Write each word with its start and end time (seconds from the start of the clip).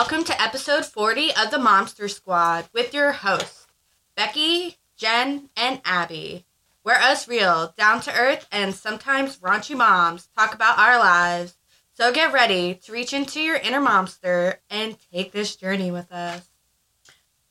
Welcome 0.00 0.24
to 0.24 0.42
episode 0.42 0.86
40 0.86 1.36
of 1.36 1.50
the 1.50 1.58
Momster 1.58 2.08
Squad 2.08 2.70
with 2.72 2.94
your 2.94 3.12
hosts, 3.12 3.66
Becci, 4.16 4.76
Jenn, 4.96 5.50
and 5.58 5.82
Abby. 5.84 6.46
We're 6.82 6.94
us 6.94 7.28
real, 7.28 7.74
down 7.76 8.00
to 8.00 8.14
earth, 8.14 8.48
and 8.50 8.74
sometimes 8.74 9.40
raunchy 9.40 9.76
moms 9.76 10.30
talk 10.34 10.54
about 10.54 10.78
our 10.78 10.98
lives. 10.98 11.54
So 11.92 12.14
get 12.14 12.32
ready 12.32 12.76
to 12.76 12.92
reach 12.92 13.12
into 13.12 13.42
your 13.42 13.56
inner 13.56 13.82
momster 13.82 14.54
and 14.70 14.96
take 15.12 15.32
this 15.32 15.54
journey 15.54 15.90
with 15.90 16.10
us. 16.10 16.48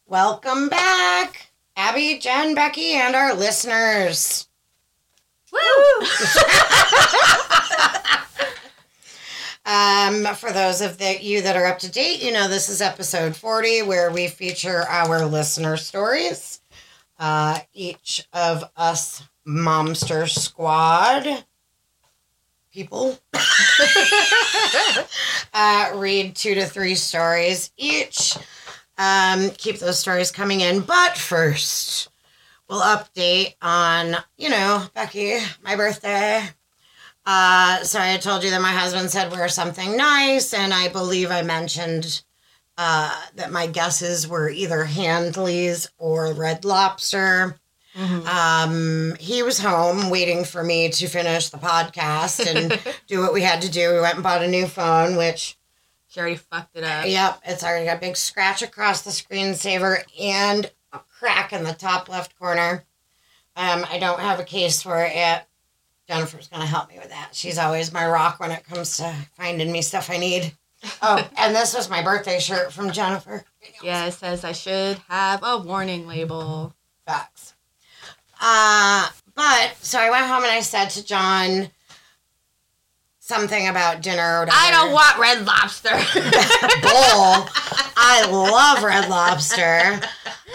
Welcome 0.08 0.70
back, 0.70 1.52
Abby, 1.76 2.18
Jenn, 2.18 2.56
Becci, 2.56 2.94
and 2.94 3.16
our 3.16 3.36
listeners. 3.36 4.48
Woo! 5.54 5.60
Um, 9.70 10.26
for 10.34 10.52
those 10.52 10.82
of 10.82 10.98
the, 10.98 11.24
you 11.24 11.44
that 11.44 11.56
are 11.56 11.68
up 11.68 11.78
to 11.80 11.92
date, 11.92 12.24
you 12.24 12.32
know 12.32 12.48
this 12.48 12.70
is 12.70 12.82
episode 12.82 13.36
40 13.36 13.84
where 13.84 14.10
we 14.10 14.28
feature 14.28 14.84
our 14.90 15.24
listener 15.28 15.78
stories. 15.78 16.60
Uh, 17.20 17.60
each 17.72 18.28
of 18.34 18.64
us 18.76 19.22
Momster 19.48 20.28
Squad 20.28 21.46
people 22.74 23.20
uh, 25.54 25.92
read 25.94 26.36
two 26.36 26.56
to 26.56 26.66
three 26.66 26.96
stories 26.96 27.72
each. 27.78 28.40
Um, 28.98 29.52
keep 29.52 29.78
those 29.78 30.00
stories 30.00 30.32
coming 30.32 30.62
in. 30.62 30.82
But 30.82 31.16
first, 31.16 32.10
we'll 32.68 32.82
update 32.82 33.54
on, 33.62 34.16
you 34.36 34.50
know, 34.50 34.88
Becci, 34.96 35.40
my 35.64 35.76
birthday. 35.76 36.42
Uh, 37.32 37.84
so 37.84 38.00
I 38.02 38.18
told 38.18 38.44
you 38.44 38.50
that 38.50 38.60
my 38.60 38.72
husband 38.72 39.12
said 39.12 39.32
wear 39.32 39.48
something 39.50 39.96
nice, 39.96 40.52
and 40.52 40.74
I 40.74 40.88
believe 40.88 41.30
I 41.30 41.44
mentioned 41.44 42.24
uh, 42.76 43.16
that 43.36 43.52
my 43.52 43.68
guesses 43.68 44.28
were 44.28 44.50
either 44.50 44.84
Handley's 44.84 45.88
or 46.00 46.34
Red 46.34 46.66
Lobster. 46.66 47.60
Um, 47.96 49.16
he 49.20 49.44
was 49.44 49.60
home 49.60 50.10
waiting 50.10 50.44
for 50.44 50.64
me 50.64 50.90
to 50.90 51.08
finish 51.08 51.50
the 51.50 51.58
podcast 51.60 52.48
and 52.48 52.80
do 53.08 53.20
what 53.20 53.34
we 53.34 53.42
had 53.42 53.62
to 53.62 53.70
do. 53.70 53.94
We 53.94 54.00
went 54.02 54.16
and 54.16 54.24
bought 54.24 54.42
a 54.42 54.48
new 54.48 54.66
phone, 54.66 55.16
which, 55.16 55.56
She 56.08 56.20
already 56.20 56.38
fucked 56.38 56.78
it 56.78 56.84
up. 56.84 57.06
yep, 57.06 57.42
it's 57.46 57.64
already 57.64 57.86
got 57.86 57.98
a 57.98 58.00
big 58.00 58.18
scratch 58.18 58.64
across 58.64 59.02
the 59.04 59.12
screensaver 59.12 60.02
and 60.20 60.72
a 60.94 61.00
crack 61.20 61.54
in 61.54 61.64
the 61.64 61.74
top 61.74 62.10
left 62.10 62.40
corner. 62.40 62.86
Um, 63.56 63.86
I 63.92 64.00
don't 64.00 64.22
have 64.22 64.40
a 64.40 64.46
case 64.46 64.82
for 64.82 65.04
it 65.04 65.14
yet. 65.14 65.49
Jennifer's 66.10 66.48
going 66.48 66.62
to 66.62 66.68
help 66.68 66.90
me 66.90 66.98
with 66.98 67.10
that. 67.10 67.30
She's 67.34 67.60
always 67.60 67.94
my 67.94 68.08
rock 68.08 68.40
when 68.40 68.50
it 68.50 68.66
comes 68.66 68.98
to 68.98 69.14
finding 69.34 69.72
me 69.72 69.84
stuff 69.84 70.10
I 70.10 70.18
need. 70.18 70.52
Oh, 71.04 71.30
and 71.38 71.56
this 71.56 71.76
was 71.76 71.88
my 71.88 72.02
birthday 72.02 72.40
shirt 72.40 72.74
from 72.74 72.92
Jennifer. 72.92 73.44
Yeah, 73.84 74.08
it 74.08 74.14
says 74.14 74.44
I 74.44 74.54
should 74.54 74.98
have 75.08 75.42
a 75.44 75.60
warning 75.60 76.08
label. 76.08 76.74
Facts. 77.06 77.54
Uh, 78.42 79.08
but 79.36 79.76
so 79.82 80.00
I 80.00 80.10
went 80.10 80.26
home 80.26 80.44
and 80.44 80.52
I 80.52 80.62
said 80.62 80.90
to 80.92 81.06
John 81.06 81.70
something 83.20 83.68
about 83.68 84.02
dinner 84.02 84.42
or. 84.42 84.48
I 84.52 84.72
don't 84.72 84.92
want 84.92 85.20
red 85.20 85.46
lobster. 85.46 85.92
Bull. 86.82 87.48
I 88.02 88.28
love 88.32 88.82
Red 88.82 89.10
Lobster. 89.10 90.00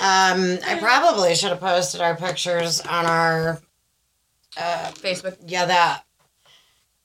Um, 0.01 0.59
I 0.67 0.79
probably 0.81 1.35
should 1.35 1.51
have 1.51 1.61
posted 1.61 2.01
our 2.01 2.17
pictures 2.17 2.81
on 2.81 3.07
our 3.07 3.61
uh, 4.57 4.91
Facebook. 4.95 5.37
yeah 5.47 5.67
that. 5.67 6.05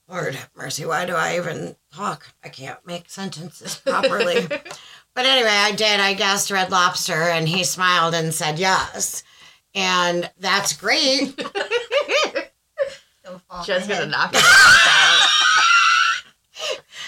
Lord 0.08 0.36
mercy, 0.56 0.84
why 0.84 1.06
do 1.06 1.14
I 1.14 1.36
even 1.36 1.76
talk? 1.94 2.26
I 2.42 2.48
can't 2.48 2.84
make 2.84 3.08
sentences 3.08 3.76
properly. 3.86 4.46
but 4.48 5.26
anyway, 5.26 5.50
I 5.50 5.72
did. 5.72 6.00
I 6.00 6.14
guessed 6.14 6.50
Red 6.50 6.70
Lobster, 6.72 7.12
and 7.30 7.48
he 7.48 7.62
smiled 7.62 8.14
and 8.14 8.34
said 8.34 8.58
yes. 8.58 9.22
And 9.74 10.28
that's 10.40 10.72
great. 10.72 11.36
Just 13.64 13.88
gonna 13.88 14.06
knock 14.06 14.32
it 14.34 14.42
out. 14.44 15.28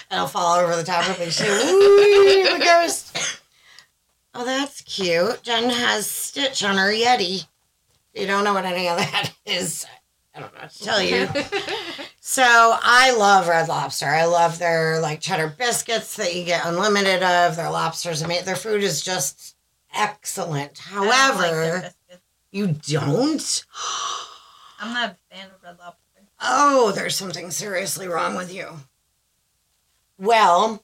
It'll 0.11 0.27
fall 0.27 0.59
over 0.59 0.75
the 0.77 0.83
top 0.83 1.09
of 1.09 1.19
me. 1.19 1.29
She, 1.29 1.43
ooh, 1.43 2.57
the 2.57 2.63
ghost. 2.63 3.17
Oh, 4.33 4.45
that's 4.45 4.81
cute. 4.81 5.43
Jenn 5.43 5.69
has 5.69 6.07
Stitch 6.09 6.63
on 6.63 6.77
her 6.77 6.91
Yeti. 6.91 7.45
You 8.13 8.27
don't 8.27 8.43
know 8.45 8.53
what 8.53 8.63
any 8.65 8.87
of 8.87 8.97
that 8.97 9.33
is. 9.45 9.85
I 10.35 10.39
don't 10.39 10.53
know 10.53 10.67
tell 10.81 11.01
you. 11.01 11.27
so 12.19 12.43
I 12.43 13.15
love 13.15 13.47
Red 13.47 13.67
Lobster. 13.67 14.07
I 14.07 14.25
love 14.25 14.57
their 14.57 14.99
like 14.99 15.21
cheddar 15.21 15.47
biscuits 15.47 16.15
that 16.17 16.35
you 16.35 16.43
get 16.43 16.65
unlimited 16.65 17.21
of. 17.21 17.55
Their 17.55 17.69
lobsters, 17.69 18.23
I 18.23 18.27
mean, 18.27 18.43
their 18.45 18.55
food 18.55 18.83
is 18.83 19.01
just 19.01 19.55
excellent. 19.93 20.79
However, 20.79 21.91
you 22.51 22.67
don't. 22.67 23.65
I'm 24.79 24.93
not 24.93 25.11
a 25.11 25.35
fan 25.35 25.47
of 25.47 25.63
Red 25.63 25.77
Lobster. 25.79 25.99
Oh, 26.41 26.91
there's 26.91 27.15
something 27.15 27.51
seriously 27.51 28.07
wrong 28.07 28.35
with 28.35 28.53
you. 28.53 28.67
Well, 30.17 30.83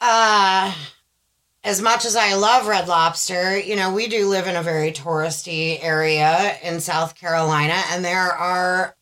uh, 0.00 0.74
as 1.64 1.80
much 1.82 2.04
as 2.04 2.16
I 2.16 2.34
love 2.34 2.66
Red 2.66 2.88
Lobster, 2.88 3.58
you 3.58 3.76
know, 3.76 3.92
we 3.92 4.06
do 4.08 4.28
live 4.28 4.46
in 4.46 4.56
a 4.56 4.62
very 4.62 4.92
touristy 4.92 5.78
area 5.82 6.56
in 6.62 6.80
South 6.80 7.14
Carolina, 7.14 7.82
and 7.90 8.04
there 8.04 8.32
are 8.32 8.94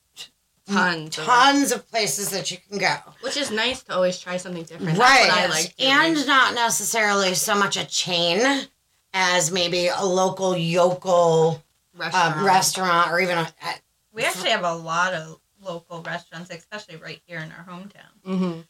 Tons. 0.69 1.17
of 1.19 1.25
tons 1.25 1.71
of 1.73 1.89
places 1.89 2.31
that 2.31 2.51
you 2.51 2.57
can 2.69 2.79
go. 2.79 2.97
Which 3.21 3.37
is 3.37 3.53
nice 3.53 3.85
to 3.85 3.95
always 3.95 4.19
try 4.19 4.37
something 4.37 4.65
different. 4.65 4.99
right. 4.99 5.29
I 5.31 5.47
like. 5.47 5.73
and 5.79 6.27
not 6.27 6.55
necessarily 6.55 7.35
so 7.35 7.55
much 7.55 7.77
a 7.77 7.85
chain 7.85 8.67
as 9.15 9.53
maybe 9.53 9.87
a 9.87 10.05
local 10.05 10.57
yokel 10.57 11.63
restaurant. 11.95 12.37
uh, 12.39 12.45
restaurant 12.45 13.11
or 13.13 13.21
even 13.21 13.39
a, 13.39 13.43
a 13.63 13.75
We 14.13 14.25
actually 14.25 14.51
have 14.51 14.65
a 14.65 14.75
lot 14.75 15.15
of 15.15 15.39
local 15.63 16.03
restaurants, 16.03 16.51
especially 16.51 16.97
right 16.97 17.21
here 17.27 17.39
in 17.39 17.53
our 17.53 17.65
hometown. 17.65 18.11
hmm 18.25 18.61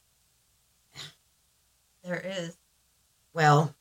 There 2.05 2.21
is 2.25 2.57
well, 3.37 3.73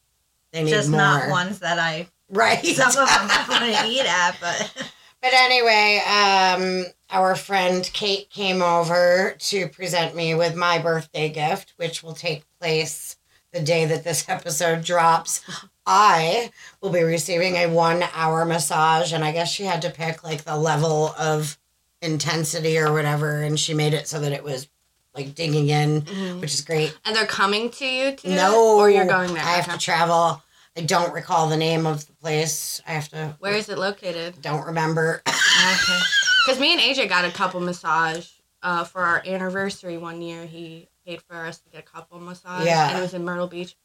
they 0.52 0.64
need 0.64 0.70
just 0.70 0.90
more. 0.90 1.00
not 1.00 1.30
ones 1.30 1.60
that 1.60 1.80
I. 1.80 2.08
Right. 2.30 2.64
Some 2.66 2.90
of 2.90 2.96
them 2.96 3.06
I 3.08 3.46
want 3.50 3.64
to 3.64 3.88
eat 3.88 4.06
at, 4.06 4.38
but 4.40 4.92
But 5.26 5.34
anyway, 5.34 6.04
um, 6.08 6.86
our 7.10 7.36
friend 7.36 7.90
Kate 7.94 8.30
came 8.30 8.62
over 8.62 9.36
to 9.40 9.68
present 9.70 10.16
me 10.16 10.36
with 10.36 10.54
my 10.56 10.78
birthday 10.78 11.30
gift, 11.30 11.74
which 11.78 12.04
will 12.04 12.14
take 12.14 12.46
place 12.60 13.16
the 13.52 13.60
day 13.60 13.86
that 13.86 14.04
this 14.04 14.26
episode 14.30 14.84
drops. 14.84 15.42
I 15.84 16.52
will 16.80 16.92
be 16.92 17.02
receiving 17.02 17.56
a 17.56 17.66
one 17.66 18.04
hour 18.14 18.46
massage, 18.46 19.14
and 19.14 19.26
I 19.26 19.32
guess 19.32 19.52
she 19.52 19.64
had 19.64 19.82
to 19.82 19.90
pick 19.90 20.24
like 20.24 20.44
the 20.44 20.58
level 20.58 21.16
of 21.18 21.58
intensity 22.04 22.78
or 22.78 22.94
whatever, 22.94 23.42
and 23.42 23.60
she 23.60 23.74
made 23.74 23.96
it 23.96 24.08
so 24.08 24.20
that 24.20 24.32
it 24.32 24.44
was 24.44 24.68
like 25.16 25.34
digging 25.36 25.70
in, 25.70 26.02
Mhm. 26.02 26.42
which 26.42 26.54
is 26.54 26.62
great. 26.62 26.96
And 27.06 27.16
they're 27.16 27.26
coming 27.26 27.70
to 27.72 27.86
you 27.86 28.12
too? 28.16 28.30
No, 28.30 28.78
Or 28.78 28.90
you're 28.90 29.06
going 29.06 29.34
there? 29.34 29.44
I 29.44 29.52
have 29.62 29.72
to 29.72 29.78
travel. 29.78 30.42
I 30.78 30.82
don't 30.82 31.14
recall 31.14 31.48
the 31.48 31.56
name 31.58 31.86
of 31.86 32.06
the 32.06 32.14
place. 32.14 32.82
I 32.86 32.92
have 32.92 33.08
to. 33.10 33.36
Where 33.40 33.54
is 33.54 33.70
it 33.70 33.78
located? 33.78 34.42
Don't 34.42 34.66
remember. 34.66 35.22
Okay. 35.58 36.00
Because 36.46 36.60
me 36.60 36.74
and 36.74 36.82
AJ 36.82 37.08
got 37.08 37.24
a 37.26 37.32
couple 37.32 37.60
massage 37.62 38.28
uh, 38.62 38.84
for 38.84 39.02
our 39.02 39.24
anniversary 39.26 39.98
one 39.98 40.22
year. 40.22 40.46
He 40.46 40.90
paid 41.06 41.22
for 41.24 41.38
us 41.46 41.58
to 41.60 41.70
get 41.70 41.80
a 41.80 41.84
couple 41.84 42.20
massage. 42.20 42.66
Yeah. 42.66 42.90
And 42.90 42.98
it 43.00 43.02
was 43.02 43.14
in 43.16 43.24
Myrtle 43.24 43.48
Beach. 43.48 43.76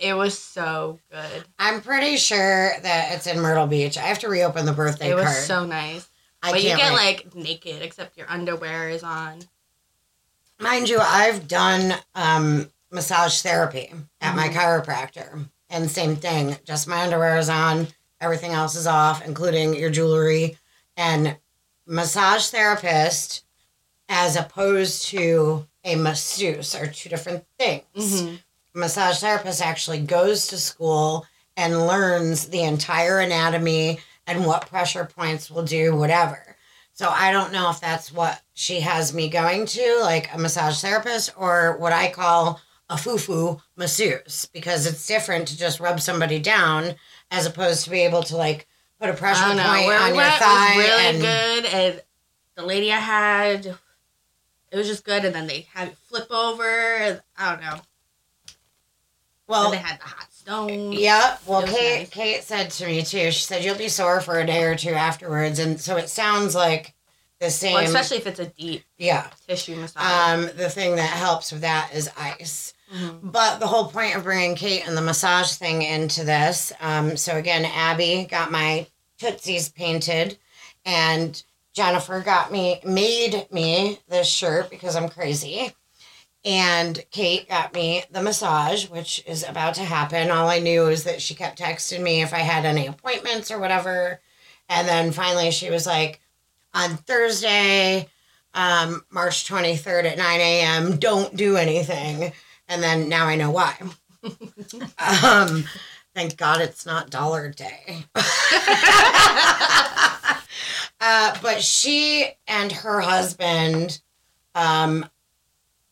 it 0.00 0.14
was 0.14 0.36
so 0.36 0.98
good. 1.10 1.44
I'm 1.58 1.80
pretty 1.82 2.16
sure 2.16 2.72
that 2.82 3.12
it's 3.12 3.26
in 3.26 3.38
Myrtle 3.40 3.66
Beach. 3.66 3.96
I 3.98 4.02
have 4.02 4.18
to 4.20 4.28
reopen 4.28 4.64
the 4.66 4.72
birthday 4.72 5.10
it 5.10 5.14
was 5.14 5.24
card. 5.24 5.36
so 5.44 5.66
nice. 5.66 6.08
I 6.42 6.52
but 6.52 6.62
you 6.62 6.70
get 6.70 6.92
wait. 6.92 7.24
like 7.24 7.34
naked, 7.36 7.82
except 7.82 8.16
your 8.16 8.28
underwear 8.30 8.88
is 8.88 9.02
on. 9.04 9.40
Mind 10.58 10.88
you, 10.88 10.98
I've 11.00 11.48
done 11.48 11.94
um, 12.14 12.70
massage 12.90 13.40
therapy 13.42 13.92
at 14.20 14.34
my 14.34 14.48
Mhm. 14.48 14.54
chiropractor, 14.54 15.48
and 15.70 15.90
same 15.90 16.16
thing. 16.16 16.58
Just 16.64 16.86
my 16.88 17.02
underwear 17.02 17.38
is 17.38 17.48
on, 17.48 17.88
everything 18.20 18.52
else 18.52 18.74
is 18.74 18.86
off, 18.86 19.24
including 19.24 19.74
your 19.74 19.90
jewelry. 19.90 20.58
And 20.96 21.36
massage 21.86 22.48
therapist, 22.48 23.44
as 24.08 24.36
opposed 24.36 25.06
to 25.08 25.66
a 25.84 25.94
masseuse, 25.96 26.74
are 26.74 26.86
two 26.86 27.08
different 27.08 27.44
things. 27.58 27.84
Mhm. 27.94 28.42
massage 28.74 29.18
therapist 29.18 29.60
actually 29.60 29.98
goes 29.98 30.46
to 30.46 30.56
school 30.58 31.26
and 31.56 31.86
learns 31.88 32.46
the 32.48 32.62
entire 32.62 33.18
anatomy 33.18 33.98
and 34.26 34.46
what 34.46 34.68
pressure 34.68 35.04
points 35.04 35.50
will 35.50 35.64
do 35.64 35.96
whatever. 35.96 36.56
So 36.92 37.08
I 37.08 37.32
don't 37.32 37.52
know 37.52 37.70
if 37.70 37.80
that's 37.80 38.12
what 38.12 38.40
she 38.58 38.80
has 38.80 39.14
me 39.14 39.28
going 39.28 39.66
to, 39.66 39.98
like 40.00 40.34
a 40.34 40.38
massage 40.38 40.80
therapist, 40.80 41.32
or 41.36 41.76
what 41.78 41.92
I 41.92 42.10
call 42.10 42.60
a 42.90 42.98
foo-foo 42.98 43.60
masseuse, 43.76 44.48
because 44.52 44.84
it's 44.84 45.06
different 45.06 45.46
to 45.46 45.56
just 45.56 45.78
rub 45.78 46.00
somebody 46.00 46.40
down 46.40 46.96
as 47.30 47.46
opposed 47.46 47.84
to 47.84 47.90
be 47.90 48.00
able 48.00 48.24
to 48.24 48.36
like 48.36 48.66
put 48.98 49.10
a 49.10 49.12
pressure 49.12 49.44
point. 49.44 49.58
Where 49.58 50.00
on 50.00 50.06
we 50.06 50.08
your 50.08 50.16
went 50.16 50.34
thigh. 50.34 50.74
was 50.74 50.84
really 50.84 51.04
and, 51.04 51.20
good, 51.20 51.72
and 51.72 52.02
the 52.56 52.64
lady 52.64 52.90
I 52.90 52.98
had, 52.98 53.66
it 54.72 54.76
was 54.76 54.88
just 54.88 55.04
good. 55.04 55.24
And 55.24 55.32
then 55.32 55.46
they 55.46 55.68
had 55.72 55.88
it 55.88 55.96
flip 55.96 56.26
over. 56.28 57.22
I 57.38 57.50
don't 57.50 57.60
know. 57.60 57.80
Well, 59.46 59.70
they 59.70 59.76
had 59.76 60.00
the 60.00 60.04
hot 60.04 60.32
stone. 60.32 60.90
Yep. 60.90 61.42
Well, 61.46 61.60
It 61.60 61.68
was 61.68 61.76
Kate 61.76 61.98
nice. 62.00 62.10
Kate 62.10 62.42
said 62.42 62.70
to 62.70 62.86
me 62.86 63.02
too. 63.02 63.30
She 63.30 63.44
said 63.44 63.64
you'll 63.64 63.76
be 63.76 63.88
sore 63.88 64.20
for 64.20 64.40
a 64.40 64.46
day 64.46 64.64
or 64.64 64.74
two 64.74 64.94
afterwards, 64.94 65.60
and 65.60 65.80
so 65.80 65.96
it 65.96 66.08
sounds 66.08 66.56
like 66.56 66.94
the 67.40 67.50
same. 67.50 67.74
Well, 67.74 67.84
especially 67.84 68.18
if 68.18 68.26
it's 68.26 68.40
a 68.40 68.46
deep 68.46 68.84
yeah. 68.96 69.28
tissue 69.46 69.76
massage. 69.76 70.02
Um, 70.02 70.50
the 70.56 70.68
thing 70.68 70.96
that 70.96 71.10
helps 71.10 71.52
with 71.52 71.60
that 71.60 71.90
is 71.94 72.10
ice. 72.18 72.74
Mhm. 72.92 73.20
But 73.22 73.60
the 73.60 73.66
whole 73.66 73.88
point 73.88 74.16
of 74.16 74.24
bringing 74.24 74.56
Kate 74.56 74.86
and 74.86 74.96
the 74.96 75.02
massage 75.02 75.52
thing 75.52 75.82
into 75.82 76.24
this. 76.24 76.72
Um, 76.80 77.16
so 77.16 77.36
again, 77.36 77.64
Abby 77.64 78.26
got 78.28 78.50
my 78.50 78.86
tootsies 79.18 79.68
painted, 79.68 80.38
and 80.84 81.42
Jennifer 81.74 82.20
got 82.20 82.50
me 82.50 82.80
made 82.84 83.46
me 83.52 84.00
this 84.08 84.26
shirt 84.26 84.70
because 84.70 84.96
I'm 84.96 85.08
crazy. 85.08 85.72
And 86.44 87.04
Kate 87.10 87.48
got 87.48 87.74
me 87.74 88.04
the 88.10 88.22
massage, 88.22 88.88
which 88.88 89.22
is 89.26 89.46
about 89.46 89.74
to 89.74 89.84
happen. 89.84 90.30
All 90.30 90.48
I 90.48 90.60
knew 90.60 90.86
is 90.86 91.04
that 91.04 91.20
she 91.20 91.34
kept 91.34 91.58
texting 91.58 92.00
me 92.00 92.22
if 92.22 92.32
I 92.32 92.38
had 92.38 92.64
any 92.64 92.86
appointments 92.86 93.50
or 93.50 93.58
whatever. 93.58 94.20
And 94.68 94.88
then 94.88 95.12
finally 95.12 95.50
she 95.50 95.70
was 95.70 95.86
like, 95.86 96.20
on 96.78 96.96
Thursday, 96.96 98.08
um, 98.54 99.04
March 99.10 99.48
23rd 99.48 100.12
at 100.12 100.18
9 100.18 100.40
a.m., 100.40 100.96
don't 100.98 101.34
do 101.36 101.56
anything. 101.56 102.32
And 102.68 102.82
then 102.82 103.08
now 103.08 103.26
I 103.26 103.34
know 103.34 103.50
why. 103.50 103.76
um, 105.24 105.64
thank 106.14 106.36
God 106.36 106.60
it's 106.60 106.86
not 106.86 107.10
dollar 107.10 107.50
day. 107.50 108.04
uh, 111.00 111.36
but 111.42 111.62
she 111.62 112.30
and 112.46 112.70
her 112.70 113.00
husband 113.00 114.00
um, 114.54 115.04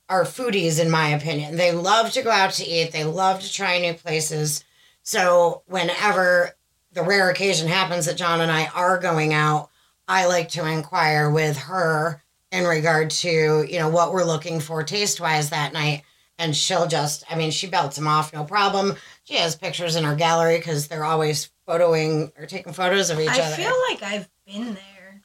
are 0.08 0.22
foodies, 0.22 0.80
in 0.80 0.88
my 0.88 1.08
opinion. 1.08 1.56
They 1.56 1.72
love 1.72 2.12
to 2.12 2.22
go 2.22 2.30
out 2.30 2.52
to 2.54 2.64
eat, 2.64 2.92
they 2.92 3.04
love 3.04 3.40
to 3.40 3.52
try 3.52 3.80
new 3.80 3.94
places. 3.94 4.62
So, 5.02 5.62
whenever 5.66 6.56
the 6.92 7.02
rare 7.02 7.28
occasion 7.30 7.68
happens 7.68 8.06
that 8.06 8.16
John 8.16 8.40
and 8.40 8.52
I 8.52 8.66
are 8.66 8.98
going 8.98 9.32
out, 9.34 9.70
I 10.08 10.26
like 10.26 10.50
to 10.50 10.66
inquire 10.66 11.30
with 11.30 11.56
her 11.56 12.22
in 12.52 12.64
regard 12.64 13.10
to, 13.10 13.66
you 13.68 13.78
know, 13.78 13.88
what 13.88 14.12
we're 14.12 14.24
looking 14.24 14.60
for 14.60 14.82
taste 14.82 15.20
wise 15.20 15.50
that 15.50 15.72
night. 15.72 16.02
And 16.38 16.54
she'll 16.54 16.86
just, 16.86 17.24
I 17.30 17.34
mean, 17.36 17.50
she 17.50 17.66
belts 17.66 17.96
them 17.96 18.06
off, 18.06 18.32
no 18.32 18.44
problem. 18.44 18.94
She 19.24 19.34
has 19.36 19.56
pictures 19.56 19.96
in 19.96 20.04
her 20.04 20.14
gallery 20.14 20.58
because 20.58 20.86
they're 20.86 21.04
always 21.04 21.50
photoing 21.66 22.30
or 22.38 22.46
taking 22.46 22.72
photos 22.74 23.08
of 23.10 23.18
each 23.18 23.28
I 23.30 23.40
other. 23.40 23.54
I 23.54 23.56
feel 23.56 23.80
like 23.88 24.02
I've 24.02 24.28
been 24.46 24.74
there 24.74 25.22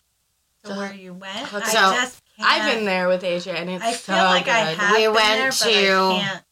to 0.63 0.69
So- 0.69 0.77
where 0.77 0.93
you 0.93 1.13
went. 1.13 1.47
so 1.49 1.57
I 1.57 1.61
just 1.61 2.21
can't. 2.37 2.49
I've 2.49 2.75
been 2.75 2.85
there 2.85 3.07
with 3.09 3.23
Asia, 3.25 3.51
and 3.51 3.69
it's 3.69 3.83
I 3.83 3.91
so 3.91 4.13
feel 4.13 4.23
like 4.23 4.47
I 4.47 4.69
good. 4.71 4.77
have 4.79 4.95
We 4.95 5.03
been 5.05 5.13
went 5.13 5.27
there, 5.27 5.49
but 5.49 5.57
to- 5.57 5.69
I 5.69 6.21
can't 6.21 6.43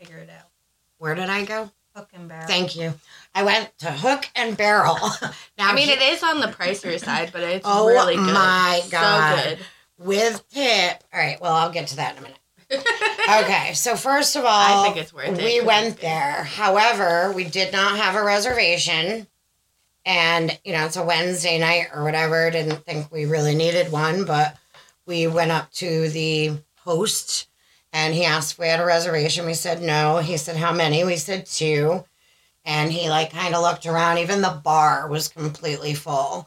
figure 0.00 0.16
it 0.18 0.30
out. 0.30 0.48
Where 0.96 1.14
did 1.14 1.28
I 1.28 1.44
go? 1.44 1.70
Hook 1.94 2.08
and 2.14 2.26
barrel. 2.28 2.46
Thank 2.46 2.74
you. 2.74 2.94
I 3.38 3.44
went 3.44 3.70
to 3.78 3.92
Hook 3.92 4.28
and 4.34 4.56
Barrel. 4.56 4.96
now, 5.58 5.70
I 5.70 5.74
mean, 5.74 5.88
it 5.88 6.02
is 6.02 6.24
on 6.24 6.40
the 6.40 6.48
pricier 6.48 6.98
side, 6.98 7.30
but 7.32 7.42
it's 7.42 7.64
Oh 7.68 7.86
really 7.86 8.16
good. 8.16 8.34
my 8.34 8.82
god, 8.90 9.38
So 9.38 9.50
good. 9.50 9.58
with 9.98 10.48
tip. 10.48 11.04
All 11.14 11.20
right, 11.20 11.40
well, 11.40 11.52
I'll 11.54 11.70
get 11.70 11.86
to 11.88 11.96
that 11.96 12.14
in 12.16 12.18
a 12.18 12.22
minute. 12.22 12.38
Okay, 13.28 13.74
so 13.74 13.94
first 13.94 14.36
of 14.36 14.44
all, 14.46 14.50
I 14.50 14.82
think 14.84 14.96
it's 14.96 15.12
worth 15.12 15.38
it. 15.38 15.44
we 15.44 15.60
went 15.60 15.98
there. 16.00 16.44
However, 16.44 17.30
we 17.36 17.44
did 17.44 17.74
not 17.74 17.98
have 17.98 18.14
a 18.14 18.24
reservation. 18.24 19.26
And, 20.06 20.58
you 20.64 20.72
know, 20.72 20.86
it's 20.86 20.96
a 20.96 21.04
Wednesday 21.04 21.58
night 21.58 21.88
or 21.94 22.04
whatever. 22.04 22.50
Didn't 22.50 22.86
think 22.86 23.12
we 23.12 23.26
really 23.26 23.54
needed 23.54 23.92
one, 23.92 24.24
but 24.24 24.56
we 25.04 25.26
went 25.26 25.50
up 25.50 25.70
to 25.72 26.08
the 26.08 26.52
host 26.80 27.48
and 27.92 28.14
he 28.14 28.24
asked 28.24 28.52
if 28.54 28.58
we 28.60 28.68
had 28.68 28.80
a 28.80 28.86
reservation. 28.86 29.44
We 29.44 29.52
said 29.52 29.82
no. 29.82 30.18
He 30.18 30.38
said, 30.38 30.56
How 30.56 30.72
many? 30.72 31.04
We 31.04 31.16
said 31.16 31.44
two. 31.44 32.04
And 32.68 32.92
he, 32.92 33.08
like, 33.08 33.32
kind 33.32 33.54
of 33.54 33.62
looked 33.62 33.86
around. 33.86 34.18
Even 34.18 34.42
the 34.42 34.60
bar 34.62 35.08
was 35.08 35.28
completely 35.28 35.94
full. 35.94 36.46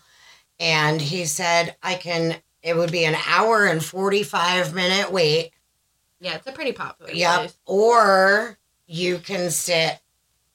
And 0.59 1.01
he 1.01 1.25
said, 1.25 1.75
I 1.81 1.95
can, 1.95 2.35
it 2.61 2.77
would 2.77 2.91
be 2.91 3.05
an 3.05 3.17
hour 3.27 3.65
and 3.65 3.83
45 3.83 4.75
minute 4.75 5.11
wait 5.11 5.49
Yeah, 6.19 6.35
it's 6.35 6.45
a 6.45 6.51
pretty 6.51 6.73
popular 6.73 7.11
Yep. 7.11 7.39
place. 7.39 7.57
Or 7.65 8.59
you 8.85 9.17
can 9.17 9.49
sit 9.49 9.99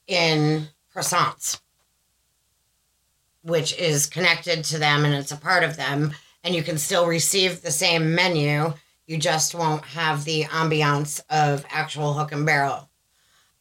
in 0.06 0.68
croissants, 0.94 1.60
which 3.42 3.76
is 3.76 4.06
connected 4.06 4.62
to 4.66 4.78
them 4.78 5.04
and 5.04 5.14
it's 5.14 5.32
a 5.32 5.36
part 5.36 5.64
of 5.64 5.76
them. 5.76 6.14
And 6.44 6.54
you 6.54 6.62
can 6.62 6.78
still 6.78 7.08
receive 7.08 7.62
the 7.62 7.72
same 7.72 8.14
menu. 8.14 8.72
You 9.08 9.18
just 9.18 9.52
won't 9.52 9.84
have 9.84 10.24
the 10.24 10.44
ambiance 10.44 11.20
of 11.28 11.64
actual 11.70 12.12
hook 12.12 12.30
and 12.30 12.46
barrel. 12.46 12.88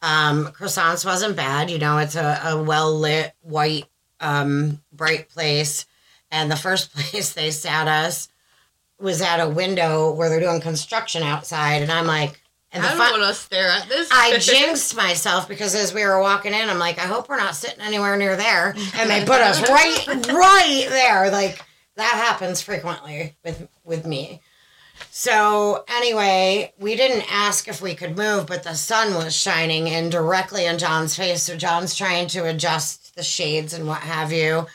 Um, 0.02 0.48
croissants 0.48 1.04
wasn't 1.04 1.36
bad. 1.36 1.70
You 1.70 1.78
know, 1.78 1.98
it's 1.98 2.16
a, 2.16 2.40
a 2.44 2.62
well 2.62 2.94
lit, 2.94 3.34
white, 3.40 3.86
um, 4.20 4.82
bright 4.92 5.28
place. 5.28 5.86
And 6.30 6.50
the 6.50 6.56
first 6.56 6.92
place 6.94 7.32
they 7.32 7.50
sat 7.50 7.88
us 7.88 8.28
was 8.98 9.20
at 9.20 9.40
a 9.40 9.48
window 9.48 10.12
where 10.12 10.28
they're 10.28 10.40
doing 10.40 10.60
construction 10.60 11.22
outside. 11.22 11.82
And 11.82 11.92
I'm 11.92 12.06
like, 12.06 12.40
and 12.72 12.82
the 12.82 12.88
I 12.88 13.10
don't 13.10 13.20
want 13.20 13.22
to 13.22 13.34
stare 13.34 13.68
at 13.68 13.88
this. 13.88 14.08
I 14.12 14.38
jinxed 14.40 14.96
myself 14.96 15.48
because 15.48 15.74
as 15.74 15.94
we 15.94 16.04
were 16.04 16.20
walking 16.20 16.52
in, 16.52 16.68
I'm 16.68 16.78
like, 16.78 16.98
I 16.98 17.06
hope 17.06 17.28
we're 17.28 17.36
not 17.36 17.54
sitting 17.54 17.80
anywhere 17.80 18.16
near 18.16 18.36
there. 18.36 18.74
And 18.96 19.08
they 19.08 19.24
put 19.24 19.40
us 19.40 19.60
right, 19.70 20.06
right 20.28 20.86
there. 20.88 21.30
Like 21.30 21.64
that 21.96 22.12
happens 22.12 22.60
frequently 22.60 23.36
with 23.44 23.68
with 23.84 24.06
me. 24.06 24.42
So 25.10 25.84
anyway, 25.88 26.72
we 26.78 26.94
didn't 26.94 27.24
ask 27.32 27.68
if 27.68 27.80
we 27.80 27.94
could 27.94 28.16
move, 28.16 28.46
but 28.46 28.62
the 28.62 28.74
sun 28.74 29.14
was 29.14 29.34
shining 29.34 29.88
in 29.88 30.10
directly 30.10 30.66
in 30.66 30.78
John's 30.78 31.16
face. 31.16 31.42
So 31.42 31.56
John's 31.56 31.96
trying 31.96 32.28
to 32.28 32.44
adjust 32.44 33.16
the 33.16 33.22
shades 33.22 33.72
and 33.72 33.86
what 33.86 34.00
have 34.00 34.32
you. 34.32 34.66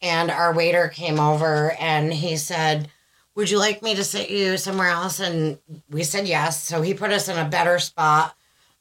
And 0.00 0.30
our 0.30 0.54
waiter 0.54 0.88
came 0.88 1.18
over 1.18 1.72
and 1.80 2.12
he 2.12 2.36
said, 2.36 2.88
Would 3.34 3.50
you 3.50 3.58
like 3.58 3.82
me 3.82 3.94
to 3.96 4.04
sit 4.04 4.30
you 4.30 4.56
somewhere 4.56 4.88
else? 4.88 5.18
And 5.20 5.58
we 5.90 6.04
said 6.04 6.28
yes. 6.28 6.62
So 6.62 6.80
he 6.82 6.94
put 6.94 7.10
us 7.10 7.28
in 7.28 7.36
a 7.36 7.48
better 7.48 7.78
spot. 7.78 8.36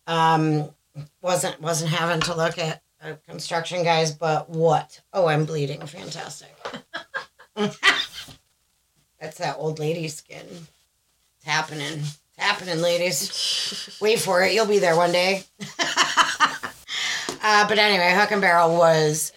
Um, 0.05 0.69
wasn't 1.21 1.59
wasn't 1.61 1.91
having 1.91 2.21
to 2.21 2.35
look 2.35 2.57
at 2.57 2.81
uh, 3.01 3.13
construction 3.27 3.83
guys, 3.83 4.11
but 4.11 4.49
what? 4.49 5.01
Oh, 5.13 5.27
I'm 5.27 5.45
bleeding. 5.45 5.85
Fantastic. 5.85 6.55
That's 7.55 9.37
that 9.39 9.57
old 9.57 9.79
lady 9.79 10.07
skin. 10.07 10.45
It's 11.47 11.55
happening. 11.55 12.03
Happening, 12.37 12.81
ladies. 12.81 13.97
Wait 14.01 14.19
for 14.19 14.43
it. 14.43 14.53
You'll 14.53 14.65
be 14.65 14.79
there 14.79 14.97
one 14.97 15.13
day. 15.13 15.45
uh, 15.79 17.65
but 17.69 17.79
anyway, 17.79 18.13
Hook 18.13 18.31
and 18.31 18.41
Barrel 18.41 18.75
was 18.75 19.31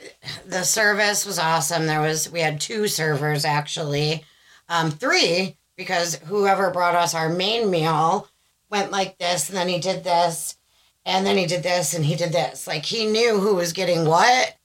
the 0.45 0.65
service 0.65 1.25
was 1.25 1.39
awesome. 1.39 1.87
There 1.87 2.01
was 2.01 2.29
we 2.29 2.41
had 2.41 2.61
two 2.61 2.89
servers 2.89 3.45
actually, 3.45 4.25
um, 4.69 4.91
three 4.91 5.57
because 5.77 6.17
whoever 6.27 6.73
brought 6.73 6.97
us 6.97 7.15
our 7.15 7.29
main 7.29 7.71
meal 7.71 8.27
went 8.71 8.91
like 8.91 9.17
this, 9.19 9.49
and 9.49 9.57
then 9.57 9.69
he 9.69 9.79
did 9.79 10.03
this, 10.03 10.57
and 11.07 11.25
then 11.25 11.37
he 11.37 11.47
did 11.47 11.63
this, 11.63 11.95
and 11.95 12.05
he 12.05 12.17
did 12.17 12.33
this. 12.33 12.67
Like 12.67 12.85
he 12.85 13.07
knew 13.07 13.39
who 13.39 13.55
was 13.55 13.73
getting 13.73 14.05
what, 14.05 14.57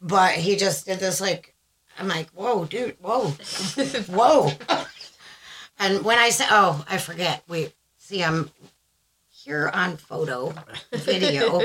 but 0.00 0.32
he 0.32 0.56
just 0.56 0.86
did 0.86 0.98
this 0.98 1.20
like. 1.20 1.52
I'm 1.98 2.08
like, 2.08 2.28
whoa, 2.30 2.64
dude, 2.64 2.96
whoa, 3.02 3.28
whoa. 4.08 4.50
And 5.78 6.04
when 6.04 6.18
I 6.18 6.30
say, 6.30 6.46
oh, 6.50 6.84
I 6.88 6.98
forget. 6.98 7.42
Wait, 7.48 7.74
see, 7.98 8.22
I'm 8.22 8.50
here 9.28 9.70
on 9.72 9.96
photo, 9.96 10.54
video. 10.92 11.62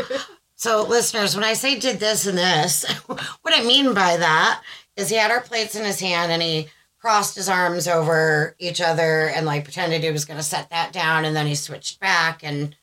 So, 0.56 0.84
listeners, 0.84 1.36
when 1.36 1.44
I 1.44 1.54
say 1.54 1.80
did 1.80 2.00
this 2.00 2.28
and 2.28 2.38
this, 2.38 2.86
what 3.08 3.60
I 3.60 3.64
mean 3.64 3.94
by 3.94 4.18
that 4.18 4.62
is 4.96 5.10
he 5.10 5.16
had 5.16 5.32
our 5.32 5.42
plates 5.42 5.76
in 5.76 5.86
his 5.86 6.00
hand 6.00 6.32
and 6.32 6.42
he 6.42 6.68
crossed 7.00 7.36
his 7.36 7.50
arms 7.50 7.88
over 7.88 8.56
each 8.60 8.80
other 8.80 9.28
and 9.30 9.46
like 9.46 9.64
pretended 9.64 10.04
he 10.04 10.12
was 10.12 10.26
going 10.26 10.38
to 10.38 10.44
set 10.44 10.70
that 10.70 10.94
down 10.94 11.26
and 11.26 11.36
then 11.36 11.48
he 11.48 11.56
switched 11.56 12.00
back 12.00 12.44
and 12.44 12.76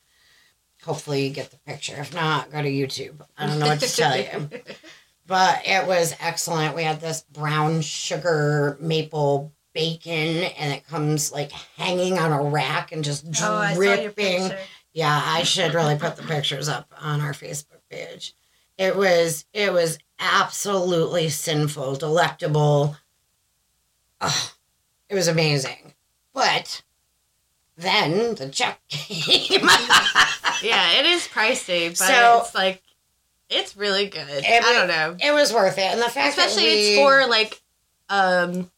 hopefully 0.83 1.25
you 1.25 1.33
get 1.33 1.51
the 1.51 1.57
picture. 1.57 1.95
If 1.97 2.13
not, 2.13 2.51
go 2.51 2.61
to 2.61 2.69
YouTube. 2.69 3.25
I 3.37 3.47
don't 3.47 3.59
know 3.59 3.67
what 3.67 3.79
to 3.79 3.95
tell 3.95 4.17
you. 4.17 4.49
But 5.25 5.61
it 5.67 5.85
was 5.85 6.15
excellent. 6.19 6.75
We 6.75 6.81
had 6.81 7.01
this 7.01 7.21
brown 7.21 7.81
sugar 7.81 8.75
maple 8.81 9.53
bacon 9.73 10.11
and 10.57 10.73
it 10.73 10.85
comes 10.87 11.31
like 11.31 11.51
hanging 11.51 12.17
on 12.17 12.31
a 12.31 12.41
rack 12.43 12.91
and 12.91 13.03
just 13.03 13.25
Oh, 13.41 13.55
I 13.55 13.73
saw 13.73 13.79
your 13.81 13.95
dripping. 13.97 14.51
Yeah, 14.93 15.21
I 15.23 15.43
should 15.43 15.73
really 15.73 15.95
put 15.97 16.15
the 16.15 16.23
pictures 16.23 16.67
up 16.67 16.91
on 16.99 17.21
our 17.21 17.33
Facebook 17.33 17.81
page. 17.89 18.33
It 18.77 18.95
was 18.95 19.45
it 19.53 19.71
was 19.71 19.99
absolutely 20.19 21.29
sinful, 21.29 21.95
delectable. 21.95 22.95
Ugh, 24.21 24.49
it 25.09 25.15
was 25.15 25.27
amazing. 25.27 25.93
But 26.33 26.81
then 27.77 28.35
the 28.35 28.49
check 28.49 28.79
came. 28.89 29.61
yeah, 30.61 30.99
it 30.99 31.05
is 31.05 31.27
pricey, 31.27 31.89
but 31.89 31.97
So- 31.97 32.41
it's 32.43 32.55
like 32.55 32.81
it's 33.49 33.75
really 33.75 34.07
good. 34.07 34.27
It 34.29 34.63
I 34.63 34.73
don't 34.73 34.87
know. 34.87 35.17
it 35.19 35.33
was 35.33 35.51
worth 35.53 35.77
it. 35.77 35.83
And 35.91 35.99
the 36.01 36.09
fact 36.09 36.37
Especially 36.37 36.65
that 36.65 36.75
we, 36.75 36.87
it's 36.89 36.99
for 36.99 37.27
like 37.27 37.61
um 38.09 38.71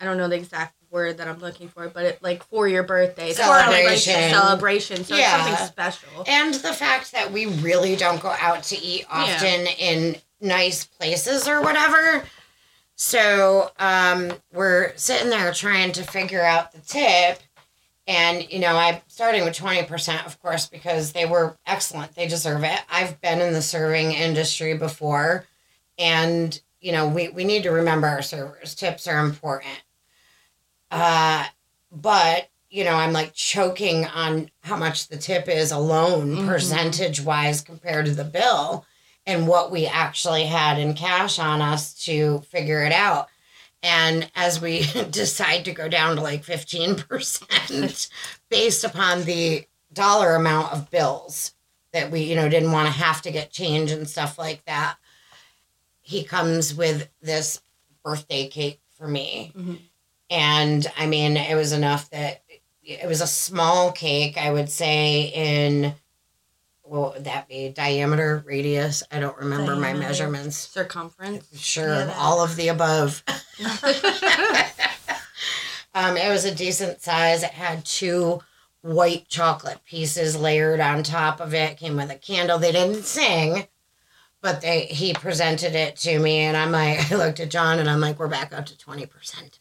I 0.00 0.04
don't 0.04 0.16
know 0.16 0.28
the 0.28 0.36
exact 0.36 0.74
word 0.90 1.18
that 1.18 1.28
I'm 1.28 1.38
looking 1.38 1.68
for, 1.68 1.88
but 1.88 2.04
it, 2.04 2.22
like 2.22 2.42
for 2.44 2.66
your 2.66 2.82
birthday, 2.82 3.32
more 3.44 3.54
like 3.56 3.66
Celebration. 3.98 4.30
celebration. 4.30 5.04
So 5.04 5.14
Yeah. 5.16 5.44
something 5.46 5.66
special. 5.66 6.24
And 6.26 6.54
the 6.54 6.72
fact 6.72 7.12
that 7.12 7.30
we 7.30 7.46
really 7.46 7.94
don't 7.96 8.20
go 8.20 8.34
out 8.40 8.62
to 8.64 8.78
eat 8.78 9.06
often 9.10 9.66
in 9.78 10.16
nice 10.40 10.84
places 10.84 11.46
or 11.46 11.60
whatever. 11.62 12.24
So 12.96 13.70
um, 13.78 14.32
we're 14.52 14.94
sitting 14.96 15.30
there 15.30 15.52
trying 15.52 15.92
to 15.92 16.02
figure 16.02 16.42
out 16.42 16.72
the 16.72 16.80
tip. 16.80 17.40
And, 18.06 18.50
you 18.50 18.58
know, 18.58 18.76
I'm 18.76 18.96
starting 19.06 19.44
with 19.44 19.56
20%, 19.56 20.26
of 20.26 20.40
course, 20.42 20.66
because 20.66 21.12
they 21.12 21.26
were 21.26 21.56
excellent. 21.66 22.14
They 22.16 22.26
deserve 22.26 22.64
it. 22.64 22.80
I've 22.90 23.20
been 23.20 23.40
in 23.40 23.52
the 23.52 23.62
serving 23.62 24.12
industry 24.12 24.76
before. 24.76 25.46
And, 25.98 26.60
you 26.80 26.90
know, 26.92 27.06
we, 27.08 27.28
we 27.28 27.44
need 27.44 27.62
to 27.62 27.70
remember 27.70 28.08
our 28.08 28.22
servers. 28.22 28.74
Tips 28.74 29.06
are 29.06 29.24
important. 29.24 29.80
Uh, 30.90 31.46
but 31.92 32.48
you 32.72 32.84
know, 32.84 32.94
I'm 32.94 33.12
like 33.12 33.32
choking 33.34 34.06
on 34.06 34.48
how 34.62 34.76
much 34.76 35.08
the 35.08 35.16
tip 35.16 35.48
is 35.48 35.72
alone, 35.72 36.36
Mhm. 36.36 36.46
percentage 36.46 37.20
wise, 37.20 37.60
compared 37.60 38.06
to 38.06 38.14
the 38.14 38.22
bill 38.24 38.86
and 39.26 39.48
what 39.48 39.72
we 39.72 39.86
actually 39.86 40.46
had 40.46 40.78
in 40.78 40.94
cash 40.94 41.40
on 41.40 41.60
us 41.60 41.92
to 42.04 42.40
figure 42.48 42.84
it 42.84 42.92
out. 42.92 43.28
And 43.82 44.30
as 44.36 44.60
we 44.60 44.82
decide 45.10 45.64
to 45.64 45.72
go 45.72 45.88
down 45.88 46.14
to 46.16 46.22
like 46.22 46.44
15% 46.44 48.08
based 48.50 48.84
upon 48.84 49.24
the 49.24 49.66
dollar 49.92 50.36
amount 50.36 50.72
of 50.72 50.90
bills 50.90 51.54
that 51.92 52.12
we, 52.12 52.20
you 52.20 52.36
know, 52.36 52.48
didn't 52.48 52.70
want 52.70 52.86
to 52.86 52.92
have 52.92 53.20
to 53.22 53.32
get 53.32 53.50
change 53.50 53.90
and 53.90 54.08
stuff 54.08 54.38
like 54.38 54.64
that, 54.66 54.94
he 56.00 56.22
comes 56.22 56.72
with 56.72 57.08
this 57.20 57.60
birthday 58.04 58.46
cake 58.46 58.80
for 58.96 59.08
me. 59.08 59.52
Mhm. 59.56 59.78
And 60.30 60.86
I 60.96 61.06
mean, 61.06 61.36
it 61.36 61.56
was 61.56 61.72
enough 61.72 62.08
that 62.10 62.42
it 62.82 63.06
was 63.06 63.20
a 63.20 63.26
small 63.26 63.92
cake, 63.92 64.38
I 64.38 64.50
would 64.50 64.70
say, 64.70 65.32
in 65.34 65.94
what 66.82 67.14
would 67.14 67.24
that 67.24 67.48
be? 67.48 67.68
Diameter, 67.68 68.42
radius? 68.44 69.04
I 69.12 69.20
don't 69.20 69.36
remember 69.36 69.76
my 69.76 69.92
measurements. 69.92 70.56
Circumference. 70.56 71.46
Sure, 71.56 71.86
Yeah, 71.86 72.14
all 72.16 72.42
of 72.42 72.56
the 72.56 72.66
above. 72.66 73.22
um, 75.94 76.16
it 76.16 76.28
was 76.28 76.44
a 76.44 76.54
decent 76.54 77.00
size. 77.00 77.44
It 77.44 77.50
had 77.50 77.84
two 77.84 78.40
white 78.82 79.28
chocolate 79.28 79.84
pieces 79.84 80.36
layered 80.36 80.80
on 80.80 81.04
top 81.04 81.38
of 81.38 81.54
it. 81.54 81.76
Came 81.76 81.96
with 81.96 82.10
a 82.10 82.16
candle. 82.16 82.58
They 82.58 82.72
didn't 82.72 83.04
sing, 83.04 83.68
but 84.40 84.60
they 84.60 84.86
he 84.86 85.12
presented 85.12 85.76
it 85.76 85.94
to 85.98 86.18
me, 86.18 86.38
and 86.40 86.56
I'm 86.56 86.72
like, 86.72 87.12
I 87.12 87.14
looked 87.14 87.38
at 87.38 87.50
John, 87.50 87.78
and 87.78 87.88
I'm 87.88 88.00
like, 88.00 88.18
we're 88.18 88.26
back 88.26 88.52
up 88.52 88.66
to 88.66 88.76
twenty 88.76 89.06
percent. 89.06 89.59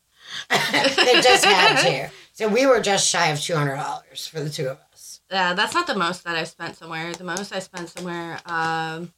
They 0.50 1.22
just 1.22 1.46
had 1.46 1.82
to. 1.84 2.10
So 2.34 2.48
we 2.48 2.66
were 2.66 2.80
just 2.80 3.08
shy 3.08 3.28
of 3.28 3.40
two 3.40 3.56
hundred 3.56 3.76
dollars 3.78 4.28
for 4.28 4.40
the 4.42 4.50
two 4.50 4.68
of 4.68 4.80
us. 4.94 5.22
Yeah, 5.32 5.54
that's 5.54 5.74
not 5.74 5.88
the 5.88 5.96
most 5.96 6.24
that 6.24 6.36
I've 6.36 6.48
spent 6.48 6.76
somewhere. 6.78 7.14
The 7.14 7.24
most 7.24 7.54
I 7.54 7.60
spent 7.60 7.90
somewhere, 7.90 8.40
um, 8.46 9.14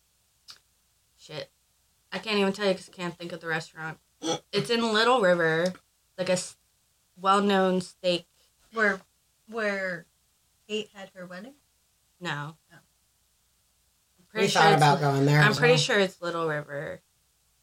shit, 1.18 1.50
I 2.12 2.18
can't 2.20 2.38
even 2.38 2.52
tell 2.54 2.66
you 2.66 2.74
because 2.74 2.90
I 2.90 2.92
can't 2.92 3.18
think 3.18 3.32
of 3.32 3.40
the 3.42 3.48
restaurant. 3.48 3.98
It's 4.52 4.70
in 4.70 4.82
Little 4.94 5.22
River, 5.22 5.74
like 6.18 6.30
a 6.30 6.38
well-known 7.20 7.82
steak. 7.82 8.26
Where 8.74 9.00
where 9.50 10.06
Kate 10.68 10.90
had 10.94 11.10
her 11.16 11.26
wedding? 11.26 11.54
No, 12.20 12.56
No. 12.72 12.78
I'm 12.78 14.26
pretty 14.30 14.46
we 14.46 14.50
sure 14.50 14.62
thought 14.62 14.74
it's- 14.74 14.80
about 14.80 15.00
going 15.02 15.26
there. 15.26 15.42
I'm 15.42 15.52
as 15.52 15.60
pretty 15.60 15.74
well. 15.74 15.80
sure 15.80 16.00
it's 16.00 16.22
Little 16.22 16.48
River. 16.48 17.02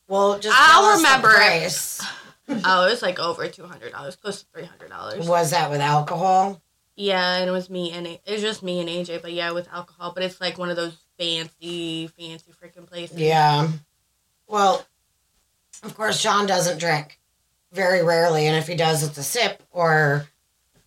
Well, 0.08 0.38
just 0.38 0.56
I'll 0.58 0.82
tell 0.82 0.90
us 0.90 1.00
the 1.02 1.06
remember 1.06 1.34
it. 1.40 2.00
oh, 2.64 2.86
it 2.86 2.90
was 2.90 3.02
like 3.02 3.18
over 3.18 3.46
two 3.48 3.66
hundred 3.66 3.92
dollars, 3.92 4.16
close 4.16 4.42
to 4.42 4.46
three 4.52 4.64
hundred 4.64 4.90
dollars. 4.90 5.28
Was 5.28 5.50
that 5.50 5.70
with 5.70 5.80
alcohol? 5.80 6.60
Yeah, 6.96 7.36
and 7.36 7.48
it 7.48 7.52
was 7.52 7.70
me 7.70 7.92
and 7.92 8.06
it 8.06 8.20
was 8.26 8.40
just 8.40 8.62
me 8.62 8.80
and 8.80 8.88
AJ, 8.88 9.22
but 9.22 9.32
yeah, 9.32 9.52
with 9.52 9.68
alcohol. 9.72 10.12
But 10.14 10.24
it's 10.24 10.40
like 10.40 10.58
one 10.58 10.70
of 10.70 10.76
those 10.76 10.96
fancy, 11.18 12.08
fancy 12.08 12.52
freaking 12.52 12.86
places. 12.86 13.18
Yeah. 13.18 13.68
Well, 14.46 14.84
of 15.82 15.94
course, 15.94 16.22
John 16.22 16.46
doesn't 16.46 16.78
drink 16.78 17.20
very 17.72 18.02
rarely, 18.02 18.46
and 18.46 18.56
if 18.56 18.66
he 18.66 18.74
does, 18.74 19.02
it's 19.02 19.18
a 19.18 19.22
sip 19.22 19.62
or. 19.70 20.26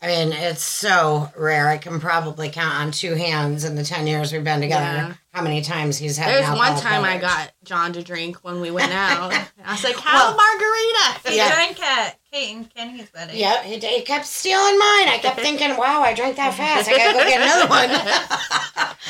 I 0.04 0.08
mean, 0.08 0.34
it's 0.34 0.64
so 0.64 1.32
rare. 1.38 1.68
I 1.68 1.78
can 1.78 2.00
probably 2.00 2.50
count 2.50 2.74
on 2.74 2.92
two 2.92 3.14
hands 3.14 3.64
in 3.66 3.76
the 3.76 3.84
10 3.84 4.08
years 4.08 4.34
we've 4.34 4.44
been 4.44 4.60
together 4.62 4.84
Yeah. 4.84 5.14
how 5.32 5.44
many 5.44 5.62
times 5.62 5.96
he's 6.00 6.18
had 6.18 6.30
There's 6.30 6.50
one 6.50 6.58
alcoholic 6.70 6.82
time 6.84 7.04
I 7.06 7.20
got 7.20 7.52
John 7.64 7.94
to 7.94 8.02
drink 8.02 8.38
when 8.44 8.62
we 8.62 8.72
went 8.72 8.92
out. 8.96 9.32
I 9.64 9.72
was 9.74 9.84
like, 9.84 9.98
"Have 10.00 10.14
Well- 10.14 10.34
a 10.34 10.36
margarita." 10.36 11.30
He 11.30 11.36
Yeah. 11.38 11.54
drank 11.54 11.80
at 11.84 12.18
Kate 12.32 12.56
and 12.56 12.74
Kenny's 12.74 13.10
wedding. 13.14 13.38
Yep, 13.38 13.64
he, 13.64 13.78
he 13.78 14.02
kept 14.02 14.26
stealing 14.26 14.80
mine. 14.80 15.08
I 15.10 15.20
kept 15.22 15.40
thinking, 15.40 15.78
wow, 15.78 16.02
I 16.02 16.14
drank 16.16 16.36
that 16.38 16.56
fast. 16.56 16.90
I 16.90 16.98
gotta 16.98 17.20
go 17.20 17.28
get 17.30 17.42
another 17.42 17.68
one. 17.70 17.92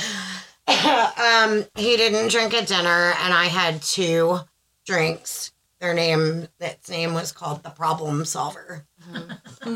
um, 0.72 1.66
he 1.76 1.96
didn't 1.98 2.30
drink 2.32 2.54
at 2.54 2.68
dinner, 2.68 3.14
and 3.24 3.34
I 3.34 3.46
had 3.46 3.82
two 3.82 4.40
drinks. 4.86 5.52
Their 5.80 5.94
name, 5.94 6.48
its 6.60 6.90
name 6.90 7.14
was 7.14 7.32
called 7.32 7.64
the 7.64 7.70
Problem 7.72 8.24
Solver. 8.26 8.86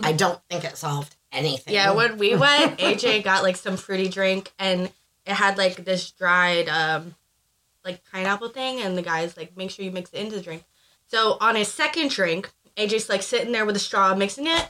I 0.04 0.12
don't 0.14 0.40
think 0.50 0.64
it 0.64 0.78
solved 0.78 1.16
anything. 1.32 1.74
Yeah, 1.74 1.92
when 1.92 2.18
we 2.18 2.36
went, 2.36 2.80
AJ 2.80 3.24
got 3.24 3.44
like 3.44 3.56
some 3.56 3.78
fruity 3.78 4.10
drink, 4.10 4.54
and 4.58 4.92
it 5.26 5.34
had 5.34 5.58
like 5.58 5.84
this 5.86 6.12
dried, 6.12 6.70
um, 6.70 7.16
like 7.84 8.02
pineapple 8.12 8.50
thing, 8.50 8.82
and 8.82 8.98
the 8.98 9.02
guy's 9.02 9.38
like, 9.38 9.56
"Make 9.56 9.72
sure 9.72 9.86
you 9.86 9.92
mix 9.92 10.12
it 10.14 10.20
into 10.20 10.36
the 10.36 10.42
drink." 10.42 10.64
So 11.08 11.38
on 11.40 11.56
his 11.56 11.72
second 11.72 12.12
drink, 12.12 12.52
AJ's 12.78 13.10
like 13.10 13.22
sitting 13.22 13.52
there 13.52 13.66
with 13.66 13.76
a 13.76 13.80
straw 13.80 14.16
mixing 14.16 14.48
it. 14.48 14.70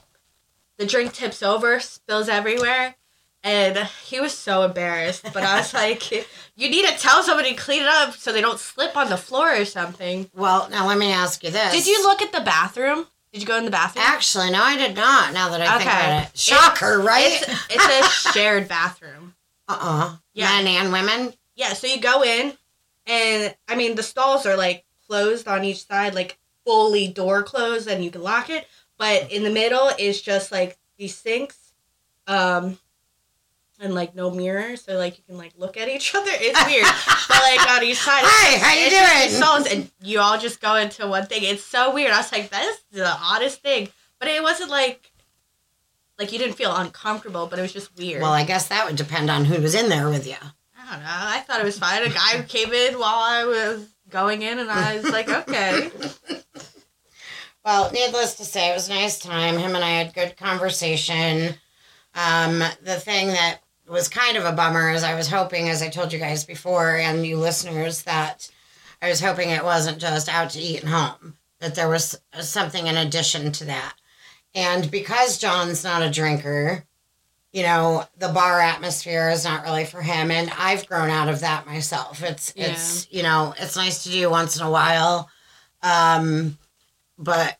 The 0.78 0.86
drink 0.86 1.14
tips 1.14 1.42
over, 1.42 1.80
spills 1.80 2.28
everywhere, 2.28 2.96
and 3.44 3.78
he 4.06 4.20
was 4.20 4.38
so 4.38 4.64
embarrassed. 4.64 5.24
But 5.34 5.44
I 5.44 5.58
was 5.58 5.74
like, 5.74 6.12
"You 6.56 6.70
need 6.70 6.86
to 6.88 6.98
tell 6.98 7.24
somebody 7.24 7.52
to 7.52 7.56
clean 7.56 7.84
it 7.84 7.88
up 7.88 8.16
so 8.16 8.34
they 8.34 8.42
don't 8.42 8.60
slip 8.60 8.98
on 8.98 9.10
the 9.10 9.18
floor 9.18 9.56
or 9.56 9.66
something." 9.66 10.30
Well, 10.34 10.68
now 10.70 10.88
let 10.88 10.98
me 10.98 11.12
ask 11.12 11.44
you 11.44 11.52
this. 11.52 11.72
Did 11.74 11.88
you 11.88 12.04
look 12.04 12.22
at 12.22 12.32
the 12.34 12.42
bathroom? 12.42 13.08
Did 13.36 13.42
you 13.42 13.48
go 13.50 13.58
in 13.58 13.66
the 13.66 13.72
bathroom? 13.72 14.06
Actually, 14.08 14.50
no, 14.52 14.64
I 14.64 14.78
did 14.78 14.96
not. 14.96 15.34
Now 15.34 15.50
that 15.50 15.60
I 15.60 15.78
think 15.78 15.90
about 15.90 16.24
it, 16.24 16.38
shocker, 16.38 17.02
right? 17.02 17.34
It's, 17.34 17.68
it's 17.70 17.86
a 17.86 18.32
shared 18.32 18.70
bathroom. 18.70 19.36
Uh 19.68 19.78
uh 19.78 20.16
Yeah. 20.34 20.46
Men 20.46 20.68
and 20.68 20.94
women. 20.94 21.34
Yeah, 21.54 21.74
so 21.74 21.86
you 21.86 22.00
go 22.00 22.24
in, 22.24 22.54
and 23.06 23.54
I 23.68 23.76
mean 23.76 23.96
the 23.96 24.04
stalls 24.04 24.46
are 24.46 24.56
like 24.56 24.86
closed 25.10 25.50
on 25.50 25.66
each 25.66 25.86
side, 25.86 26.16
like 26.16 26.38
fully 26.64 27.10
door 27.10 27.44
closed, 27.44 27.90
and 27.90 28.06
you 28.06 28.10
can 28.10 28.24
lock 28.24 28.50
it. 28.50 28.68
But 28.98 29.30
in 29.30 29.44
the 29.44 29.50
middle 29.52 29.92
is 30.00 30.22
just 30.22 30.54
like 30.54 30.78
these 30.98 31.18
sinks, 31.18 31.74
um, 32.28 32.80
and 33.80 33.94
like 33.94 34.16
no 34.16 34.32
mirror, 34.32 34.76
so 34.76 34.98
like 34.98 35.18
you 35.18 35.24
can 35.28 35.38
like 35.38 35.54
look 35.58 35.78
at 35.78 35.88
each 35.90 36.14
other. 36.16 36.32
It's 36.32 36.66
weird, 36.66 36.86
but 37.28 37.42
like 37.44 37.70
on 37.72 37.84
each 37.84 37.98
side, 38.00 38.24
Hi, 38.26 38.58
how 38.66 38.74
you 38.74 38.90
doing? 38.90 39.36
stalls, 39.42 39.68
and 39.68 39.92
you 40.02 40.20
all 40.20 40.38
just 40.38 40.62
go 40.62 40.76
into 40.76 41.08
one 41.08 41.26
thing. 41.26 41.44
It's 41.44 41.64
so 41.64 41.94
weird. 41.94 42.12
I 42.12 42.18
was 42.18 42.32
like, 42.32 42.50
that 42.50 42.64
is 42.66 42.78
the 42.92 43.08
oddest 43.08 43.62
thing, 43.62 43.90
but 44.20 44.28
it 44.28 44.42
wasn't 44.44 44.70
like. 44.72 45.12
Like 46.18 46.32
you 46.32 46.40
didn't 46.40 46.56
feel 46.56 46.74
uncomfortable, 46.74 47.46
but 47.48 47.60
it 47.60 47.62
was 47.62 47.74
just 47.74 47.94
weird. 47.98 48.22
Well, 48.22 48.32
I 48.32 48.46
guess 48.46 48.70
that 48.70 48.86
would 48.88 48.96
depend 48.96 49.30
on 49.30 49.44
who 49.44 49.62
was 49.62 49.76
in 49.76 49.90
there 49.90 50.08
with 50.10 50.26
you. 50.26 50.38
I 50.80 50.92
don't 50.94 51.02
know. 51.02 51.10
I 51.10 51.40
thought 51.42 51.60
it 51.60 51.66
was 51.66 51.78
fine. 51.78 52.04
A 52.04 52.10
guy 52.10 52.42
came 52.48 52.72
in 52.72 52.94
while 52.98 53.20
I 53.20 53.44
was 53.44 53.90
going 54.10 54.42
in, 54.42 54.60
and 54.60 54.72
I 54.72 54.96
was 54.96 55.10
like, 55.10 55.28
okay. 55.28 55.92
Well, 57.66 57.90
needless 57.92 58.36
to 58.36 58.46
say, 58.46 58.70
it 58.70 58.76
was 58.76 58.90
a 58.90 58.94
nice 58.94 59.18
time. 59.20 59.58
Him 59.58 59.74
and 59.76 59.84
I 59.84 59.90
had 59.90 60.14
good 60.14 60.38
conversation. 60.38 61.56
Um, 62.14 62.60
the 62.84 63.00
thing 63.00 63.30
that 63.30 63.58
was 63.88 64.08
kind 64.10 64.38
of 64.38 64.46
a 64.46 64.52
bummer 64.52 64.90
as 64.90 65.04
I 65.04 65.16
was 65.16 65.28
hoping, 65.30 65.70
as 65.70 65.82
I 65.82 65.90
told 65.90 66.12
you 66.14 66.20
guys 66.20 66.44
before, 66.44 66.96
and 66.98 67.26
you 67.26 67.38
listeners, 67.38 68.04
that 68.04 68.50
I 69.02 69.10
was 69.10 69.22
hoping 69.22 69.50
it 69.50 69.64
wasn't 69.64 70.00
just 70.00 70.28
out 70.30 70.52
to 70.52 70.60
eat 70.60 70.82
and 70.82 70.90
home, 70.90 71.38
that 71.60 71.76
there 71.76 71.90
was 71.90 72.20
something 72.42 72.88
in 72.88 72.98
addition 72.98 73.52
to 73.54 73.66
that. 73.66 73.94
And 74.54 74.90
because 74.90 75.38
John's 75.38 75.84
not 75.84 76.02
a 76.02 76.10
drinker, 76.10 76.84
you 77.52 77.64
know, 77.64 78.06
the 78.18 78.30
bar 78.30 78.60
atmosphere 78.60 79.30
is 79.30 79.44
not 79.46 79.64
really 79.64 79.86
for 79.86 80.02
him. 80.02 80.32
And 80.32 80.52
I've 80.58 80.88
grown 80.88 81.10
out 81.10 81.30
of 81.30 81.42
that 81.42 81.66
myself. 81.66 82.24
It's, 82.24 82.54
Yeah. 82.56 82.72
it's, 82.72 83.08
you 83.12 83.24
know, 83.24 83.54
it's 83.60 83.76
nice 83.76 84.04
to 84.04 84.10
do 84.10 84.30
once 84.30 84.58
in 84.58 84.66
a 84.66 84.70
while. 84.72 85.30
Um, 85.84 86.58
but 87.18 87.58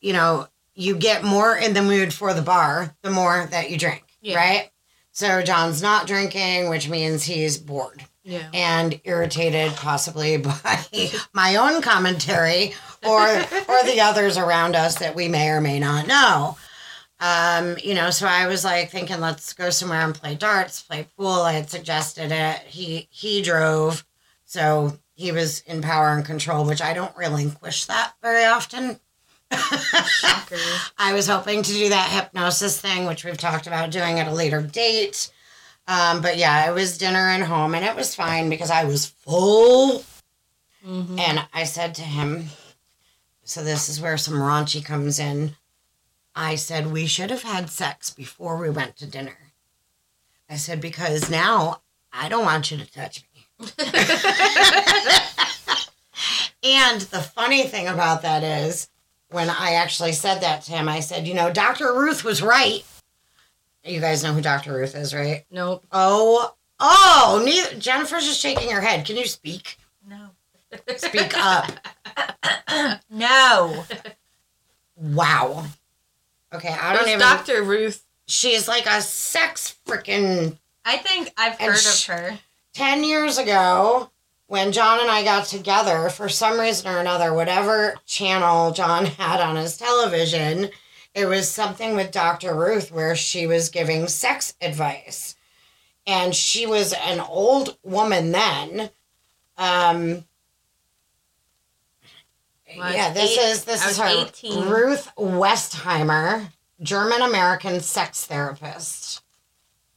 you 0.00 0.12
know 0.12 0.46
you 0.74 0.94
get 0.96 1.24
more 1.24 1.56
in 1.56 1.72
the 1.72 1.80
mood 1.82 2.12
for 2.12 2.34
the 2.34 2.42
bar 2.42 2.94
the 3.02 3.10
more 3.10 3.48
that 3.50 3.70
you 3.70 3.78
drink 3.78 4.04
Yeah. 4.20 4.36
right 4.36 4.70
so 5.16 5.40
john's 5.42 5.80
not 5.80 6.06
drinking 6.06 6.68
which 6.68 6.88
means 6.90 7.22
he's 7.24 7.56
bored 7.56 8.04
Yeah. 8.22 8.48
and 8.52 9.00
irritated 9.04 9.72
possibly 9.76 10.36
by 10.48 10.84
my 11.32 11.56
own 11.56 11.80
commentary 11.80 12.74
or 13.06 13.26
or 13.26 13.78
the 13.84 14.00
others 14.02 14.36
around 14.36 14.76
us 14.76 14.98
that 14.98 15.14
we 15.14 15.28
may 15.28 15.48
or 15.48 15.60
may 15.60 15.78
not 15.78 16.06
know. 16.06 16.56
Um 17.18 17.76
you 17.82 17.94
know 17.94 18.10
so 18.10 18.26
i 18.26 18.46
was 18.46 18.62
like 18.64 18.90
thinking 18.90 19.20
let's 19.20 19.52
go 19.54 19.70
somewhere 19.70 20.02
and 20.02 20.14
play 20.14 20.34
darts 20.34 20.82
play 20.82 21.06
pool. 21.16 21.28
I 21.50 21.52
had 21.52 21.70
suggested 21.70 22.30
it. 22.32 22.56
He 22.66 23.08
he 23.10 23.40
drove 23.42 24.04
so 24.44 24.98
he 25.14 25.32
was 25.32 25.60
in 25.60 25.80
power 25.80 26.10
and 26.10 26.24
control 26.26 26.66
which 26.66 26.82
i 26.82 26.92
don't 26.92 27.16
relinquish 27.16 27.86
that 27.86 28.12
very 28.22 28.44
often 28.44 29.00
Shocker. 29.52 30.56
I 30.98 31.12
was 31.12 31.28
hoping 31.28 31.62
to 31.62 31.72
do 31.72 31.88
that 31.90 32.10
hypnosis 32.10 32.80
thing, 32.80 33.06
which 33.06 33.24
we've 33.24 33.36
talked 33.38 33.66
about 33.66 33.90
doing 33.90 34.18
at 34.18 34.28
a 34.28 34.34
later 34.34 34.62
date. 34.62 35.30
Um, 35.88 36.20
but 36.20 36.36
yeah, 36.36 36.68
it 36.68 36.74
was 36.74 36.98
dinner 36.98 37.28
and 37.28 37.44
home, 37.44 37.74
and 37.74 37.84
it 37.84 37.94
was 37.94 38.14
fine 38.14 38.50
because 38.50 38.70
I 38.70 38.84
was 38.84 39.06
full. 39.06 40.04
Mhm. 40.84 41.18
And 41.18 41.46
I 41.52 41.64
said 41.64 41.94
to 41.96 42.02
him, 42.02 42.50
So 43.44 43.62
this 43.62 43.88
is 43.88 44.00
where 44.00 44.18
some 44.18 44.34
raunchy 44.34 44.84
comes 44.84 45.18
in. 45.18 45.56
I 46.34 46.56
said, 46.56 46.92
We 46.92 47.06
should 47.06 47.30
have 47.30 47.42
had 47.44 47.70
sex 47.70 48.10
before 48.10 48.56
we 48.56 48.68
went 48.70 48.96
to 48.96 49.06
dinner. 49.06 49.38
I 50.50 50.56
said, 50.56 50.80
Because 50.80 51.30
now 51.30 51.82
I 52.12 52.28
don't 52.28 52.44
want 52.44 52.70
you 52.70 52.78
to 52.78 52.92
touch 52.92 53.22
me. 53.22 53.46
and 56.62 57.00
the 57.02 57.22
funny 57.22 57.66
thing 57.66 57.88
about 57.88 58.22
that 58.22 58.42
is, 58.42 58.88
when 59.30 59.50
I 59.50 59.72
actually 59.74 60.12
said 60.12 60.40
that 60.40 60.62
to 60.62 60.72
him, 60.72 60.88
I 60.88 61.00
said, 61.00 61.26
You 61.26 61.34
know, 61.34 61.52
Dr. 61.52 61.92
Ruth 61.92 62.24
was 62.24 62.42
right. 62.42 62.84
You 63.84 64.00
guys 64.00 64.22
know 64.24 64.32
who 64.32 64.40
Dr. 64.40 64.72
Ruth 64.72 64.94
is, 64.96 65.14
right? 65.14 65.44
Nope. 65.50 65.84
Oh, 65.92 66.54
oh, 66.80 67.42
neither, 67.44 67.76
Jennifer's 67.78 68.26
just 68.26 68.40
shaking 68.40 68.70
her 68.70 68.80
head. 68.80 69.06
Can 69.06 69.16
you 69.16 69.26
speak? 69.26 69.78
No. 70.08 70.30
Speak 70.96 71.36
up. 71.36 71.70
No. 73.10 73.84
Wow. 74.96 75.64
Okay, 76.52 76.68
I 76.68 76.92
don't 76.92 77.00
Who's 77.04 77.08
even. 77.08 77.20
Dr. 77.20 77.62
Ruth? 77.62 78.04
She's 78.26 78.68
like 78.68 78.86
a 78.86 79.00
sex 79.00 79.76
freaking. 79.86 80.58
I 80.84 80.98
think 80.98 81.32
I've 81.36 81.58
heard 81.58 81.78
sh- 81.78 82.08
of 82.08 82.14
her. 82.16 82.38
10 82.74 83.04
years 83.04 83.38
ago, 83.38 84.10
when 84.46 84.72
John 84.72 85.00
and 85.00 85.10
I 85.10 85.24
got 85.24 85.46
together, 85.46 86.08
for 86.08 86.28
some 86.28 86.58
reason 86.58 86.88
or 86.92 86.98
another, 86.98 87.32
whatever 87.32 87.96
channel 88.06 88.72
John 88.72 89.06
had 89.18 89.40
on 89.40 89.56
his 89.56 89.76
television, 89.76 90.70
it 91.14 91.26
was 91.26 91.50
something 91.50 91.96
with 91.96 92.12
Dr. 92.12 92.54
Ruth 92.54 92.92
where 92.92 93.16
she 93.16 93.46
was 93.46 93.70
giving 93.70 94.06
sex 94.06 94.54
advice. 94.60 95.34
And 96.06 96.34
she 96.34 96.66
was 96.66 96.92
an 96.92 97.18
old 97.20 97.76
woman 97.82 98.30
then. 98.30 98.90
Um, 99.58 100.24
yeah, 102.76 103.12
this 103.12 103.36
eight- 103.36 103.50
is 103.50 103.64
this 103.64 103.84
is 103.84 103.98
her 103.98 104.06
18. 104.06 104.68
Ruth 104.68 105.10
Westheimer, 105.16 106.52
German 106.80 107.22
American 107.22 107.80
sex 107.80 108.24
therapist 108.26 109.22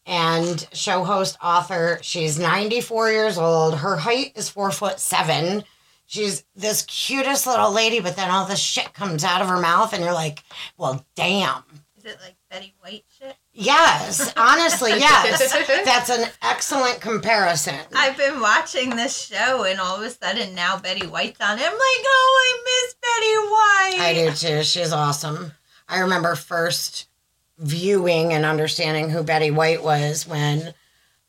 and 0.09 0.67
show 0.73 1.03
host 1.03 1.37
author. 1.41 1.99
She's 2.01 2.39
94 2.39 3.11
years 3.11 3.37
old. 3.37 3.77
Her 3.77 3.95
height 3.95 4.33
is 4.35 4.49
four 4.49 4.71
foot 4.71 4.99
seven. 4.99 5.63
She's 6.07 6.43
this 6.55 6.81
cutest 6.81 7.45
little 7.45 7.71
lady, 7.71 7.99
but 7.99 8.15
then 8.15 8.31
all 8.31 8.45
this 8.45 8.59
shit 8.59 8.93
comes 8.95 9.23
out 9.23 9.41
of 9.41 9.47
her 9.47 9.59
mouth, 9.59 9.93
and 9.93 10.03
you're 10.03 10.11
like, 10.11 10.43
well, 10.75 11.05
damn. 11.15 11.61
Is 11.95 12.05
it 12.05 12.17
like 12.23 12.35
Betty 12.49 12.73
White 12.79 13.03
shit? 13.19 13.35
Yes, 13.53 14.33
honestly, 14.35 14.91
yes. 14.97 15.53
That's 15.85 16.09
an 16.09 16.27
excellent 16.41 16.99
comparison. 16.99 17.75
I've 17.95 18.17
been 18.17 18.39
watching 18.39 18.95
this 18.95 19.27
show, 19.27 19.63
and 19.65 19.79
all 19.79 19.97
of 19.97 20.01
a 20.01 20.09
sudden 20.09 20.55
now 20.55 20.79
Betty 20.79 21.05
White's 21.05 21.39
on 21.39 21.59
it. 21.59 21.63
I'm 21.63 21.71
like, 21.71 21.79
oh, 21.79 22.41
I 22.41 22.63
miss 22.65 22.95
Betty 23.99 24.01
White. 24.01 24.07
I 24.07 24.13
do 24.15 24.35
too. 24.35 24.63
She's 24.63 24.91
awesome. 24.91 25.51
I 25.87 25.99
remember 25.99 26.33
first 26.33 27.08
viewing 27.59 28.33
and 28.33 28.45
understanding 28.45 29.09
who 29.09 29.21
Betty 29.23 29.51
White 29.51 29.83
was 29.83 30.25
when 30.27 30.73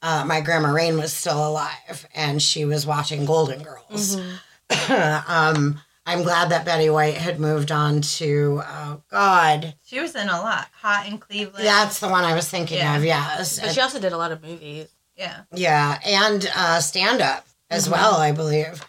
uh, 0.02 0.24
my 0.26 0.40
grandma 0.40 0.70
Rain 0.70 0.96
was 0.96 1.12
still 1.12 1.46
alive 1.48 2.06
and 2.14 2.40
she 2.40 2.64
was 2.64 2.86
watching 2.86 3.24
Golden 3.26 3.62
Girls. 3.62 4.16
Mhm. 4.16 5.28
um, 5.28 5.80
I'm 6.06 6.22
glad 6.22 6.50
that 6.50 6.64
Betty 6.64 6.88
White 6.88 7.14
had 7.16 7.38
moved 7.38 7.70
on 7.70 8.00
to, 8.02 8.62
oh 8.64 9.02
God, 9.10 9.74
She 9.84 10.00
was 10.00 10.14
in 10.14 10.28
a 10.28 10.40
lot. 10.40 10.68
Hot 10.80 11.06
in 11.06 11.18
Cleveland. 11.18 11.64
that's 11.66 12.00
the 12.00 12.08
one 12.08 12.24
I 12.24 12.34
was 12.34 12.48
thinking 12.48 12.78
Yeah. 12.78 12.96
of, 12.96 13.04
yes. 13.04 13.60
But 13.60 13.72
she 13.72 13.80
also 13.80 14.00
did 14.00 14.12
a 14.12 14.16
lot 14.16 14.32
of 14.32 14.42
movies. 14.42 14.88
Yeah. 15.16 15.40
Yeah, 15.52 15.98
and 16.04 16.50
uh, 16.56 16.80
stand 16.80 17.20
up 17.20 17.46
as 17.68 17.86
Mhm. 17.88 17.92
well, 17.92 18.14
I 18.14 18.32
believe. 18.32 18.82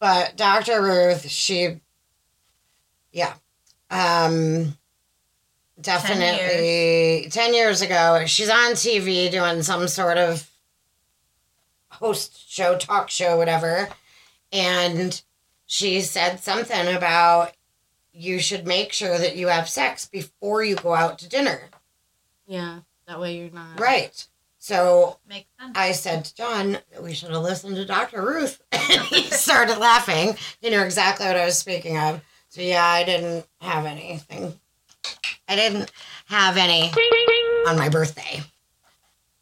But 0.00 0.36
Dr. 0.36 0.82
Ruth, 0.82 1.30
she, 1.30 1.80
yeah, 3.12 3.34
um, 3.90 4.76
definitely 5.82 7.28
10 7.30 7.54
years. 7.54 7.82
ago, 7.82 8.24
she's 8.26 8.50
on 8.50 8.72
TV 8.72 9.30
doing 9.30 9.62
some 9.62 9.86
sort 9.88 10.18
of 10.18 10.48
host 11.90 12.50
show, 12.50 12.76
talk 12.76 13.10
show, 13.10 13.36
whatever. 13.36 13.88
And 14.52 15.20
she 15.66 16.00
said 16.00 16.40
something 16.40 16.94
about 16.94 17.52
you 18.12 18.38
should 18.38 18.66
make 18.66 18.92
sure 18.92 19.16
that 19.18 19.36
you 19.36 19.48
have 19.48 19.68
sex 19.68 20.06
before 20.06 20.62
you 20.62 20.76
go 20.76 20.94
out 20.94 21.18
to 21.20 21.28
dinner. 21.28 21.70
Yeah. 22.46 22.80
That 23.06 23.20
way 23.20 23.38
you're 23.38 23.50
not. 23.50 23.80
Right. 23.80 24.26
So 24.58 25.18
Makes 25.28 25.48
sense. 25.58 25.72
I 25.74 25.92
said 25.92 26.24
to 26.26 26.34
John 26.34 26.78
we 27.00 27.14
should 27.14 27.30
have 27.30 27.42
listened 27.42 27.76
to 27.76 27.84
Dr. 27.84 28.22
Ruth. 28.22 28.62
And 28.72 29.00
he 29.02 29.22
started 29.30 29.78
laughing. 29.78 30.36
He 30.60 30.68
knew 30.70 30.80
exactly 30.80 31.26
what 31.26 31.36
I 31.36 31.46
was 31.46 31.56
speaking 31.58 31.96
of. 31.98 32.20
So, 32.48 32.60
yeah, 32.60 32.84
I 32.84 33.04
didn't 33.04 33.46
have 33.60 33.86
anything. 33.86 34.58
I 35.48 35.56
didn't 35.56 35.90
have 36.26 36.56
any 36.56 36.90
on 37.66 37.76
my 37.76 37.88
birthday. 37.88 38.42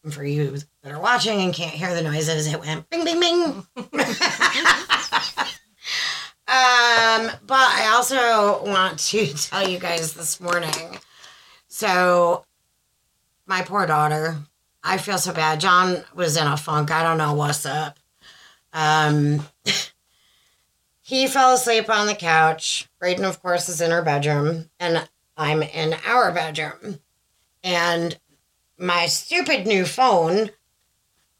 And 0.02 0.12
for 0.14 0.24
you 0.24 0.56
that 0.82 0.92
are 0.92 1.00
watching 1.00 1.40
and 1.42 1.52
can't 1.52 1.74
hear 1.74 1.94
the 1.94 2.02
noises, 2.02 2.46
it 2.46 2.58
went 2.58 2.88
bing, 2.88 3.04
bing, 3.04 3.20
bing. 3.20 3.42
um, 3.76 3.90
but 7.46 7.58
I 7.58 7.90
also 7.92 8.64
want 8.64 8.98
to 8.98 9.34
tell 9.34 9.68
you 9.68 9.78
guys 9.78 10.14
this 10.14 10.40
morning. 10.40 10.98
So, 11.68 12.44
my 13.46 13.62
poor 13.62 13.86
daughter, 13.86 14.38
I 14.82 14.96
feel 14.96 15.18
so 15.18 15.34
bad. 15.34 15.60
John 15.60 16.02
was 16.14 16.36
in 16.36 16.46
a 16.46 16.56
funk. 16.56 16.90
I 16.90 17.02
don't 17.02 17.18
know 17.18 17.34
what's 17.34 17.66
up. 17.66 17.98
Um, 18.72 19.46
he 21.02 21.26
fell 21.26 21.52
asleep 21.54 21.90
on 21.90 22.06
the 22.06 22.14
couch. 22.14 22.88
Brayden, 23.02 23.28
of 23.28 23.42
course, 23.42 23.68
is 23.68 23.82
in 23.82 23.90
her 23.90 24.02
bedroom, 24.02 24.70
and 24.78 25.06
I'm 25.40 25.62
in 25.62 25.94
our 26.06 26.30
bedroom. 26.32 27.00
And 27.64 28.18
my 28.78 29.06
stupid 29.06 29.66
new 29.66 29.86
phone 29.86 30.50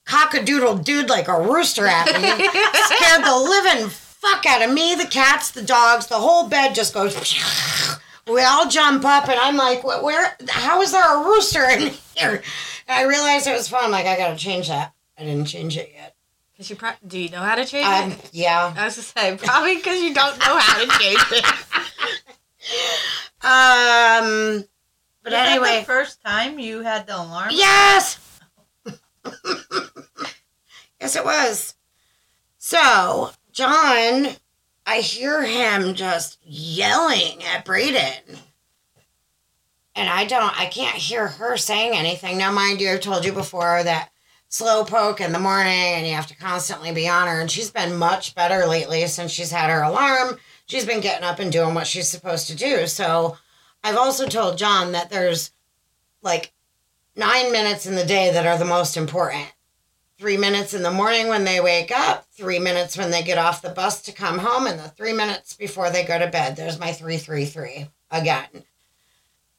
cockadoodle 0.06 0.82
dude 0.84 1.08
like 1.10 1.28
a 1.28 1.38
rooster 1.40 1.86
at 1.86 2.06
me 2.06 2.12
scared 2.96 3.24
the 3.24 3.36
living 3.36 3.88
fuck 3.90 4.44
out 4.46 4.62
of 4.62 4.72
me, 4.72 4.94
the 4.94 5.04
cats, 5.06 5.50
the 5.50 5.62
dogs, 5.62 6.06
the 6.06 6.14
whole 6.16 6.48
bed 6.48 6.74
just 6.74 6.94
goes. 6.94 7.14
We 8.26 8.42
all 8.42 8.68
jump 8.68 9.04
up, 9.04 9.28
and 9.28 9.38
I'm 9.40 9.56
like, 9.56 9.82
"Where? 9.82 10.36
How 10.48 10.80
is 10.82 10.92
there 10.92 11.16
a 11.20 11.24
rooster 11.26 11.64
in 11.64 11.92
here?" 12.14 12.42
And 12.88 12.98
I 12.98 13.02
realized 13.04 13.46
it 13.46 13.52
was 13.52 13.68
fun. 13.68 13.84
I'm 13.84 13.90
like, 13.90 14.06
I 14.06 14.16
gotta 14.16 14.36
change 14.36 14.68
that. 14.68 14.92
I 15.18 15.24
didn't 15.24 15.46
change 15.46 15.76
it 15.76 15.90
yet. 15.94 16.14
Cause 16.56 16.68
you 16.70 16.76
pro- 16.76 16.90
do 17.06 17.18
you 17.18 17.30
know 17.30 17.40
how 17.40 17.54
to 17.54 17.64
change 17.64 17.86
Um, 17.86 18.12
it? 18.12 18.30
yeah. 18.32 18.74
I 18.76 18.84
was 18.84 18.94
to 18.96 19.02
say 19.02 19.36
probably 19.36 19.76
because 19.76 20.00
you 20.00 20.12
don't 20.14 20.38
know 20.38 20.58
how 20.58 20.78
to 20.84 20.86
change 20.98 21.20
it. 21.32 21.44
Um, 23.42 24.64
but 25.22 25.30
that 25.30 25.48
anyway, 25.48 25.80
the 25.80 25.86
first 25.86 26.22
time 26.22 26.58
you 26.58 26.82
had 26.82 27.06
the 27.06 27.16
alarm? 27.16 27.50
yes. 27.52 28.18
yes, 31.00 31.16
it 31.16 31.24
was. 31.24 31.74
So 32.58 33.30
John, 33.52 34.28
I 34.86 35.00
hear 35.00 35.42
him 35.42 35.94
just 35.94 36.38
yelling 36.42 37.42
at 37.44 37.64
Braden. 37.64 38.38
And 39.94 40.08
I 40.08 40.24
don't, 40.24 40.58
I 40.58 40.66
can't 40.66 40.96
hear 40.96 41.26
her 41.26 41.56
saying 41.56 41.94
anything. 41.94 42.38
Now, 42.38 42.52
mind 42.52 42.80
you, 42.80 42.90
I've 42.90 43.00
told 43.00 43.24
you 43.24 43.32
before 43.32 43.82
that 43.82 44.10
slow 44.48 44.84
poke 44.84 45.20
in 45.20 45.32
the 45.32 45.38
morning 45.38 45.72
and 45.72 46.06
you 46.06 46.14
have 46.14 46.28
to 46.28 46.36
constantly 46.36 46.92
be 46.92 47.08
on 47.08 47.26
her. 47.26 47.40
And 47.40 47.50
she's 47.50 47.70
been 47.70 47.96
much 47.96 48.34
better 48.34 48.66
lately 48.66 49.06
since 49.08 49.30
she's 49.30 49.50
had 49.50 49.70
her 49.70 49.82
alarm. 49.82 50.38
She's 50.70 50.86
been 50.86 51.00
getting 51.00 51.24
up 51.24 51.40
and 51.40 51.50
doing 51.50 51.74
what 51.74 51.88
she's 51.88 52.06
supposed 52.06 52.46
to 52.46 52.54
do. 52.54 52.86
So 52.86 53.36
I've 53.82 53.96
also 53.96 54.28
told 54.28 54.56
John 54.56 54.92
that 54.92 55.10
there's 55.10 55.50
like 56.22 56.52
nine 57.16 57.50
minutes 57.50 57.86
in 57.86 57.96
the 57.96 58.04
day 58.04 58.32
that 58.32 58.46
are 58.46 58.56
the 58.56 58.64
most 58.64 58.96
important. 58.96 59.52
Three 60.16 60.36
minutes 60.36 60.72
in 60.72 60.84
the 60.84 60.92
morning 60.92 61.26
when 61.26 61.42
they 61.42 61.60
wake 61.60 61.90
up, 61.90 62.24
three 62.30 62.60
minutes 62.60 62.96
when 62.96 63.10
they 63.10 63.24
get 63.24 63.36
off 63.36 63.62
the 63.62 63.70
bus 63.70 64.00
to 64.02 64.12
come 64.12 64.38
home, 64.38 64.68
and 64.68 64.78
the 64.78 64.86
three 64.86 65.12
minutes 65.12 65.54
before 65.54 65.90
they 65.90 66.04
go 66.04 66.20
to 66.20 66.28
bed. 66.28 66.54
There's 66.54 66.78
my 66.78 66.92
three, 66.92 67.16
three, 67.16 67.46
three 67.46 67.88
again. 68.12 68.46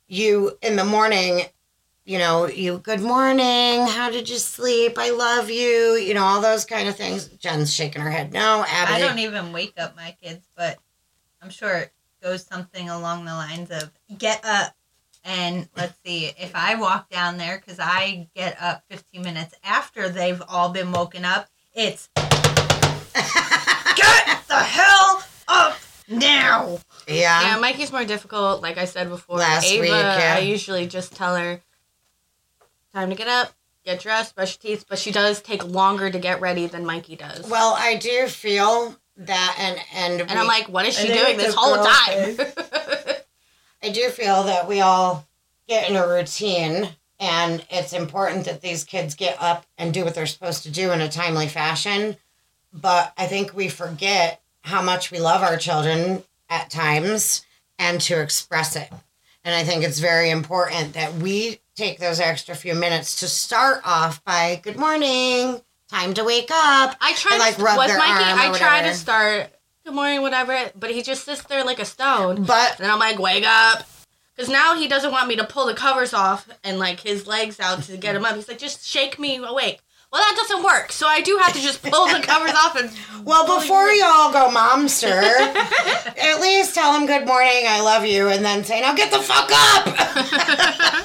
You 0.08 0.58
in 0.62 0.78
the 0.78 0.86
morning, 0.86 1.42
you 2.06 2.20
know, 2.20 2.48
you 2.48 2.78
good 2.78 3.02
morning, 3.02 3.86
how 3.86 4.10
did 4.10 4.30
you 4.30 4.38
sleep? 4.38 4.98
I 4.98 5.10
love 5.10 5.50
you, 5.50 5.96
you 5.96 6.14
know, 6.14 6.24
all 6.24 6.40
those 6.40 6.64
kind 6.64 6.88
of 6.88 6.96
things. 6.96 7.28
Jenn's 7.28 7.74
shaking 7.74 8.02
her 8.02 8.12
head. 8.12 8.32
No, 8.32 8.64
Abby. 8.66 8.94
I 8.94 9.00
don't 9.00 9.20
even 9.20 9.52
wake 9.52 9.74
up 9.78 9.98
my 9.98 10.16
kids, 10.22 10.48
but 10.56 10.80
I'm 11.42 11.50
sure 11.50 11.76
it 11.76 11.92
goes 12.22 12.46
something 12.46 12.90
along 12.90 13.26
the 13.26 13.34
lines 13.34 13.72
of 13.72 13.92
get 14.18 14.46
up. 14.46 14.76
And 15.24 15.68
let's 15.76 15.98
see, 16.06 16.26
if 16.40 16.52
I 16.56 16.76
walk 16.76 17.10
down 17.10 17.38
there, 17.38 17.58
because 17.58 17.80
I 17.80 18.28
get 18.36 18.58
up 18.62 18.84
15 18.90 19.22
minutes 19.22 19.56
after 19.64 20.10
they've 20.10 20.42
all 20.48 20.70
been 20.70 20.92
woken 20.92 21.26
up, 21.26 21.48
it's 21.74 22.10
get 22.16 22.26
the 24.48 24.56
hell 24.56 25.24
up 25.48 25.78
now. 26.08 26.80
Yeah. 27.08 27.42
Yeah, 27.42 27.58
Mikey's 27.60 27.92
more 27.92 28.06
difficult. 28.06 28.62
Like 28.62 28.78
I 28.78 28.86
said 28.86 29.10
before, 29.10 29.38
Last 29.38 29.66
Ava, 29.66 29.82
week, 29.82 29.92
yeah. 29.92 30.36
I 30.38 30.42
usually 30.42 30.88
just 30.88 31.16
tell 31.16 31.36
her 31.36 31.62
time 32.94 33.10
to 33.10 33.16
get 33.16 33.28
up, 33.28 33.52
get 33.86 34.00
dressed, 34.00 34.36
brush 34.36 34.58
your 34.62 34.76
teeth, 34.76 34.86
but 34.90 35.00
she 35.00 35.12
does 35.12 35.42
take 35.42 35.64
longer 35.64 36.10
to 36.10 36.20
get 36.20 36.42
ready 36.42 36.66
than 36.68 36.86
Mikey 36.86 37.16
does. 37.16 37.48
Well, 37.50 37.76
I 37.78 37.96
do 37.96 38.28
feel 38.28 38.96
that, 39.26 39.56
and 39.60 39.80
and 39.94 40.30
and 40.30 40.40
I'm 40.40 40.48
like, 40.48 40.68
what 40.70 40.86
is 40.86 40.98
she 40.98 41.08
doing 41.08 41.38
this 41.38 41.56
whole 41.56 41.76
time? 41.76 42.38
I 43.84 43.90
do 43.90 44.10
feel 44.10 44.44
that 44.44 44.68
we 44.68 44.82
all 44.82 45.28
get 45.68 45.90
in 45.90 45.96
a 45.96 46.08
routine, 46.08 46.90
and 47.20 47.66
it's 47.70 47.94
important 47.94 48.46
that 48.46 48.62
these 48.62 48.84
kids 48.84 49.16
get 49.16 49.42
up 49.42 49.66
and 49.78 49.94
do 49.94 50.04
what 50.04 50.14
they're 50.16 50.26
supposed 50.26 50.64
to 50.64 50.72
do 50.72 50.92
in 50.92 51.02
a 51.02 51.10
timely 51.10 51.48
fashion. 51.48 52.18
But 52.74 53.14
I 53.18 53.28
think 53.28 53.54
we 53.54 53.70
forget 53.70 54.42
how 54.62 54.82
much 54.82 55.12
we 55.12 55.20
love 55.20 55.42
our 55.42 55.58
children 55.58 56.24
at 56.50 56.70
times 56.70 57.44
and 57.80 58.00
to 58.02 58.22
express 58.22 58.76
it. 58.76 58.90
And 59.44 59.56
I 59.56 59.64
think 59.64 59.84
it's 59.84 60.00
very 60.00 60.30
important 60.30 60.94
that 60.94 61.16
we 61.16 61.60
take 61.76 62.00
those 62.00 62.20
extra 62.20 62.54
few 62.54 62.76
minutes 62.76 63.20
to 63.22 63.28
start 63.28 63.82
off 63.84 64.24
by 64.24 64.62
good 64.64 64.78
morning, 64.78 65.62
time 65.92 66.14
to 66.16 66.24
wake 66.24 66.50
up. 66.52 66.96
I 67.02 67.14
try 67.14 67.34
And, 67.34 67.40
like, 67.40 67.56
to 67.58 67.62
rub 67.64 67.88
their 67.88 67.98
Mikey. 67.98 68.12
arm 68.32 68.40
I 68.40 68.58
try 68.58 68.82
to 68.84 68.94
start 68.94 69.52
good 69.86 69.94
morning, 69.94 70.22
whatever, 70.22 70.72
but 70.76 70.92
he 70.92 71.02
just 71.02 71.26
sits 71.26 71.44
there 71.44 71.64
like 71.64 71.80
a 71.80 71.86
stone. 71.86 72.44
But 72.44 72.80
And 72.80 72.92
I'm 72.92 73.00
like, 73.00 73.20
wake 73.20 73.46
up. 73.46 73.84
Because 74.36 74.50
now 74.50 74.76
he 74.76 74.88
doesn't 74.88 75.12
want 75.12 75.28
me 75.28 75.36
to 75.36 75.44
pull 75.44 75.66
the 75.68 75.74
covers 75.74 76.14
off 76.14 76.48
and 76.64 76.80
like 76.80 77.02
his 77.02 77.28
legs 77.28 77.60
out 77.60 77.84
to 77.84 77.98
get 77.98 78.16
him 78.16 78.24
up. 78.26 78.36
He's 78.36 78.48
like, 78.48 78.58
just 78.58 78.86
shake 78.86 79.20
me 79.20 79.38
awake. 79.38 79.82
Well, 80.12 80.22
that 80.22 80.36
doesn't 80.36 80.64
work. 80.64 80.92
So 80.92 81.08
I 81.08 81.22
do 81.22 81.38
have 81.38 81.54
to 81.54 81.62
just 81.62 81.82
pull 81.84 82.06
the 82.08 82.20
covers 82.22 82.52
off 82.52 82.76
and. 82.76 82.92
Well, 83.26 83.60
before 83.60 83.88
y'all 83.90 84.32
go 84.34 84.50
momster, 84.54 85.22
at 85.22 86.42
least 86.42 86.74
tell 86.74 86.98
him 87.00 87.06
good 87.06 87.28
morning, 87.28 87.66
I 87.68 87.82
love 87.82 88.04
you, 88.06 88.30
and 88.30 88.44
then 88.44 88.64
say, 88.64 88.82
now 88.82 88.96
get 88.96 89.12
the 89.12 89.20
fuck 89.20 89.50
up. 89.54 89.88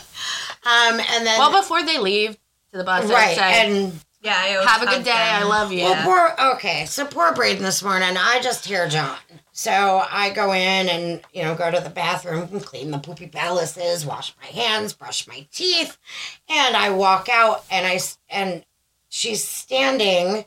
um, 0.64 1.01
and 1.01 1.27
then 1.27 1.38
Well, 1.38 1.61
before 1.61 1.83
they 1.85 1.99
leave 1.99 2.33
to 2.72 2.79
the 2.79 2.85
bus, 2.85 3.05
right, 3.11 3.37
say, 3.37 3.66
and 3.66 3.92
Yeah, 4.26 4.34
I 4.36 4.66
have 4.68 4.82
a 4.82 4.86
good 4.86 5.04
day. 5.04 5.12
I 5.12 5.44
love 5.44 5.70
you. 5.72 5.84
well, 5.84 6.04
poor 6.36 6.52
okay, 6.54 6.84
so 6.86 7.06
poor 7.06 7.32
Braden 7.32 7.62
this 7.62 7.82
morning. 7.82 8.16
I 8.18 8.40
just 8.42 8.64
hear 8.66 8.88
John, 8.88 9.16
so 9.52 10.04
I 10.10 10.30
go 10.30 10.52
in 10.52 10.88
and 10.88 11.20
you 11.32 11.42
know 11.44 11.54
go 11.54 11.70
to 11.70 11.80
the 11.80 11.90
bathroom 11.90 12.48
and 12.52 12.62
clean 12.64 12.90
the 12.90 12.98
poopy 12.98 13.28
palaces, 13.28 14.04
wash 14.04 14.34
my 14.40 14.46
hands, 14.48 14.92
brush 14.92 15.28
my 15.28 15.46
teeth, 15.52 15.96
and 16.48 16.76
I 16.76 16.90
walk 16.90 17.28
out 17.30 17.64
and 17.70 17.86
I, 17.86 18.00
and 18.28 18.64
she's 19.08 19.44
standing 19.44 20.44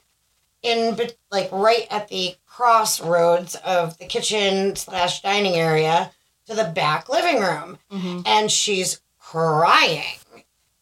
in 0.62 0.96
bet- 0.96 1.16
like 1.32 1.50
right 1.54 1.88
at 1.90 2.10
the 2.10 2.36
crossroads 2.46 3.56
of 3.56 3.98
the 3.98 4.06
kitchen 4.06 4.76
slash 4.76 5.22
dining 5.22 5.56
area 5.56 6.12
to 6.48 6.54
the 6.54 6.66
back 6.66 7.08
living 7.08 7.40
room 7.40 7.78
Mhm. 7.92 8.24
and 8.26 8.52
she's 8.52 9.00
crying 9.20 10.19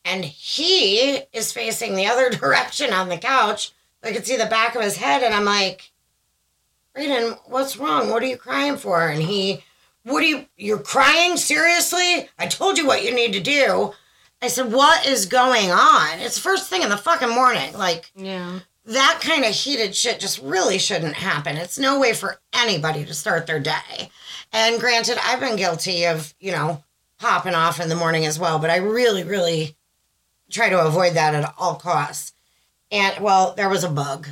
and 0.08 0.24
he 0.26 1.20
is 1.34 1.52
facing 1.52 1.96
the 1.96 2.08
other 2.08 2.30
direction 2.38 2.94
on 2.94 3.10
the 3.10 3.18
couch. 3.18 3.72
I 4.04 4.12
could 4.14 4.26
see 4.26 4.38
the 4.38 4.46
back 4.46 4.76
of 4.76 4.82
his 4.82 4.98
head 4.98 5.22
and 5.24 5.34
i'm 5.34 5.46
like 5.46 5.92
Brayden, 6.96 7.38
what's 7.46 7.78
wrong? 7.78 8.10
What 8.10 8.24
are 8.24 8.28
you 8.28 8.38
crying 8.38 8.76
for? 8.78 9.08
And 9.08 9.22
he 9.22 9.64
what 10.04 10.24
are 10.24 10.28
you 10.28 10.46
you're 10.56 10.80
crying? 10.80 11.38
Seriously? 11.38 12.28
I 12.40 12.48
told 12.48 12.78
you 12.78 12.88
what 12.88 13.04
you 13.04 13.14
need 13.14 13.34
to 13.34 13.40
do. 13.40 13.94
I 14.42 14.48
said 14.48 14.72
what 14.72 15.06
is 15.06 15.26
going 15.28 15.70
on? 15.72 16.20
It's 16.20 16.40
first 16.40 16.70
thing 16.70 16.82
in 16.82 16.90
the 16.90 16.98
fucking 16.98 17.30
morning. 17.30 17.74
Like 17.74 18.12
Yeah. 18.16 18.60
that 18.86 19.20
kind 19.22 19.46
of 19.46 19.52
heated 19.54 19.96
shit 19.96 20.20
just 20.20 20.42
really 20.42 20.78
shouldn't 20.80 21.16
happen. 21.16 21.58
It's 21.58 21.78
no 21.78 22.00
way 22.00 22.14
for 22.14 22.40
anybody 22.54 23.06
to 23.06 23.14
start 23.14 23.46
their 23.46 23.60
day. 23.60 24.10
And 24.52 24.80
granted, 24.80 25.18
I've 25.24 25.40
been 25.42 25.56
guilty 25.58 26.06
of, 26.06 26.34
you 26.40 26.52
know, 26.52 26.84
popping 27.20 27.54
off 27.56 27.80
in 27.80 27.90
the 27.90 27.96
morning 27.96 28.26
as 28.26 28.40
well, 28.40 28.60
but 28.60 28.70
I 28.70 28.78
really, 28.78 29.24
really 29.24 29.76
try 30.50 30.70
to 30.70 30.86
avoid 30.86 31.14
that 31.14 31.36
at 31.36 31.54
all 31.58 31.76
costs. 31.76 32.34
And 32.92 33.24
well, 33.24 33.54
there 33.56 33.70
was 33.70 33.84
a 33.84 33.90
bug. 33.90 34.28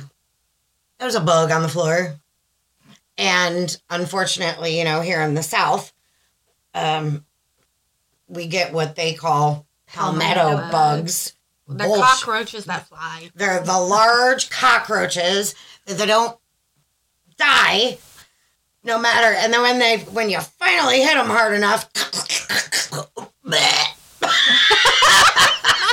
There 0.98 1.06
was 1.06 1.14
a 1.14 1.20
bug 1.20 1.50
on 1.50 1.62
the 1.62 1.68
floor. 1.68 2.16
And 3.18 3.76
unfortunately, 3.90 4.78
you 4.78 4.84
know, 4.84 5.00
here 5.00 5.22
in 5.22 5.34
the 5.34 5.42
South, 5.42 5.92
um, 6.74 7.24
we 8.28 8.46
get 8.46 8.72
what 8.72 8.96
they 8.96 9.14
call 9.14 9.66
palmetto, 9.86 10.40
Palmetto 10.40 10.70
bugs. 10.70 11.32
The 11.68 11.84
Bullshit. 11.84 12.04
cockroaches 12.04 12.64
that 12.66 12.86
fly. 12.86 13.30
They're 13.34 13.60
the 13.60 13.78
large 13.78 14.50
cockroaches 14.50 15.54
that 15.86 16.06
don't 16.06 16.38
die 17.36 17.98
no 18.84 19.00
matter. 19.00 19.36
And 19.36 19.52
then 19.52 19.62
when 19.62 19.80
they 19.80 19.98
when 19.98 20.30
you 20.30 20.40
finally 20.40 21.02
hit 21.02 21.14
them 21.14 21.26
hard 21.26 21.54
enough, 21.54 21.90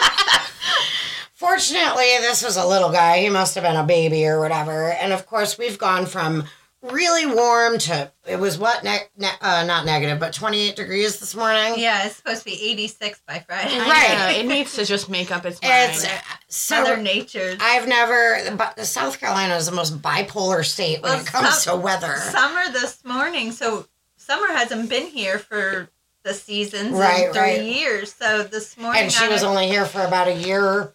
Fortunately, 1.48 2.06
this 2.22 2.42
was 2.42 2.56
a 2.56 2.66
little 2.66 2.90
guy. 2.90 3.20
He 3.20 3.30
must 3.30 3.54
have 3.56 3.66
been 3.66 3.76
a 3.76 3.84
baby 3.84 4.26
or 4.26 4.40
whatever. 4.40 4.92
And 4.94 5.12
of 5.12 5.26
course, 5.26 5.58
we've 5.58 5.78
gone 5.78 6.06
from 6.06 6.46
really 6.82 7.26
warm 7.26 7.78
to 7.80 8.10
it 8.26 8.38
was 8.40 8.58
what 8.58 8.82
ne- 8.84 9.08
ne- 9.18 9.28
uh, 9.42 9.66
not 9.66 9.86
negative, 9.86 10.20
but 10.22 10.32
28 10.34 10.76
degrees 10.78 11.20
this 11.20 11.36
morning. 11.36 11.74
Yeah, 11.78 12.06
it's 12.06 12.16
supposed 12.16 12.40
to 12.40 12.46
be 12.46 12.72
86 12.72 13.22
by 13.28 13.40
Friday. 13.40 13.78
Right. 13.78 14.38
it 14.38 14.46
needs 14.46 14.74
to 14.76 14.86
just 14.86 15.10
make 15.10 15.32
up 15.32 15.46
its 15.46 15.62
mind. 15.64 15.92
It's 15.92 16.08
so 16.48 16.82
Mother 16.82 16.96
Nature's. 16.98 17.58
I've 17.60 17.90
never, 17.90 18.56
but 18.56 18.80
South 18.86 19.20
Carolina 19.20 19.56
is 19.56 19.66
the 19.66 19.74
most 19.74 20.02
bipolar 20.02 20.64
state 20.64 21.02
when 21.02 21.12
Well, 21.12 21.22
it 21.22 21.28
comes 21.28 21.58
some- 21.64 21.78
to 21.78 21.84
weather. 21.84 22.16
Summer 22.18 22.72
this 22.72 23.04
morning, 23.04 23.52
so 23.52 23.86
summer 24.16 24.48
hasn't 24.48 24.90
been 24.90 25.08
here 25.08 25.40
for 25.40 25.90
the 26.24 26.34
seasons 26.34 26.94
Right, 26.98 27.28
in 27.28 27.34
three 27.34 27.42
right. 27.42 27.64
years. 27.64 28.14
So 28.14 28.44
this 28.44 28.78
morning, 28.78 29.04
and 29.04 29.12
she 29.12 29.26
I 29.26 29.28
was 29.28 29.42
had- 29.42 29.50
only 29.50 29.68
here 29.68 29.86
for 29.86 30.02
about 30.02 30.30
a 30.30 30.36
year. 30.36 30.94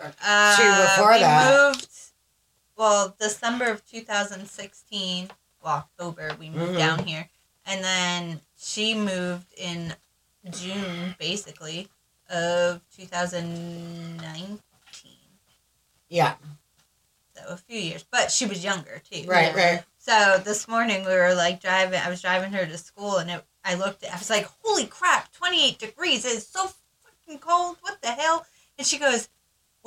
Uh, 0.00 0.56
two 0.56 0.82
before 0.82 1.12
we 1.14 1.20
that. 1.20 1.72
moved. 1.74 1.88
Well, 2.76 3.14
December 3.18 3.66
of 3.70 3.84
2016, 3.86 5.30
well, 5.62 5.74
October, 5.74 6.36
we 6.38 6.48
moved 6.50 6.74
Mhm. 6.74 6.78
down 6.78 7.04
here, 7.06 7.28
and 7.66 7.82
then 7.84 8.40
she 8.56 8.94
moved 8.94 9.52
in 9.56 9.96
June, 10.50 11.16
basically, 11.18 11.88
of 12.30 12.80
2019. 12.96 14.60
Yeah, 16.08 16.36
So 17.36 17.42
a 17.48 17.56
few 17.56 17.78
years, 17.78 18.04
but 18.10 18.30
she 18.32 18.46
was 18.46 18.64
younger 18.64 19.00
too. 19.10 19.24
right, 19.26 19.54
right. 19.54 19.84
So 19.98 20.38
this 20.42 20.66
morning 20.68 21.04
we 21.04 21.12
were 21.12 21.34
like 21.34 21.60
driving. 21.60 22.00
I 22.00 22.08
was 22.08 22.22
driving 22.22 22.52
her 22.52 22.64
to 22.64 22.78
school, 22.78 23.18
and 23.18 23.30
it, 23.30 23.44
I 23.64 23.74
looked. 23.74 24.04
I 24.04 24.16
was 24.16 24.30
like, 24.30 24.46
"Holy 24.62 24.86
crap! 24.86 25.30
Twenty 25.32 25.64
eight 25.66 25.78
degrees! 25.78 26.24
It's 26.24 26.46
so 26.46 26.72
fucking 27.02 27.40
cold. 27.40 27.76
What 27.82 28.00
the 28.00 28.12
hell?" 28.12 28.46
And 28.78 28.86
she 28.86 28.98
goes, 28.98 29.28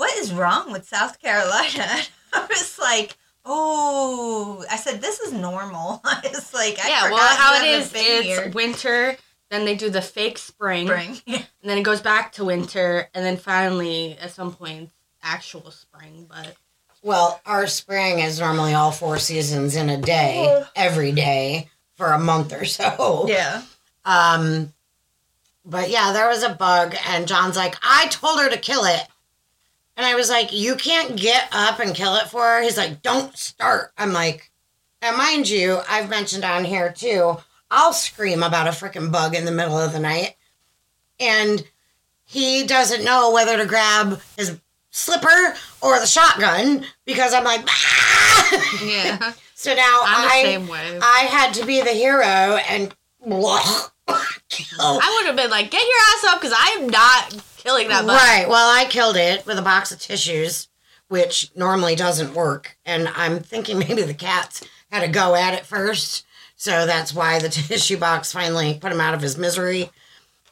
"What 0.02 0.18
is 0.18 0.34
wrong 0.34 0.72
with 0.72 0.88
South 0.88 1.22
Carolina?" 1.22 1.88
I 2.34 2.46
was 2.50 2.80
like, 2.80 3.16
"Oh," 3.46 4.66
I 4.70 4.78
said, 4.78 5.00
"This 5.02 5.20
is 5.20 5.32
normal." 5.32 6.02
it's 6.24 6.54
like, 6.54 6.80
I 6.84 6.90
yeah, 6.90 7.04
well, 7.12 7.18
forgot 7.18 7.38
how 7.38 7.54
you 7.54 7.62
it 7.62 7.66
haven't 7.66 7.82
is, 7.82 7.94
been 7.94 8.02
it's 8.06 8.26
here. 8.26 8.50
winter, 8.50 9.18
then 9.52 9.66
they 9.66 9.76
do 9.76 9.90
the 9.92 10.02
fake 10.02 10.38
spring, 10.38 10.88
spring. 10.88 11.18
and 11.28 11.46
then 11.64 11.78
it 11.78 11.84
goes 11.84 12.02
back 12.02 12.32
to 12.34 12.46
winter, 12.46 13.10
and 13.14 13.24
then 13.26 13.38
finally, 13.38 14.18
at 14.20 14.32
some 14.32 14.54
point, 14.54 14.90
actual 15.22 15.70
spring. 15.72 16.26
But 16.28 16.56
Well, 17.04 17.40
our 17.46 17.68
spring 17.68 18.20
is 18.20 18.40
normally 18.40 18.74
all 18.74 18.92
four 18.92 19.20
seasons 19.20 19.76
in 19.76 19.90
a 19.90 19.98
day, 19.98 20.64
every 20.76 21.12
day 21.12 21.70
for 21.96 22.08
a 22.14 22.20
month 22.20 22.54
or 22.54 22.66
so. 22.66 23.26
yeah. 23.28 23.62
Um, 24.04 24.74
but 25.64 25.92
yeah, 25.92 26.12
there 26.12 26.28
was 26.28 26.42
a 26.42 26.50
bug, 26.56 26.96
and 27.08 27.28
John's 27.28 27.56
like, 27.56 27.76
I 27.84 28.08
told 28.08 28.40
her 28.40 28.50
to 28.50 28.58
kill 28.58 28.84
it. 28.86 29.02
And 29.98 30.06
I 30.06 30.16
was 30.16 30.30
like, 30.30 30.52
You 30.52 30.76
can't 30.76 31.16
get 31.16 31.48
up 31.52 31.80
and 31.80 31.96
kill 31.96 32.16
it 32.16 32.28
for 32.28 32.42
her. 32.42 32.62
He's 32.62 32.78
like, 32.78 33.02
Don't 33.02 33.36
start. 33.38 33.92
I'm 33.98 34.14
like, 34.14 34.52
and 35.02 35.18
mind 35.18 35.50
you, 35.50 35.80
I've 35.90 36.10
mentioned 36.10 36.44
on 36.44 36.64
here 36.64 36.92
too, 36.92 37.38
I'll 37.70 37.94
scream 37.94 38.44
about 38.44 38.68
a 38.68 38.72
freaking 38.72 39.12
bug 39.12 39.36
in 39.36 39.46
the 39.46 39.52
middle 39.52 39.78
of 39.78 39.94
the 39.94 40.00
night. 40.00 40.36
And 41.20 41.66
he 42.26 42.66
doesn't 42.66 43.04
know 43.04 43.32
whether 43.32 43.58
to 43.58 43.66
grab 43.66 44.22
his 44.38 44.60
slipper 44.92 45.56
or 45.82 46.00
the 46.00 46.06
shotgun 46.06 46.86
because 47.06 47.34
I'm 47.34 47.44
like, 47.44 47.62
"Ah!" 47.68 48.84
yeah, 48.86 49.34
so 49.56 49.74
now 49.74 50.02
I'm 50.06 50.30
I. 50.30 50.44
I 51.02 51.26
had 51.26 51.54
to 51.56 51.66
be 51.66 51.82
the 51.82 51.92
hero 51.92 52.18
and 52.18 52.94
kill 54.50 54.80
I 54.80 55.20
would 55.20 55.28
have 55.28 55.36
been 55.36 55.50
like, 55.50 55.72
get 55.72 55.82
your 55.82 55.98
ass 56.16 56.34
up, 56.34 56.42
because 56.42 56.56
I 56.58 56.78
am 56.80 56.90
not 56.90 57.34
killing 57.62 57.90
that 57.90 58.06
bug. 58.06 58.16
Right. 58.16 58.48
Well, 58.48 58.76
I 58.76 58.86
killed 58.86 59.16
it 59.16 59.46
with 59.46 59.58
a 59.58 59.62
box 59.62 59.92
of 59.92 60.00
tissues, 60.00 60.68
which 61.08 61.52
normally 61.56 61.96
doesn't 61.96 62.34
work. 62.34 62.78
And 62.86 63.08
I'm 63.10 63.40
thinking 63.40 63.80
maybe 63.88 64.02
the 64.02 64.14
cats 64.14 64.64
had 64.92 65.04
a 65.04 65.08
go 65.08 65.36
at 65.36 65.54
it 65.54 65.66
first. 65.66 66.26
So 66.56 66.86
that's 66.86 67.14
why 67.14 67.40
the 67.40 67.50
tissue 67.50 67.98
box 67.98 68.32
finally 68.32 68.78
put 68.80 68.92
him 68.92 69.02
out 69.02 69.14
of 69.14 69.22
his 69.22 69.38
misery. 69.38 69.90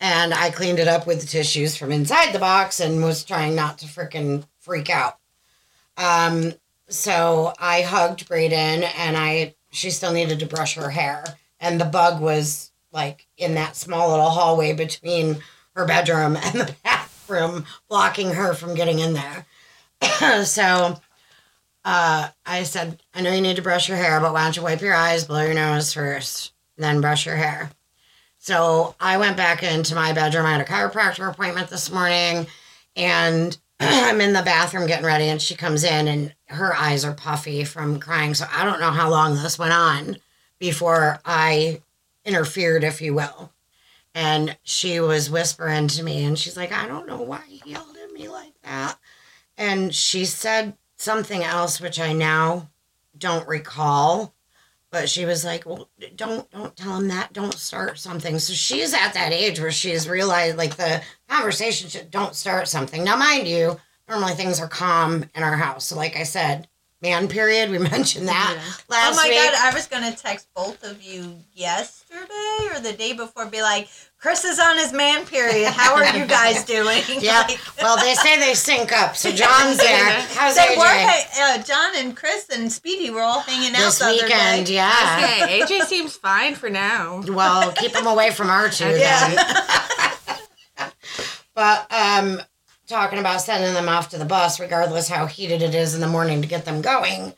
And 0.02 0.34
I 0.34 0.50
cleaned 0.50 0.80
it 0.80 0.88
up 0.88 1.06
with 1.06 1.19
the 1.19 1.28
tissues 1.28 1.76
from 1.76 1.91
inside 1.91 2.32
the 2.32 2.39
box 2.39 2.80
and 2.80 3.04
was 3.04 3.26
trying 3.26 3.56
not 3.56 3.80
to 3.80 3.86
freaking 3.86 4.45
freak 4.60 4.89
out. 4.89 5.17
Um, 5.98 6.54
so 6.88 7.54
I 7.60 7.82
hugged 7.82 8.30
Brayden 8.30 8.89
and 8.98 9.17
I 9.17 9.56
she 9.72 9.91
still 9.91 10.13
needed 10.13 10.39
to 10.39 10.45
brush 10.48 10.76
her 10.76 10.89
hair. 10.89 11.24
and 11.60 11.80
the 11.80 11.86
bug 11.86 12.22
was 12.22 12.72
like 12.91 13.28
in 13.38 13.54
that 13.56 13.76
small 13.76 14.10
little 14.10 14.30
hallway 14.30 14.74
between 14.74 15.43
her 15.76 15.86
bedroom 15.86 16.36
and 16.36 16.54
the 16.62 16.76
bathroom, 16.84 16.98
blocking 17.88 18.34
her 18.34 18.54
from 18.54 18.76
getting 18.76 19.00
in 19.00 19.13
there. 19.13 19.46
so 20.46 21.00
uh, 21.86 22.30
I 22.46 22.63
said, 22.63 23.02
I 23.13 23.22
know 23.22 23.32
you 23.32 23.42
need 23.42 23.56
to 23.56 23.62
brush 23.62 23.88
your 23.88 23.98
hair, 23.98 24.20
but 24.20 24.34
why 24.34 24.44
don't 24.44 24.56
you 24.56 24.63
wipe 24.63 24.82
your 24.82 24.94
eyes, 24.94 25.26
blow 25.26 25.44
your 25.44 25.54
nose 25.54 25.94
first, 25.94 26.54
then 26.78 27.02
brush 27.02 27.26
your 27.26 27.36
hair. 27.36 27.72
So 28.38 28.96
I 29.00 29.18
went 29.18 29.38
back 29.38 29.63
into 29.63 29.96
my 29.96 30.13
bedroom. 30.13 30.46
I 30.46 30.54
had 30.54 30.62
a 30.62 30.65
chiropractor 30.65 31.30
appointment 31.30 31.70
this 31.70 31.92
morning, 31.92 32.48
and 32.96 33.58
I'm 33.80 34.22
in 34.22 34.34
the 34.34 34.42
bathroom 34.42 34.88
getting 34.88 35.06
ready, 35.06 35.26
and 35.26 35.42
she 35.42 35.56
comes 35.56 35.84
in, 35.84 36.08
and 36.08 36.34
her 36.46 36.74
eyes 36.74 37.06
are 37.06 37.13
puffy 37.13 37.63
from 37.63 38.00
crying. 38.00 38.34
So 38.34 38.46
I 38.52 38.65
don't 38.65 38.80
know 38.80 38.92
how 38.92 39.10
long 39.10 39.36
this 39.36 39.60
went 39.60 39.74
on 39.74 40.18
before 40.58 41.20
I 41.26 41.82
interfered, 42.26 42.84
if 42.84 43.02
you 43.02 43.13
will. 43.13 43.52
And 44.15 44.58
she 44.63 45.00
was 45.00 45.30
whispering 45.30 45.88
to 45.89 46.04
me, 46.04 46.24
and 46.26 46.38
she's 46.38 46.58
like, 46.58 46.72
I 46.72 46.88
don't 46.88 47.08
know 47.08 47.22
why 47.22 47.41
he 47.48 47.62
yelled 47.69 47.95
at 47.98 48.12
me 48.12 48.28
like 48.28 48.54
that. 48.63 48.98
And 49.58 49.93
she 49.93 50.26
said 50.26 50.78
something 50.98 51.43
else, 51.43 51.80
which 51.80 52.00
I 52.00 52.13
now 52.13 52.69
don't 53.17 53.48
recall. 53.48 54.34
But 54.91 55.08
she 55.08 55.26
was 55.26 55.45
like, 55.45 55.67
"Well, 55.67 55.88
don't 56.15 56.50
don't 56.50 56.76
tell 56.76 56.98
him 56.98 57.10
that. 57.10 57.32
Don't 57.32 57.54
start 57.54 58.00
something." 58.00 58.39
So 58.39 58.54
she's 58.54 58.93
at 58.93 59.13
that 59.13 59.32
age 59.32 59.60
where 59.60 59.72
she's 59.72 60.10
realized 60.10 60.58
like 60.58 60.78
the 60.78 61.04
conversation 61.28 61.89
should 61.89 62.10
don't 62.10 62.36
start 62.36 62.67
something. 62.67 63.04
Now, 63.04 63.15
mind 63.15 63.48
you, 63.48 63.80
normally 64.08 64.34
things 64.34 64.60
are 64.60 64.67
calm 64.67 65.26
in 65.36 65.43
our 65.43 65.58
house. 65.58 65.86
So, 65.86 65.95
like 65.95 66.15
I 66.15 66.24
said, 66.24 66.67
man 67.01 67.27
period. 67.27 67.69
We 67.71 67.77
mentioned 67.95 68.27
that 68.27 68.53
Yeah. 68.55 68.73
last 68.89 69.12
week. 69.15 69.23
oh 69.23 69.23
my 69.23 69.29
week. 69.29 69.51
god, 69.53 69.53
I 69.59 69.73
was 69.73 69.88
gonna 69.88 70.15
text 70.15 70.47
both 70.55 70.83
of 70.83 71.01
you 71.01 71.38
yesterday 71.53 72.67
or 72.73 72.79
the 72.79 72.93
day 72.93 73.13
before, 73.13 73.45
be 73.45 73.62
like, 73.62 73.88
Chris 74.17 74.43
is 74.43 74.59
on 74.59 74.77
his 74.77 74.91
man 74.91 75.25
period. 75.25 75.71
How 75.71 75.95
are 75.95 76.17
you 76.17 76.25
guys 76.25 76.65
doing? 76.75 77.01
Yeah. 77.21 77.41
Like- 77.47 77.57
Well, 77.81 77.97
they 77.97 78.13
say 78.15 78.38
they 78.38 78.53
sync 78.53 78.91
up. 78.91 79.15
So 79.15 79.31
John's 79.31 79.77
there. 79.77 80.09
How's 80.35 80.55
they 80.55 80.75
were 80.77 80.83
AJ? 80.83 81.05
ha- 81.07 81.55
uh, 81.59 81.63
John 81.63 81.95
and 81.95 82.15
Chris 82.17 82.49
and 82.49 82.69
Speedy 82.71 83.09
were 83.12 83.21
all 83.21 83.39
hanging 83.39 83.73
out 83.75 83.79
This 83.85 83.99
the 83.99 84.07
weekend, 84.07 84.65
day. 84.67 84.73
yeah. 84.75 85.39
Okay, 85.43 85.62
AJ 85.62 85.85
seems 85.85 86.15
fine 86.17 86.55
for 86.55 86.69
now. 86.69 87.21
Well, 87.27 87.71
keep 87.73 87.95
him 87.95 88.07
away 88.07 88.31
from 88.31 88.49
our 88.49 88.67
two 88.69 88.83
then. 88.91 89.38
But 91.55 91.91
um, 91.91 92.41
talking 92.89 93.19
about 93.19 93.41
sending 93.41 93.73
them 93.73 93.88
off 93.88 94.10
to 94.10 94.17
the 94.17 94.25
bus, 94.25 94.60
regardless 94.60 95.08
how 95.08 95.28
heated 95.28 95.62
it 95.62 95.75
is 95.75 95.95
in 95.95 96.02
the 96.02 96.08
morning 96.08 96.41
to 96.41 96.47
get 96.47 96.65
them 96.65 96.82
going, 96.82 97.34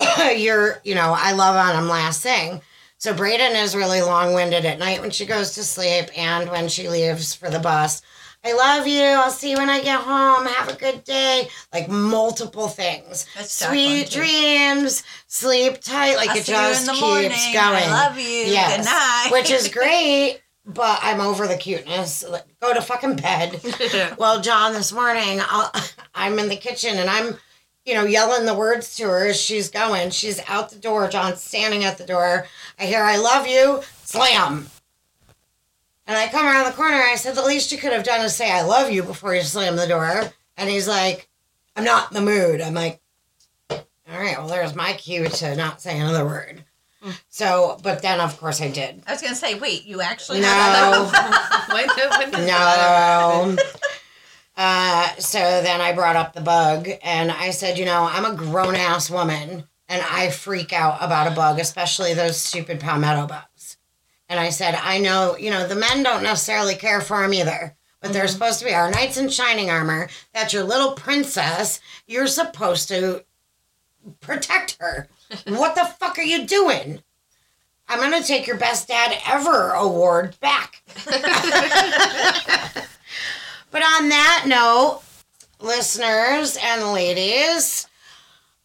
you're, 0.36 0.80
you 0.84 0.94
know, 0.94 1.14
I 1.16 1.32
love 1.32 1.56
on 1.56 1.74
them 1.74 1.88
last 1.88 2.22
thing. 2.22 2.60
So 2.98 3.14
Brayden 3.14 3.62
is 3.62 3.76
really 3.76 4.02
long 4.02 4.34
winded 4.34 4.64
at 4.64 4.80
night 4.80 5.00
when 5.00 5.10
she 5.12 5.24
goes 5.24 5.54
to 5.54 5.62
sleep 5.62 6.06
and 6.18 6.50
when 6.50 6.68
she 6.68 6.88
leaves 6.88 7.32
for 7.32 7.48
the 7.48 7.60
bus. 7.60 8.02
I 8.44 8.52
love 8.54 8.86
you. 8.86 9.02
I'll 9.02 9.30
see 9.30 9.50
you 9.50 9.56
when 9.56 9.68
I 9.70 9.80
get 9.80 10.00
home. 10.00 10.46
Have 10.46 10.68
a 10.68 10.76
good 10.76 11.04
day. 11.04 11.48
Like 11.72 11.88
multiple 11.88 12.68
things. 12.68 13.26
That's 13.36 13.52
Sweet 13.66 14.10
dreams. 14.10 15.02
Sleep 15.26 15.80
tight. 15.80 16.16
Like 16.16 16.30
I'll 16.30 16.36
it 16.38 16.44
just 16.44 16.88
keeps 16.88 17.00
morning. 17.00 17.30
going. 17.30 17.56
I 17.56 18.06
love 18.06 18.18
you. 18.18 18.24
Yes. 18.24 18.76
Good 18.76 18.84
night. 18.84 19.28
Which 19.32 19.50
is 19.50 19.68
great, 19.72 20.40
but 20.68 21.00
I'm 21.02 21.20
over 21.20 21.46
the 21.46 21.56
cuteness. 21.56 22.22
Like, 22.28 22.44
Go 22.60 22.74
to 22.74 22.82
fucking 22.82 23.16
bed. 23.16 23.60
Well, 24.18 24.40
John, 24.40 24.72
this 24.72 24.92
morning 24.92 25.40
I'll, 25.40 25.72
I'm 26.14 26.38
in 26.38 26.48
the 26.48 26.56
kitchen 26.56 26.98
and 26.98 27.08
I'm, 27.08 27.36
you 27.84 27.94
know, 27.94 28.04
yelling 28.04 28.46
the 28.46 28.54
words 28.54 28.96
to 28.96 29.04
her 29.04 29.26
as 29.26 29.40
she's 29.40 29.70
going. 29.70 30.10
She's 30.10 30.40
out 30.48 30.70
the 30.70 30.78
door. 30.78 31.08
John's 31.08 31.42
standing 31.42 31.84
at 31.84 31.98
the 31.98 32.04
door. 32.04 32.46
I 32.78 32.84
hear, 32.84 33.02
I 33.02 33.16
love 33.16 33.46
you, 33.46 33.80
slam. 34.04 34.68
And 36.06 36.16
I 36.16 36.28
come 36.28 36.46
around 36.46 36.66
the 36.66 36.76
corner. 36.76 36.96
I 36.96 37.16
said, 37.16 37.34
the 37.34 37.44
least 37.44 37.72
you 37.72 37.78
could 37.78 37.92
have 37.92 38.04
done 38.04 38.24
is 38.24 38.34
say, 38.34 38.50
I 38.50 38.62
love 38.62 38.90
you 38.90 39.02
before 39.02 39.34
you 39.34 39.42
slam 39.42 39.76
the 39.76 39.86
door. 39.86 40.22
And 40.56 40.68
he's 40.68 40.88
like, 40.88 41.28
I'm 41.76 41.84
not 41.84 42.10
in 42.10 42.14
the 42.14 42.30
mood. 42.30 42.60
I'm 42.60 42.74
like, 42.74 43.00
all 43.70 44.18
right, 44.18 44.36
well, 44.38 44.48
there's 44.48 44.74
my 44.74 44.94
cue 44.94 45.28
to 45.28 45.54
not 45.56 45.80
say 45.80 45.98
another 45.98 46.24
word. 46.24 46.64
So, 47.28 47.78
but 47.82 48.02
then 48.02 48.20
of 48.20 48.38
course 48.38 48.60
I 48.60 48.68
did. 48.68 49.02
I 49.06 49.12
was 49.12 49.22
gonna 49.22 49.34
say, 49.34 49.54
wait, 49.54 49.84
you 49.86 50.00
actually 50.00 50.40
No. 50.40 51.10
No. 52.46 53.56
Uh, 54.56 55.08
so 55.18 55.38
then 55.38 55.80
I 55.80 55.92
brought 55.92 56.16
up 56.16 56.32
the 56.32 56.40
bug 56.40 56.88
and 57.02 57.30
I 57.30 57.50
said, 57.50 57.78
you 57.78 57.84
know, 57.84 58.08
I'm 58.10 58.24
a 58.24 58.34
grown 58.34 58.74
ass 58.74 59.08
woman 59.08 59.64
and 59.88 60.02
I 60.02 60.30
freak 60.30 60.72
out 60.72 60.98
about 61.00 61.30
a 61.30 61.34
bug, 61.34 61.60
especially 61.60 62.12
those 62.14 62.36
stupid 62.36 62.80
palmetto 62.80 63.26
bugs. 63.28 63.76
And 64.28 64.40
I 64.40 64.50
said, 64.50 64.74
I 64.74 64.98
know, 64.98 65.36
you 65.38 65.50
know, 65.50 65.66
the 65.66 65.76
men 65.76 66.02
don't 66.02 66.24
necessarily 66.24 66.74
care 66.74 67.00
for 67.00 67.22
them 67.22 67.32
either, 67.32 67.76
but 68.02 68.12
they're 68.12 68.28
supposed 68.28 68.58
to 68.58 68.64
be 68.64 68.74
our 68.74 68.90
knights 68.90 69.16
in 69.16 69.28
shining 69.28 69.70
armor. 69.70 70.08
That's 70.34 70.52
your 70.52 70.64
little 70.64 70.92
princess. 70.92 71.80
You're 72.06 72.26
supposed 72.26 72.88
to 72.88 73.24
protect 74.20 74.76
her. 74.80 75.08
What 75.46 75.74
the 75.74 75.84
fuck 75.84 76.18
are 76.18 76.22
you 76.22 76.46
doing? 76.46 77.02
I'm 77.88 77.98
going 77.98 78.20
to 78.20 78.26
take 78.26 78.46
your 78.46 78.58
best 78.58 78.88
dad 78.88 79.16
ever 79.26 79.70
award 79.70 80.36
back. 80.40 80.82
But 83.70 83.82
on 83.82 84.08
that 84.08 84.44
note, 84.46 85.02
listeners 85.60 86.56
and 86.60 86.92
ladies, 86.92 87.86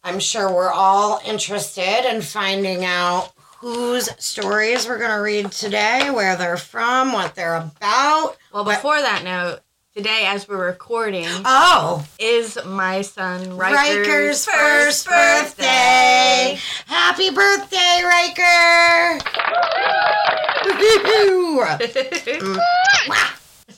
I'm 0.04 0.20
sure 0.20 0.52
we're 0.52 0.72
all 0.72 1.20
interested 1.26 2.10
in 2.10 2.22
finding 2.22 2.86
out 2.86 3.34
whose 3.60 4.10
stories 4.24 4.88
we're 4.88 4.98
going 4.98 5.10
to 5.12 5.18
read 5.18 5.52
today, 5.52 6.10
where 6.10 6.38
they're 6.38 6.58
from, 6.58 7.12
what 7.12 7.36
they're 7.36 7.56
about. 7.56 8.38
Well, 8.54 8.64
before 8.64 9.00
that 9.02 9.24
note, 9.26 9.60
today 9.96 10.26
as 10.26 10.48
we're 10.48 10.66
recording 10.66 11.28
Oh, 11.46 12.06
is 12.20 12.58
my 12.66 13.02
son 13.02 13.58
Riker's, 13.58 14.08
Riker's 14.08 14.46
first 14.46 15.08
birthday. 15.08 16.58
Happy 16.88 17.30
birthday, 17.30 18.02
Riker! 18.04 19.20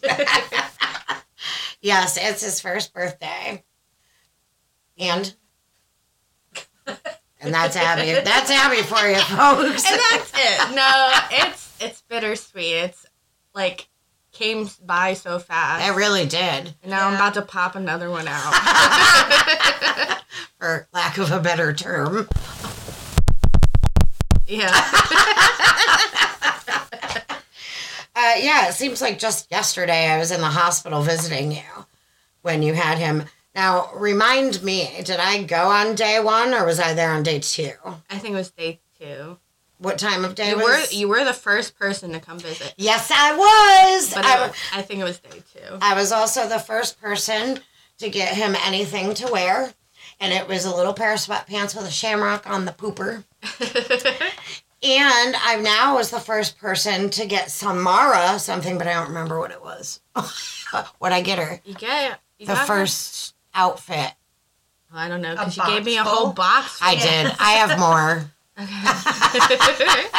Yes, 1.81 2.17
it's 2.19 2.41
his 2.43 2.59
first 2.61 2.95
birthday. 2.95 3.63
And 4.97 5.35
and 6.87 7.53
that's 7.53 7.75
Abby. 7.75 8.11
That's 8.23 8.49
Abby 8.49 8.81
for 8.81 9.07
you, 9.07 9.19
folks. 9.19 9.85
and 9.91 10.01
that's 10.09 10.31
it. 10.35 10.75
No, 10.75 11.11
it's 11.29 11.77
it's 11.79 12.01
bittersweet. 12.01 12.73
It's 12.85 13.05
like 13.53 13.87
came 14.35 14.69
by 14.85 15.13
so 15.13 15.39
fast. 15.39 15.87
It 15.87 15.95
really 15.95 16.25
did, 16.25 16.73
and 16.83 16.91
now 16.91 17.07
I'm 17.07 17.15
about 17.15 17.33
to 17.35 17.41
pop 17.41 17.75
another 17.75 18.11
one 18.11 18.27
out. 18.27 18.53
for 20.59 20.87
lack 20.93 21.17
of 21.17 21.31
a 21.31 21.39
better 21.39 21.73
term. 21.73 22.27
yeah. 24.47 24.71
Uh, 28.17 28.35
yeah, 28.37 28.69
it 28.69 28.73
seems 28.73 29.01
like 29.01 29.19
just 29.19 29.51
yesterday 29.51 30.07
I 30.07 30.17
was 30.17 30.31
in 30.31 30.39
the 30.39 30.47
hospital 30.47 31.01
visiting 31.01 31.51
you 31.51 31.61
when 32.43 32.63
you 32.63 32.73
had 32.73 32.97
him. 32.97 33.23
Now, 33.53 33.89
remind 33.93 34.63
me, 34.63 34.89
did 35.03 35.19
I 35.19 35.43
go 35.43 35.69
on 35.69 35.95
day 35.95 36.21
one 36.21 36.53
or 36.53 36.65
was 36.65 36.79
I 36.79 36.93
there 36.93 37.11
on 37.11 37.23
day 37.23 37.39
two? 37.39 37.73
I 38.09 38.17
think 38.17 38.33
it 38.33 38.37
was 38.37 38.51
day 38.51 38.79
two. 38.97 39.37
What 39.77 39.97
time 39.97 40.23
of 40.23 40.35
day 40.35 40.51
You 40.51 40.55
was? 40.57 40.65
were 40.65 40.95
you 40.97 41.07
were 41.09 41.23
the 41.25 41.33
first 41.33 41.77
person 41.77 42.11
to 42.13 42.19
come 42.19 42.39
visit. 42.39 42.73
yes, 42.77 43.11
I 43.13 43.35
was. 43.97 44.13
But 44.13 44.25
I, 44.25 44.45
it, 44.47 44.53
I 44.73 44.81
think 44.81 45.01
it 45.01 45.03
was 45.03 45.19
day 45.19 45.43
two. 45.53 45.77
I 45.81 45.93
was 45.95 46.11
also 46.11 46.47
the 46.47 46.59
first 46.59 46.99
person 47.01 47.59
to 47.97 48.09
get 48.09 48.33
him 48.35 48.55
anything 48.65 49.13
to 49.15 49.27
wear, 49.31 49.73
and 50.19 50.31
it 50.33 50.47
was 50.47 50.65
a 50.65 50.75
little 50.75 50.93
pair 50.93 51.13
of 51.13 51.19
sweatpants 51.19 51.75
with 51.75 51.85
a 51.87 51.91
shamrock 51.91 52.49
on 52.49 52.65
the 52.65 52.71
pooper. 52.71 53.23
And 54.83 55.35
I 55.41 55.55
now 55.63 55.95
was 55.95 56.11
the 56.11 56.19
first 56.19 56.59
person 56.59 57.09
to 57.11 57.25
get 57.25 57.49
Samara 57.49 58.37
something, 58.37 58.77
but 58.77 58.85
I 58.85 58.93
don't 58.93 59.07
remember 59.07 59.39
what 59.39 59.49
it 59.49 59.63
was. 59.63 59.99
what 60.99 61.11
I 61.11 61.21
get 61.21 61.39
her? 61.39 61.59
you 61.65 61.73
get 61.73 62.19
you 62.37 62.45
The 62.45 62.53
got 62.53 62.59
her- 62.59 62.65
first 62.67 63.33
outfit. 63.55 64.11
Oh, 64.93 64.97
I 64.97 65.07
don't 65.07 65.21
know 65.21 65.31
because 65.31 65.55
she 65.55 65.61
gave 65.65 65.85
me 65.85 65.97
a 65.97 66.03
whole 66.03 66.33
box. 66.33 66.77
I 66.83 66.95
did. 66.95 67.33
I 67.39 67.51
have 67.53 67.79
more. 67.79 68.29
Okay. 68.59 70.05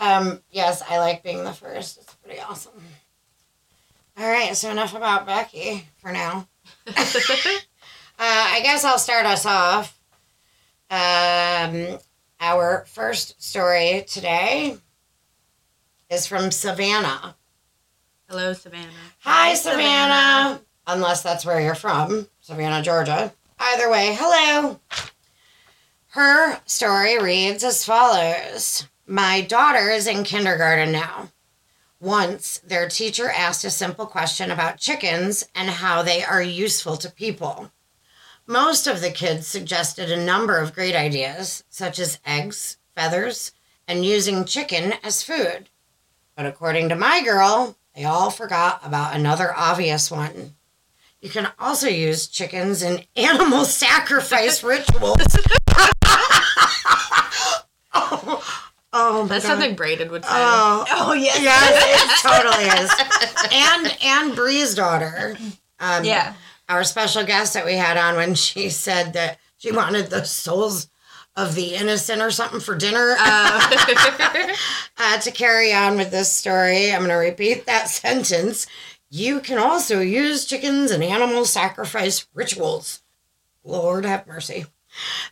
Um, 0.00 0.40
yes, 0.50 0.82
I 0.88 0.98
like 0.98 1.22
being 1.22 1.44
the 1.44 1.52
first. 1.52 1.98
It's 1.98 2.14
pretty 2.14 2.40
awesome. 2.40 2.72
All 4.18 4.26
right, 4.26 4.56
so 4.56 4.70
enough 4.70 4.94
about 4.94 5.28
Becci 5.28 5.82
for 5.98 6.10
now. 6.10 6.48
Uh, 8.22 8.22
I 8.22 8.60
guess 8.62 8.84
I'll 8.84 8.98
start 8.98 9.24
us 9.24 9.46
off. 9.46 9.98
Um, 10.90 11.98
our 12.38 12.84
first 12.86 13.42
story 13.42 14.04
today 14.06 14.76
is 16.10 16.26
from 16.26 16.50
Savannah. 16.50 17.34
Hello, 18.28 18.52
Savannah. 18.52 18.90
Hi, 19.20 19.48
Hi, 19.48 19.54
Savannah. 19.54 19.80
Savannah. 19.80 20.60
Unless 20.86 21.22
that's 21.22 21.46
where 21.46 21.62
you're 21.62 21.74
from, 21.74 22.28
Savannah, 22.42 22.82
Georgia. 22.82 23.32
Either 23.58 23.90
way, 23.90 24.14
hello. 24.20 24.78
Her 26.14 26.60
story 26.66 27.22
reads 27.22 27.62
as 27.62 27.84
follows 27.84 28.88
My 29.06 29.42
daughter 29.42 29.90
is 29.90 30.08
in 30.08 30.24
kindergarten 30.24 30.90
now. 30.90 31.28
Once, 32.00 32.58
their 32.66 32.88
teacher 32.88 33.30
asked 33.30 33.64
a 33.64 33.70
simple 33.70 34.06
question 34.06 34.50
about 34.50 34.80
chickens 34.80 35.46
and 35.54 35.70
how 35.70 36.02
they 36.02 36.24
are 36.24 36.42
useful 36.42 36.96
to 36.96 37.12
people. 37.12 37.70
Most 38.44 38.88
of 38.88 39.00
the 39.00 39.12
kids 39.12 39.46
suggested 39.46 40.10
a 40.10 40.24
number 40.24 40.58
of 40.58 40.74
great 40.74 40.96
ideas, 40.96 41.62
such 41.70 42.00
as 42.00 42.18
eggs, 42.26 42.78
feathers, 42.92 43.52
and 43.86 44.04
using 44.04 44.44
chicken 44.44 44.94
as 45.04 45.22
food. 45.22 45.68
But 46.34 46.44
according 46.44 46.88
to 46.88 46.96
my 46.96 47.22
girl, 47.22 47.76
they 47.94 48.02
all 48.02 48.30
forgot 48.30 48.80
about 48.82 49.14
another 49.14 49.56
obvious 49.56 50.10
one. 50.10 50.56
You 51.20 51.30
can 51.30 51.52
also 51.56 51.86
use 51.86 52.26
chickens 52.26 52.82
in 52.82 53.04
animal 53.16 53.64
sacrifice 53.64 54.64
rituals. 54.64 55.36
Oh, 57.94 58.68
oh 58.92 59.22
my 59.22 59.28
That's 59.28 59.44
God. 59.46 59.52
something 59.58 59.74
Braden 59.76 60.10
would 60.10 60.24
say. 60.24 60.30
Oh, 60.32 60.84
Oh 60.90 61.12
yes. 61.12 61.40
yes, 61.40 62.22
it 62.22 62.28
totally 62.28 62.64
is. 62.82 63.50
And 63.52 63.96
and 64.04 64.34
Bree's 64.36 64.74
daughter, 64.74 65.36
um, 65.78 66.04
Yeah. 66.04 66.34
our 66.68 66.84
special 66.84 67.24
guest 67.24 67.54
that 67.54 67.64
we 67.66 67.74
had 67.74 67.96
on 67.96 68.16
when 68.16 68.34
she 68.34 68.70
said 68.70 69.12
that 69.14 69.38
she 69.58 69.72
wanted 69.72 70.10
the 70.10 70.24
souls 70.24 70.88
of 71.36 71.54
the 71.54 71.74
innocent 71.76 72.20
or 72.20 72.30
something 72.30 72.60
for 72.60 72.74
dinner. 72.74 73.14
Uh, 73.18 74.54
uh, 74.98 75.18
to 75.18 75.30
carry 75.30 75.72
on 75.72 75.96
with 75.96 76.10
this 76.10 76.30
story, 76.32 76.90
I'm 76.92 77.00
going 77.00 77.10
to 77.10 77.14
repeat 77.16 77.66
that 77.66 77.88
sentence. 77.88 78.66
You 79.10 79.40
can 79.40 79.58
also 79.58 80.00
use 80.00 80.44
chickens 80.44 80.90
in 80.90 81.02
animal 81.02 81.44
sacrifice 81.44 82.26
rituals. 82.34 83.02
Lord 83.64 84.04
have 84.04 84.26
mercy. 84.26 84.66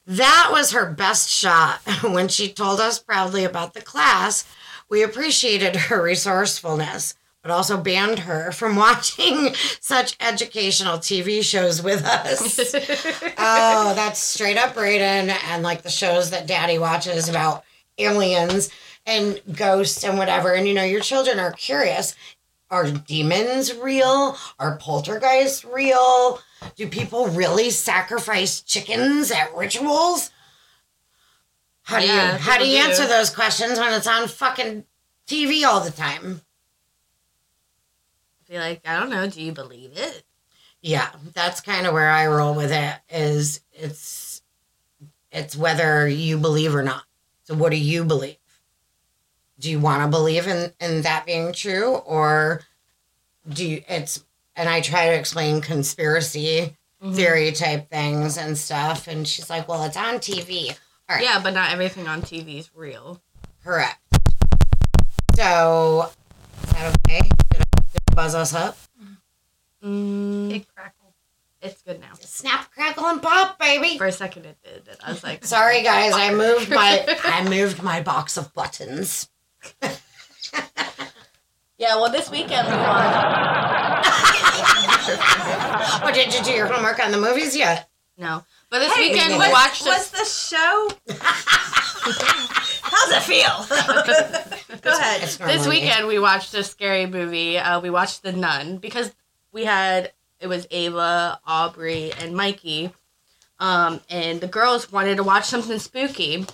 That 0.07 0.49
was 0.51 0.73
her 0.73 0.91
best 0.91 1.29
shot. 1.29 1.81
When 2.03 2.29
she 2.29 2.49
told 2.53 2.81
us 2.81 2.99
proudly 2.99 3.45
about 3.45 3.75
the 3.75 3.81
class, 3.81 4.47
we 4.89 5.03
appreciated 5.03 5.77
her 5.89 6.03
resourcefulness, 6.03 7.15
but 7.43 7.51
also 7.51 7.77
banned 7.77 8.21
her 8.21 8.53
from 8.53 8.77
watching 8.77 9.55
such 9.81 10.17
educational 10.21 10.99
TV 10.99 11.43
shows 11.43 11.83
with 11.83 12.05
us. 12.05 12.59
oh, 13.39 13.95
that's 13.95 14.21
straight 14.21 14.57
up 14.57 14.75
Braden 14.75 15.31
and 15.31 15.63
like 15.63 15.83
the 15.83 15.91
shows 15.91 16.31
that 16.31 16.47
daddy 16.47 16.79
watches 16.79 17.29
about 17.29 17.65
aliens 17.99 18.71
and 19.07 19.41
ghosts 19.53 20.05
and 20.05 20.19
whatever. 20.19 20.55
And 20.55 20.69
you 20.69 20.75
know, 20.75 20.85
your 20.85 21.01
children 21.01 21.39
are 21.39 21.53
curious. 21.53 22.15
Are 22.71 22.91
demons 22.91 23.75
real? 23.75 24.37
Are 24.59 24.77
poltergeists 24.77 25.65
real? 25.65 26.41
Do 26.77 26.89
people 26.89 27.29
really 27.29 27.71
sacrifice 27.71 28.61
chickens 28.61 29.31
at 29.31 29.55
rituals? 29.55 30.31
How 31.83 32.01
do 32.01 32.07
Yeah, 32.07 32.33
you 32.33 32.39
how 32.39 32.59
do 32.59 32.67
you 32.67 32.83
do. 32.83 32.89
answer 32.89 33.07
those 33.07 33.31
questions 33.31 33.79
when 33.79 33.93
it's 33.95 34.07
on 34.07 34.29
fucking 34.29 34.85
TV 35.27 35.65
all 35.65 35.81
the 35.81 35.91
time? 35.91 36.43
be 38.49 38.59
like, 38.59 38.81
I 38.87 38.99
don't 38.99 39.11
know. 39.11 39.29
Do 39.29 39.43
you 39.43 39.53
believe 39.53 39.93
it? 39.95 40.25
Yeah, 40.81 41.11
that's 41.35 41.61
kind 41.61 41.87
of 41.87 41.93
where 41.93 42.09
I 42.11 42.27
roll 42.27 42.55
with 42.55 42.73
it. 42.73 42.95
Is 43.11 43.61
it's 43.73 44.43
it's 45.31 45.57
whether 45.57 46.09
you 46.09 46.39
believe 46.39 46.75
or 46.75 46.83
not. 46.83 47.05
So, 47.45 47.55
what 47.55 47.71
do 47.73 47.77
you 47.79 48.05
believe? 48.05 48.37
Do 49.59 49.71
you 49.71 49.81
want 49.81 50.03
to 50.03 50.09
believe 50.09 50.47
in 50.47 50.73
in 50.81 51.03
that 51.03 51.27
being 51.27 51.53
true, 51.53 51.97
or 51.97 52.63
do 53.49 53.67
you? 53.67 53.83
It's 53.89 54.25
and 54.59 54.69
I 54.69 54.83
try 54.83 55.07
to 55.07 55.15
explain 55.15 55.63
conspiracy 55.63 56.77
Mhm. 57.03 57.15
theory 57.15 57.53
type 57.53 57.89
things 57.91 58.37
and 58.37 58.59
stuff, 58.59 59.07
and 59.09 59.27
she's 59.27 59.49
like, 59.49 59.69
"Well, 59.69 59.85
it's 59.85 59.97
on 59.97 60.19
TV." 60.19 60.71
All 61.09 61.17
right, 61.17 61.23
Yeah, 61.25 61.39
but 61.39 61.55
not 61.55 61.71
everything 61.71 62.07
on 62.09 62.21
TV 62.23 62.59
is 62.59 62.69
real. 62.75 63.23
correct. 63.65 64.01
So, 65.37 66.11
is 66.65 66.71
that 66.73 66.95
okay? 67.07 67.21
Did 67.21 67.61
I, 67.63 67.81
did 67.93 68.03
I 68.11 68.15
buzz 68.15 68.35
us 68.35 68.53
up? 68.55 68.77
Mm, 69.85 70.49
Big 70.49 70.67
crackle. 70.75 71.15
it's 71.63 71.81
good 71.83 72.01
now. 72.01 72.09
Snap, 72.21 72.71
crackle, 72.73 73.07
and 73.07 73.23
pop, 73.23 73.59
baby. 73.61 73.97
For 73.97 74.07
a 74.07 74.13
second, 74.13 74.47
it 74.47 74.59
did. 74.65 74.89
I 75.01 75.13
was 75.13 75.23
like, 75.23 75.45
Sorry 75.45 75.83
guys, 75.85 76.13
I 76.15 76.33
moved 76.35 76.69
my 76.71 77.05
I 77.25 77.45
moved 77.49 77.81
my 77.83 78.03
box 78.03 78.37
of 78.37 78.53
buttons. 78.55 79.29
Yeah, 81.79 81.97
well, 81.97 82.11
this 82.11 82.31
weekend 82.31 82.67
we 82.69 82.75
watched. 82.75 83.39
Oh, 86.01 86.11
did 86.13 86.35
you 86.35 86.43
do 86.43 86.51
your 86.53 86.67
homework 86.67 86.99
on 87.01 87.11
the 87.13 87.19
movies 87.19 87.57
yet? 87.57 87.89
No, 88.19 88.45
but 88.71 88.81
this 88.81 88.93
Hey, 88.93 89.11
weekend 89.11 89.33
we 89.35 89.39
what's- 89.39 89.53
watched. 89.53 89.83
a- 89.83 89.89
What's 89.89 90.11
the 90.11 90.25
show? 90.25 90.91
How's 92.83 93.11
it 93.13 93.23
feel? 93.23 94.79
Go 94.83 94.91
ahead. 94.99 95.23
This 95.23 95.67
weekend 95.67 96.07
we 96.07 96.19
watched 96.19 96.53
a 96.55 96.63
scary 96.65 97.07
movie. 97.07 97.59
Uh, 97.59 97.81
we 97.81 97.91
watched 97.91 98.23
The 98.23 98.33
Nun 98.33 98.77
because 98.79 99.13
we 99.53 99.65
had 99.65 100.13
it 100.41 100.47
was 100.47 100.67
Ava, 100.71 101.41
Aubrey, 101.47 102.13
and 102.21 102.35
Mikey, 102.37 102.93
um, 103.61 104.01
and 104.11 104.41
the 104.41 104.47
girls 104.49 104.91
wanted 104.93 105.17
to 105.17 105.23
watch 105.25 105.45
something 105.47 105.79
spooky, 105.79 106.45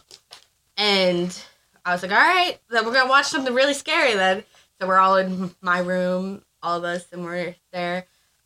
and 0.77 1.37
I 1.85 1.93
was 1.93 2.03
like, 2.03 2.13
all 2.13 2.19
right, 2.19 2.59
then 2.71 2.85
we're 2.87 2.95
gonna 2.95 3.11
watch 3.11 3.27
something 3.27 3.53
really 3.55 3.75
scary 3.75 4.15
then. 4.15 4.45
So 4.85 4.89
we're 4.89 4.99
all 4.99 5.17
in 5.17 5.51
my 5.63 5.79
room, 5.79 6.43
all 6.63 6.77
of 6.77 6.85
us, 6.85 7.07
and 7.11 7.25
we're 7.25 7.55
there. 7.73 8.05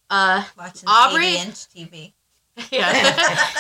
Uh, 0.09 0.45
Watching 0.57 0.89
Aubrey? 0.89 1.27
80 1.27 1.39
inch 1.41 1.55
TV. 1.55 2.13
yeah. 2.71 2.93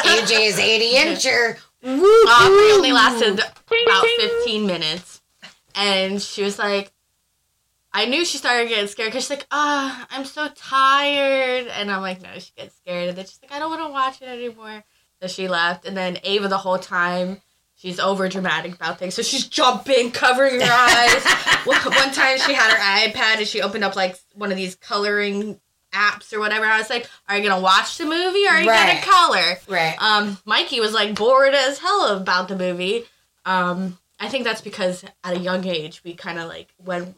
AJ 0.05 0.47
is 0.47 0.61
80 0.61 0.93
incher. 0.93 1.59
Aubrey 1.83 2.71
only 2.71 2.93
lasted 2.93 3.33
about 3.33 4.07
15 4.21 4.65
minutes. 4.65 5.23
And 5.75 6.23
she 6.23 6.45
was 6.45 6.57
like, 6.57 6.93
I 7.93 8.05
knew 8.05 8.25
she 8.25 8.39
started 8.39 8.69
getting 8.69 8.87
scared 8.87 9.09
because 9.09 9.25
she's 9.25 9.31
like, 9.31 9.49
ah, 9.51 10.07
I'm 10.13 10.25
so 10.25 10.47
tired. 10.55 11.67
And 11.67 11.91
I'm 11.91 12.01
like, 12.01 12.23
no, 12.23 12.29
she 12.39 12.53
gets 12.57 12.77
scared. 12.77 13.09
And 13.09 13.19
then 13.19 13.25
she's 13.25 13.41
like, 13.43 13.51
I 13.51 13.59
don't 13.59 13.71
want 13.71 13.83
to 13.83 13.91
watch 13.91 14.23
it 14.23 14.29
anymore. 14.29 14.85
So 15.21 15.27
she 15.27 15.49
left. 15.49 15.85
And 15.85 15.97
then 15.97 16.19
Ava, 16.23 16.47
the 16.47 16.59
whole 16.59 16.79
time, 16.79 17.41
she's 17.79 17.99
over 17.99 18.29
dramatic 18.29 18.75
about 18.75 18.99
things. 18.99 19.15
So 19.15 19.23
she's 19.23 19.47
jumping, 19.47 20.11
covering 20.11 20.61
her 20.61 20.71
eyes. 20.71 21.25
one 21.65 21.81
one 21.81 22.13
time 22.13 22.39
she 22.39 22.53
had 22.53 22.71
her 22.71 23.11
iPad 23.11 23.39
and 23.39 23.47
she 23.47 23.63
opened 23.63 23.85
up 23.85 23.97
like 23.97 24.19
one 24.35 24.51
of 24.51 24.57
these 24.57 24.75
coloring 24.75 25.59
apps 25.93 26.33
or 26.33 26.41
whatever. 26.41 26.67
I 26.67 26.79
was 26.79 26.91
like, 26.91 27.09
are 27.29 27.37
you 27.37 27.43
going 27.43 27.57
to 27.57 27.63
watch 27.63 27.97
the 27.97 28.05
movie 28.05 28.47
or 28.47 28.51
are 28.51 28.61
you 28.61 28.67
gonna 28.67 29.01
color? 29.01 29.59
Right. 29.69 29.97
Um, 29.99 30.39
Mikey 30.45 30.81
was 30.81 30.93
like 30.93 31.15
bored 31.15 31.55
as 31.55 31.79
hell 31.79 32.17
about 32.17 32.49
the 32.49 32.57
movie. 32.57 33.05
Um, 33.47 33.99
I 34.21 34.29
think 34.29 34.45
that's 34.45 34.61
because 34.61 35.05
at 35.25 35.37
a 35.37 35.39
young 35.39 35.65
age 35.67 36.03
we 36.05 36.15
kind 36.15 36.39
of 36.39 36.49
like 36.49 36.75
went 36.85 37.15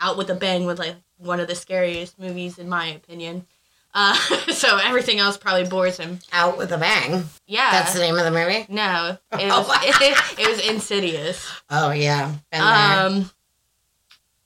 out 0.00 0.18
with 0.18 0.28
a 0.30 0.34
bang 0.34 0.66
with 0.66 0.78
like 0.78 0.96
one 1.16 1.40
of 1.40 1.48
the 1.48 1.54
scariest 1.54 2.18
movies 2.18 2.58
in 2.58 2.68
my 2.68 2.86
opinion. 2.88 3.46
Uh, 3.92 4.14
so 4.52 4.76
everything 4.78 5.18
else 5.18 5.36
probably 5.36 5.64
bores 5.68 5.96
him. 5.96 6.18
Out 6.32 6.56
with 6.58 6.70
a 6.72 6.78
bang. 6.78 7.24
Yeah. 7.46 7.70
That's 7.72 7.92
the 7.94 8.00
name 8.00 8.16
of 8.16 8.24
the 8.24 8.30
movie? 8.30 8.66
no, 8.68 9.18
it 9.32 9.48
was 9.48 9.68
it, 9.82 10.38
it 10.38 10.48
was 10.48 10.66
Insidious. 10.68 11.46
Oh, 11.68 11.90
yeah. 11.90 12.32
Um, 12.52 13.30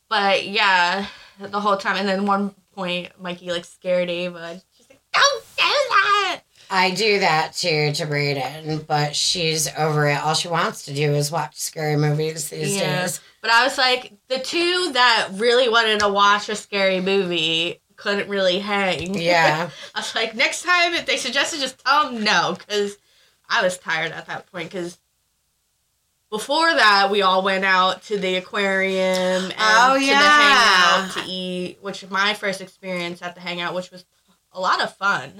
but 0.08 0.46
yeah, 0.46 1.06
the 1.38 1.60
whole 1.60 1.76
time, 1.76 1.96
and 1.96 2.08
then 2.08 2.26
one 2.26 2.54
point 2.74 3.10
Mikey 3.20 3.50
like 3.50 3.64
scared 3.64 4.10
Ava. 4.10 4.60
She's 4.76 4.88
like, 4.88 5.00
"Don't 5.12 5.44
do 5.56 5.62
that." 5.62 6.40
I 6.70 6.90
do 6.92 7.20
that 7.20 7.52
too 7.54 7.92
to 7.92 8.06
Braden, 8.06 8.84
but 8.88 9.14
she's 9.14 9.68
over 9.76 10.08
it. 10.08 10.16
All 10.22 10.34
she 10.34 10.48
wants 10.48 10.86
to 10.86 10.94
do 10.94 11.12
is 11.14 11.30
watch 11.30 11.56
scary 11.56 11.96
movies 11.96 12.48
these 12.48 12.76
Yeah. 12.76 13.02
days. 13.02 13.20
But 13.42 13.50
I 13.50 13.64
was 13.64 13.76
like, 13.76 14.12
the 14.28 14.38
two 14.38 14.90
that 14.92 15.28
really 15.34 15.68
wanted 15.68 16.00
to 16.00 16.08
watch 16.08 16.48
a 16.48 16.56
scary 16.56 17.00
movie 17.00 17.80
couldn't 18.04 18.28
really 18.28 18.58
hang. 18.58 19.14
Yeah. 19.18 19.70
I 19.94 19.98
was 19.98 20.14
like, 20.14 20.34
next 20.34 20.62
time 20.62 20.94
if 20.94 21.06
they 21.06 21.16
suggested, 21.16 21.58
just 21.60 21.82
tell 21.84 22.12
them 22.12 22.22
no, 22.22 22.54
because 22.58 22.96
I 23.48 23.62
was 23.62 23.78
tired 23.78 24.12
at 24.12 24.26
that 24.26 24.50
point. 24.52 24.70
Because 24.70 24.98
before 26.30 26.72
that, 26.74 27.08
we 27.10 27.22
all 27.22 27.42
went 27.42 27.64
out 27.64 28.02
to 28.04 28.18
the 28.18 28.36
aquarium 28.36 29.44
and 29.44 29.54
Oh, 29.58 29.94
to 29.98 30.04
yeah. 30.04 30.18
the 30.20 30.28
hangout 30.28 31.12
to 31.16 31.30
eat, 31.32 31.78
which 31.80 32.02
was 32.02 32.10
my 32.10 32.34
first 32.34 32.60
experience 32.60 33.22
at 33.22 33.34
the 33.34 33.40
hangout, 33.40 33.74
which 33.74 33.90
was 33.90 34.04
a 34.52 34.60
lot 34.60 34.82
of 34.82 34.94
fun. 34.96 35.32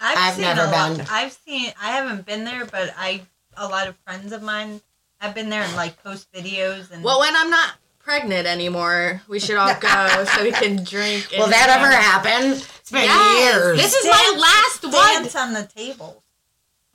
I've, 0.00 0.18
I've 0.18 0.34
seen 0.34 0.42
never 0.42 0.62
a 0.62 0.70
lot- 0.70 0.96
been. 0.98 1.06
I've 1.10 1.32
seen. 1.32 1.72
I 1.80 1.92
haven't 1.92 2.26
been 2.26 2.44
there, 2.44 2.64
but 2.66 2.92
I 2.98 3.22
a 3.56 3.66
lot 3.68 3.86
of 3.88 3.96
friends 3.98 4.32
of 4.32 4.42
mine 4.42 4.80
have 5.18 5.34
been 5.34 5.48
there 5.48 5.62
and 5.62 5.74
like 5.76 6.02
post 6.02 6.30
videos 6.32 6.90
and. 6.90 7.02
Well, 7.02 7.20
when 7.20 7.34
I'm 7.34 7.48
not 7.48 7.74
pregnant 8.04 8.46
anymore, 8.46 9.22
we 9.28 9.40
should 9.40 9.56
all 9.56 9.74
go 9.80 10.24
so 10.24 10.42
we 10.42 10.52
can 10.52 10.84
drink. 10.84 11.28
Will 11.36 11.48
that 11.48 11.68
ever 11.70 11.90
happen? 11.90 12.52
It's 12.80 12.90
been 12.90 13.04
Yes. 13.04 13.54
years. 13.54 13.78
This 13.78 13.94
is 13.94 14.04
my 14.04 14.36
last 14.38 14.84
one. 14.84 15.22
dance 15.22 15.34
on 15.34 15.52
the 15.54 15.64
table. 15.74 16.22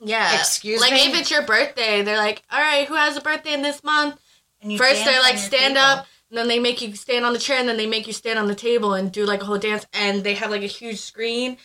Yeah. 0.02 0.38
Excuse 0.38 0.80
like 0.80 0.92
me? 0.92 0.98
Like 1.00 1.08
if 1.14 1.20
it's 1.20 1.30
your 1.30 1.42
birthday, 1.42 2.02
they're 2.02 2.16
like, 2.16 2.42
all 2.50 2.60
right, 2.60 2.86
who 2.86 2.94
has 2.94 3.16
a 3.16 3.20
birthday 3.20 3.52
in 3.52 3.62
this 3.62 3.82
month? 3.84 4.18
And 4.62 4.70
you 4.72 4.78
First, 4.78 5.04
they're 5.04 5.20
like, 5.20 5.36
stand 5.38 5.74
table. 5.74 5.86
up. 5.86 6.06
And 6.30 6.38
then 6.38 6.46
they 6.46 6.60
make 6.60 6.80
you 6.80 6.94
stand 6.94 7.24
on 7.24 7.32
the 7.32 7.40
chair, 7.40 7.58
and 7.58 7.68
then 7.68 7.76
they 7.76 7.86
make 7.88 8.06
you 8.06 8.12
stand 8.12 8.38
on 8.38 8.46
the 8.46 8.54
table 8.54 8.94
and 8.94 9.10
do 9.10 9.26
like 9.26 9.42
a 9.42 9.44
whole 9.44 9.58
dance. 9.58 9.84
And 9.92 10.22
they 10.22 10.34
have 10.34 10.50
like 10.52 10.62
a 10.62 10.66
huge 10.66 11.00
screen 11.00 11.56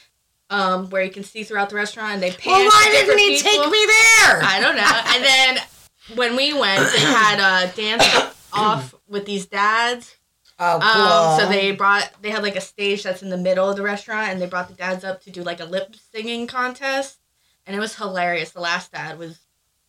um, 0.50 0.90
where 0.90 1.04
you 1.04 1.12
can 1.12 1.24
see 1.24 1.44
throughout 1.44 1.70
the 1.70 1.76
restaurant, 1.76 2.14
and 2.16 2.24
they 2.24 2.32
pan. 2.32 2.52
well, 2.52 2.62
to 2.64 2.68
why 2.70 2.84
didn't 2.86 3.16
different 3.16 3.20
he 3.22 3.36
people. 3.44 3.64
take 3.66 3.72
me 3.72 3.86
there? 3.86 4.42
I 4.42 4.60
don't 4.60 4.76
know. 4.76 5.02
And 5.14 5.24
then 5.24 6.18
when 6.18 6.36
we 6.36 6.54
went, 6.60 6.92
they 6.94 7.00
had 7.00 7.38
a 7.40 7.72
dance 7.76 8.34
off 8.54 8.95
with 9.08 9.26
these 9.26 9.46
dads. 9.46 10.16
Oh, 10.58 10.80
cool. 10.82 11.02
Um, 11.04 11.40
so 11.40 11.50
they 11.50 11.72
brought 11.72 12.10
they 12.22 12.30
had 12.30 12.42
like 12.44 12.56
a 12.56 12.62
stage 12.62 13.04
that's 13.04 13.22
in 13.22 13.30
the 13.30 13.38
middle 13.38 13.70
of 13.70 13.76
the 13.76 13.82
restaurant, 13.84 14.30
and 14.30 14.42
they 14.42 14.46
brought 14.48 14.68
the 14.70 14.74
dads 14.74 15.04
up 15.04 15.22
to 15.24 15.32
do 15.32 15.44
like 15.44 15.60
a 15.60 15.66
lip 15.66 15.96
singing 16.14 16.48
contest, 16.48 17.20
and 17.66 17.76
it 17.76 17.80
was 17.80 17.96
hilarious. 17.96 18.52
The 18.52 18.62
last 18.62 18.92
dad 18.94 19.20
was 19.20 19.40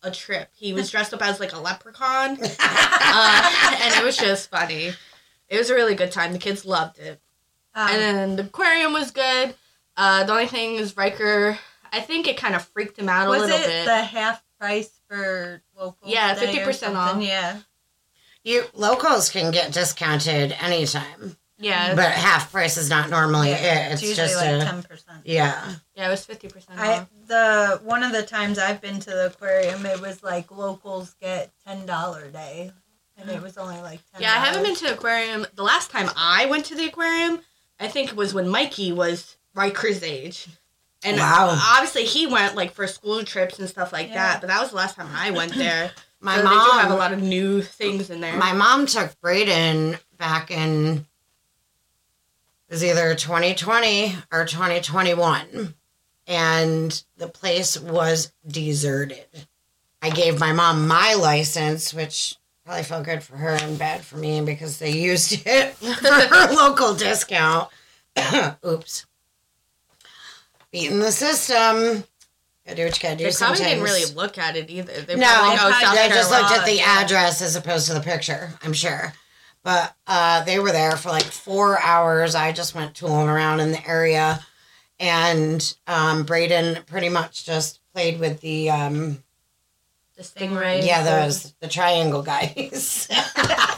a 0.03 0.11
trip. 0.11 0.49
He 0.55 0.73
was 0.73 0.91
dressed 0.91 1.13
up 1.13 1.21
as 1.21 1.39
like 1.39 1.53
a 1.53 1.59
leprechaun, 1.59 2.31
uh, 2.59 3.77
and 3.81 3.95
it 3.95 4.03
was 4.03 4.17
just 4.17 4.49
funny. 4.49 4.91
It 5.49 5.57
was 5.57 5.69
a 5.69 5.75
really 5.75 5.95
good 5.95 6.11
time. 6.11 6.33
The 6.33 6.39
kids 6.39 6.65
loved 6.65 6.99
it, 6.99 7.21
Um, 7.73 7.89
and 7.89 8.01
then 8.01 8.35
the 8.35 8.43
aquarium 8.43 8.91
was 8.91 9.11
good. 9.11 9.55
Uh, 9.95 10.25
the 10.25 10.33
only 10.33 10.47
thing 10.47 10.75
is 10.75 10.97
Riker. 10.97 11.57
I 11.93 12.01
think 12.01 12.27
it 12.27 12.35
kind 12.35 12.53
of 12.53 12.65
freaked 12.65 12.99
him 12.99 13.07
out 13.07 13.27
a 13.27 13.29
was 13.29 13.41
little 13.43 13.55
it 13.57 13.65
bit. 13.65 13.85
the 13.85 14.01
half 14.03 14.43
price 14.59 14.99
for 15.09 15.61
local? 15.77 16.09
Yeah, 16.09 16.35
50% 16.35 16.95
off. 16.95 17.21
Yeah. 17.21 17.59
You 18.47 18.63
locals 18.73 19.29
can 19.29 19.51
get 19.51 19.71
discounted 19.73 20.55
anytime, 20.61 21.37
yeah, 21.59 21.95
but 21.95 22.11
half 22.11 22.51
price 22.51 22.77
is 22.77 22.89
not 22.89 23.09
normally 23.09 23.49
Yeah, 23.49 23.89
it. 23.89 23.93
It's, 23.93 24.01
usually 24.03 24.27
just 24.27 24.35
like 24.37 24.61
ten 24.61 24.83
percent. 24.83 25.21
yeah. 25.25 25.73
yeah, 25.95 26.07
it 26.07 26.11
was 26.11 26.25
fifty 26.25 26.47
percent 26.47 26.79
I 26.79 27.05
the 27.27 27.79
one 27.83 28.03
of 28.03 28.11
the 28.11 28.23
times 28.23 28.57
I've 28.59 28.79
been 28.81 28.99
to 29.01 29.09
the 29.09 29.27
aquarium, 29.27 29.85
it 29.85 29.99
was 30.01 30.23
like 30.23 30.49
locals 30.51 31.15
get 31.21 31.51
ten 31.65 31.85
dollar 31.85 32.29
day, 32.29 32.71
and 33.17 33.29
it 33.29 33.41
was 33.41 33.57
only 33.57 33.79
like 33.81 33.99
ten. 34.11 34.21
Yeah, 34.21 34.31
I 34.33 34.45
haven't 34.45 34.63
been 34.63 34.75
to 34.75 34.83
the 34.85 34.93
aquarium. 34.93 35.45
The 35.55 35.63
last 35.63 35.91
time 35.91 36.09
I 36.15 36.45
went 36.45 36.65
to 36.65 36.75
the 36.75 36.85
aquarium, 36.85 37.41
I 37.79 37.87
think 37.87 38.09
it 38.09 38.15
was 38.15 38.33
when 38.33 38.47
Mikey 38.47 38.91
was 38.93 39.35
Riker's 39.55 40.03
age. 40.03 40.47
And 41.03 41.17
Wow. 41.17 41.55
obviously 41.75 42.05
he 42.05 42.25
went 42.25 42.55
like 42.55 42.71
for 42.73 42.87
school 42.87 43.23
trips 43.23 43.59
and 43.59 43.69
stuff 43.69 43.93
like 43.93 44.07
Yeah. 44.07 44.15
that, 44.15 44.41
but 44.41 44.47
that 44.47 44.59
was 44.59 44.71
the 44.71 44.77
last 44.77 44.95
time 44.95 45.07
I 45.13 45.29
went 45.31 45.53
there. 45.53 45.91
My 46.19 46.37
so 46.37 46.43
mom 46.43 46.57
they 46.57 46.63
do 46.63 46.77
have 46.79 46.91
a 46.91 46.95
lot 46.95 47.13
of 47.13 47.21
new 47.21 47.61
things 47.61 48.09
in 48.09 48.21
there. 48.21 48.35
My 48.37 48.53
mom 48.53 48.85
took 48.85 49.19
Braden 49.21 49.97
back 50.17 50.51
in 50.51 51.05
it 52.69 52.73
was 52.73 52.83
either 52.83 53.15
2020 53.15 54.13
or 54.29 54.45
2021, 54.45 55.73
and 56.27 57.03
the 57.15 57.29
place 57.29 57.79
was 57.79 58.33
deserted. 58.45 59.25
I 60.01 60.09
gave 60.09 60.37
my 60.37 60.51
mom 60.51 60.85
my 60.85 61.13
license, 61.13 61.93
which 61.93 62.35
probably 62.65 62.83
felt 62.83 63.05
good 63.05 63.23
for 63.23 63.37
her 63.37 63.51
and 63.51 63.79
bad 63.79 64.03
for 64.03 64.17
me 64.17 64.41
because 64.41 64.79
they 64.79 64.91
used 64.91 65.31
it 65.45 65.75
for 65.75 66.11
her 66.11 66.53
local 66.53 66.93
discount. 66.93 67.69
Oops. 68.65 69.05
Beating 70.69 70.99
the 70.99 71.13
system. 71.13 72.03
Do 72.75 72.83
what 72.83 72.97
you 72.97 73.01
gotta 73.01 73.15
do 73.15 73.23
they 73.23 73.31
probably 73.31 73.63
didn't 73.63 73.83
really 73.83 74.13
look 74.13 74.37
at 74.37 74.57
it 74.57 74.69
either. 74.69 74.91
They 75.01 75.15
No, 75.15 75.25
probably 75.25 75.57
oh, 75.59 75.67
they 75.67 75.85
South 75.85 75.95
They 75.95 76.09
just 76.09 76.31
looked 76.31 76.51
at 76.51 76.65
the 76.65 76.75
yeah. 76.75 77.01
address 77.01 77.41
as 77.41 77.55
opposed 77.55 77.87
to 77.87 77.93
the 77.93 78.01
picture, 78.01 78.51
I'm 78.61 78.73
sure. 78.73 79.13
But 79.63 79.95
uh, 80.05 80.43
they 80.43 80.59
were 80.59 80.71
there 80.71 80.97
for 80.97 81.09
like 81.09 81.23
four 81.23 81.79
hours. 81.81 82.35
I 82.35 82.51
just 82.51 82.75
went 82.75 82.95
tooling 82.95 83.29
around 83.29 83.61
in 83.61 83.71
the 83.71 83.87
area. 83.87 84.45
And 84.99 85.75
um, 85.87 86.23
Braden 86.23 86.83
pretty 86.85 87.09
much 87.09 87.45
just 87.45 87.79
played 87.93 88.19
with 88.19 88.41
the, 88.41 88.69
um, 88.69 89.23
the 90.15 90.23
stingray. 90.23 90.85
yeah, 90.85 91.03
those, 91.03 91.53
the 91.59 91.67
triangle 91.67 92.21
guys. 92.21 93.07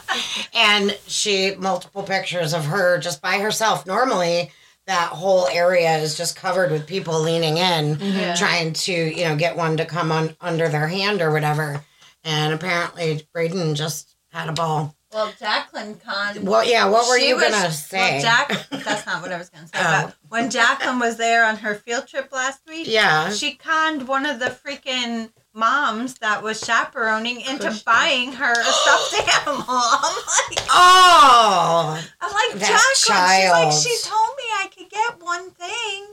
and 0.54 0.98
she, 1.06 1.54
multiple 1.56 2.02
pictures 2.02 2.54
of 2.54 2.66
her 2.66 2.98
just 2.98 3.20
by 3.20 3.38
herself. 3.38 3.86
Normally, 3.86 4.50
that 4.90 5.10
whole 5.10 5.46
area 5.46 5.96
is 5.98 6.16
just 6.16 6.34
covered 6.36 6.70
with 6.72 6.86
people 6.86 7.20
leaning 7.20 7.56
in 7.58 7.96
Yeah. 8.00 8.34
trying 8.34 8.72
to 8.72 8.92
you 8.92 9.24
know 9.24 9.36
get 9.36 9.56
one 9.56 9.76
to 9.76 9.84
come 9.86 10.10
on 10.12 10.36
under 10.40 10.68
their 10.68 10.88
hand 10.88 11.22
or 11.22 11.30
whatever 11.30 11.84
and 12.24 12.52
apparently 12.52 13.26
braden 13.32 13.74
just 13.76 14.14
had 14.32 14.48
a 14.48 14.52
ball 14.52 14.94
Well, 15.12 15.32
Jacqueline 15.38 15.94
Con. 16.04 16.44
well 16.44 16.64
yeah 16.64 16.88
what 16.88 17.08
were 17.08 17.18
you 17.18 17.36
was- 17.36 17.44
gonna 17.50 17.70
say 17.72 18.14
Well, 18.14 18.22
Jack. 18.22 18.48
That's 18.84 19.06
not 19.06 19.22
what 19.22 19.32
I 19.32 19.38
was 19.38 19.48
gonna 19.50 19.66
say. 19.68 19.72
Oh. 19.78 20.02
But 20.06 20.14
when 20.28 20.50
Jacqueline 20.50 20.98
was 20.98 21.16
there 21.16 21.44
on 21.46 21.56
her 21.58 21.74
field 21.76 22.06
trip 22.08 22.30
last 22.32 22.60
week, 22.68 22.86
yeah 22.88 23.30
she 23.30 23.54
conned 23.54 24.06
one 24.08 24.26
of 24.26 24.38
the 24.40 24.46
freaking 24.46 25.30
moms 25.52 26.14
that 26.18 26.44
was 26.44 26.60
chaperoning 26.60 27.40
into 27.40 27.66
Pushed 27.68 27.84
buying 27.84 28.30
her 28.32 28.52
a 28.52 28.64
stuffed 28.64 29.14
animal. 29.48 29.64
I'm 29.68 30.14
like, 30.48 30.66
oh 30.70 32.04
I'm 32.20 32.30
like 32.32 32.60
That 32.60 32.68
Jacqueline. 32.68 32.94
She's 32.96 33.08
like, 33.10 33.68
child. 33.70 33.74
she 33.74 33.96
told 34.08 34.28
me 34.36 34.44
I 34.62 34.66
could 34.76 34.79
get 34.90 35.20
one 35.22 35.50
thing. 35.50 36.06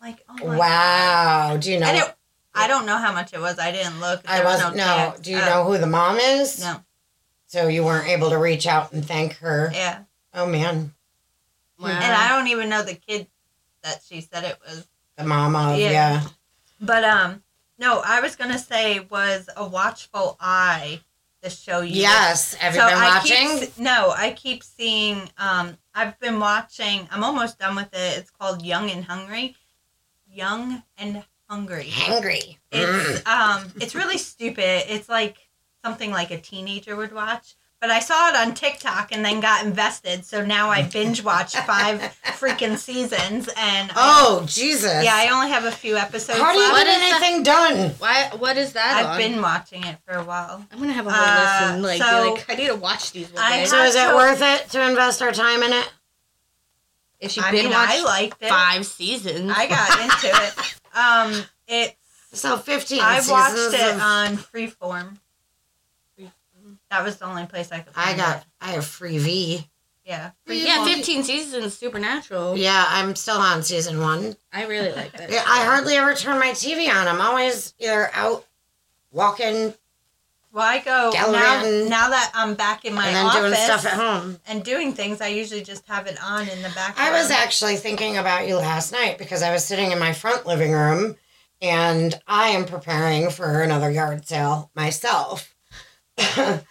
Like, 0.00 0.24
oh 0.28 0.34
my 0.34 0.40
God. 0.44 0.58
wow 0.58 1.56
do 1.58 1.70
you 1.72 1.78
know 1.80 1.86
And 1.86 1.98
it, 1.98 2.16
I 2.54 2.66
don't 2.66 2.86
know 2.86 2.96
how 2.96 3.12
much 3.12 3.32
it 3.34 3.40
was. 3.40 3.58
I 3.58 3.70
didn't 3.70 4.00
look. 4.00 4.22
i 4.26 4.36
There 4.38 4.44
was 4.46 4.58
wasn't 4.60 4.76
no, 4.76 4.84
tax. 4.84 5.20
do 5.20 5.30
you 5.30 5.38
Oh, 5.40 5.46
know 5.46 5.64
who 5.64 5.78
the 5.78 5.86
mom 5.86 6.16
is 6.18 6.60
No. 6.60 6.82
so 7.46 7.68
you 7.68 7.84
weren't 7.84 8.08
able 8.08 8.30
to 8.30 8.38
reach 8.38 8.66
out 8.66 8.92
and 8.92 9.04
thank 9.06 9.34
her 9.38 9.70
Yeah. 9.74 10.00
oh 10.34 10.46
man 10.46 10.94
Wow. 11.78 11.88
And 11.88 12.12
I 12.12 12.28
don't 12.28 12.48
even 12.48 12.68
know 12.68 12.82
the 12.82 12.94
kid 12.94 13.26
that 13.82 14.02
she 14.06 14.20
said 14.20 14.44
it 14.44 14.58
was. 14.66 14.86
the 15.16 15.24
mom 15.24 15.56
of 15.56 15.78
Yeah. 15.78 15.90
yeah, 15.90 16.22
But 16.80 17.04
um, 17.04 17.42
no, 17.78 18.02
I 18.04 18.20
was 18.20 18.36
gonna 18.36 18.58
say 18.58 19.00
was 19.00 19.48
a 19.56 19.66
watchful 19.66 20.36
eye. 20.40 21.00
The 21.42 21.48
show 21.48 21.80
you 21.80 22.02
yes 22.02 22.52
have 22.54 22.74
you 22.74 22.80
been 22.82 22.92
I 22.98 23.08
watching 23.18 23.58
Keep, 23.60 23.78
no, 23.78 24.12
I 24.14 24.32
keep 24.32 24.62
seeing. 24.62 25.30
Um, 25.38 25.78
I've 26.00 26.18
been 26.18 26.40
watching. 26.40 27.06
I'm 27.10 27.22
almost 27.22 27.58
done 27.58 27.76
with 27.76 27.92
it. 27.92 28.16
It's 28.18 28.30
called 28.30 28.64
Young 28.64 28.90
and 28.90 29.04
Hungry. 29.04 29.54
Young 30.26 30.82
and 30.96 31.22
Hungry. 31.46 31.90
hangry 31.90 32.56
It's 32.72 33.26
um, 33.26 33.70
it's 33.82 33.94
really 33.94 34.16
stupid. 34.16 34.84
It's 34.88 35.10
like 35.10 35.36
something 35.84 36.10
like 36.10 36.30
a 36.30 36.40
teenager 36.40 36.96
would 36.96 37.12
watch. 37.12 37.54
But 37.80 37.90
I 37.90 38.00
saw 38.00 38.28
it 38.28 38.36
on 38.36 38.52
TikTok 38.54 39.08
and 39.10 39.24
then 39.24 39.40
got 39.40 39.64
invested. 39.64 40.26
So 40.26 40.44
now 40.44 40.68
I 40.68 40.82
binge 40.82 41.24
watch 41.24 41.56
five 41.56 41.98
freaking 42.38 42.76
seasons. 42.76 43.48
And 43.56 43.90
I- 43.92 43.94
oh 43.96 44.44
jesus 44.46 45.02
yeah, 45.02 45.14
I 45.14 45.30
only 45.30 45.48
have 45.48 45.64
a 45.64 45.70
few 45.72 45.96
episodes. 45.96 46.38
how 46.38 46.52
do 46.52 46.58
you 46.58 46.70
left. 46.72 46.84
Get 46.84 46.96
is 46.96 47.10
that? 47.10 47.22
anything 47.22 47.42
done 47.42 47.90
Why? 47.98 48.30
What 48.36 48.58
is 48.58 48.74
that? 48.74 48.96
I've 48.96 49.06
on? 49.12 49.18
been 49.18 49.40
watching 49.40 49.82
it 49.86 49.96
for 50.06 50.14
a 50.14 50.22
while. 50.24 50.62
I'm 50.70 50.78
gonna 50.78 50.92
have 50.92 51.06
a 51.06 51.10
whole 51.10 51.24
Uh, 51.24 51.62
listen. 51.78 51.82
Like, 51.82 52.02
so- 52.02 52.24
be 52.24 52.30
like, 52.40 52.50
I 52.50 52.54
need 52.56 52.66
to 52.68 52.76
watch 52.76 53.12
these. 53.12 53.32
One 53.32 53.42
I 53.42 53.60
day. 53.60 53.64
so 53.64 53.82
is 53.82 53.94
it 53.94 54.08
to- 54.08 54.14
worth 54.14 54.42
it 54.42 54.68
to 54.72 54.86
invest 54.86 55.22
our 55.22 55.32
time 55.32 55.62
in 55.62 55.72
it 55.72 55.90
if 57.18 57.36
you've 57.36 57.46
I 57.46 57.50
been 57.50 57.64
mean, 57.64 57.72
watched 57.72 57.92
I 57.92 58.02
liked 58.04 58.42
it. 58.42 58.48
five 58.50 58.84
seasons, 58.84 59.52
I 59.56 59.66
got 59.66 60.00
into 60.02 60.36
it. 60.44 60.74
Um, 60.94 61.44
it's 61.66 61.96
So 62.34 62.58
15 62.58 63.00
I 63.00 63.20
watched 63.26 63.74
it 63.74 63.94
of- 63.94 64.00
on 64.02 64.36
Freeform. 64.36 65.16
That 66.90 67.04
was 67.04 67.16
the 67.16 67.26
only 67.26 67.46
place 67.46 67.70
I 67.70 67.80
could. 67.80 67.92
I 67.96 68.16
got 68.16 68.38
It. 68.38 68.44
I 68.60 68.72
have 68.72 68.84
Freevee. 68.84 69.66
Yeah. 70.04 70.32
Free 70.44 70.66
yeah, 70.66 70.84
15 70.84 71.22
seasons, 71.22 71.78
Supernatural. 71.78 72.56
Yeah, 72.56 72.84
I'm 72.88 73.14
still 73.14 73.36
on 73.36 73.62
season 73.62 74.00
one. 74.00 74.36
I 74.52 74.66
really 74.66 74.92
like 74.92 75.12
that. 75.12 75.30
Yeah, 75.30 75.44
I 75.46 75.64
hardly 75.64 75.96
ever 75.96 76.14
turn 76.14 76.40
my 76.40 76.50
TV 76.50 76.88
on. 76.92 77.06
I'm 77.06 77.20
always 77.20 77.74
either 77.78 78.10
out 78.12 78.44
walking 79.12 79.74
Well, 80.52 80.64
I 80.64 80.80
go 80.80 81.12
now. 81.14 81.88
Now 81.88 82.08
that 82.10 82.32
I'm 82.34 82.54
back 82.54 82.84
in 82.84 82.92
my 82.92 83.06
and 83.06 83.14
then 83.14 83.26
office 83.26 83.40
doing 83.40 83.54
stuff 83.54 83.86
at 83.86 83.92
home. 83.92 84.40
and 84.48 84.64
doing 84.64 84.94
things, 84.94 85.20
I 85.20 85.28
usually 85.28 85.62
just 85.62 85.86
have 85.86 86.08
it 86.08 86.18
on 86.20 86.48
in 86.48 86.62
the 86.62 86.70
background. 86.70 87.14
I 87.14 87.20
was 87.20 87.30
actually 87.30 87.76
thinking 87.76 88.16
about 88.16 88.48
you 88.48 88.56
last 88.56 88.90
night 88.90 89.16
because 89.16 89.42
I 89.42 89.52
was 89.52 89.64
sitting 89.64 89.92
in 89.92 89.98
my 90.00 90.12
front 90.12 90.44
living 90.44 90.72
room 90.72 91.16
and 91.62 92.20
I 92.26 92.48
am 92.48 92.64
preparing 92.64 93.30
for 93.30 93.62
another 93.62 93.92
yard 93.92 94.26
sale 94.26 94.72
myself. 94.74 95.54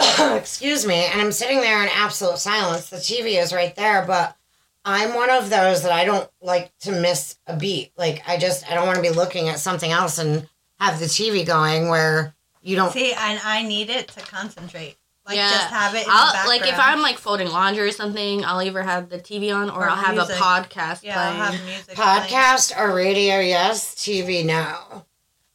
Excuse 0.36 0.86
me. 0.86 1.04
And 1.06 1.20
I'm 1.20 1.32
sitting 1.32 1.60
there 1.60 1.82
in 1.82 1.88
absolute 1.92 2.38
silence. 2.38 2.88
The 2.90 2.96
TV 2.96 3.40
is 3.40 3.52
right 3.52 3.74
there, 3.76 4.04
but 4.06 4.36
I'm 4.84 5.14
one 5.14 5.30
of 5.30 5.50
those 5.50 5.82
that 5.82 5.92
I 5.92 6.04
don't 6.04 6.28
like 6.40 6.76
to 6.80 6.92
miss 6.92 7.36
a 7.46 7.56
beat. 7.56 7.92
Like, 7.96 8.22
I 8.28 8.38
just, 8.38 8.70
I 8.70 8.74
don't 8.74 8.86
want 8.86 8.96
to 8.96 9.02
be 9.02 9.10
looking 9.10 9.48
at 9.48 9.58
something 9.60 9.90
else 9.90 10.18
and 10.18 10.48
have 10.78 10.98
the 10.98 11.06
TV 11.06 11.44
going 11.46 11.88
where 11.88 12.34
you 12.62 12.76
don't. 12.76 12.92
see, 12.92 13.12
and 13.12 13.40
I 13.44 13.62
need 13.62 13.90
it 13.90 14.08
to 14.08 14.20
concentrate. 14.20 14.96
Like 15.26 15.36
Yeah. 15.36 15.50
just 15.50 15.68
have 15.70 15.94
it. 15.94 16.04
In 16.04 16.08
I'll, 16.10 16.48
like 16.48 16.62
if. 16.66 16.78
I'm 16.78 17.02
like 17.02 17.18
folding 17.18 17.48
laundry 17.50 17.86
or 17.86 17.92
something, 17.92 18.42
I'll 18.44 18.62
either 18.62 18.82
have 18.82 19.10
the 19.10 19.18
TV 19.18 19.54
on 19.54 19.68
or, 19.68 19.84
Or 19.84 19.90
I'll 19.90 19.96
have 19.96 20.14
music. 20.14 20.36
a 20.36 20.38
podcast 20.38 21.00
yeah, 21.02 21.14
playing. 21.14 21.40
I'll 21.42 21.52
have 21.52 21.64
music. 21.66 21.94
playing. 21.94 22.20
Podcast 22.22 22.76
or 22.78 22.94
radio, 22.94 23.38
yes. 23.40 23.94
TV, 23.96 24.44
no. 24.44 25.04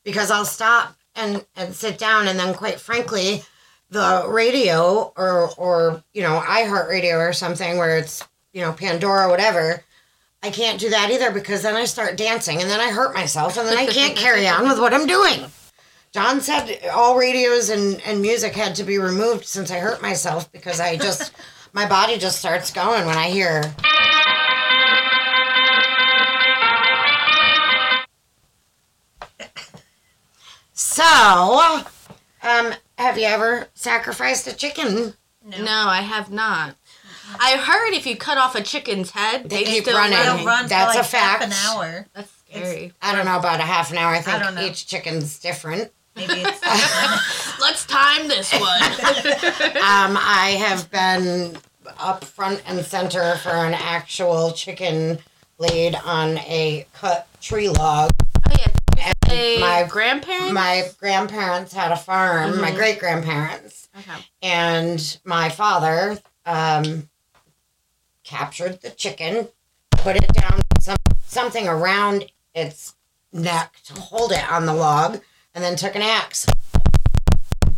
Because 0.03 0.29
I'll 0.29 0.45
stop 0.45 0.95
and, 1.15 1.43
and 1.55 1.73
sit 1.73 1.97
down, 1.97 2.27
and 2.27 2.37
then, 2.37 2.53
quite 2.53 2.79
frankly, 2.79 3.41
the 3.89 4.25
radio 4.27 5.13
or, 5.15 5.51
or, 5.57 6.03
you 6.13 6.21
know, 6.21 6.39
iHeartRadio 6.39 7.17
or 7.17 7.33
something 7.33 7.77
where 7.77 7.97
it's, 7.97 8.23
you 8.53 8.61
know, 8.61 8.73
Pandora 8.73 9.29
whatever, 9.29 9.83
I 10.43 10.49
can't 10.49 10.79
do 10.79 10.89
that 10.89 11.09
either 11.11 11.31
because 11.31 11.61
then 11.63 11.75
I 11.75 11.85
start 11.85 12.17
dancing 12.17 12.61
and 12.61 12.69
then 12.69 12.79
I 12.79 12.91
hurt 12.91 13.13
myself 13.13 13.57
and 13.57 13.67
then 13.67 13.77
I 13.77 13.87
can't 13.87 14.17
carry 14.17 14.47
on 14.47 14.67
with 14.67 14.79
what 14.79 14.93
I'm 14.93 15.07
doing. 15.07 15.45
John 16.11 16.39
said 16.39 16.79
all 16.93 17.17
radios 17.17 17.69
and, 17.69 18.01
and 18.05 18.21
music 18.21 18.53
had 18.53 18.75
to 18.75 18.83
be 18.83 18.97
removed 18.97 19.45
since 19.45 19.69
I 19.69 19.79
hurt 19.79 20.01
myself 20.01 20.51
because 20.51 20.79
I 20.79 20.97
just, 20.97 21.33
my 21.73 21.85
body 21.87 22.17
just 22.17 22.39
starts 22.39 22.71
going 22.71 23.05
when 23.05 23.17
I 23.17 23.29
hear. 23.29 23.63
So, 30.73 31.83
um, 32.43 32.73
have 32.97 33.17
you 33.17 33.25
ever 33.25 33.67
sacrificed 33.73 34.47
a 34.47 34.55
chicken 34.55 35.13
No. 35.43 35.63
No, 35.63 35.85
I 35.87 36.01
have 36.01 36.31
not. 36.31 36.75
I 37.39 37.57
heard 37.57 37.93
if 37.93 38.05
you 38.05 38.15
cut 38.15 38.37
off 38.37 38.55
a 38.55 38.61
chicken's 38.61 39.11
head, 39.11 39.49
They 39.49 39.63
they, 39.63 39.71
keep 39.71 39.83
still 39.83 39.97
running. 39.97 40.17
They'll 40.17 40.37
run. 40.37 40.45
run 40.45 40.67
That's 40.67 40.93
for 40.93 40.99
a 40.99 41.01
like 41.01 41.11
half 41.11 41.41
an 41.41 41.51
hour. 41.53 42.07
That's 42.13 42.31
scary. 42.49 42.93
I 43.01 43.15
don't 43.15 43.25
know 43.25 43.37
about 43.37 43.59
a 43.59 43.63
half 43.63 43.91
an 43.91 43.97
hour. 43.97 44.13
I 44.13 44.21
think 44.21 44.41
don't 44.41 44.59
each 44.59 44.87
chicken's 44.87 45.39
different. 45.39 45.91
Maybe 46.15 46.33
it's 46.45 46.61
Let's 47.59 47.85
time 47.85 48.27
this 48.27 48.51
one. 48.53 48.61
Um, 49.75 50.17
I 50.19 50.55
have 50.59 50.89
been 50.89 51.57
up 51.99 52.23
front 52.23 52.63
and 52.65 52.83
center 52.85 53.35
for 53.37 53.49
an 53.49 53.73
actual 53.73 54.51
chicken 54.51 55.19
laid 55.57 55.95
on 55.95 56.37
a 56.39 56.85
cut 56.93 57.27
tree 57.41 57.69
log. 57.69 58.11
A 59.35 59.59
my- 59.59 59.83
grandparent. 59.87 60.53
My 60.53 60.89
grandparents 60.97 61.73
had 61.73 61.91
a 61.91 61.97
farm, 61.97 62.59
my 62.61 62.71
Mhm. 62.71 62.75
great 62.75 62.99
grandparents, 62.99 63.89
okay. 63.97 64.25
and 64.41 65.17
my 65.23 65.49
father 65.49 66.19
um, 66.45 67.09
captured 68.23 68.81
the 68.81 68.89
chicken, 68.91 69.47
put 69.91 70.15
it 70.15 70.27
down 70.33 70.61
some 70.79 70.97
something 71.27 71.67
around 71.67 72.31
its 72.53 72.93
neck 73.33 73.75
to 73.85 73.93
hold 73.93 74.31
it 74.31 74.47
on 74.51 74.65
the 74.65 74.73
log, 74.73 75.21
and 75.53 75.63
then 75.63 75.75
took 75.75 75.95
an 75.95 76.01
axe, 76.01 76.45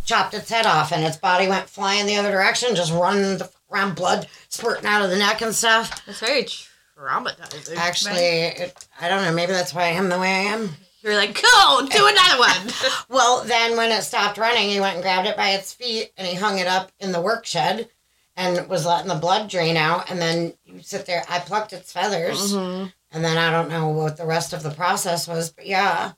chopped 0.04 0.34
its 0.34 0.50
head 0.50 0.66
off, 0.66 0.92
and 0.92 1.04
its 1.04 1.16
body 1.16 1.48
went 1.48 1.68
flying 1.68 2.06
the 2.06 2.16
other 2.16 2.30
direction, 2.30 2.74
just 2.76 2.92
running 2.92 3.38
the- 3.38 3.50
around, 3.70 3.94
blood 3.94 4.28
spurting 4.48 4.86
out 4.86 5.02
of 5.02 5.10
the 5.10 5.16
neck 5.16 5.40
and 5.42 5.54
stuff. 5.54 6.04
That's 6.06 6.20
very 6.20 6.44
traumatizing. 6.44 7.76
Actually, 7.76 8.18
it, 8.46 8.86
I 9.00 9.08
don't 9.08 9.22
know. 9.24 9.32
Maybe 9.32 9.52
that's 9.52 9.74
why 9.74 9.84
I 9.84 9.88
am 9.88 10.08
the 10.08 10.18
way 10.18 10.30
I 10.30 10.52
am. 10.52 10.76
You're 11.02 11.14
like, 11.16 11.34
cool, 11.34 11.86
do 11.86 12.06
another 12.06 12.38
one. 12.38 12.72
Well, 13.08 13.44
then 13.44 13.76
when 13.76 13.90
it 13.92 14.02
stopped 14.02 14.36
running, 14.38 14.68
he 14.68 14.80
went 14.80 14.94
and 14.96 15.02
grabbed 15.02 15.28
it 15.28 15.36
by 15.36 15.50
its 15.50 15.72
feet 15.72 16.12
and 16.16 16.26
he 16.26 16.34
hung 16.34 16.58
it 16.58 16.66
up 16.66 16.90
in 17.00 17.12
the 17.12 17.20
work 17.20 17.46
shed 17.46 17.88
and 18.36 18.68
was 18.68 18.84
letting 18.86 19.08
the 19.08 19.14
blood 19.14 19.48
drain 19.48 19.76
out. 19.76 20.10
And 20.10 20.20
then 20.20 20.52
you 20.64 20.82
sit 20.82 21.06
there. 21.06 21.24
I 21.28 21.38
plucked 21.38 21.72
its 21.72 21.90
feathers, 21.92 22.52
Mhm. 22.52 22.92
and 23.12 23.24
then 23.24 23.36
I 23.38 23.50
don't 23.50 23.68
know 23.70 23.88
what 23.88 24.16
the 24.16 24.26
rest 24.26 24.52
of 24.52 24.62
the 24.62 24.70
process 24.70 25.26
was, 25.26 25.50
but 25.50 25.66
yeah, 25.66 26.12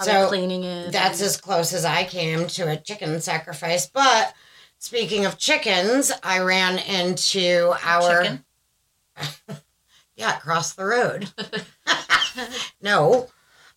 So, 0.00 0.28
cleaning 0.28 0.64
it? 0.64 0.92
that's 0.92 1.20
as 1.20 1.36
close 1.36 1.72
as 1.74 1.84
I 1.84 2.04
came 2.04 2.46
to 2.48 2.70
a 2.70 2.76
chicken 2.78 3.20
sacrifice. 3.20 3.86
But 3.86 4.32
speaking 4.78 5.26
of 5.26 5.36
chickens, 5.36 6.10
I 6.22 6.38
ran 6.38 6.78
into 6.78 7.74
our 7.82 8.22
chicken. 8.22 8.44
yeah 10.16 10.36
across 10.36 10.72
the 10.72 10.84
road. 10.86 11.30
no, 12.80 13.28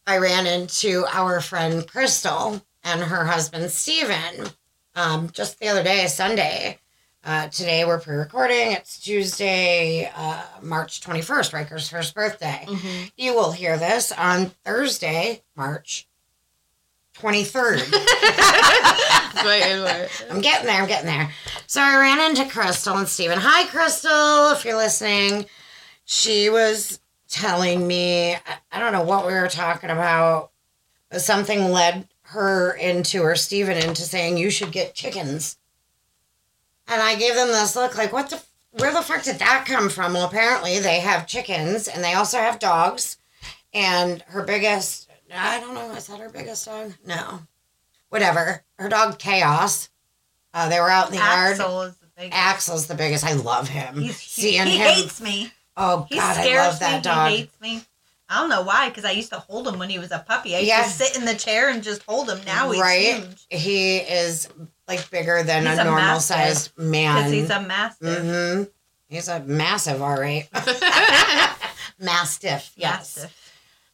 I 0.06 0.18
ran 0.18 0.45
into 0.45 1.06
our 1.12 1.39
friend 1.39 1.88
Crystal 1.88 2.62
and 2.84 3.01
her 3.01 3.26
husband 3.26 3.72
Steven 3.72 4.49
um, 4.95 5.30
just 5.32 5.60
the 5.60 5.70
other 5.70 5.84
day, 5.84 6.08
Sunday. 6.08 6.80
Uh, 7.24 7.47
today 7.47 7.86
we're 7.86 7.99
pre-recording. 7.99 8.74
It's 8.74 8.99
Tuesday, 8.99 10.12
uh, 10.14 10.43
March 10.62 10.99
21st, 10.99 11.54
Riker's 11.54 11.88
first 11.89 12.14
birthday. 12.14 12.66
Mhm. 12.68 13.12
You 13.16 13.34
will 13.34 13.54
hear 13.54 13.78
this 13.78 14.12
on 14.12 14.49
Thursday, 14.66 15.41
March 15.56 16.06
23rd. 17.18 17.80
wait, 19.45 19.82
wait. 19.84 20.10
I'm 20.30 20.41
getting 20.41 20.66
there. 20.68 20.82
I'm 20.82 20.88
getting 20.88 21.06
there. 21.08 21.30
So 21.66 21.82
I 21.82 21.97
ran 21.97 22.30
into 22.30 22.49
Crystal 22.51 22.97
and 22.97 23.08
Steven. 23.08 23.39
Hi, 23.41 23.68
Crystal, 23.70 24.51
if 24.51 24.66
you're 24.66 24.76
listening. 24.76 25.45
She 26.04 26.49
was 26.49 26.99
telling 27.34 27.86
me, 27.88 28.36
I- 28.71 28.79
don't 28.79 28.93
know 28.93 29.01
what 29.03 29.25
we 29.25 29.34
were 29.34 29.47
talking 29.47 29.89
about, 29.89 30.51
but 31.09 31.21
something 31.21 31.71
led 31.71 32.07
her 32.27 32.71
into, 32.73 33.21
or 33.21 33.36
Steven 33.36 33.77
into 33.77 34.03
saying, 34.03 34.38
you 34.38 34.49
should 34.49 34.71
get 34.71 34.93
chickens. 34.93 35.57
And 36.88 37.01
I 37.01 37.15
gave 37.15 37.34
them 37.36 37.47
this 37.47 37.75
look 37.75 37.97
like, 37.97 38.13
what 38.13 38.29
the, 38.29 38.41
where 38.71 38.93
the 38.93 39.01
fuck 39.01 39.23
did 39.23 39.39
that 39.39 39.65
come 39.65 39.89
from? 39.89 40.13
Well, 40.13 40.27
apparently 40.27 40.79
they 40.79 40.99
have 40.99 41.27
chickens 41.27 41.88
and 41.88 42.03
they 42.03 42.13
also 42.13 42.38
have 42.38 42.59
dogs. 42.59 43.17
And 43.73 44.21
her 44.23 44.43
biggest, 44.43 45.09
I 45.34 45.59
don't 45.59 45.73
know, 45.73 45.91
is 45.93 46.07
that 46.07 46.19
her 46.19 46.29
biggest 46.29 46.65
dog? 46.65 46.93
No. 47.05 47.39
Whatever. 48.09 48.63
Her 48.77 48.89
dog, 48.89 49.17
Chaos. 49.17 49.89
Uh, 50.53 50.69
they 50.69 50.79
were 50.79 50.89
out 50.89 51.07
in 51.07 51.13
the 51.13 51.17
yard. 51.17 51.53
Axel 51.53 51.81
is 51.81 51.95
the 51.97 52.07
big. 52.15 52.29
Axel's 52.31 52.86
the 52.88 52.95
biggest. 52.95 53.23
I 53.23 53.34
love 53.34 53.69
him. 53.69 53.99
He's, 54.01 54.19
he, 54.19 54.41
Seeing 54.41 54.67
he 54.67 54.77
him. 54.77 54.88
hates 54.88 55.19
me. 55.19 55.51
Oh 55.78 56.05
He 56.09 56.15
God, 56.17 56.38
I 56.38 56.41
scares 56.43 56.67
love 56.67 56.80
that 56.80 56.95
me. 56.97 57.01
dog. 57.01 57.32
He 57.32 57.38
hates 57.38 57.61
me. 57.61 57.82
I 58.30 58.39
don't 58.39 58.49
know 58.49 58.63
why, 58.63 58.89
because 58.89 59.05
I 59.05 59.11
used 59.11 59.30
to 59.32 59.39
hold 59.39 59.67
him 59.67 59.78
when 59.78 59.89
he 59.89 59.99
was 59.99 60.11
a 60.11 60.19
puppy. 60.19 60.55
I 60.55 60.59
used 60.59 60.69
Yeah. 60.69 60.84
to 60.84 60.89
sit 60.89 61.15
in 61.17 61.26
the 61.26 61.36
chair 61.36 61.69
and 61.69 61.84
just 61.84 62.01
hold 62.03 62.30
him. 62.30 62.39
Now 62.45 62.71
he's 62.71 62.82
Right? 62.82 63.15
huge 63.15 63.45
He 63.49 63.97
is 63.97 64.47
like 64.88 65.09
bigger 65.11 65.43
than 65.43 65.65
He's 65.67 65.78
a 65.78 65.82
a 65.82 65.86
normal 65.86 66.19
sized 66.19 66.71
man. 66.78 67.15
because 67.17 67.32
he's 67.32 67.49
a 67.49 67.61
mastiff. 67.61 68.21
hmm 68.21 68.63
He's 69.09 69.28
a 69.28 69.39
massive, 69.41 70.01
all 70.01 70.15
right. 70.17 70.47
Mastiff, 71.99 72.71
yes. 72.76 73.17
Mastiff. 73.17 73.39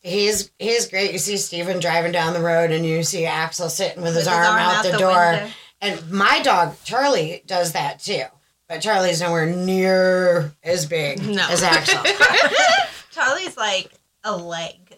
He's 0.02 0.52
he's 0.58 0.88
great. 0.88 1.12
You 1.12 1.20
see 1.20 1.36
Steven 1.36 1.80
driving 1.80 2.14
down 2.14 2.34
the 2.34 2.40
road, 2.42 2.72
and 2.72 2.86
you 2.86 3.04
see 3.04 3.26
Axel 3.26 3.70
sitting 3.70 4.02
with, 4.02 4.16
his, 4.16 4.26
With 4.26 4.34
arm, 4.34 4.58
out, 4.58 4.84
the, 4.84 4.98
door. 4.98 5.32
window. 5.32 5.50
And 5.82 6.10
my 6.12 6.42
dog 6.42 6.78
Charlie 6.86 7.44
does 7.46 7.74
that 7.74 8.00
too, 8.00 8.24
but 8.70 8.82
Charlie's 8.82 9.20
nowhere 9.20 9.48
near 9.48 10.54
as 10.64 10.86
big 10.86 11.22
No. 11.26 11.46
as 11.50 11.62
Axel. 11.64 12.02
Charlie's 13.12 13.58
like 13.58 13.92
a 14.24 14.36
leg. 14.38 14.98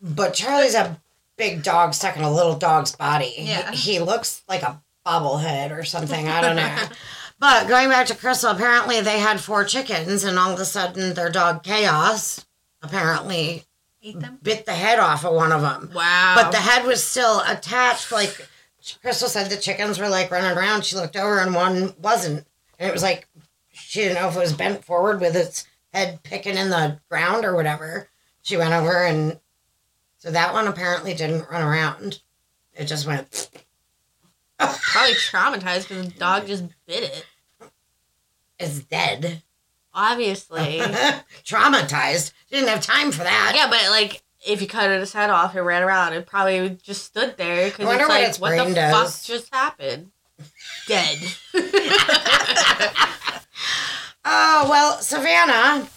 But 0.00 0.34
Charlie's 0.34 0.74
a 0.74 1.00
big 1.36 1.62
dog 1.62 1.94
stuck 1.94 2.16
in 2.16 2.22
a 2.22 2.30
little 2.32 2.54
dog's 2.56 2.94
body. 2.94 3.26
He- 3.26 3.48
Yeah. 3.48 3.72
He, 3.72 3.98
looks 3.98 4.42
like 4.48 4.62
a 4.62 4.80
bobblehead 5.06 5.76
or 5.76 5.84
something. 5.84 6.28
I 6.28 6.40
don't 6.40 6.56
know. 6.56 6.78
but 7.40 7.66
going 7.68 7.88
back 7.88 8.06
to 8.08 8.14
Crystal, 8.14 8.50
apparently 8.50 9.00
they 9.00 9.18
had 9.18 9.40
four 9.40 9.64
chickens, 9.64 10.22
and 10.24 10.38
all 10.38 10.52
of 10.52 10.60
a 10.60 10.64
sudden 10.64 11.14
their 11.14 11.30
dog 11.30 11.62
Chaos 11.64 12.44
apparently 12.82 13.64
them. 14.02 14.38
bit 14.42 14.66
the 14.66 14.72
head 14.72 14.98
off 14.98 15.24
of 15.24 15.34
one 15.34 15.52
of 15.52 15.62
them. 15.62 15.90
Wow. 15.94 16.34
But 16.36 16.50
the 16.50 16.58
head 16.58 16.84
was 16.86 17.02
still 17.02 17.40
attached. 17.46 18.10
Like 18.12 18.48
Crystal 19.00 19.28
said, 19.28 19.50
the 19.50 19.56
chickens 19.56 19.98
were 19.98 20.08
like 20.08 20.30
running 20.30 20.56
around. 20.56 20.84
She 20.84 20.96
looked 20.96 21.16
over, 21.16 21.38
and 21.38 21.54
one 21.54 21.94
wasn't. 22.00 22.46
And 22.82 22.88
it 22.88 22.92
was 22.92 23.04
like 23.04 23.28
she 23.72 24.00
didn't 24.00 24.16
know 24.16 24.28
if 24.28 24.34
it 24.34 24.40
was 24.40 24.52
bent 24.52 24.84
forward 24.84 25.20
with 25.20 25.36
its 25.36 25.68
head 25.94 26.20
picking 26.24 26.56
in 26.56 26.68
the 26.68 26.98
ground 27.08 27.44
or 27.44 27.54
whatever. 27.54 28.08
She 28.42 28.56
went 28.56 28.72
over, 28.74 29.04
and 29.04 29.38
so 30.18 30.32
that 30.32 30.52
one 30.52 30.66
apparently 30.66 31.14
didn't 31.14 31.48
run 31.48 31.62
around. 31.62 32.20
It 32.74 32.86
just 32.86 33.06
went. 33.06 33.50
probably 34.58 35.14
traumatized 35.14 35.88
because 35.88 36.08
the 36.08 36.18
dog 36.18 36.48
just 36.48 36.64
bit 36.84 37.04
it. 37.04 37.26
It's 38.58 38.80
dead. 38.80 39.44
Obviously. 39.94 40.78
Traumatized. 41.44 42.32
She 42.48 42.56
Didn't 42.56 42.68
have 42.70 42.80
time 42.80 43.12
for 43.12 43.22
that. 43.22 43.52
yeah, 43.54 43.68
but 43.70 43.90
like 43.90 44.24
if 44.44 44.60
you 44.60 44.66
cut 44.66 44.90
its 44.90 45.12
head 45.12 45.30
off, 45.30 45.54
it 45.54 45.60
ran 45.60 45.84
around. 45.84 46.14
It 46.14 46.26
probably 46.26 46.70
just 46.82 47.04
stood 47.04 47.36
there 47.36 47.66
because 47.70 47.88
it's 47.88 47.98
what 48.00 48.08
like, 48.08 48.28
its 48.28 48.40
what 48.40 48.56
the 48.68 48.74
does. 48.74 48.92
fuck 48.92 49.24
just 49.24 49.54
happened? 49.54 50.10
Dead. 50.86 51.18
Oh, 54.24 54.66
well, 54.70 54.98
Savannah, 54.98 55.88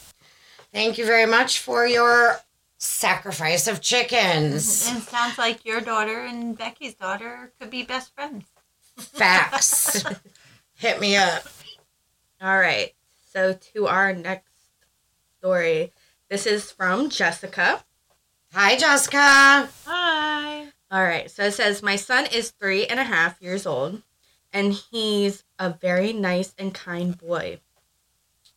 thank 0.73 0.97
you 0.97 1.05
very 1.05 1.27
much 1.27 1.59
for 1.59 1.85
your 1.85 2.37
sacrifice 2.77 3.67
of 3.67 3.81
chickens. 3.81 4.87
And 4.89 4.97
it 4.97 5.03
sounds 5.03 5.37
like 5.37 5.63
your 5.63 5.79
daughter 5.79 6.21
and 6.21 6.57
Becci's 6.57 6.95
daughter 6.95 7.51
could 7.59 7.69
be 7.69 7.83
best 7.83 8.13
friends. 8.15 8.45
Facts. 8.97 10.03
Hit 10.75 10.99
me 10.99 11.15
up. 11.15 11.43
All 12.41 12.57
right. 12.57 12.93
So 13.31 13.53
to 13.73 13.87
our 13.87 14.13
next 14.13 14.49
story. 15.37 15.93
This 16.29 16.47
is 16.47 16.71
from 16.71 17.09
Jessica. 17.09 17.83
Hi, 18.53 18.75
Jessica. 18.75 19.69
Hi. 19.85 20.65
All 20.89 21.03
right. 21.03 21.29
So 21.29 21.43
it 21.43 21.51
says, 21.53 21.83
My 21.83 21.95
son 21.95 22.25
is 22.33 22.49
three 22.51 22.87
and 22.87 22.99
a 22.99 23.03
half 23.03 23.39
years 23.41 23.67
old, 23.67 24.01
and 24.55 24.73
he's 24.73 25.43
a 25.59 25.69
very 25.69 26.13
nice 26.13 26.55
and 26.57 26.73
kind 26.73 27.15
boy. 27.17 27.59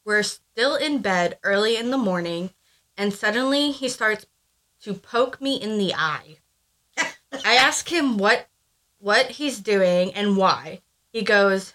We're 0.04 0.22
still 0.22 0.76
in 0.76 1.02
bed 1.02 1.38
early 1.42 1.76
in 1.76 1.90
the 1.90 1.98
morning, 1.98 2.50
and 2.96 3.12
suddenly 3.12 3.72
he 3.72 3.88
starts 3.88 4.24
to 4.82 4.94
poke 4.94 5.42
me 5.42 5.56
in 5.56 5.76
the 5.76 5.92
eye. 5.92 6.36
I 6.96 7.56
ask 7.56 7.92
him 7.92 8.16
what 8.16 8.46
what 9.00 9.32
he's 9.32 9.58
doing 9.58 10.14
and 10.14 10.36
why. 10.36 10.82
He 11.12 11.22
goes, 11.22 11.74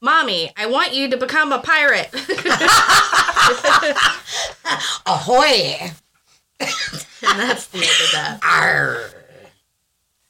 Mommy, 0.00 0.52
I 0.56 0.66
want 0.66 0.92
you 0.92 1.08
to 1.08 1.16
become 1.16 1.50
a 1.50 1.58
pirate. 1.58 2.10
Ahoy. 5.06 5.92
and 6.60 7.40
that's 7.40 7.66
the 7.68 7.78
end 7.78 7.86
of 7.86 8.12
that. 8.12 8.40
Arr. 8.42 9.23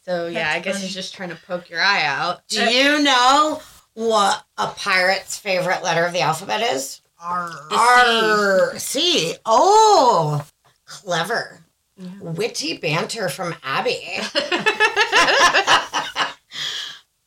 So 0.04 0.26
yeah, 0.26 0.50
I 0.50 0.54
That's 0.54 0.64
guess 0.64 0.74
funny. 0.76 0.86
he's 0.86 0.94
just 0.94 1.14
trying 1.14 1.30
to 1.30 1.36
poke 1.46 1.70
your 1.70 1.80
eye 1.80 2.04
out. 2.04 2.46
Do 2.48 2.62
you 2.62 3.02
know 3.02 3.60
what 3.94 4.44
a 4.58 4.68
pirate's 4.68 5.38
favorite 5.38 5.82
letter 5.82 6.04
of 6.04 6.12
the 6.12 6.20
alphabet 6.20 6.60
is? 6.74 7.00
Arr. 7.22 7.50
The 7.70 7.76
R. 7.76 8.78
C. 8.78 9.34
Oh, 9.46 10.44
clever. 10.84 11.60
Yeah. 11.96 12.08
Witty 12.20 12.78
banter 12.78 13.28
from 13.28 13.54
Abby. 13.62 14.00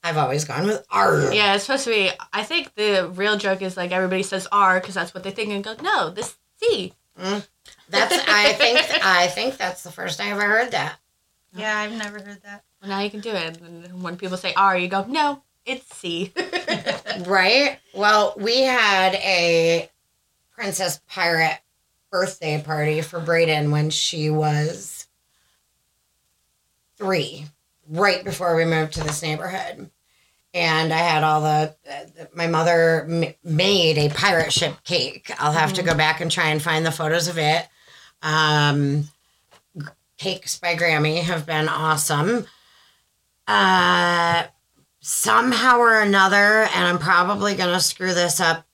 I've 0.03 0.17
always 0.17 0.45
gone 0.45 0.67
with 0.67 0.86
R. 0.89 1.34
Yeah, 1.34 1.55
it's 1.55 1.65
supposed 1.65 1.84
to 1.86 1.89
be. 1.89 2.11
I 2.32 2.43
think 2.43 2.73
the 2.75 3.11
real 3.13 3.38
joke 3.38 3.61
is 3.61 3.75
like 3.75 3.91
everybody 3.91 4.23
says 4.23 4.47
R 4.51 4.80
because 4.80 4.95
that's 4.95 5.13
what 5.13 5.23
they 5.23 5.32
think 5.32 5.49
and 5.49 5.63
go, 5.63 5.75
no, 5.82 6.09
this 6.11 6.38
C. 6.61 6.93
Mm. 7.19 7.45
That's 7.89 8.15
I 8.28 8.53
think 8.53 8.80
I 9.03 9.28
think 9.28 9.57
that's 9.57 9.84
the 9.84 9.91
first 9.91 10.21
I 10.21 10.30
ever 10.32 10.41
heard 10.41 10.71
that. 10.71 10.97
Yeah, 11.55 11.80
I've 11.80 11.93
never 11.93 12.19
heard 12.19 12.41
that. 12.43 12.63
Well, 12.82 12.89
now 12.89 12.99
you 12.99 13.09
can 13.09 13.21
do 13.21 13.32
it. 13.32 13.59
And 13.59 14.03
when 14.03 14.17
people 14.17 14.38
say 14.38 14.53
R, 14.55 14.78
you 14.78 14.88
go, 14.88 15.05
no, 15.05 15.41
it's 15.65 15.86
C. 15.95 16.34
Right? 17.25 17.80
Well, 17.95 18.36
we 18.38 18.61
had 18.61 19.15
a 19.15 19.89
Princess 20.51 21.01
Pirate 21.07 21.59
birthday 22.11 22.61
party 22.61 23.01
for 23.01 23.19
Braden 23.19 23.71
when 23.71 23.89
she 23.89 24.30
was 24.30 25.07
three, 26.97 27.45
right 27.89 28.23
before 28.23 28.55
we 28.55 28.65
moved 28.65 28.93
to 28.93 29.03
this 29.03 29.23
neighborhood. 29.23 29.89
And 30.53 30.93
I 30.93 30.97
had 30.97 31.23
all 31.23 31.41
the, 31.41 31.75
the 31.84 32.30
my 32.36 32.47
mother 32.47 33.05
m- 33.09 33.34
made 33.43 33.97
a 33.97 34.09
pirate 34.09 34.53
ship 34.53 34.75
cake. 34.84 35.32
I'll 35.39 35.51
have 35.51 35.73
to 35.73 35.84
go 35.84 35.95
back 35.95 36.21
and 36.21 36.32
try 36.32 36.49
and 36.49 36.61
find 36.61 36.86
the 36.86 36.91
photos 36.91 37.28
of 37.28 37.38
it. 37.38 37.67
Um, 38.21 39.09
cakes 40.17 40.59
by 40.59 40.75
Grammy 40.75 41.21
have 41.21 41.45
been 41.45 41.67
awesome. 41.67 42.45
Uh, 43.48 44.43
somehow 45.00 45.78
or 45.78 46.02
another, 46.02 46.64
and 46.76 46.86
I'm 46.86 47.00
probably 47.00 47.56
going 47.56 47.74
to 47.74 47.80
screw 47.80 48.14
this 48.14 48.39
up, 48.39 48.66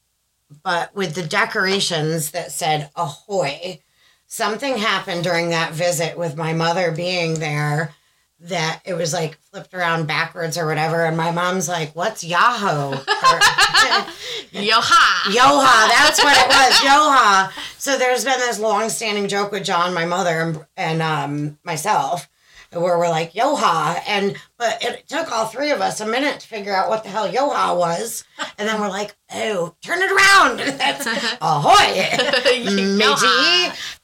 but 0.63 0.95
with 0.95 1.13
the 1.15 1.23
decorations 1.23 2.31
that 2.31 2.51
said 2.51 2.89
ahoy, 2.95 3.79
something 4.25 4.77
happened 4.77 5.23
during 5.23 5.49
that 5.49 5.73
visit 5.73 6.17
with 6.17 6.35
my 6.35 6.53
mother 6.53 6.91
being 6.91 7.35
there 7.35 7.93
that 8.39 8.81
it 8.83 8.93
was 8.93 9.13
like 9.13 9.37
flipped 9.51 9.73
around 9.73 10.05
backwards 10.05 10.57
or 10.57 10.65
whatever. 10.67 11.05
And 11.05 11.15
my 11.15 11.31
mom's 11.31 11.69
like, 11.69 11.95
What's 11.95 12.23
Yahoo? 12.23 12.93
Or- 12.95 12.99
Yo-ha! 14.51 15.23
Yoha, 15.29 15.89
that's 15.89 16.23
what 16.23 16.37
it 16.37 16.47
was. 16.47 16.73
Yoha. 16.79 17.51
So 17.79 17.97
there's 17.97 18.23
been 18.25 18.39
this 18.39 18.59
long-standing 18.59 19.27
joke 19.27 19.51
with 19.51 19.63
John, 19.63 19.93
my 19.93 20.05
mother, 20.05 20.41
and, 20.41 20.65
and 20.77 21.01
um, 21.01 21.57
myself, 21.63 22.27
where 22.73 22.97
we're 22.97 23.09
like 23.09 23.33
Yoha, 23.33 24.01
and 24.07 24.35
but 24.57 24.83
it 24.83 25.07
took 25.07 25.31
all 25.31 25.45
three 25.45 25.71
of 25.71 25.81
us 25.81 26.01
a 26.01 26.05
minute 26.05 26.39
to 26.39 26.47
figure 26.47 26.73
out 26.73 26.89
what 26.89 27.03
the 27.03 27.09
hell 27.09 27.31
Yoha 27.31 27.77
was, 27.77 28.23
and 28.57 28.67
then 28.67 28.79
we're 28.79 28.89
like, 28.89 29.15
oh, 29.33 29.75
turn 29.81 30.01
it 30.01 30.11
around. 30.11 30.59
That's 30.77 31.05
ahoy, 31.41 32.03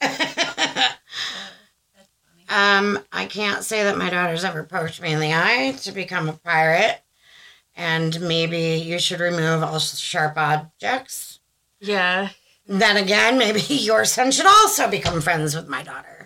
um, 2.49 2.99
I 3.11 3.25
can't 3.25 3.63
say 3.63 3.83
that 3.83 3.97
my 3.97 4.09
daughter's 4.09 4.43
ever 4.43 4.63
poked 4.63 5.01
me 5.01 5.13
in 5.13 5.19
the 5.19 5.33
eye 5.33 5.75
to 5.81 5.91
become 5.91 6.29
a 6.29 6.33
pirate. 6.33 7.01
And 7.75 8.19
maybe 8.19 8.83
you 8.83 8.99
should 8.99 9.21
remove 9.21 9.63
all 9.63 9.79
sharp 9.79 10.35
objects. 10.35 11.39
Yeah. 11.79 12.29
Then 12.67 12.97
again, 12.97 13.37
maybe 13.37 13.61
your 13.61 14.03
son 14.03 14.31
should 14.31 14.45
also 14.45 14.89
become 14.89 15.21
friends 15.21 15.55
with 15.55 15.69
my 15.69 15.81
daughter. 15.81 16.18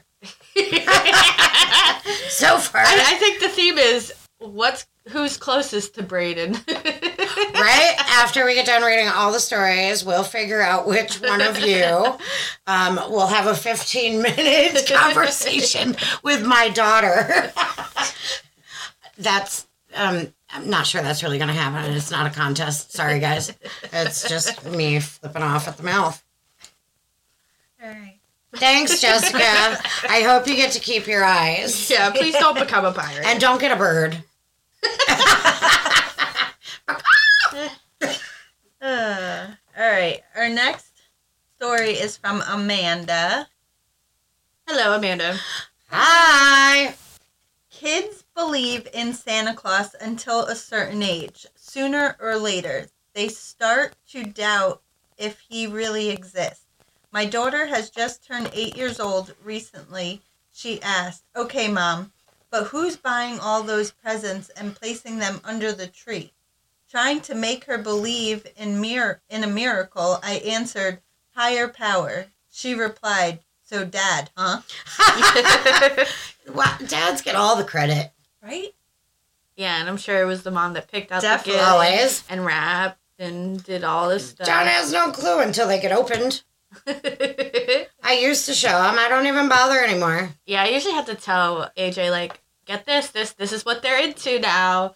So 2.30 2.58
far, 2.58 2.82
I, 2.82 3.14
I 3.14 3.16
think 3.16 3.40
the 3.40 3.48
theme 3.48 3.78
is 3.78 4.12
what's 4.40 4.88
who's 5.10 5.38
closest 5.38 5.96
to 5.96 6.04
Braden. 6.04 6.54
right 6.68 7.96
after 8.00 8.46
we 8.46 8.56
get 8.56 8.66
done 8.66 8.82
reading 8.84 9.08
all 9.08 9.32
the 9.32 9.40
stories, 9.40 10.04
we'll 10.04 10.24
figure 10.24 10.62
out 10.62 10.88
which 10.88 11.22
one 11.22 11.42
of 11.42 11.60
you 11.60 12.18
um, 12.68 12.96
will 13.10 13.28
have 13.28 13.48
a 13.48 13.56
15 13.56 14.22
minute 14.22 14.90
conversation 14.92 15.96
with 16.24 16.46
my 16.46 16.70
daughter. 16.70 17.52
that's, 19.18 19.68
um, 19.96 20.34
I'm 20.50 20.70
not 20.70 20.88
sure 20.88 21.02
that's 21.02 21.24
really 21.24 21.38
going 21.38 21.50
to 21.50 21.54
happen. 21.54 21.92
It's 21.94 22.12
not 22.12 22.26
a 22.26 22.30
contest. 22.30 22.94
Sorry, 22.94 23.20
guys. 23.20 23.54
It's 23.92 24.28
just 24.28 24.66
me 24.66 25.00
flipping 25.00 25.44
off 25.44 25.68
at 25.68 25.78
the 25.78 25.84
mouth. 25.84 26.24
All 27.82 27.90
right. 27.90 28.20
Thanks, 28.56 29.02
Jessica. 29.02 29.38
I 30.10 30.22
hope 30.22 30.48
you 30.48 30.56
get 30.56 30.72
to 30.74 30.80
keep 30.80 31.08
your 31.08 31.24
eyes. 31.24 31.90
yeah, 31.90 32.12
please 32.12 32.36
don't 32.36 32.58
become 32.58 32.86
a 32.86 32.92
pirate. 32.92 33.26
And 33.26 33.40
don't 33.40 33.60
get 33.60 33.72
a 33.72 33.76
bird. 33.76 34.24
Uh, 38.82 39.48
all 39.80 39.90
right. 39.90 40.20
Our 40.36 40.50
next 40.50 40.92
story 41.56 41.92
is 41.92 42.18
from 42.18 42.44
Amanda. 42.50 43.48
Hello, 44.68 44.98
Amanda. 44.98 45.38
Hi. 45.90 46.94
Kids 47.70 48.26
believe 48.36 48.86
in 48.94 49.14
Santa 49.14 49.54
Claus 49.54 49.96
until 50.02 50.48
a 50.48 50.56
certain 50.56 51.02
age. 51.02 51.46
Sooner 51.56 52.18
or 52.20 52.36
later, 52.36 52.88
they 53.14 53.30
start 53.30 53.96
to 54.10 54.26
doubt 54.26 54.82
if 55.18 55.40
he 55.48 55.66
really 55.66 56.10
exists. 56.10 56.63
My 57.14 57.26
daughter 57.26 57.68
has 57.68 57.92
just 57.92 58.26
turned 58.26 58.50
eight 58.54 58.76
years 58.76 59.00
old 59.00 59.36
recently. 59.44 60.24
She 60.52 60.82
asked, 60.82 61.26
Okay, 61.36 61.68
mom, 61.68 62.12
but 62.50 62.66
who's 62.66 62.98
buying 62.98 63.40
all 63.40 63.62
those 63.62 63.92
presents 63.92 64.50
and 64.50 64.76
placing 64.76 65.20
them 65.20 65.40
under 65.44 65.72
the 65.72 65.86
tree? 65.86 66.34
Trying 66.90 67.22
to 67.22 67.36
make 67.36 67.66
her 67.66 67.78
believe 67.78 68.48
in 68.58 68.82
mir- 68.82 69.22
in 69.30 69.44
a 69.44 69.48
miracle, 69.48 70.18
I 70.24 70.38
answered, 70.38 71.02
Higher 71.36 71.68
power. 71.68 72.26
She 72.50 72.74
replied, 72.74 73.42
So, 73.64 73.86
dad, 73.86 74.32
huh? 74.36 74.62
Well, 76.52 76.76
dads 76.88 77.22
get 77.22 77.36
all 77.36 77.56
the 77.56 77.64
credit. 77.64 78.12
Right? 78.42 78.74
yeah, 79.56 79.80
and 79.80 79.88
I'm 79.88 79.98
sure 79.98 80.20
it 80.20 80.26
was 80.26 80.42
the 80.42 80.52
mom 80.52 80.74
that 80.74 80.92
picked 80.92 81.12
out 81.12 81.22
Definitely. 81.22 81.54
the 81.54 81.60
gift 81.60 81.72
Always. 81.72 82.24
and 82.28 82.44
wrapped 82.46 83.00
and 83.20 83.64
did 83.64 83.84
all 83.84 84.10
this 84.10 84.32
stuff. 84.32 84.48
John 84.48 84.66
has 84.66 84.92
no 84.92 85.12
clue 85.12 85.40
until 85.42 85.68
they 85.68 85.80
get 85.80 85.92
opened. 85.92 86.42
I 86.88 88.20
used 88.22 88.46
to 88.48 88.54
show 88.54 88.70
him. 88.70 88.98
I 88.98 89.08
don't 89.10 89.28
even 89.28 89.50
bother 89.50 89.80
anymore. 89.84 90.30
yeah, 90.46 90.64
I 90.64 90.68
usually 90.70 90.94
have 90.94 91.06
to 91.08 91.16
tell 91.16 91.72
AJ 91.78 92.12
like, 92.12 92.42
get 92.66 92.86
this, 92.86 93.10
this, 93.10 93.32
this 93.34 93.52
is 93.52 93.66
what 93.66 93.82
they're 93.82 94.04
into 94.04 94.40
now. 94.40 94.96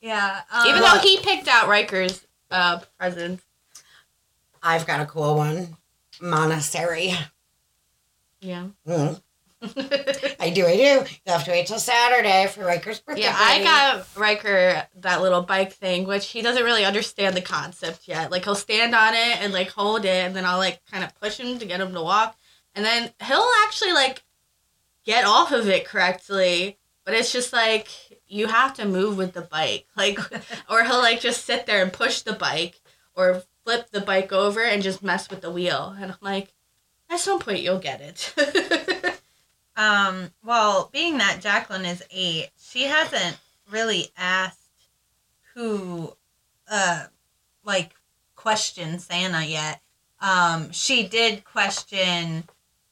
Yeah. 0.00 0.40
Um, 0.52 0.66
Even 0.66 0.80
Well- 0.82 0.96
though 0.96 1.00
he 1.02 1.18
picked 1.18 1.48
out 1.48 1.68
Riker's 1.68 2.26
uh, 2.50 2.80
presents. 2.98 3.44
I've 4.62 4.86
got 4.86 5.00
a 5.00 5.06
cool 5.06 5.36
one. 5.36 5.76
Monastery. 6.20 7.14
Yeah. 8.40 8.66
Mm. 8.86 9.20
I 10.40 10.50
do, 10.54 10.66
I 10.66 10.74
do. 10.76 10.82
You 10.82 11.04
have 11.26 11.44
to 11.44 11.50
wait 11.50 11.66
till 11.66 11.78
Saturday 11.78 12.46
for 12.46 12.64
Riker's 12.64 13.00
birthday. 13.00 13.24
Yeah, 13.24 13.36
I 13.36 13.62
got 13.62 14.06
Riker 14.16 14.86
that 15.00 15.20
little 15.20 15.42
bike 15.42 15.72
thing, 15.72 16.06
which 16.06 16.28
he 16.28 16.40
doesn't 16.40 16.64
really 16.64 16.84
understand 16.86 17.36
the 17.36 17.42
concept 17.42 18.08
yet. 18.08 18.30
Like 18.30 18.44
he'll 18.44 18.54
stand 18.54 18.94
on 18.94 19.12
it 19.12 19.42
and 19.42 19.52
like 19.52 19.68
hold 19.68 20.06
it, 20.06 20.24
and 20.24 20.34
then 20.34 20.46
I'll 20.46 20.58
like 20.58 20.80
kind 20.90 21.04
of 21.04 21.14
push 21.20 21.38
him 21.38 21.58
to 21.58 21.66
get 21.66 21.80
him 21.80 21.92
to 21.92 22.00
walk, 22.00 22.38
and 22.74 22.84
then 22.86 23.10
he'll 23.22 23.50
actually 23.66 23.92
like 23.92 24.22
get 25.04 25.26
off 25.26 25.52
of 25.52 25.68
it 25.68 25.84
correctly. 25.84 26.78
But 27.04 27.14
it's 27.14 27.32
just 27.32 27.52
like 27.52 27.88
you 28.26 28.46
have 28.46 28.72
to 28.74 28.86
move 28.86 29.18
with 29.18 29.34
the 29.34 29.42
bike, 29.42 29.86
like, 29.96 30.18
or 30.70 30.84
he'll 30.84 31.00
like 31.00 31.20
just 31.20 31.44
sit 31.44 31.66
there 31.66 31.82
and 31.82 31.92
push 31.92 32.22
the 32.22 32.32
bike, 32.32 32.80
or 33.14 33.42
flip 33.64 33.90
the 33.90 34.00
bike 34.00 34.32
over 34.32 34.62
and 34.62 34.82
just 34.82 35.02
mess 35.02 35.28
with 35.28 35.42
the 35.42 35.50
wheel, 35.50 35.94
and 36.00 36.12
I'm 36.12 36.18
like, 36.22 36.54
at 37.10 37.20
some 37.20 37.40
point 37.40 37.60
you'll 37.60 37.78
get 37.78 38.00
it. 38.00 38.34
Um, 39.80 40.30
well, 40.44 40.90
being 40.92 41.16
that 41.18 41.40
Jacqueline 41.40 41.86
is 41.86 42.02
eight, 42.10 42.50
she 42.60 42.82
hasn't 42.82 43.38
really 43.70 44.10
asked 44.14 44.58
who, 45.54 46.14
uh, 46.70 47.06
like, 47.64 47.94
questioned 48.34 49.00
Santa 49.00 49.42
yet. 49.42 49.80
Um, 50.20 50.70
she 50.70 51.08
did 51.08 51.44
question, 51.44 52.44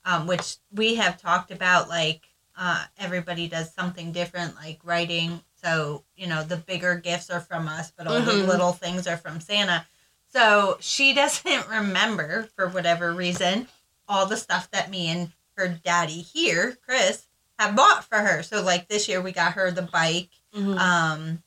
um, 0.07 0.27
which 0.27 0.57
we 0.73 0.95
have 0.95 1.21
talked 1.21 1.51
about, 1.51 1.91
like, 1.91 2.23
uh, 2.57 2.85
everybody 2.97 3.49
does 3.49 3.71
something 3.75 4.11
different, 4.11 4.55
like 4.55 4.81
writing. 4.83 5.43
So, 5.63 6.05
you 6.17 6.27
know, 6.27 6.43
the 6.43 6.57
bigger 6.57 6.95
gifts 6.95 7.29
are 7.29 7.41
from 7.41 7.69
us, 7.69 7.91
but 7.91 8.07
all 8.07 8.23
the 8.23 8.33
Mhm. 8.33 8.49
little 8.49 8.73
things 8.73 9.07
are 9.07 9.19
from 9.19 9.43
Santa. 9.43 9.87
So 10.33 10.79
she 10.81 11.13
doesn't 11.21 11.69
remember, 11.69 12.49
for 12.57 12.67
whatever 12.67 13.13
reason, 13.13 13.69
all 14.09 14.25
the 14.25 14.39
stuff 14.39 14.71
that 14.71 14.89
me 14.91 15.09
and 15.09 15.33
her 15.59 15.69
daddy 15.69 16.23
here, 16.23 16.79
Chris, 16.85 17.27
had 17.59 17.75
bought 17.75 18.05
for 18.05 18.19
her. 18.19 18.43
So 18.43 18.63
like 18.63 18.89
this 18.89 19.09
year 19.09 19.21
we 19.21 19.33
got 19.33 19.55
her 19.55 19.71
the 19.71 19.83
bike. 19.83 20.31
Mhm. 20.55 20.79
Um 20.79 21.43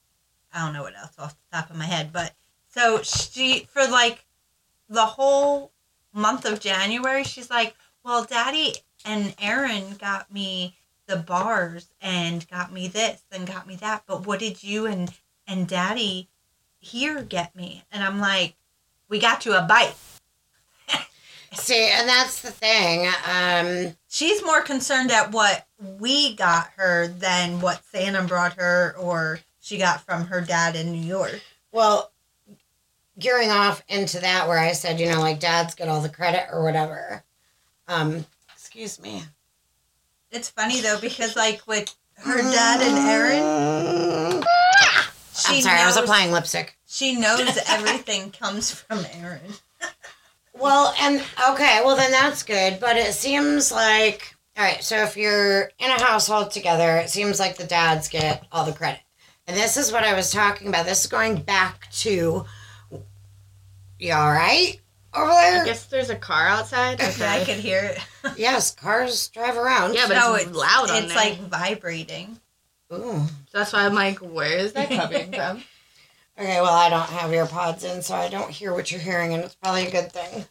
I 0.53 0.59
don't 0.65 0.73
know 0.73 0.83
what 0.83 0.97
else 0.97 1.13
off 1.17 1.35
the 1.51 1.57
top 1.57 1.69
of 1.69 1.77
my 1.77 1.85
head, 1.85 2.11
but 2.11 2.33
so 2.67 3.01
she 3.01 3.67
for 3.71 3.87
like 3.87 4.25
the 4.89 5.05
whole 5.05 5.71
month 6.13 6.43
of 6.45 6.59
January, 6.59 7.23
she's 7.23 7.49
like, 7.49 7.75
Well, 8.03 8.25
Daddy 8.25 8.73
and 9.05 9.33
Aaron 9.39 9.95
got 9.95 10.31
me 10.31 10.75
the 11.07 11.15
bars 11.17 11.89
and 12.01 12.47
got 12.49 12.71
me 12.71 12.87
this 12.87 13.23
and 13.31 13.47
got 13.47 13.65
me 13.67 13.75
that, 13.77 14.03
but 14.05 14.27
what 14.27 14.39
did 14.39 14.61
you 14.63 14.85
and 14.85 15.11
and 15.47 15.67
Daddy 15.67 16.29
here 16.79 17.23
get 17.23 17.55
me? 17.55 17.85
And 17.91 18.03
I'm 18.03 18.19
like, 18.19 18.55
We 19.07 19.19
got 19.19 19.45
you 19.45 19.53
a 19.53 19.61
bike. 19.61 19.95
See, 21.53 21.89
and 21.91 22.07
that's 22.07 22.41
the 22.41 22.51
thing. 22.51 23.11
Um, 23.29 23.95
she's 24.07 24.43
more 24.43 24.61
concerned 24.61 25.11
at 25.11 25.31
what 25.31 25.67
we 25.99 26.35
got 26.35 26.69
her 26.77 27.07
than 27.07 27.59
what 27.59 27.83
Santa 27.85 28.23
brought 28.23 28.53
her 28.53 28.95
or 28.97 29.39
she 29.59 29.77
got 29.77 30.01
from 30.01 30.27
her 30.27 30.41
dad 30.41 30.75
in 30.75 30.91
New 30.91 31.05
York. 31.05 31.41
Well, 31.71 32.11
gearing 33.19 33.51
off 33.51 33.83
into 33.87 34.19
that, 34.19 34.47
where 34.47 34.57
I 34.57 34.71
said, 34.71 34.99
you 34.99 35.07
know, 35.09 35.19
like 35.19 35.39
dads 35.39 35.75
get 35.75 35.89
all 35.89 36.01
the 36.01 36.09
credit 36.09 36.47
or 36.51 36.63
whatever. 36.63 37.23
Um, 37.87 38.25
excuse 38.53 38.99
me. 39.01 39.23
It's 40.31 40.49
funny 40.49 40.79
though 40.79 40.99
because 40.99 41.35
like 41.35 41.67
with 41.67 41.93
her 42.15 42.37
dad 42.37 42.81
and 42.81 42.97
Aaron, 43.09 44.43
she 45.35 45.57
I'm 45.57 45.61
sorry, 45.61 45.79
I 45.79 45.85
was 45.85 45.97
applying 45.97 46.31
lipstick. 46.31 46.77
She 46.87 47.19
knows 47.19 47.59
everything 47.67 48.31
comes 48.31 48.71
from 48.71 49.05
Aaron. 49.13 49.41
Well, 50.61 50.93
and 50.99 51.21
okay, 51.51 51.81
well 51.83 51.95
then 51.95 52.11
that's 52.11 52.43
good, 52.43 52.79
but 52.79 52.95
it 52.97 53.13
seems 53.13 53.71
like 53.71 54.35
all 54.57 54.63
right. 54.63 54.83
So 54.83 54.97
if 55.03 55.17
you're 55.17 55.63
in 55.79 55.89
a 55.91 56.01
household 56.01 56.51
together, 56.51 56.97
it 56.97 57.09
seems 57.09 57.39
like 57.39 57.57
the 57.57 57.65
dads 57.65 58.07
get 58.09 58.45
all 58.51 58.65
the 58.65 58.73
credit, 58.73 58.99
and 59.47 59.57
this 59.57 59.77
is 59.77 59.91
what 59.91 60.03
I 60.03 60.13
was 60.13 60.31
talking 60.31 60.67
about. 60.67 60.85
This 60.85 61.01
is 61.01 61.07
going 61.07 61.41
back 61.41 61.89
to. 61.91 62.45
You 63.99 64.13
all 64.13 64.31
right 64.31 64.79
over 65.13 65.27
there? 65.29 65.61
I 65.61 65.65
guess 65.65 65.85
there's 65.85 66.09
a 66.09 66.15
car 66.15 66.47
outside. 66.47 66.99
Okay, 67.01 67.27
I 67.27 67.43
could 67.45 67.57
hear 67.57 67.83
it. 67.83 67.99
Yes, 68.37 68.71
cars 68.73 69.27
drive 69.29 69.57
around. 69.57 69.93
Yeah, 69.93 70.07
but 70.07 70.15
no, 70.15 70.33
it's 70.35 70.51
loud 70.55 70.89
on 70.89 71.03
It's 71.03 71.07
there. 71.13 71.15
like 71.17 71.37
vibrating. 71.39 72.39
Ooh. 72.93 73.21
So 73.49 73.57
that's 73.59 73.73
why 73.73 73.85
I'm 73.85 73.93
like, 73.93 74.17
where 74.19 74.57
is 74.57 74.73
that 74.73 74.89
coming 74.89 75.31
from? 75.33 75.63
Okay, 76.41 76.59
well, 76.59 76.73
I 76.73 76.89
don't 76.89 77.01
have 77.03 77.29
earpods 77.29 77.83
in, 77.83 78.01
so 78.01 78.15
I 78.15 78.27
don't 78.27 78.49
hear 78.49 78.73
what 78.73 78.89
you're 78.91 78.99
hearing, 78.99 79.33
and 79.35 79.43
it's 79.43 79.53
probably 79.53 79.85
a 79.85 79.91
good 79.91 80.11
thing. 80.11 80.43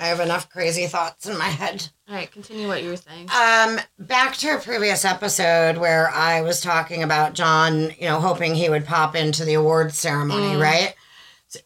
I 0.00 0.06
have 0.08 0.18
enough 0.18 0.50
crazy 0.50 0.86
thoughts 0.88 1.26
in 1.26 1.38
my 1.38 1.44
head. 1.46 1.88
All 2.08 2.16
right, 2.16 2.30
continue 2.30 2.66
what 2.66 2.82
you 2.82 2.90
were 2.90 2.96
saying. 2.96 3.28
Um, 3.30 3.78
back 4.00 4.34
to 4.38 4.56
a 4.56 4.58
previous 4.60 5.04
episode 5.04 5.78
where 5.78 6.10
I 6.10 6.40
was 6.40 6.60
talking 6.60 7.04
about 7.04 7.34
John, 7.34 7.92
you 8.00 8.06
know, 8.06 8.18
hoping 8.20 8.56
he 8.56 8.68
would 8.68 8.84
pop 8.84 9.14
into 9.14 9.44
the 9.44 9.54
awards 9.54 9.96
ceremony, 9.96 10.56
Mm. 10.56 10.60
right? 10.60 10.94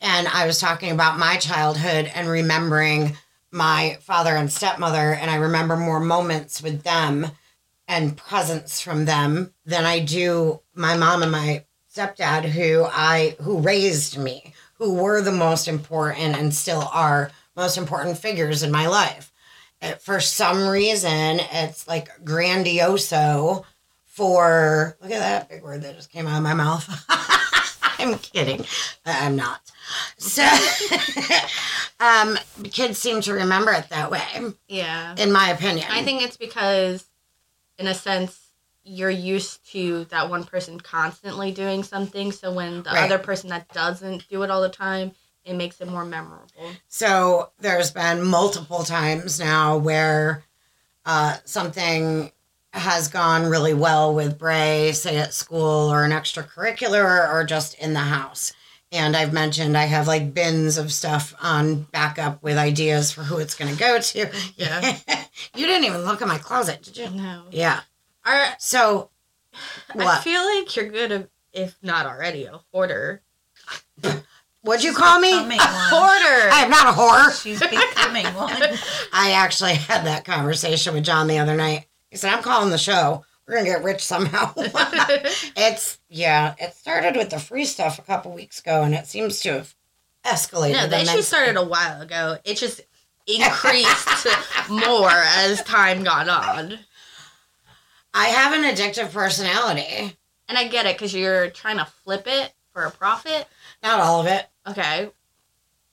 And 0.02 0.28
I 0.28 0.46
was 0.46 0.60
talking 0.60 0.90
about 0.92 1.18
my 1.18 1.38
childhood 1.38 2.12
and 2.14 2.28
remembering 2.28 3.16
my 3.50 3.96
father 4.02 4.36
and 4.36 4.52
stepmother, 4.52 5.14
and 5.14 5.30
I 5.30 5.36
remember 5.36 5.78
more 5.78 5.98
moments 5.98 6.62
with 6.62 6.82
them 6.82 7.26
and 7.88 8.18
presents 8.18 8.82
from 8.82 9.06
them 9.06 9.54
than 9.64 9.86
I 9.86 9.98
do 10.00 10.60
my 10.74 10.94
mom 10.94 11.22
and 11.22 11.32
my 11.32 11.64
stepdad 11.92 12.44
who 12.44 12.84
I 12.84 13.36
who 13.40 13.58
raised 13.58 14.18
me, 14.18 14.54
who 14.74 14.94
were 14.94 15.20
the 15.20 15.32
most 15.32 15.68
important 15.68 16.36
and 16.36 16.54
still 16.54 16.88
are 16.92 17.30
most 17.56 17.76
important 17.76 18.18
figures 18.18 18.62
in 18.62 18.70
my 18.70 18.86
life. 18.86 19.32
Uh, 19.80 19.92
For 19.92 20.20
some 20.20 20.68
reason, 20.68 21.40
it's 21.52 21.86
like 21.86 22.08
grandioso 22.24 23.64
for 24.06 24.96
look 25.00 25.10
at 25.10 25.18
that 25.18 25.48
big 25.48 25.62
word 25.62 25.82
that 25.82 25.96
just 25.96 26.10
came 26.10 26.26
out 26.26 26.36
of 26.36 26.42
my 26.42 26.54
mouth. 26.54 26.88
I'm 27.98 28.18
kidding. 28.18 28.64
I'm 29.04 29.36
not. 29.36 29.60
So 30.16 30.42
um 32.00 32.38
kids 32.70 32.98
seem 32.98 33.20
to 33.22 33.34
remember 33.34 33.72
it 33.72 33.88
that 33.90 34.10
way, 34.10 34.22
yeah. 34.68 35.14
in 35.18 35.30
my 35.30 35.50
opinion. 35.50 35.86
I 35.90 36.02
think 36.02 36.22
it's 36.22 36.36
because, 36.36 37.04
in 37.78 37.86
a 37.86 37.94
sense, 37.94 38.41
you're 38.84 39.10
used 39.10 39.70
to 39.72 40.04
that 40.06 40.28
one 40.28 40.44
person 40.44 40.80
constantly 40.80 41.52
doing 41.52 41.82
something. 41.82 42.32
So 42.32 42.52
when 42.52 42.82
the 42.82 42.90
Right. 42.90 43.04
other 43.04 43.18
person 43.18 43.50
that 43.50 43.68
doesn't 43.72 44.28
do 44.28 44.42
it 44.42 44.50
all 44.50 44.62
the 44.62 44.68
time, 44.68 45.12
it 45.44 45.54
makes 45.54 45.80
it 45.80 45.88
more 45.88 46.04
memorable. 46.04 46.72
So 46.88 47.50
there's 47.60 47.90
been 47.90 48.22
multiple 48.24 48.84
times 48.84 49.40
now 49.40 49.76
where 49.76 50.44
uh, 51.04 51.36
something 51.44 52.30
has 52.72 53.08
gone 53.08 53.46
really 53.46 53.74
well 53.74 54.14
with 54.14 54.38
Bray, 54.38 54.92
say 54.92 55.18
at 55.18 55.34
school 55.34 55.92
or 55.92 56.04
an 56.04 56.10
extracurricular 56.12 57.28
or 57.28 57.44
just 57.44 57.74
in 57.74 57.92
the 57.92 58.00
house. 58.00 58.52
And 58.90 59.16
I've 59.16 59.32
mentioned 59.32 59.76
I 59.76 59.86
have 59.86 60.06
like 60.06 60.34
bins 60.34 60.76
of 60.78 60.92
stuff 60.92 61.34
on 61.40 61.82
backup 61.92 62.42
with 62.42 62.58
ideas 62.58 63.10
for 63.10 63.22
who 63.22 63.38
it's 63.38 63.54
going 63.54 63.72
to 63.72 63.78
go 63.78 63.98
to. 63.98 64.30
Yeah. 64.56 64.96
you 65.54 65.66
didn't 65.66 65.84
even 65.84 66.02
look 66.04 66.20
in 66.20 66.28
my 66.28 66.38
closet, 66.38 66.82
did 66.82 66.98
you? 66.98 67.10
No. 67.10 67.44
Yeah. 67.50 67.80
Are, 68.24 68.54
So, 68.58 69.10
I 69.98 70.20
feel 70.20 70.44
like 70.44 70.74
you're 70.76 70.88
good, 70.88 71.12
at, 71.12 71.28
if 71.52 71.76
not 71.82 72.06
already, 72.06 72.44
a 72.44 72.60
hoarder. 72.72 73.22
What'd 74.62 74.84
you 74.84 74.94
call 74.94 75.18
me? 75.20 75.30
Becoming 75.32 75.58
A 75.58 75.64
hoarder! 75.64 76.50
I 76.52 76.62
am 76.64 76.70
not 76.70 76.86
a 76.88 76.92
whore. 76.92 77.42
She's 77.42 77.58
becoming 77.58 78.26
one. 78.26 78.62
I 79.12 79.32
actually 79.32 79.74
had 79.74 80.06
that 80.06 80.24
conversation 80.24 80.94
with 80.94 81.04
John 81.04 81.26
the 81.26 81.38
other 81.40 81.56
night. 81.56 81.86
He 82.10 82.16
said, 82.16 82.32
I'm 82.32 82.42
calling 82.42 82.70
the 82.70 82.78
show. 82.78 83.24
We're 83.46 83.54
going 83.54 83.64
to 83.64 83.72
get 83.72 83.82
rich 83.82 84.04
somehow. 84.04 84.52
it's, 84.56 85.98
yeah, 86.08 86.54
it 86.60 86.74
started 86.74 87.16
with 87.16 87.30
the 87.30 87.40
free 87.40 87.64
stuff 87.64 87.98
a 87.98 88.02
couple 88.02 88.32
weeks 88.32 88.60
ago, 88.60 88.82
and 88.84 88.94
it 88.94 89.06
seems 89.08 89.40
to 89.40 89.52
have 89.52 89.74
escalated. 90.24 90.74
no, 90.74 90.86
the 90.86 91.00
issue 91.00 91.10
immensely. 91.10 91.22
started 91.22 91.56
a 91.56 91.64
while 91.64 92.00
ago. 92.00 92.38
It 92.44 92.56
just 92.56 92.82
increased 93.26 94.26
more 94.70 95.10
as 95.10 95.60
time 95.64 96.04
got 96.04 96.28
on. 96.28 96.78
I 98.14 98.26
have 98.28 98.52
an 98.52 98.62
addictive 98.64 99.12
personality. 99.12 100.16
And 100.48 100.58
I 100.58 100.68
get 100.68 100.86
it 100.86 100.96
because 100.96 101.14
you're 101.14 101.48
trying 101.50 101.78
to 101.78 101.84
flip 101.84 102.24
it 102.26 102.52
for 102.72 102.84
a 102.84 102.90
profit. 102.90 103.46
Not 103.82 104.00
all 104.00 104.20
of 104.20 104.26
it, 104.26 104.46
Okay. 104.66 105.10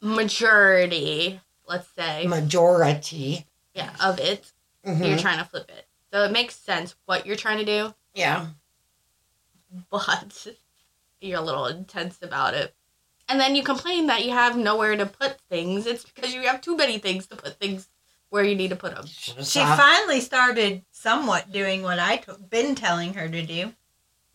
Majority, 0.01 1.39
let's 1.67 1.88
say, 1.97 2.26
majority. 2.28 3.45
yeah, 3.74 3.93
of 4.01 4.20
it, 4.20 4.51
Mhm. 4.86 5.07
you're 5.07 5.17
trying 5.17 5.38
to 5.39 5.45
flip 5.45 5.70
it. 5.70 5.88
So 6.11 6.24
it 6.24 6.32
makes 6.32 6.55
sense 6.55 6.95
what 7.05 7.26
you're 7.26 7.36
trying 7.36 7.59
to 7.59 7.65
do, 7.65 7.93
Yeah. 8.13 8.47
but 9.89 10.47
you're 11.22 11.39
a 11.39 11.43
little 11.43 11.67
intense 11.67 12.17
about 12.22 12.53
it. 12.53 12.76
And 13.28 13.39
then 13.39 13.55
you 13.55 13.63
complain 13.63 14.07
that 14.07 14.26
you 14.26 14.32
have 14.32 14.57
nowhere 14.57 14.95
to 14.97 15.05
put 15.05 15.39
things. 15.49 15.86
It's 15.86 16.03
because 16.03 16.34
you 16.34 16.41
have 16.43 16.61
too 16.61 16.76
many 16.76 16.97
things 16.97 17.28
to 17.28 17.36
put 17.36 17.59
things 17.59 17.88
where 18.30 18.43
you 18.43 18.55
need 18.55 18.69
to 18.69 18.75
put 18.75 18.95
them. 18.95 19.05
She 19.07 19.59
finally 19.59 20.21
started 20.21 20.84
somewhat 20.91 21.51
doing 21.51 21.82
what 21.82 21.99
I 21.99 22.17
t- 22.17 22.32
been 22.49 22.75
telling 22.75 23.13
her 23.15 23.27
to 23.27 23.41
do. 23.45 23.73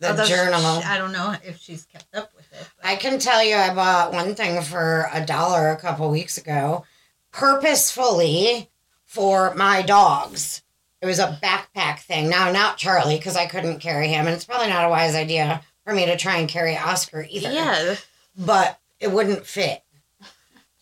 the 0.01 0.11
Although 0.11 0.25
she- 0.25 0.35
journal. 0.35 0.83
I 0.85 0.99
don't 0.99 1.13
know 1.13 1.37
if 1.45 1.59
she's 1.61 1.85
kept 1.85 2.15
up 2.15 2.31
with 2.35 2.45
it. 2.53 2.67
but- 2.77 2.87
I 2.87 2.97
can 2.97 3.19
tell 3.21 3.43
you, 3.45 3.55
I 3.55 3.73
bought 3.73 4.13
one 4.13 4.35
thing 4.35 4.61
for 4.63 5.09
a 5.13 5.25
dollar 5.25 5.71
a 5.71 5.77
couple 5.77 6.11
weeks 6.11 6.37
ago, 6.37 6.85
purposefully 7.31 8.71
for 9.05 9.55
my 9.55 9.83
dogs. 9.83 10.63
It 11.01 11.07
was 11.07 11.19
a 11.21 11.39
backpack 11.43 12.01
thing. 12.01 12.29
Now, 12.29 12.51
not 12.51 12.77
Charlie, 12.79 13.17
because 13.17 13.37
I 13.37 13.47
couldn't 13.47 13.79
carry 13.79 14.09
him, 14.09 14.27
and 14.27 14.35
it's 14.35 14.45
probably 14.45 14.69
not 14.69 14.85
a 14.85 14.89
wise 14.89 15.15
idea 15.15 15.63
for 15.85 15.93
me 15.95 16.07
to 16.07 16.17
try 16.17 16.39
and 16.39 16.49
carry 16.49 16.77
Oscar 16.77 17.27
either. 17.31 17.53
Yeah. 17.53 17.95
But 18.37 18.81
it 18.99 19.13
wouldn't 19.13 19.47
fit. 19.47 19.84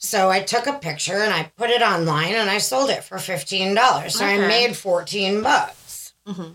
So 0.05 0.31
I 0.31 0.41
took 0.41 0.67
a 0.67 0.73
picture 0.73 1.19
and 1.19 1.33
I 1.33 1.45
put 1.57 1.71
it 1.71 1.81
online 1.81 2.35
and 2.35 2.51
I 2.51 2.59
sold 2.59 2.91
it 2.91 3.05
for 3.05 3.19
$15. 3.19 4.11
So 4.11 4.25
I 4.25 4.37
made 4.49 4.77
14 4.77 5.43
bucks. 5.43 6.13
hmm 6.27 6.51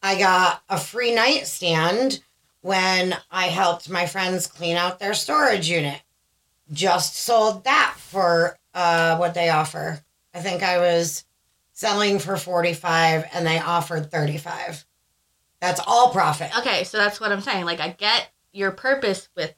I 0.00 0.18
got 0.18 0.62
a 0.68 0.78
free 0.78 1.14
nightstand 1.14 2.20
when 2.60 3.16
I 3.30 3.46
helped 3.46 3.88
my 3.88 4.06
friends 4.06 4.46
clean 4.46 4.76
out 4.76 4.98
their 5.00 5.14
storage 5.14 5.68
unit. 5.68 6.00
Just 6.72 7.16
sold 7.16 7.64
that 7.64 7.94
for 7.98 8.58
uh, 8.74 9.16
what 9.16 9.34
they 9.34 9.48
offer. 9.48 10.00
I 10.34 10.40
think 10.40 10.62
I 10.62 10.78
was 10.78 11.24
selling 11.72 12.18
for 12.18 12.36
45 12.36 13.26
and 13.32 13.46
they 13.46 13.58
offered 13.58 14.10
35. 14.10 14.84
That's 15.60 15.80
all 15.86 16.10
profit. 16.10 16.56
Okay, 16.58 16.84
so 16.84 16.98
that's 16.98 17.18
what 17.18 17.32
I'm 17.32 17.40
saying. 17.40 17.64
Like, 17.64 17.80
I 17.80 17.88
get 17.88 18.30
your 18.52 18.70
purpose 18.72 19.28
with 19.34 19.54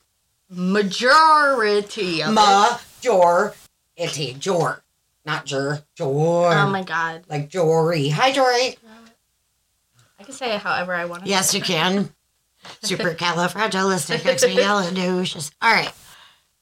majority 0.49 2.22
of 2.22 2.32
it. 3.07 4.18
a 4.18 4.32
Jor. 4.34 4.82
Not 5.24 5.44
jur. 5.44 5.82
Jor. 5.96 6.52
Oh 6.52 6.70
my 6.70 6.82
god. 6.82 7.24
like 7.28 7.48
Jory. 7.48 8.09
Hi, 8.11 8.32
Jory. 8.32 8.76
I 10.18 10.24
can 10.24 10.32
say 10.32 10.54
it 10.54 10.61
however 10.61 10.94
I 10.94 11.04
want 11.04 11.24
to. 11.24 11.30
Yes, 11.30 11.52
you 11.54 11.61
can. 11.61 12.11
Super 12.82 13.14
Supercalifragilisticexpialidocious. 13.14 15.52
All 15.61 15.72
right. 15.72 15.92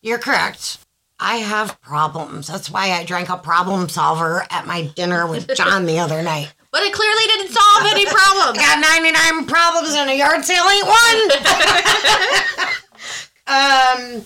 You're 0.03 0.19
correct. 0.19 0.79
I 1.19 1.37
have 1.37 1.81
problems. 1.81 2.49
That's 2.49 2.71
why 2.71 2.91
I 2.91 3.05
drank 3.05 3.31
a 3.31 3.37
problem 3.37 3.89
solver 3.89 4.45
at 4.51 4.67
my 4.67 4.83
dinner 4.97 5.27
with 5.27 5.55
John 5.55 5.87
the 5.87 5.99
other 5.99 6.23
night. 6.23 6.53
But 6.75 6.83
it 6.83 6.93
clearly 6.93 7.25
didn't 7.27 7.53
solve 7.53 7.85
any 7.85 8.05
problems. 8.05 8.59
got 8.67 8.81
99 8.81 9.47
problems 9.47 9.95
and 9.95 10.11
a 10.11 10.17
yard 10.17 10.45
sale 10.45 10.65
ain't 10.65 10.89
one. 10.89 11.31
um, 14.19 14.25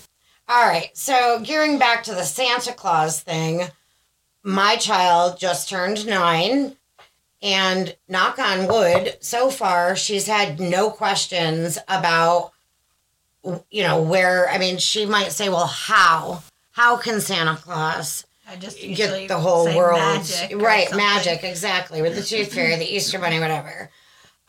all 0.48 0.66
right. 0.66 0.90
So, 0.96 1.40
gearing 1.40 1.78
back 1.78 2.04
to 2.04 2.14
the 2.14 2.24
Santa 2.24 2.72
Claus 2.72 3.20
thing, 3.20 3.68
my 4.42 4.76
child 4.76 5.38
just 5.38 5.68
turned 5.68 6.06
nine. 6.06 6.76
And 7.40 7.94
knock 8.08 8.40
on 8.40 8.66
wood, 8.66 9.16
so 9.20 9.48
far 9.48 9.94
she's 9.94 10.26
had 10.26 10.58
no 10.58 10.90
questions 10.90 11.78
about, 11.86 12.50
you 13.70 13.84
know, 13.84 14.02
where. 14.02 14.48
I 14.48 14.58
mean, 14.58 14.78
she 14.78 15.06
might 15.06 15.30
say, 15.30 15.48
well, 15.48 15.68
how? 15.68 16.42
How 16.72 16.96
can 16.96 17.20
Santa 17.20 17.54
Claus 17.54 18.26
I 18.50 18.56
just 18.56 18.80
get 18.80 19.28
the 19.28 19.38
whole 19.38 19.66
world 19.76 19.98
magic 19.98 20.56
right 20.56 20.90
magic 20.96 21.44
exactly 21.44 22.00
with 22.00 22.14
the 22.16 22.22
tooth 22.22 22.52
fairy 22.52 22.76
the 22.76 22.94
easter 22.96 23.18
bunny 23.18 23.38
whatever 23.38 23.90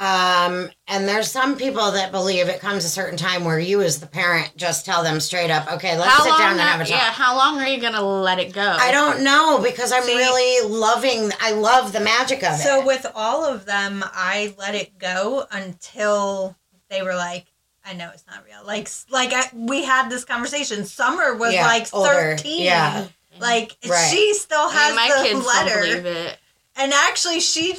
Um, 0.02 0.70
and 0.88 1.08
there's 1.10 1.30
some 1.30 1.58
people 1.58 1.92
that 1.92 2.12
believe 2.14 2.48
it 2.48 2.62
comes 2.62 2.86
a 2.86 2.90
certain 2.90 3.18
time 3.18 3.44
where 3.44 3.60
you, 3.60 3.82
as 3.82 4.00
the 4.00 4.08
parent, 4.08 4.56
just 4.56 4.86
tell 4.86 5.04
them 5.04 5.20
straight 5.20 5.52
up, 5.52 5.70
okay, 5.74 5.98
let's 6.00 6.10
how 6.14 6.24
sit 6.24 6.30
long? 6.30 6.40
down 6.40 6.52
and 6.52 6.62
have 6.62 6.80
a 6.80 6.84
talk. 6.86 6.92
yeah, 6.92 7.12
how 7.12 7.36
long 7.36 7.60
are 7.60 7.68
you 7.68 7.82
gonna 7.82 8.02
let 8.02 8.40
it 8.40 8.54
go? 8.54 8.62
I 8.80 8.92
don't 8.94 9.24
know 9.24 9.60
because 9.62 9.92
I'm 9.92 10.04
See- 10.04 10.16
really 10.16 10.70
loving. 10.70 11.32
I 11.42 11.52
love 11.52 11.92
the 11.92 12.00
magic 12.00 12.44
of 12.44 12.54
it. 12.54 12.64
So 12.64 12.86
with 12.86 13.06
all 13.14 13.44
of 13.44 13.66
them, 13.66 14.04
I 14.14 14.54
let 14.58 14.74
it 14.74 14.98
go 14.98 15.46
until 15.52 16.56
they 16.90 17.02
were 17.02 17.16
like, 17.16 17.48
"I 17.86 17.92
know 17.94 18.10
it's 18.14 18.26
not 18.26 18.46
real." 18.46 18.66
Like, 18.66 18.88
like 19.10 19.34
I, 19.34 19.50
we 19.54 19.84
had 19.84 20.10
this 20.10 20.24
conversation. 20.24 20.86
Summer 20.86 21.36
was 21.36 21.54
Yeah, 21.54 21.66
like 21.68 21.88
older. 21.94 22.10
thirteen. 22.10 22.64
Yeah. 22.64 23.08
Like 23.38 23.76
Right. 23.86 24.10
she 24.12 24.34
still 24.34 24.68
I 24.70 24.74
has 24.74 24.96
mean, 24.96 25.10
my 25.10 25.18
the 25.18 25.28
kids 25.30 25.46
letter, 25.46 25.70
don't 25.82 26.04
believe 26.04 26.06
it. 26.06 26.38
and 26.78 26.94
actually, 26.94 27.42
she 27.42 27.76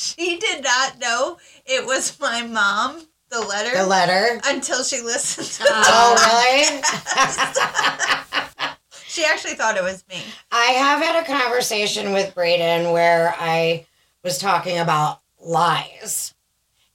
she 0.00 0.38
did 0.38 0.64
not 0.64 0.98
know 0.98 1.38
it 1.66 1.86
was 1.86 2.18
my 2.20 2.42
mom. 2.42 3.02
The 3.30 3.40
letter 3.40 3.76
the 3.76 3.86
letter. 3.86 4.40
until 4.46 4.82
she 4.82 5.00
listened 5.02 5.46
to 5.46 5.64
Oh. 5.68 6.16
Oh, 6.18 6.56
really? 6.58 6.82
She 9.06 9.24
actually 9.24 9.54
thought 9.54 9.76
it 9.76 9.82
was 9.82 10.04
me. 10.08 10.22
I 10.52 10.66
have 10.66 11.02
had 11.02 11.20
a 11.20 11.26
conversation 11.26 12.12
with 12.12 12.32
Braden 12.32 12.92
where 12.92 13.34
I 13.38 13.86
was 14.22 14.38
talking 14.38 14.78
about 14.78 15.20
lies. 15.40 16.32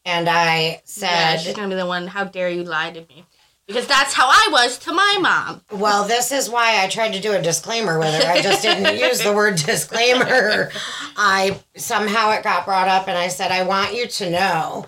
And 0.06 0.30
I 0.30 0.82
Yeah, 0.98 1.36
she's 1.38 1.54
gonna 1.56 1.68
be 1.68 1.76
the 1.76 1.86
one. 1.86 2.08
How 2.08 2.24
dare 2.24 2.50
you 2.50 2.64
lie 2.64 2.92
to 2.92 3.02
me? 3.02 3.26
Because 3.68 3.86
that's 3.88 4.14
how 4.14 4.28
I 4.30 4.48
was 4.52 4.78
to 4.80 4.94
my 4.94 5.18
mom. 5.20 5.62
well, 5.72 6.08
this 6.08 6.32
is 6.32 6.50
why 6.50 6.84
I 6.84 6.88
tried 6.88 7.14
to 7.14 7.20
do 7.20 7.34
a 7.34 7.42
disclaimer 7.42 7.98
with 8.00 8.14
her. 8.14 8.32
I 8.32 8.42
just 8.42 8.62
didn't 8.62 8.98
use 8.98 9.22
the 9.22 9.34
word 9.34 9.56
disclaimer. 9.66 10.72
I 11.16 11.60
somehow 11.76 12.32
it 12.32 12.44
got 12.44 12.66
brought 12.66 12.88
up, 12.88 13.08
and 13.08 13.18
I 13.18 13.28
said, 13.30 13.52
I 13.52 13.64
want 13.64 13.96
you 13.96 14.08
to 14.08 14.30
know 14.30 14.86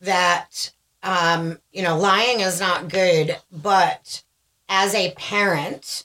that, 0.00 0.72
um, 1.02 1.58
you 1.72 1.82
know, 1.82 1.98
lying 1.98 2.40
is 2.40 2.60
not 2.60 2.88
good, 2.88 3.36
but 3.50 4.22
as 4.68 4.94
a 4.94 5.12
parent, 5.12 6.04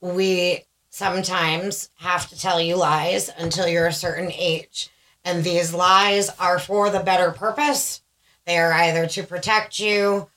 we 0.00 0.64
sometimes 0.88 1.90
have 1.96 2.28
to 2.28 2.38
tell 2.38 2.60
you 2.60 2.76
lies 2.76 3.30
until 3.38 3.68
you're 3.68 3.86
a 3.86 3.92
certain 3.92 4.30
age. 4.32 4.90
And 5.24 5.44
these 5.44 5.74
lies 5.74 6.30
are 6.38 6.58
for 6.58 6.90
the 6.90 7.00
better 7.00 7.30
purpose. 7.30 8.02
They 8.46 8.58
are 8.58 8.72
either 8.72 9.06
to 9.06 9.22
protect 9.22 9.78
you. 9.78 10.28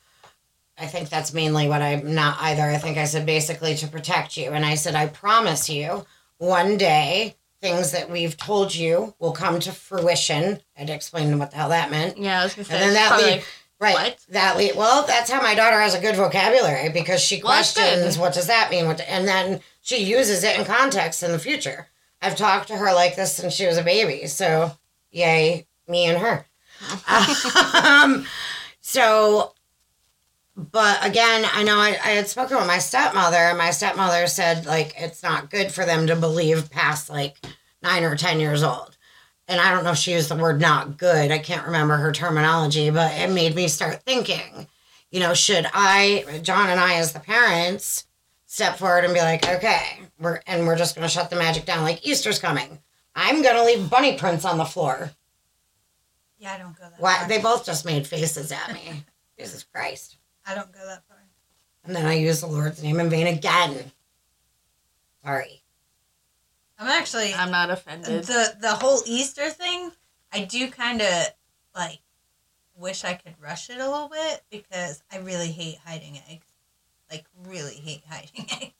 I 0.77 0.87
think 0.87 1.09
that's 1.09 1.33
mainly 1.33 1.67
what 1.67 1.81
I'm 1.81 2.13
not 2.13 2.37
either. 2.41 2.63
I 2.63 2.77
think 2.77 2.97
I 2.97 3.05
said 3.05 3.25
basically 3.25 3.75
to 3.75 3.87
protect 3.87 4.37
you. 4.37 4.51
And 4.51 4.65
I 4.65 4.75
said, 4.75 4.95
I 4.95 5.07
promise 5.07 5.69
you, 5.69 6.05
one 6.37 6.77
day, 6.77 7.35
things 7.63 7.91
that 7.91 8.09
we've 8.09 8.35
told 8.35 8.75
you 8.75 9.15
will 9.19 9.31
come 9.31 9.57
to 9.61 9.71
fruition. 9.71 10.59
I'd 10.77 10.89
explain 10.89 11.39
what 11.39 11.51
the 11.51 11.55
hell 11.55 11.69
that 11.69 11.89
meant. 11.89 12.17
Yeah, 12.17 12.41
I 12.41 12.43
was 12.43 12.55
gonna 12.55 12.65
say. 12.65 12.73
And 12.73 12.83
then 12.83 12.93
that 12.93 13.17
lead, 13.17 13.31
like, 13.31 13.45
right? 13.79 13.93
What? 13.93 14.25
That 14.29 14.57
lead, 14.57 14.75
well, 14.75 15.07
that's 15.07 15.31
how 15.31 15.41
my 15.41 15.55
daughter 15.55 15.79
has 15.79 15.95
a 15.95 16.01
good 16.01 16.17
vocabulary 16.17 16.89
because 16.89 17.21
she 17.21 17.37
Well, 17.37 17.53
questions 17.53 18.17
what 18.17 18.33
does 18.33 18.47
that 18.47 18.69
mean, 18.69 18.85
what, 18.85 18.99
and 19.07 19.25
then 19.25 19.61
she 19.81 20.03
uses 20.03 20.43
it 20.43 20.59
in 20.59 20.65
context 20.65 21.23
in 21.23 21.31
the 21.31 21.39
future. 21.39 21.87
I've 22.21 22.35
talked 22.35 22.67
to 22.67 22.75
her 22.75 22.93
like 22.93 23.15
this 23.15 23.33
since 23.33 23.53
she 23.53 23.65
was 23.65 23.77
a 23.77 23.83
baby, 23.83 24.27
so 24.27 24.73
yay, 25.09 25.65
me 25.87 26.03
and 26.05 26.17
her. 26.17 26.45
um, 27.81 28.25
so, 28.81 29.53
but 30.55 31.05
again, 31.05 31.45
I 31.51 31.63
know 31.63 31.79
I, 31.79 31.89
I 31.89 32.09
had 32.11 32.27
spoken 32.27 32.57
with 32.57 32.67
my 32.67 32.77
stepmother, 32.77 33.37
and 33.37 33.57
my 33.57 33.71
stepmother 33.71 34.27
said 34.27 34.65
like 34.65 34.93
it's 34.97 35.23
not 35.23 35.49
good 35.49 35.71
for 35.71 35.85
them 35.85 36.07
to 36.07 36.15
believe 36.15 36.69
past 36.69 37.09
like 37.09 37.37
nine 37.81 38.03
or 38.03 38.15
ten 38.15 38.39
years 38.39 38.63
old. 38.63 38.97
And 39.47 39.59
I 39.59 39.71
don't 39.71 39.83
know 39.83 39.91
if 39.91 39.97
she 39.97 40.13
used 40.13 40.29
the 40.29 40.35
word 40.35 40.61
not 40.61 40.97
good. 40.97 41.31
I 41.31 41.39
can't 41.39 41.65
remember 41.65 41.97
her 41.97 42.11
terminology, 42.11 42.89
but 42.89 43.11
it 43.13 43.29
made 43.29 43.55
me 43.55 43.67
start 43.67 44.03
thinking, 44.03 44.67
you 45.11 45.19
know, 45.19 45.33
should 45.33 45.67
I, 45.73 46.39
John 46.43 46.69
and 46.69 46.79
I 46.79 46.95
as 46.95 47.11
the 47.11 47.19
parents, 47.19 48.05
step 48.45 48.77
forward 48.77 49.03
and 49.03 49.13
be 49.13 49.19
like, 49.19 49.47
okay, 49.49 49.99
we're 50.19 50.39
and 50.45 50.67
we're 50.67 50.77
just 50.77 50.95
gonna 50.95 51.09
shut 51.09 51.29
the 51.29 51.35
magic 51.35 51.65
down. 51.65 51.83
Like 51.83 52.05
Easter's 52.07 52.39
coming. 52.39 52.79
I'm 53.15 53.41
gonna 53.41 53.63
leave 53.63 53.89
bunny 53.89 54.17
prints 54.17 54.45
on 54.45 54.57
the 54.57 54.65
floor. 54.65 55.11
Yeah, 56.37 56.53
I 56.53 56.57
don't 56.59 56.77
go 56.77 56.83
that 56.83 56.99
Why 56.99 57.17
far. 57.17 57.27
they 57.27 57.39
both 57.39 57.65
just 57.65 57.85
made 57.85 58.05
faces 58.05 58.51
at 58.51 58.71
me. 58.73 59.03
Jesus 59.39 59.63
Christ. 59.63 60.17
I 60.45 60.55
don't 60.55 60.71
go 60.71 60.85
that 60.85 61.03
far. 61.07 61.17
And 61.85 61.95
then 61.95 62.05
I 62.05 62.13
use 62.13 62.39
the 62.41 62.47
Lord's 62.47 62.81
name 62.81 62.99
in 62.99 63.09
vain 63.09 63.27
again. 63.27 63.91
Sorry. 65.23 65.61
I'm 66.79 66.87
actually 66.87 67.33
I'm 67.33 67.51
not 67.51 67.69
offended. 67.69 68.23
the 68.25 68.55
the 68.59 68.73
whole 68.73 69.01
Easter 69.05 69.49
thing. 69.49 69.91
I 70.31 70.43
do 70.45 70.69
kind 70.69 71.01
of 71.01 71.25
like 71.75 71.99
wish 72.75 73.03
I 73.03 73.13
could 73.13 73.35
rush 73.41 73.69
it 73.69 73.79
a 73.79 73.89
little 73.89 74.09
bit 74.09 74.41
because 74.49 75.03
I 75.11 75.17
really 75.19 75.51
hate 75.51 75.77
hiding 75.85 76.19
eggs. 76.29 76.45
Like 77.11 77.25
really 77.47 77.75
hate 77.75 78.03
hiding 78.09 78.47
eggs. 78.61 78.73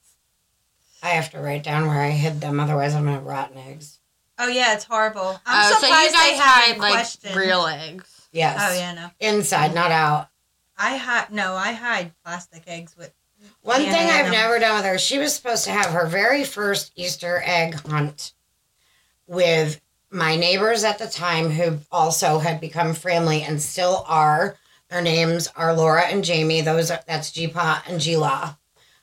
I 1.02 1.10
have 1.10 1.30
to 1.32 1.40
write 1.40 1.64
down 1.64 1.88
where 1.88 2.02
I 2.02 2.10
hid 2.12 2.40
them, 2.42 2.60
otherwise 2.60 2.96
I'm 2.96 3.04
gonna 3.04 3.18
have 3.18 3.26
rotten 3.26 3.58
eggs. 3.58 4.00
Oh 4.40 4.48
yeah, 4.48 4.74
it's 4.74 4.86
horrible. 4.86 5.40
I'm 5.46 5.66
Oh, 5.66 5.80
so 5.80 5.86
you 5.88 5.94
surprised 5.94 6.14
guys 6.14 6.32
they 6.32 6.38
hide 6.38 6.78
like 6.80 6.94
questioned. 6.94 7.36
real 7.36 7.66
eggs. 7.66 8.28
Yes. 8.32 8.60
Oh 8.62 8.74
yeah, 8.78 8.94
no. 8.94 9.10
Inside, 9.20 9.76
not 9.76 9.92
out. 9.92 10.30
I 10.78 10.98
hide 10.98 11.32
no, 11.32 11.56
I 11.56 11.74
hide 11.74 12.12
plastic 12.24 12.64
eggs 12.68 12.96
with. 12.98 13.14
One 13.62 13.82
thing 13.82 14.10
I've 14.10 14.28
know. 14.28 14.32
never 14.32 14.60
done 14.60 14.76
with 14.78 14.86
her, 14.86 14.98
she 14.98 15.18
was 15.20 15.36
supposed 15.36 15.66
to 15.66 15.72
have 15.72 15.88
her 15.88 16.06
very 16.06 16.44
first 16.44 16.94
Easter 16.96 17.42
egg 17.46 17.76
hunt 17.88 18.34
with 19.28 19.82
my 20.10 20.36
neighbors 20.36 20.84
at 20.84 21.00
the 21.00 21.08
time 21.08 21.50
who 21.50 21.80
also 21.92 22.40
had 22.40 22.62
become 22.62 22.94
family 22.94 23.42
and 23.42 23.62
still 23.62 24.06
are. 24.08 24.56
Their 24.90 25.02
names 25.02 25.50
are 25.56 25.74
Laura 25.74 26.04
and 26.04 26.24
Jamie. 26.24 26.62
Those 26.62 26.92
are 26.92 27.02
that's 27.08 27.32
G 27.32 27.48
Pot 27.48 27.84
and 27.88 28.00
G 28.00 28.16
Law. 28.16 28.56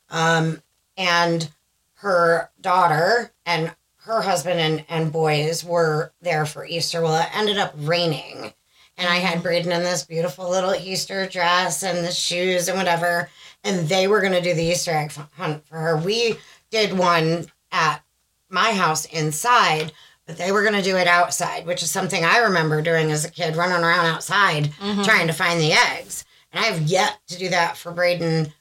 Um, 0.08 0.62
and 0.96 1.50
her 1.94 2.50
daughter 2.60 3.32
and 3.44 3.74
her 4.04 4.22
husband 4.22 4.60
and, 4.60 4.84
and 4.88 5.12
boys 5.12 5.64
were 5.64 6.12
there 6.22 6.46
for 6.46 6.64
Easter. 6.64 7.02
Well, 7.02 7.20
it 7.20 7.36
ended 7.36 7.58
up 7.58 7.74
raining. 7.76 8.54
And 9.00 9.08
I 9.08 9.16
had 9.16 9.42
Braden 9.42 9.72
in 9.72 9.82
this 9.82 10.04
beautiful 10.04 10.48
little 10.50 10.74
Easter 10.74 11.26
dress 11.26 11.82
and 11.82 12.04
the 12.06 12.12
shoes 12.12 12.68
and 12.68 12.76
whatever. 12.76 13.30
And 13.64 13.88
they 13.88 14.06
were 14.08 14.20
going 14.20 14.34
to 14.34 14.42
do 14.42 14.52
the 14.54 14.62
Easter 14.62 14.90
egg 14.90 15.10
hunt 15.36 15.66
for 15.66 15.76
her. 15.78 15.96
We 15.96 16.36
did 16.70 16.96
one 16.96 17.46
at 17.72 18.02
my 18.50 18.72
house 18.72 19.06
inside, 19.06 19.92
but 20.26 20.36
they 20.36 20.52
were 20.52 20.62
going 20.62 20.74
to 20.74 20.82
do 20.82 20.96
it 20.98 21.06
outside, 21.06 21.66
which 21.66 21.82
is 21.82 21.90
something 21.90 22.24
I 22.26 22.38
remember 22.38 22.82
doing 22.82 23.10
as 23.10 23.24
a 23.24 23.30
kid, 23.30 23.56
running 23.56 23.82
around 23.82 24.04
outside 24.06 24.70
Mhm. 24.80 25.04
trying 25.04 25.26
to 25.28 25.32
find 25.32 25.58
the 25.60 25.72
eggs. 25.72 26.24
And 26.52 26.62
I 26.62 26.68
have 26.68 26.82
yet 26.82 27.18
to 27.28 27.38
do 27.38 27.48
that 27.48 27.78
for 27.78 27.92
Braden. 27.92 28.52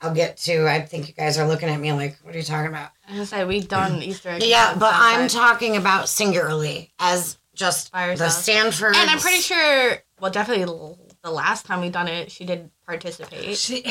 I'll 0.00 0.14
get 0.14 0.36
to, 0.38 0.68
I 0.68 0.82
think 0.82 1.08
you 1.08 1.14
guys 1.14 1.38
are 1.38 1.48
looking 1.48 1.70
at 1.70 1.80
me 1.80 1.92
like, 1.92 2.18
what 2.22 2.34
are 2.34 2.38
you 2.38 2.44
talking 2.44 2.68
about? 2.68 2.90
I 3.08 3.18
was 3.18 3.30
say 3.30 3.44
we've 3.44 3.66
done 3.66 4.02
Easter 4.02 4.28
eggs. 4.28 4.46
Yeah, 4.46 4.74
but 4.78 4.92
some 4.92 5.00
I'm 5.02 5.28
talking 5.28 5.76
about 5.76 6.08
singularly 6.08 6.92
as 7.00 7.38
just 7.56 7.90
By 7.90 8.02
the 8.06 8.12
herself. 8.12 8.32
Stanford. 8.32 8.94
and 8.94 9.10
I'm 9.10 9.18
pretty 9.18 9.40
sure. 9.40 9.96
Well, 10.20 10.30
definitely 10.30 10.64
l- 10.64 10.98
the 11.22 11.30
last 11.32 11.66
time 11.66 11.80
we 11.80 11.90
done 11.90 12.06
it, 12.06 12.30
she 12.30 12.44
did 12.44 12.70
participate. 12.86 13.56
She, 13.56 13.78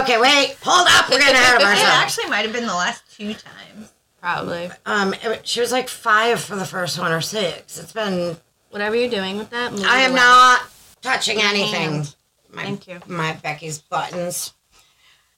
okay, 0.00 0.20
wait, 0.20 0.56
hold 0.62 0.86
up. 0.90 1.08
We're 1.08 1.18
getting 1.18 1.34
ahead 1.34 1.56
of 1.56 1.62
ourselves. 1.62 1.80
It 1.82 1.86
actually 1.88 2.26
might 2.26 2.44
have 2.44 2.52
been 2.52 2.66
the 2.66 2.74
last 2.74 3.02
two 3.16 3.32
times. 3.34 3.92
Probably. 4.20 4.70
Um, 4.84 5.14
it- 5.22 5.46
she 5.46 5.60
was 5.60 5.72
like 5.72 5.88
five 5.88 6.40
for 6.40 6.56
the 6.56 6.64
first 6.66 6.98
one 6.98 7.10
or 7.12 7.20
six. 7.22 7.78
It's 7.78 7.92
been. 7.92 8.36
Whatever 8.70 8.96
you're 8.96 9.10
doing 9.10 9.36
with 9.38 9.50
that, 9.50 9.72
move 9.72 9.84
I 9.84 10.00
am 10.00 10.12
away. 10.12 10.20
not 10.20 10.62
touching 11.02 11.38
anything. 11.42 12.06
My, 12.52 12.62
Thank 12.64 12.86
you. 12.88 13.00
My 13.06 13.32
Becci's 13.34 13.78
buttons. 13.80 14.54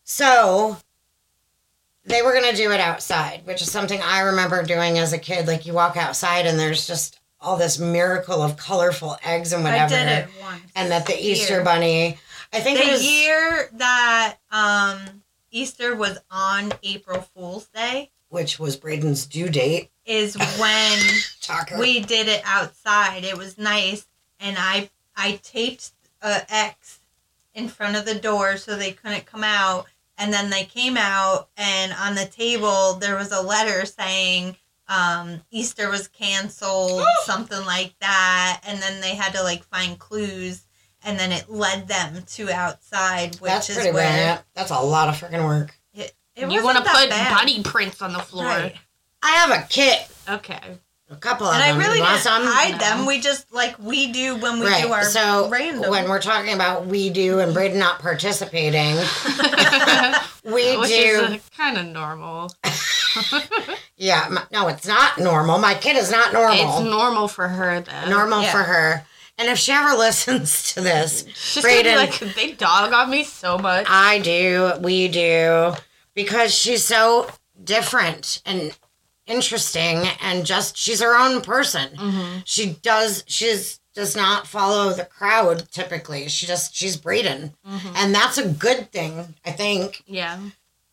So 0.05 0.77
they 2.05 2.23
were 2.23 2.33
gonna 2.33 2.55
do 2.55 2.71
it 2.73 2.81
outside, 2.81 3.43
which 3.45 3.63
is 3.63 3.71
something 3.71 4.01
I 4.03 4.21
remember 4.21 4.63
doing 4.63 4.99
as 4.99 5.13
a 5.13 5.19
kid. 5.19 5.47
Like 5.47 5.67
you 5.67 5.73
walk 5.73 5.97
outside 5.97 6.47
and 6.47 6.59
there's 6.59 6.87
just 6.87 7.21
all 7.41 7.57
this 7.57 7.79
miracle 7.79 8.43
of 8.43 8.57
colorful 8.57 9.17
eggs 9.25 9.53
and 9.53 9.65
whatever. 9.65 9.95
I 9.95 9.99
did 9.99 10.09
it 10.09 10.29
once. 10.41 10.63
And 10.75 10.91
that 10.91 11.07
the 11.07 11.19
Easter 11.19 11.55
Here. 11.55 11.65
bunny. 11.65 12.19
I 12.53 12.61
think 12.61 12.79
it 12.79 12.87
the 12.87 12.93
was 12.93 13.05
year 13.05 13.69
that 13.75 14.37
um 14.51 15.23
Easter 15.51 15.95
was 15.95 16.19
on 16.31 16.73
April 16.83 17.21
Fool's 17.21 17.67
Day 17.67 18.11
which 18.35 18.59
was 18.59 18.77
Braden's 18.77 19.27
due 19.27 19.49
date. 19.49 19.91
is 20.05 20.37
when 20.59 20.99
we 21.79 22.01
did 22.01 22.27
it 22.27 22.43
outside. 22.45 23.23
It 23.23 23.39
was 23.39 23.57
nice, 23.57 24.09
and 24.41 24.57
I 24.59 24.91
I 25.17 25.39
taped 25.45 25.93
a 26.21 26.43
X 26.53 26.99
in 27.55 27.69
front 27.69 27.95
of 27.97 28.05
the 28.05 28.17
door 28.17 28.57
so 28.57 28.75
they 28.77 28.91
couldn't 28.91 29.25
come 29.27 29.45
out. 29.45 29.87
And 30.17 30.33
then 30.33 30.51
they 30.51 30.65
came 30.65 30.97
out, 30.97 31.49
and 31.57 31.93
on 31.93 32.15
the 32.15 32.27
table 32.27 32.95
there 32.95 33.17
was 33.17 33.33
a 33.33 33.43
letter 33.43 33.85
saying 33.85 34.57
um, 34.89 35.41
Easter 35.51 35.91
was 35.91 36.09
canceled, 36.09 37.03
something 37.25 37.65
like 37.65 37.95
that. 38.01 38.61
And 38.67 38.81
then 38.81 39.01
they 39.01 39.15
had 39.15 39.35
to 39.35 39.43
like 39.43 39.65
find 39.65 39.99
clues, 39.99 40.67
and 41.05 41.19
then 41.19 41.33
it 41.33 41.51
led 41.51 41.89
them 41.89 42.23
to 42.35 42.51
outside, 42.51 43.35
which 43.37 43.51
That's 43.51 43.71
is 43.71 43.77
pretty 43.77 43.93
where 43.93 44.11
brilliant. 44.11 44.43
That's 44.55 44.71
a 44.71 44.79
lot 44.81 45.09
of 45.09 45.21
freaking 45.21 45.45
work. 45.45 45.75
it, 45.95 46.13
it 46.37 46.51
you 46.51 46.63
want 46.63 46.79
to 46.79 46.85
put 46.85 47.11
bunny 47.11 47.63
prints 47.63 48.01
on 48.03 48.13
the 48.13 48.21
floor. 48.21 48.47
Right. 48.47 48.77
I 49.23 49.31
have 49.31 49.51
a 49.51 49.67
kit. 49.69 50.09
Okay. 50.29 50.79
A 51.11 51.17
couple 51.17 51.47
of 51.47 51.55
And 51.55 51.63
I 51.63 51.69
them. 51.69 51.79
really 51.79 51.97
You 51.99 52.03
want 52.03 52.15
didn't 52.15 52.25
some? 52.25 52.43
hide 52.45 52.73
No. 52.73 52.79
them. 52.79 53.07
We 53.07 53.21
just 53.21 53.53
like 53.53 53.79
we 53.79 54.11
do 54.11 54.37
when 54.37 54.59
we 54.59 54.67
right. 54.67 54.83
do 54.83 54.93
our 54.93 55.05
so 55.05 55.49
random. 55.51 55.91
when 55.91 56.09
we're 56.09 56.21
talking 56.21 56.55
about 56.55 56.87
we 56.87 57.11
do 57.11 57.41
and 57.41 57.53
Braden 57.53 57.79
not 57.79 57.99
participating, 58.01 58.97
we 60.45 60.77
Which 60.79 60.89
do. 60.89 61.21
Uh, 61.25 61.31
is 61.35 61.51
kind 61.57 61.77
of 61.79 61.87
normal. 61.87 62.51
yeah, 63.97 64.25
m- 64.27 64.39
no, 64.51 64.69
it's 64.69 64.87
not 64.87 65.19
normal. 65.19 65.59
My 65.59 65.75
kid 65.75 65.97
is 65.97 66.11
not 66.11 66.33
normal. 66.33 66.57
It's 66.59 66.81
normal 66.81 67.29
for 67.29 67.49
her 67.49 67.81
though. 67.81 68.09
normal 68.11 68.43
Yeah. 68.43 68.53
for 68.53 68.63
her. 68.63 69.07
And 69.37 69.49
if 69.49 69.59
she 69.59 69.73
ever 69.73 69.95
listens 69.99 70.73
to 70.75 70.81
this, 70.81 71.25
She's 71.35 71.63
gonna 71.63 71.77
be 71.77 71.83
Braden- 71.83 71.97
like 71.99 72.35
they 72.35 72.53
dog 72.53 72.93
on 72.93 73.11
me 73.11 73.25
so 73.25 73.59
much. 73.59 73.87
I 73.89 74.21
do, 74.21 74.73
we 74.81 75.09
do, 75.09 75.75
because 76.15 76.55
she's 76.55 76.85
so 76.85 77.29
different 77.63 78.41
and 78.47 78.77
interesting 79.27 80.07
and 80.23 80.45
just 80.47 80.77
she's 80.77 81.01
her 81.03 81.17
own 81.17 81.41
person. 81.41 81.91
Mm-hmm. 81.97 82.39
She 82.45 82.77
does 82.83 83.25
she's 83.27 83.81
does 83.95 84.17
not 84.17 84.47
follow 84.47 84.93
the 84.93 85.05
crowd 85.05 85.71
typically. 85.71 86.29
She 86.29 86.47
just 86.47 86.75
she's 86.75 86.97
Braden. 86.97 87.55
Mm-hmm. 87.69 87.93
And 87.97 88.15
that's 88.15 88.39
a 88.39 88.49
good 88.49 88.91
thing, 88.93 89.35
I 89.45 89.53
think. 89.53 90.03
Yeah. 90.07 90.39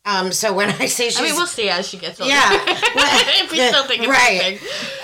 Um 0.04 0.32
so 0.32 0.52
when 0.52 0.70
I 0.70 0.86
say 0.86 1.06
she's 1.10 1.18
I 1.20 1.22
mean, 1.24 1.34
we'll 1.34 1.46
see 1.46 1.68
as 1.68 1.88
she 1.88 1.96
gets 1.98 2.20
older. 2.20 2.32
Yeah. 2.32 2.50
if 2.66 3.50
we 3.52 3.58
still 3.58 3.84
think 3.84 4.02
it's 4.02 4.08
Right. 4.08 4.58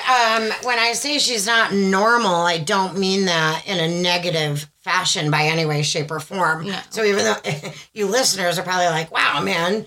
um, 0.08 0.50
when 0.64 0.78
I 0.78 0.92
say 0.92 1.18
she's 1.18 1.46
not 1.46 1.72
normal, 1.72 2.34
I 2.34 2.58
don't 2.58 2.98
mean 2.98 3.26
that 3.26 3.62
in 3.66 3.78
a 3.78 4.00
negative 4.02 4.68
fashion 4.78 5.30
by 5.30 5.42
any 5.42 5.66
way, 5.66 5.82
shape, 5.82 6.10
or 6.10 6.18
form. 6.18 6.66
No. 6.66 6.78
So 6.90 7.04
even 7.04 7.24
though 7.24 7.36
you 7.92 8.06
listeners 8.06 8.58
are 8.58 8.62
probably 8.62 8.86
like, 8.86 9.12
"Wow, 9.12 9.40
man, 9.42 9.86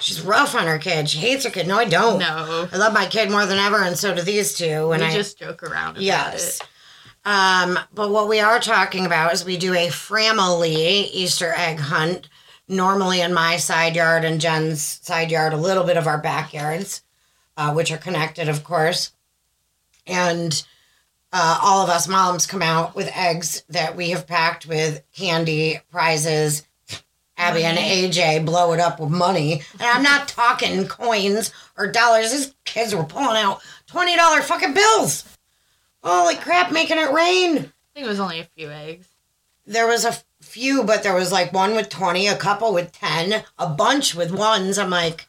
she's 0.00 0.20
rough 0.20 0.54
on 0.54 0.66
her 0.66 0.78
kid. 0.78 1.08
She 1.08 1.18
hates 1.18 1.44
her 1.44 1.50
kid." 1.50 1.66
No, 1.66 1.76
I 1.76 1.84
don't. 1.84 2.18
No. 2.18 2.68
I 2.72 2.76
love 2.76 2.92
my 2.92 3.06
kid 3.06 3.30
more 3.30 3.46
than 3.46 3.58
ever, 3.58 3.82
and 3.82 3.96
so 3.96 4.14
do 4.14 4.22
these 4.22 4.54
two. 4.54 4.92
And 4.92 5.02
we 5.02 5.08
I 5.08 5.12
just 5.12 5.38
joke 5.38 5.62
around 5.62 5.92
about 5.92 6.02
yes. 6.02 6.60
it. 6.60 6.68
Um, 7.24 7.78
but 7.92 8.10
what 8.10 8.28
we 8.28 8.40
are 8.40 8.60
talking 8.60 9.04
about 9.04 9.32
is 9.32 9.44
we 9.44 9.56
do 9.56 9.74
a 9.74 9.90
family 9.90 10.74
Easter 10.74 11.52
egg 11.54 11.78
hunt, 11.78 12.28
normally 12.66 13.20
in 13.20 13.34
my 13.34 13.56
side 13.56 13.94
yard 13.96 14.24
and 14.24 14.40
Jenn's 14.40 14.82
side 14.82 15.30
yard, 15.30 15.52
a 15.52 15.58
little 15.58 15.84
bit 15.84 15.98
of 15.98 16.06
our 16.06 16.18
backyards, 16.18 17.02
uh, 17.56 17.72
which 17.72 17.92
are 17.92 17.98
connected, 17.98 18.48
of 18.48 18.64
course. 18.64 19.12
And 20.06 20.64
uh, 21.32 21.60
all 21.62 21.84
of 21.84 21.90
us 21.90 22.08
moms 22.08 22.46
come 22.46 22.62
out 22.62 22.94
with 22.94 23.14
eggs 23.14 23.64
that 23.68 23.96
we 23.96 24.10
have 24.10 24.26
packed 24.26 24.66
with 24.66 25.02
candy, 25.14 25.80
prizes. 25.90 26.66
Abby 27.40 27.64
and 27.64 27.78
AJ 27.78 28.44
blow 28.44 28.74
it 28.74 28.80
up 28.80 29.00
with 29.00 29.08
money. 29.10 29.62
And 29.72 29.82
I'm 29.82 30.02
not 30.02 30.28
talking 30.28 30.86
coins 30.86 31.52
or 31.78 31.90
dollars. 31.90 32.32
These 32.32 32.54
kids 32.66 32.94
were 32.94 33.02
pulling 33.04 33.38
out 33.38 33.62
$20 33.90 34.42
fucking 34.42 34.74
bills. 34.74 35.24
Holy 36.04 36.36
crap, 36.36 36.70
making 36.70 36.98
it 36.98 37.10
rain. 37.12 37.56
I 37.56 37.94
think 37.94 38.06
it 38.06 38.08
was 38.08 38.20
only 38.20 38.40
a 38.40 38.44
few 38.44 38.70
eggs. 38.70 39.08
There 39.66 39.86
was 39.86 40.04
a 40.04 40.16
few, 40.42 40.84
but 40.84 41.02
there 41.02 41.14
was 41.14 41.32
like 41.32 41.52
one 41.52 41.74
with 41.74 41.88
20, 41.88 42.26
a 42.26 42.36
couple 42.36 42.74
with 42.74 42.92
10, 42.92 43.42
a 43.58 43.66
bunch 43.68 44.14
with 44.14 44.30
ones. 44.32 44.78
I'm 44.78 44.90
like, 44.90 45.26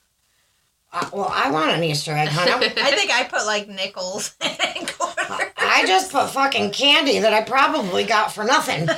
uh, 0.91 1.09
well, 1.13 1.31
I 1.33 1.49
want 1.49 1.71
an 1.71 1.83
Easter 1.83 2.11
egg 2.11 2.27
hunt. 2.27 2.49
I 2.77 2.91
think 2.91 3.11
I 3.11 3.23
put 3.23 3.45
like 3.45 3.69
nickels 3.69 4.35
and 4.41 4.87
quarters. 4.97 5.51
I 5.57 5.85
just 5.87 6.11
put 6.11 6.29
fucking 6.29 6.71
candy 6.71 7.19
that 7.19 7.33
I 7.33 7.41
probably 7.41 8.03
got 8.03 8.33
for 8.33 8.43
nothing. 8.43 8.89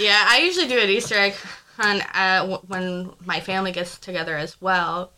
Yeah, 0.00 0.24
I 0.28 0.38
usually 0.38 0.66
do 0.68 0.78
an 0.78 0.88
Easter 0.88 1.14
egg 1.16 1.34
hunt 1.76 2.02
uh, 2.14 2.38
w- 2.40 2.60
when 2.66 3.10
my 3.24 3.40
family 3.40 3.72
gets 3.72 3.98
together 3.98 4.36
as 4.36 4.60
well, 4.60 5.12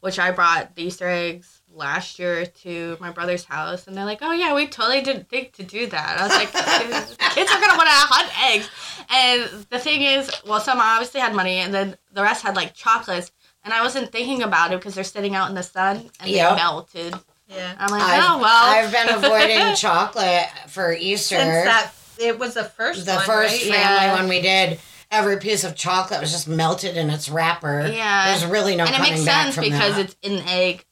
which 0.00 0.18
I 0.18 0.30
brought 0.30 0.74
the 0.74 0.82
Easter 0.84 1.08
eggs 1.08 1.60
last 1.74 2.18
year 2.18 2.44
to 2.44 2.96
my 3.00 3.10
brother's 3.10 3.44
house, 3.44 3.86
and 3.86 3.96
they're 3.96 4.04
like, 4.04 4.18
"Oh 4.22 4.32
yeah, 4.32 4.54
we 4.54 4.66
totally 4.66 5.00
didn't 5.00 5.28
think 5.28 5.52
to 5.54 5.62
do 5.62 5.86
that." 5.86 6.18
I 6.18 6.26
was 6.26 6.34
like, 6.36 6.52
"Kids 7.34 7.50
are 7.50 7.60
gonna 7.60 7.76
want 7.76 7.88
to 7.88 7.94
hunt 7.94 8.52
eggs," 8.52 8.68
and 9.10 9.66
the 9.70 9.78
thing 9.78 10.02
is, 10.02 10.30
well, 10.46 10.60
some 10.60 10.78
obviously 10.80 11.20
had 11.20 11.34
money, 11.34 11.58
and 11.58 11.72
then 11.72 11.96
the 12.12 12.22
rest 12.22 12.42
had 12.42 12.56
like 12.56 12.74
chocolates, 12.74 13.30
and 13.64 13.72
I 13.72 13.82
wasn't 13.82 14.10
thinking 14.12 14.42
about 14.42 14.72
it 14.72 14.78
because 14.80 14.94
they're 14.94 15.04
sitting 15.04 15.34
out 15.34 15.48
in 15.48 15.54
the 15.54 15.62
sun 15.62 16.10
and 16.20 16.28
Yep. 16.30 16.50
they 16.50 16.56
melted. 16.56 17.14
Yeah. 17.48 17.74
I'm 17.78 17.90
like, 17.90 18.02
I've, 18.02 18.22
"Oh 18.24 18.38
well." 18.40 18.66
I've 18.74 18.92
been 18.92 19.08
avoiding 19.24 19.74
chocolate 19.74 20.48
for 20.68 20.92
Easter. 20.92 21.36
Since 21.36 21.64
that 21.64 21.92
it 22.18 22.38
was 22.38 22.54
the 22.54 22.64
first 22.64 23.06
the 23.06 23.14
one, 23.14 23.24
first 23.24 23.54
right? 23.64 23.74
family 23.74 24.04
Yeah. 24.06 24.14
one 24.16 24.28
we 24.28 24.40
did, 24.40 24.80
every 25.10 25.38
piece 25.38 25.64
of 25.64 25.74
chocolate 25.76 26.20
was 26.20 26.30
just 26.32 26.48
melted 26.48 26.96
in 26.96 27.10
its 27.10 27.28
wrapper. 27.28 27.86
Yeah. 27.92 28.28
There's 28.30 28.44
really 28.44 28.76
no 28.76 28.84
and 28.84 28.94
it 28.94 29.00
makes 29.00 29.22
sense 29.22 29.56
because 29.56 29.96
that. 29.96 30.00
it's 30.00 30.16
an 30.24 30.38
egg 30.48 30.84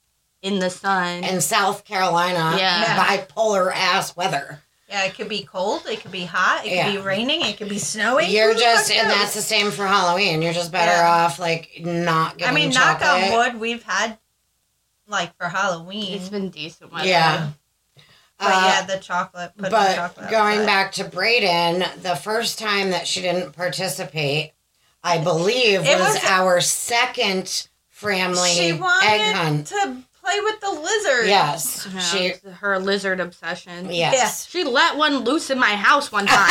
in 0.42 0.58
the 0.60 0.70
sun. 0.70 1.24
in 1.24 1.40
South 1.40 1.84
Carolina, 1.84 2.56
Yeah. 2.58 3.04
bipolar 3.04 3.72
ass 3.74 4.14
weather. 4.16 4.60
Yeah, 4.88 5.02
it 5.04 5.14
could 5.16 5.28
be 5.28 5.42
cold, 5.42 5.84
it 5.86 6.00
could 6.00 6.12
be 6.12 6.24
hot, 6.24 6.64
it 6.64 6.70
Yeah. 6.72 6.84
could 6.84 6.92
be 6.92 6.98
raining, 6.98 7.42
it 7.42 7.56
could 7.58 7.68
be 7.68 7.78
snowing. 7.80 8.30
You're 8.30 8.54
Who 8.54 8.60
just, 8.60 8.90
and 8.92 9.08
knows? 9.08 9.18
that's 9.18 9.34
the 9.34 9.42
same 9.42 9.72
for 9.72 9.84
Halloween. 9.84 10.42
You're 10.42 10.52
just 10.52 10.70
better 10.70 10.92
Yeah. 10.92 11.08
off 11.24 11.40
like 11.40 11.70
not 11.80 12.38
getting 12.38 12.52
I 12.52 12.54
mean, 12.54 12.70
chocolate. 12.70 13.00
knock 13.00 13.32
on 13.32 13.32
wood, 13.54 13.60
we've 13.60 13.82
had 13.82 14.18
like 15.08 15.36
for 15.36 15.48
Halloween. 15.48 16.14
it's 16.14 16.28
been 16.28 16.50
decent 16.50 16.92
weather. 16.92 17.06
Yeah. 17.08 17.48
But 18.38 18.48
Uh, 18.48 18.62
yeah, 18.66 18.82
the 18.82 18.98
chocolate. 18.98 19.52
Put 19.56 19.64
the 19.64 19.70
but 19.70 19.94
chocolate 19.96 20.30
going 20.30 20.58
outside. 20.60 20.66
back 20.66 20.92
to 20.92 21.04
Braden, 21.04 21.84
the 22.02 22.16
first 22.16 22.58
time 22.58 22.90
that 22.90 23.06
she 23.06 23.22
didn't 23.22 23.52
participate, 23.52 24.52
I 25.02 25.18
believe 25.18 25.86
It 25.86 25.98
was, 25.98 26.14
was- 26.14 26.24
our 26.24 26.60
second 26.60 27.68
family 27.88 28.50
she 28.50 28.70
egg 28.72 29.34
hunt. 29.34 29.68
to 29.68 29.96
play 30.22 30.40
with 30.40 30.60
the 30.60 30.70
lizard. 30.70 31.28
Yes, 31.28 31.88
Yeah, 31.94 32.00
she. 32.00 32.34
her 32.60 32.78
lizard 32.78 33.20
obsession. 33.20 33.90
Yes. 33.90 34.46
She 34.48 34.64
let 34.64 34.96
one 34.96 35.18
loose 35.18 35.48
in 35.50 35.58
my 35.58 35.74
house 35.76 36.12
one 36.12 36.26
time. 36.26 36.36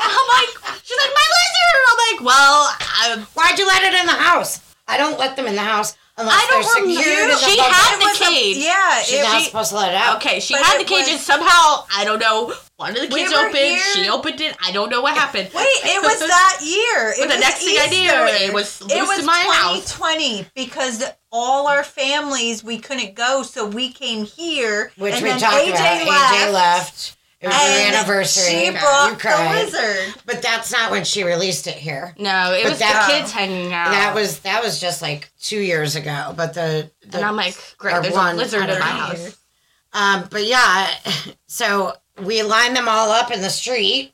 I'm 0.00 0.28
like, 0.38 0.80
she's 0.82 0.96
like, 0.98 1.14
my 1.14 1.28
lizard. 1.36 1.82
I'm 1.90 1.98
like, 2.16 2.24
well, 2.24 2.76
I, 2.80 3.26
Why'd 3.34 3.58
you 3.58 3.66
let 3.66 3.82
it 3.82 3.94
in 4.00 4.06
the 4.06 4.12
house? 4.12 4.60
I 4.86 4.96
don't 4.96 5.18
let 5.18 5.36
them 5.36 5.46
in 5.46 5.54
the 5.56 5.62
house 5.62 5.96
unless 6.18 6.34
I 6.34 6.46
don't 6.50 6.62
they're 6.64 6.82
remember. 6.82 7.36
She 7.38 7.56
bubble. 7.56 7.72
had 7.72 7.94
It 7.94 8.00
the 8.00 8.06
was 8.06 8.20
a- 8.20 8.24
cage. 8.24 8.56
yeah, 8.58 9.02
She's 9.02 9.18
it, 9.20 9.22
not 9.22 9.38
she- 9.40 9.44
supposed 9.46 9.70
to 9.70 9.76
let 9.76 9.88
it 9.90 9.94
out. 9.96 10.16
okay, 10.16 10.40
she 10.40 10.54
had 10.54 10.78
the 10.80 10.84
cage 10.84 11.04
was- 11.04 11.08
and 11.12 11.20
somehow, 11.20 11.84
I 11.96 12.04
don't 12.04 12.18
know, 12.18 12.52
one 12.76 12.90
of 12.90 12.96
the 13.08 13.14
We 13.14 13.22
kids 13.22 13.32
were 13.32 13.38
opened, 13.40 13.56
here- 13.56 13.78
she 13.94 14.08
opened 14.08 14.40
it, 14.40 14.56
I 14.64 14.72
don't 14.72 14.90
know 14.90 15.00
what 15.00 15.16
happened. 15.16 15.50
Wait, 15.54 15.66
it 15.84 16.02
was 16.02 16.18
that 16.28 16.58
year. 16.62 17.10
It 17.10 17.18
But 17.20 17.28
the 17.28 17.34
was 17.36 17.40
next 17.40 17.64
thing 17.64 17.76
I 17.80 17.86
knew, 17.88 18.46
it 18.46 18.52
was 18.52 18.80
It 18.82 19.06
was 19.06 19.20
in 19.20 19.26
my 19.26 19.38
house. 19.52 19.92
2020 19.96 20.46
because 20.54 21.04
all 21.30 21.66
our 21.66 21.84
families 21.84 22.62
we 22.64 22.78
couldn't 22.78 23.14
go, 23.14 23.42
so 23.42 23.66
we 23.66 23.92
came 23.92 24.24
here. 24.24 24.92
Which 24.96 25.14
and 25.14 25.22
we 25.22 25.28
then 25.30 25.40
talked 25.40 25.56
AJ 25.56 25.70
about. 25.72 26.06
Left, 26.08 26.34
AJ 26.34 26.52
left. 26.52 27.16
It 27.40 27.46
was 27.46 27.54
her 27.54 27.60
and 27.62 27.94
anniversary. 27.94 28.50
She 28.52 28.64
You 28.66 28.72
brought 28.72 29.10
the 29.12 29.16
cried. 29.20 30.14
But 30.26 30.42
that's 30.42 30.72
not 30.72 30.90
when 30.90 31.04
she 31.04 31.22
released 31.22 31.68
it 31.68 31.74
here. 31.76 32.12
No, 32.18 32.52
it 32.52 32.64
But 32.64 32.70
was 32.70 32.78
that- 32.80 33.06
the 33.06 33.12
kids 33.12 33.30
hanging 33.30 33.72
out. 33.72 33.90
That 33.92 34.14
was 34.14 34.40
that 34.40 34.62
was 34.62 34.80
just 34.80 35.02
like 35.02 35.30
two 35.40 35.60
years 35.60 35.94
ago. 35.94 36.34
But 36.36 36.54
the, 36.54 36.90
the 37.06 37.18
and 37.18 37.26
I'm 37.26 37.36
like, 37.36 37.54
great, 37.78 38.02
there's 38.02 38.14
a 38.16 38.32
lizard 38.34 38.68
in 38.68 38.78
my 38.80 38.84
house. 38.86 39.36
um, 39.92 40.26
but 40.30 40.44
yeah, 40.46 40.88
so 41.46 41.92
we 42.20 42.42
line 42.42 42.74
them 42.74 42.88
all 42.88 43.10
up 43.12 43.30
in 43.30 43.40
the 43.40 43.50
street, 43.50 44.12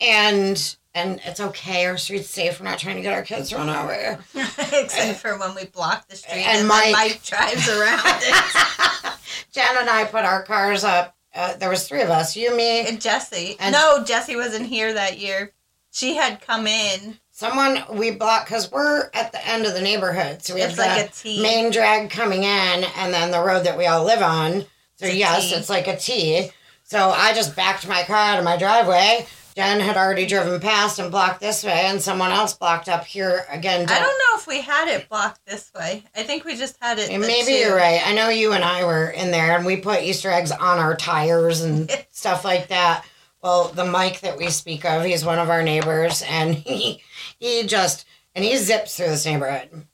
and 0.00 0.76
and 0.94 1.20
it's 1.24 1.40
okay. 1.40 1.86
Our 1.86 1.96
street's 1.96 2.28
safe. 2.28 2.60
We're 2.60 2.64
not 2.68 2.78
trying 2.78 2.96
to 2.96 3.02
get 3.02 3.12
our 3.14 3.22
kids 3.22 3.52
run 3.52 3.68
over. 3.70 4.18
Except 4.34 5.20
for 5.20 5.38
when 5.38 5.54
we 5.54 5.64
block 5.66 6.08
the 6.08 6.16
street 6.16 6.42
And 6.46 6.58
and, 6.58 6.68
Mike. 6.68 6.92
Mike 6.92 7.22
drives 7.24 7.68
around 7.68 8.00
it. 8.04 9.12
Jenn 9.52 9.76
and 9.78 9.88
I 9.88 10.04
put 10.04 10.24
our 10.24 10.42
cars 10.42 10.84
up. 10.84 11.16
Uh, 11.34 11.56
there 11.56 11.70
was 11.70 11.86
three 11.86 12.02
of 12.02 12.10
us. 12.10 12.36
You, 12.36 12.56
me, 12.56 12.86
And 12.86 13.00
Jesse. 13.00 13.56
And- 13.60 13.72
no, 13.72 14.02
Jesse 14.04 14.36
wasn't 14.36 14.66
here 14.66 14.92
that 14.94 15.18
year. 15.18 15.52
She 15.92 16.14
had 16.16 16.40
come 16.40 16.66
in. 16.66 17.18
someone. 17.32 17.82
We 17.94 18.10
block 18.10 18.44
because 18.46 18.70
we're 18.70 19.10
at 19.14 19.32
the 19.32 19.44
end 19.48 19.64
of 19.66 19.72
the 19.74 19.80
neighborhood. 19.80 20.42
So 20.42 20.54
we 20.54 20.60
have 20.60 20.70
It's 20.70 20.78
the 20.78 20.84
like 20.86 21.06
a 21.06 21.12
T. 21.12 21.42
main 21.42 21.70
drag 21.72 22.10
coming 22.10 22.42
in, 22.44 22.84
and 22.96 23.12
then 23.14 23.30
the 23.30 23.40
road 23.42 23.64
that 23.64 23.78
we 23.78 23.86
all 23.86 24.04
live 24.04 24.22
on. 24.22 24.62
So 24.96 25.06
It's 25.06 25.14
yes, 25.16 25.50
it's 25.52 25.70
like 25.70 25.88
a 25.88 25.96
T. 25.96 26.50
So 26.84 27.10
I 27.10 27.32
just 27.32 27.56
backed 27.56 27.88
my 27.88 28.02
car 28.02 28.16
out 28.34 28.38
of 28.38 28.44
my 28.44 28.56
driveway. 28.56 29.26
Jenn 29.54 29.80
had 29.80 29.96
already 29.96 30.26
driven 30.26 30.60
past 30.60 30.98
and 30.98 31.10
blocked 31.10 31.40
this 31.40 31.64
way, 31.64 31.86
and 31.86 32.00
someone 32.00 32.30
else 32.30 32.54
blocked 32.54 32.88
up 32.88 33.04
here 33.04 33.44
again. 33.50 33.88
I 33.88 33.98
don't 33.98 34.18
know 34.18 34.38
if 34.38 34.46
we 34.46 34.60
had 34.60 34.88
it 34.88 35.08
blocked 35.08 35.44
this 35.46 35.70
way. 35.74 36.04
I 36.14 36.22
think 36.22 36.44
we 36.44 36.56
just 36.56 36.76
had 36.80 36.98
it. 36.98 37.10
Maybe 37.10 37.46
two. 37.46 37.52
you're 37.52 37.76
right. 37.76 38.00
I 38.06 38.12
know 38.14 38.28
you 38.28 38.52
and 38.52 38.64
I 38.64 38.84
were 38.84 39.10
in 39.10 39.30
there, 39.30 39.56
and 39.56 39.66
we 39.66 39.76
put 39.76 40.02
Easter 40.02 40.30
eggs 40.30 40.52
on 40.52 40.78
our 40.78 40.96
tires 40.96 41.62
and 41.62 41.90
stuff 42.10 42.44
like 42.44 42.68
that. 42.68 43.04
Well, 43.42 43.68
the 43.68 43.84
Mike 43.84 44.20
that 44.20 44.36
we 44.38 44.50
speak 44.50 44.84
of, 44.84 45.04
he's 45.04 45.24
one 45.24 45.38
of 45.38 45.50
our 45.50 45.62
neighbors, 45.62 46.22
and 46.28 46.54
he 46.66 47.02
he 47.38 47.64
just 47.64 48.06
and 48.34 48.44
he 48.44 48.56
zips 48.56 48.96
through 48.96 49.08
this 49.08 49.26
neighborhood, 49.26 49.86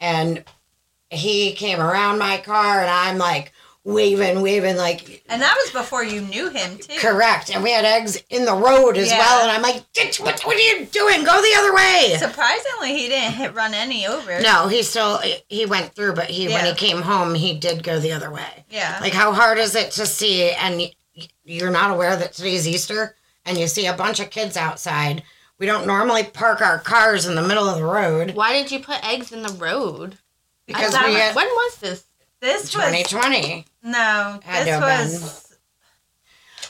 and 0.00 0.44
he 1.10 1.52
came 1.52 1.80
around 1.80 2.18
my 2.18 2.38
car, 2.38 2.80
and 2.80 2.90
I'm 2.90 3.18
like 3.18 3.52
waving, 3.94 4.42
waving 4.42 4.76
like 4.76 5.22
And 5.28 5.40
that 5.40 5.56
was 5.56 5.70
before 5.72 6.04
you 6.04 6.20
knew 6.20 6.50
him 6.50 6.78
too. 6.78 6.98
correct. 6.98 7.50
And 7.50 7.62
we 7.62 7.72
had 7.72 7.84
eggs 7.84 8.22
in 8.30 8.44
the 8.44 8.54
road 8.54 8.96
as 8.96 9.08
Yeah. 9.08 9.18
well. 9.18 9.42
And 9.42 9.50
I'm 9.50 9.62
like, 9.62 9.90
"Ditch, 9.92 10.20
what, 10.20 10.40
what 10.42 10.56
are 10.56 10.60
you 10.60 10.84
doing? 10.86 11.24
Go 11.24 11.40
the 11.40 11.54
other 11.58 11.74
way. 11.74 12.16
Surprisingly, 12.18 12.98
he 12.98 13.08
didn't 13.08 13.32
hit 13.32 13.54
run 13.54 13.72
any 13.74 14.06
over. 14.06 14.40
no, 14.40 14.68
he 14.68 14.82
still 14.82 15.20
he 15.48 15.64
went 15.66 15.94
through, 15.94 16.14
but 16.14 16.28
he 16.30 16.48
when 16.48 16.64
he 16.66 16.74
came 16.74 17.02
home, 17.02 17.34
he 17.34 17.54
did 17.58 17.82
go 17.82 17.98
the 17.98 18.12
other 18.12 18.30
way. 18.30 18.64
Yeah. 18.70 18.98
Like, 19.00 19.12
how 19.14 19.32
hard 19.32 19.58
is 19.58 19.74
it 19.74 19.90
to 19.92 20.06
see 20.06 20.50
and 20.50 20.90
you're 21.44 21.70
not 21.70 21.90
aware 21.90 22.14
that 22.16 22.32
today's 22.34 22.68
Easter 22.68 23.16
and 23.44 23.56
you 23.58 23.66
see 23.66 23.86
a 23.86 23.92
bunch 23.94 24.20
of 24.20 24.30
kids 24.30 24.56
outside? 24.56 25.22
We 25.58 25.66
don't 25.66 25.86
normally 25.88 26.22
park 26.22 26.60
our 26.60 26.78
cars 26.78 27.26
in 27.26 27.34
the 27.34 27.42
middle 27.42 27.68
of 27.68 27.76
the 27.78 27.84
road 27.84 28.36
Why 28.36 28.52
did 28.52 28.70
you 28.70 28.78
put 28.78 29.04
eggs 29.04 29.32
in 29.32 29.42
the 29.42 29.52
road? 29.54 30.18
because 30.66 30.92
we 31.04 31.14
had 31.14 31.34
When 31.34 31.46
was 31.48 31.76
this? 31.76 32.04
This 32.40 32.62
was 32.62 32.70
2020. 32.72 33.64
no. 33.82 34.40
Had 34.44 34.66
This 34.66 34.74
have 34.74 34.82
was. 34.82 35.56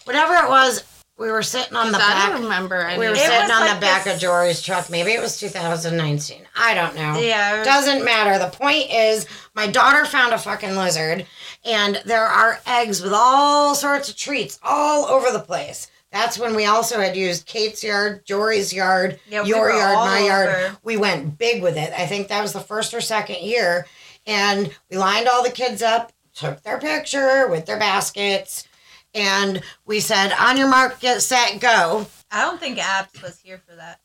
Whatever 0.04 0.34
it 0.34 0.48
was, 0.48 0.84
we 1.18 1.30
were 1.30 1.42
sitting 1.42 1.76
on 1.76 1.90
the 1.92 1.98
I 1.98 2.00
back. 2.00 2.32
don't 2.32 2.42
remember. 2.44 2.76
Any 2.76 2.98
We 2.98 3.06
were 3.06 3.12
of 3.12 3.18
It 3.18 3.22
it. 3.22 3.26
sitting 3.26 3.50
on 3.50 3.60
like 3.62 3.74
the 3.74 3.80
back 3.80 4.04
this- 4.04 4.14
of 4.14 4.20
Jory's 4.20 4.62
truck. 4.62 4.88
Maybe 4.88 5.12
it 5.12 5.20
was 5.20 5.38
2019. 5.38 6.46
I 6.56 6.74
don't 6.74 6.94
know. 6.94 7.18
Yeah. 7.18 7.62
Doesn't 7.64 8.04
matter. 8.04 8.38
The 8.38 8.50
point 8.56 8.90
is, 8.90 9.26
my 9.54 9.66
daughter 9.66 10.06
found 10.06 10.32
a 10.32 10.38
fucking 10.38 10.76
lizard, 10.76 11.26
and 11.64 12.00
there 12.06 12.24
are 12.24 12.60
eggs 12.66 13.02
with 13.02 13.12
all 13.12 13.74
sorts 13.74 14.08
of 14.08 14.16
treats 14.16 14.58
all 14.62 15.06
over 15.06 15.30
the 15.32 15.40
place. 15.40 15.90
That's 16.10 16.38
when 16.38 16.54
we 16.54 16.64
also 16.64 17.00
had 17.00 17.14
used 17.16 17.44
Kate's 17.44 17.84
yard, 17.84 18.24
Jory's 18.24 18.72
yard, 18.72 19.20
Yeah, 19.28 19.42
your 19.44 19.60
were 19.60 19.70
yard, 19.72 19.94
all 19.96 20.06
my 20.06 20.20
yard. 20.20 20.48
over. 20.48 20.76
We 20.82 20.96
went 20.96 21.36
big 21.36 21.62
with 21.62 21.76
it. 21.76 21.92
I 21.94 22.06
think 22.06 22.28
that 22.28 22.40
was 22.40 22.54
the 22.54 22.60
first 22.60 22.94
or 22.94 23.02
second 23.02 23.40
year. 23.42 23.86
And 24.28 24.70
we 24.90 24.96
lined 24.96 25.26
all 25.26 25.42
the 25.42 25.50
kids 25.50 25.82
up, 25.82 26.12
took 26.34 26.62
their 26.62 26.78
picture 26.78 27.48
with 27.48 27.66
their 27.66 27.78
baskets, 27.78 28.68
and 29.14 29.62
we 29.86 29.98
said, 30.00 30.32
on 30.38 30.56
your 30.56 30.68
mark, 30.68 31.00
get 31.00 31.22
set, 31.22 31.58
go. 31.60 32.06
I 32.30 32.42
don't 32.42 32.60
think 32.60 32.78
Abs 32.78 33.20
was 33.22 33.40
here 33.40 33.60
for 33.66 33.74
that. 33.74 34.00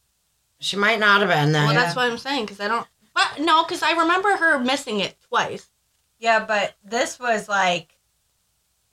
She 0.60 0.78
might 0.78 0.98
not 1.00 1.20
have 1.20 1.30
been 1.30 1.52
then. 1.52 1.66
Well, 1.66 1.76
that's 1.76 1.96
what 1.96 2.10
I'm 2.10 2.18
saying 2.18 2.46
because 2.46 2.62
I 2.62 2.70
don't. 2.70 2.88
But 3.14 3.40
no, 3.42 3.64
because 3.64 3.84
I 3.84 3.92
remember 3.92 4.30
her 4.38 4.58
missing 4.60 5.02
it 5.02 5.16
twice. 5.28 5.70
Yeah, 6.20 6.46
but 6.46 6.74
this 6.86 7.20
was 7.20 7.50
like 7.50 7.94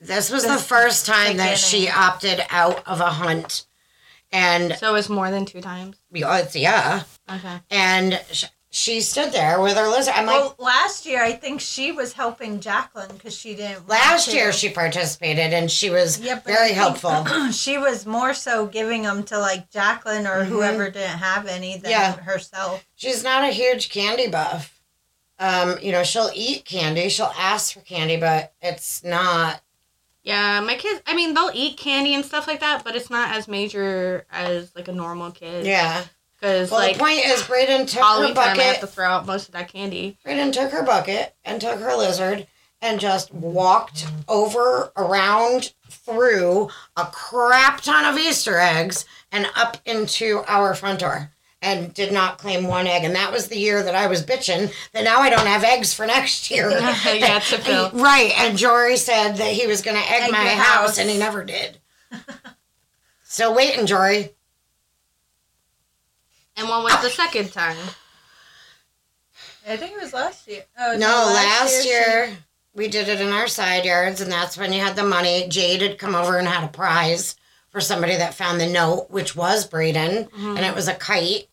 This 0.01 0.29
was 0.29 0.43
the 0.43 0.57
first 0.57 1.05
time 1.05 1.37
that 1.37 1.57
she 1.57 1.89
opted 1.89 2.43
out 2.49 2.85
of 2.85 2.99
a 2.99 3.09
hunt. 3.09 3.65
And 4.33 4.75
So 4.77 4.89
it 4.89 4.93
was 4.93 5.09
more 5.09 5.31
than 5.31 5.45
two 5.45 5.61
times. 5.61 5.97
well, 6.11 6.45
yeah. 6.53 7.03
Okay. 7.33 7.59
And 7.69 8.21
sh- 8.31 8.45
she 8.73 9.01
stood 9.01 9.33
there 9.33 9.59
with 9.59 9.75
her 9.75 9.87
lizard. 9.89 10.13
I'm 10.15 10.25
like, 10.25 10.39
well, 10.39 10.55
last 10.57 11.05
year 11.05 11.21
I 11.21 11.33
think 11.33 11.59
she 11.59 11.91
was 11.91 12.13
helping 12.13 12.61
Jacqueline 12.61 13.09
because 13.11 13.35
she 13.37 13.53
didn't. 13.53 13.87
last 13.89 14.29
to. 14.29 14.35
year 14.35 14.53
she 14.53 14.69
participated 14.69 15.51
and 15.53 15.69
she 15.69 15.89
was 15.89 16.19
Yeah, 16.21 16.39
very 16.39 16.71
helpful. 16.71 17.25
she 17.51 17.77
was 17.77 18.05
more 18.05 18.33
so 18.33 18.65
giving 18.67 19.01
them 19.03 19.23
to 19.23 19.37
like 19.37 19.69
Jacqueline 19.71 20.25
or 20.25 20.43
Mhm. 20.45 20.47
whoever 20.47 20.89
didn't 20.89 21.17
have 21.19 21.47
any 21.47 21.77
than 21.77 21.91
Yeah. 21.91 22.13
herself. 22.17 22.85
She's 22.95 23.23
not 23.23 23.43
a 23.43 23.51
huge 23.51 23.89
candy 23.89 24.27
buff. 24.29 24.79
Um, 25.37 25.77
you 25.81 25.91
know, 25.91 26.03
she'll 26.03 26.29
eat 26.33 26.63
candy, 26.65 27.09
she'll 27.09 27.33
ask 27.37 27.73
for 27.73 27.81
candy, 27.81 28.15
but 28.15 28.53
it's 28.61 29.03
not. 29.03 29.61
Yeah, 30.23 30.59
my 30.61 30.75
kids. 30.75 31.01
I 31.07 31.15
mean, 31.15 31.33
they'll 31.33 31.49
eat 31.53 31.77
candy 31.77 32.13
and 32.13 32.23
stuff 32.23 32.47
like 32.47 32.59
that, 32.61 32.83
but 32.85 32.95
it's 32.95 33.09
not 33.09 33.35
as 33.35 33.47
major 33.47 34.25
as 34.31 34.71
like 34.75 34.87
a 34.87 34.91
normal 34.93 35.31
kid. 35.31 35.65
Yeah. 35.65 36.03
Because 36.41 36.71
Well, 36.71 36.79
like 36.79 36.93
the 36.97 36.99
point 36.99 37.23
is, 37.25 37.43
Braden 37.43 37.85
took 37.85 37.99
her 37.99 38.05
Halloween 38.05 38.33
time, 38.33 38.43
I 38.43 38.47
have 38.47 38.57
bucket. 38.57 38.81
to 38.81 38.87
throw 38.87 39.05
out 39.07 39.25
most 39.27 39.47
of 39.47 39.53
that 39.53 39.71
candy. 39.71 40.17
Braden 40.23 40.51
took 40.51 40.71
her 40.71 40.83
bucket 40.83 41.35
and 41.45 41.61
took 41.61 41.79
her 41.79 41.95
lizard 41.95 42.47
and 42.81 42.99
just 42.99 43.31
walked 43.31 44.07
over, 44.27 44.91
around, 44.97 45.73
through 45.87 46.69
a 46.97 47.05
crap 47.05 47.81
ton 47.81 48.05
of 48.05 48.19
Easter 48.19 48.57
eggs 48.57 49.05
and 49.31 49.45
up 49.55 49.77
into 49.85 50.41
our 50.47 50.73
front 50.73 50.99
door 51.01 51.31
and 51.61 51.93
did 51.93 52.11
not 52.11 52.39
claim 52.39 52.63
one 52.65 52.87
egg. 52.87 53.03
And 53.03 53.13
that 53.15 53.31
was 53.31 53.47
the 53.47 53.59
year 53.59 53.83
that 53.83 53.93
I 53.93 54.07
was 54.07 54.25
bitching 54.25 54.73
that 54.93 55.03
now 55.03 55.19
I 55.19 55.29
don't 55.29 55.45
have 55.45 55.63
eggs 55.63 55.93
for 55.93 56.07
next 56.07 56.49
year. 56.49 56.71
yeah, 57.05 57.37
to 57.37 57.57
fill. 57.59 57.91
Right. 57.91 58.33
And 58.35 58.57
Jory 58.57 58.97
said 58.97 59.33
that 59.33 59.53
he 59.53 59.67
was 59.67 59.83
going 59.83 59.95
to 60.01 60.11
egg, 60.11 60.23
Egg 60.23 60.31
my 60.31 60.37
house, 60.47 60.57
house. 60.57 60.97
and 60.97 61.07
he 61.07 61.19
never 61.19 61.43
did. 61.43 61.77
Still 63.23 63.53
waiting, 63.55 63.85
Jory. 63.85 64.31
And 66.57 66.67
one 66.69 66.83
was 66.83 67.01
the 67.01 67.09
second 67.09 67.51
time. 67.51 67.77
I 69.67 69.77
think 69.77 69.93
it 69.93 70.01
was 70.01 70.13
last 70.13 70.47
year. 70.47 70.63
Oh 70.77 70.95
No, 70.97 71.07
last 71.33 71.83
she- 71.83 71.89
year, 71.89 72.37
we 72.73 72.87
did 72.87 73.07
it 73.07 73.21
in 73.21 73.31
our 73.31 73.47
side 73.47 73.85
yards, 73.85 74.21
and 74.21 74.31
that's 74.31 74.57
when 74.57 74.73
you 74.73 74.81
had 74.81 74.95
the 74.95 75.03
money. 75.03 75.47
Jade 75.47 75.81
had 75.81 75.97
come 75.99 76.15
over 76.15 76.37
and 76.37 76.47
had 76.47 76.63
a 76.63 76.67
prize 76.67 77.35
for 77.69 77.79
somebody 77.79 78.15
that 78.17 78.33
found 78.33 78.59
the 78.59 78.67
note, 78.67 79.07
which 79.09 79.35
was 79.35 79.65
Braden, 79.65 80.25
Mhm. 80.25 80.57
and 80.57 80.65
it 80.65 80.75
was 80.75 80.87
a 80.87 80.93
kite. 80.93 81.47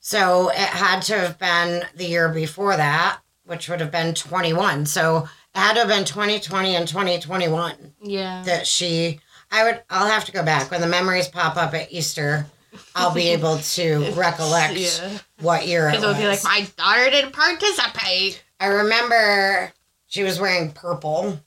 So 0.00 0.50
it 0.50 0.56
had 0.58 1.00
to 1.02 1.18
have 1.18 1.38
been 1.38 1.86
the 1.94 2.04
year 2.06 2.28
before 2.28 2.76
that, 2.76 3.18
which 3.44 3.68
would 3.68 3.80
have 3.80 3.90
been 3.90 4.14
21. 4.14 4.86
So 4.86 5.28
it 5.54 5.58
had 5.58 5.72
to 5.74 5.80
have 5.80 5.88
been 5.88 6.04
2020 6.04 6.76
and 6.76 6.86
2021 6.86 7.94
Yeah. 8.00 8.42
that 8.44 8.66
she. 8.66 9.20
I 9.50 9.64
would. 9.64 9.82
I'll 9.90 10.06
have 10.08 10.26
to 10.26 10.32
go 10.32 10.42
back 10.42 10.70
when 10.70 10.80
the 10.82 10.86
memories 10.86 11.26
pop 11.28 11.56
up 11.56 11.74
at 11.74 11.90
Easter. 11.90 12.46
I'll 12.94 13.14
be 13.14 13.28
able 13.28 13.58
to 13.76 14.12
recollect 14.12 14.74
Yeah. 14.74 15.18
what 15.40 15.66
year 15.66 15.88
it 15.88 15.92
was. 15.92 16.00
Because 16.00 16.10
it'll 16.16 16.22
be 16.22 16.28
like, 16.28 16.44
my 16.44 16.66
daughter 16.76 17.10
didn't 17.10 17.32
participate. 17.32 18.42
I 18.60 18.66
remember 18.66 19.72
she 20.06 20.22
was 20.22 20.40
wearing 20.40 20.72
purple. 20.72 21.40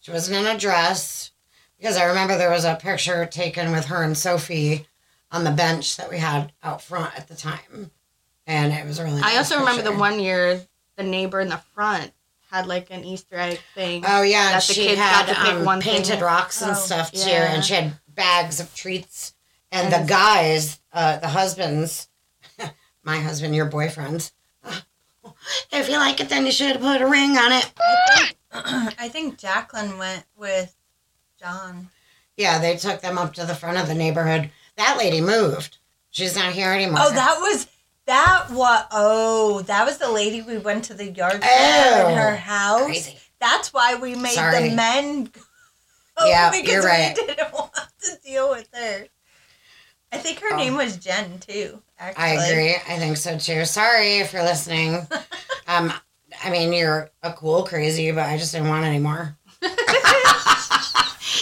She 0.00 0.10
wasn't 0.10 0.38
in 0.38 0.46
a 0.46 0.58
dress 0.58 1.30
because 1.78 1.96
I 1.96 2.04
remember 2.06 2.36
there 2.36 2.50
was 2.50 2.64
a 2.64 2.74
picture 2.76 3.26
taken 3.26 3.72
with 3.72 3.86
her 3.86 4.02
and 4.02 4.16
Sophie 4.16 4.86
on 5.30 5.44
the 5.44 5.50
bench 5.50 5.96
that 5.96 6.10
we 6.10 6.18
had 6.18 6.52
out 6.62 6.80
front 6.82 7.14
at 7.16 7.28
the 7.28 7.34
time, 7.34 7.90
and 8.46 8.72
it 8.72 8.86
was 8.86 8.98
really. 9.00 9.18
I 9.18 9.34
nice 9.34 9.36
also 9.38 9.58
remember 9.60 9.82
the 9.82 9.92
one 9.92 10.18
year 10.20 10.60
the 10.96 11.02
neighbor 11.04 11.40
in 11.40 11.48
the 11.50 11.60
front 11.74 12.12
had 12.50 12.66
like 12.66 12.90
an 12.90 13.04
Easter 13.04 13.36
egg 13.36 13.60
thing. 13.74 14.02
Oh 14.08 14.22
yeah, 14.22 14.46
and 14.46 14.54
that 14.54 14.62
the 14.66 14.72
she 14.72 14.86
kids 14.86 14.98
had 14.98 15.26
got 15.26 15.34
to 15.34 15.40
pick 15.42 15.54
um, 15.60 15.64
one 15.66 15.80
painted 15.82 16.06
thing. 16.14 16.20
rocks 16.22 16.62
and 16.62 16.70
Oh, 16.70 16.74
stuff 16.74 17.12
too, 17.12 17.28
yeah. 17.28 17.52
and 17.54 17.62
she 17.64 17.74
had 17.74 17.92
bags 18.08 18.58
of 18.60 18.74
treats. 18.74 19.34
And 19.70 19.92
the 19.92 20.06
guys, 20.08 20.80
uh, 20.92 21.18
the 21.18 21.28
husbands, 21.28 22.08
my 23.04 23.18
husband, 23.18 23.54
your 23.54 23.66
boyfriend. 23.66 24.30
If 25.70 25.88
you 25.88 25.96
like 25.96 26.20
it, 26.20 26.28
then 26.28 26.44
you 26.46 26.52
should 26.52 26.80
put 26.80 27.00
a 27.00 27.06
ring 27.06 27.38
on 27.38 27.52
it. 27.52 27.70
I 28.52 29.08
think 29.08 29.38
Jacqueline 29.38 29.96
went 29.96 30.24
with 30.36 30.74
John. 31.40 31.88
Yeah, 32.36 32.58
they 32.58 32.76
took 32.76 33.00
them 33.00 33.16
up 33.16 33.34
to 33.34 33.46
the 33.46 33.54
front 33.54 33.78
of 33.78 33.86
the 33.86 33.94
neighborhood. 33.94 34.50
That 34.76 34.98
lady 34.98 35.20
moved. 35.20 35.78
She's 36.10 36.34
not 36.34 36.52
here 36.52 36.70
anymore. 36.72 36.98
Oh, 37.00 37.12
that 37.12 37.38
was 37.40 37.66
that. 38.06 38.46
What? 38.50 38.88
Oh, 38.90 39.62
that 39.62 39.86
was 39.86 39.98
the 39.98 40.10
lady 40.10 40.42
we 40.42 40.58
went 40.58 40.84
to 40.86 40.94
the 40.94 41.10
yard 41.10 41.42
sale 41.42 42.06
Oh, 42.06 42.08
in 42.10 42.18
her 42.18 42.36
house. 42.36 42.84
crazy. 42.84 43.16
That's 43.40 43.72
why 43.72 43.94
we 43.94 44.14
made 44.16 44.32
Sorry. 44.32 44.68
the 44.70 44.74
men. 44.74 45.24
go 45.24 45.40
Yeah, 46.26 46.50
because 46.50 46.68
you're 46.68 46.82
right. 46.82 47.16
We 47.18 47.26
didn't 47.26 47.52
want 47.52 47.72
to 47.74 48.18
deal 48.24 48.50
with 48.50 48.68
her. 48.74 49.06
I 50.12 50.18
think 50.18 50.40
her 50.40 50.52
Oh. 50.54 50.56
name 50.56 50.76
was 50.76 50.96
Jen 50.96 51.38
too. 51.38 51.82
Actually, 51.98 52.24
I 52.24 52.44
agree. 52.46 52.74
I 52.74 52.98
think 52.98 53.16
so 53.16 53.36
too. 53.38 53.64
Sorry 53.64 54.18
if 54.18 54.32
you're 54.32 54.42
listening. 54.42 55.06
um, 55.66 55.92
I 56.42 56.50
mean, 56.50 56.72
you're 56.72 57.10
a 57.22 57.32
cool 57.32 57.64
crazy, 57.64 58.10
but 58.12 58.26
I 58.26 58.36
just 58.38 58.52
didn't 58.52 58.68
want 58.68 58.84
any 58.84 58.98
more. 58.98 59.36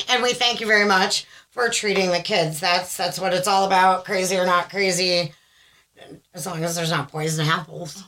and 0.08 0.22
we 0.22 0.32
thank 0.32 0.60
you 0.60 0.66
very 0.66 0.86
much 0.86 1.26
for 1.50 1.68
treating 1.68 2.10
the 2.10 2.20
kids. 2.20 2.60
That's 2.60 2.96
that's 2.96 3.18
what 3.18 3.34
it's 3.34 3.48
all 3.48 3.66
about. 3.66 4.04
Crazy 4.04 4.36
or 4.36 4.46
not 4.46 4.70
crazy, 4.70 5.32
as 6.34 6.46
long 6.46 6.64
as 6.64 6.76
there's 6.76 6.90
not 6.90 7.10
poison 7.10 7.46
apples, 7.46 8.02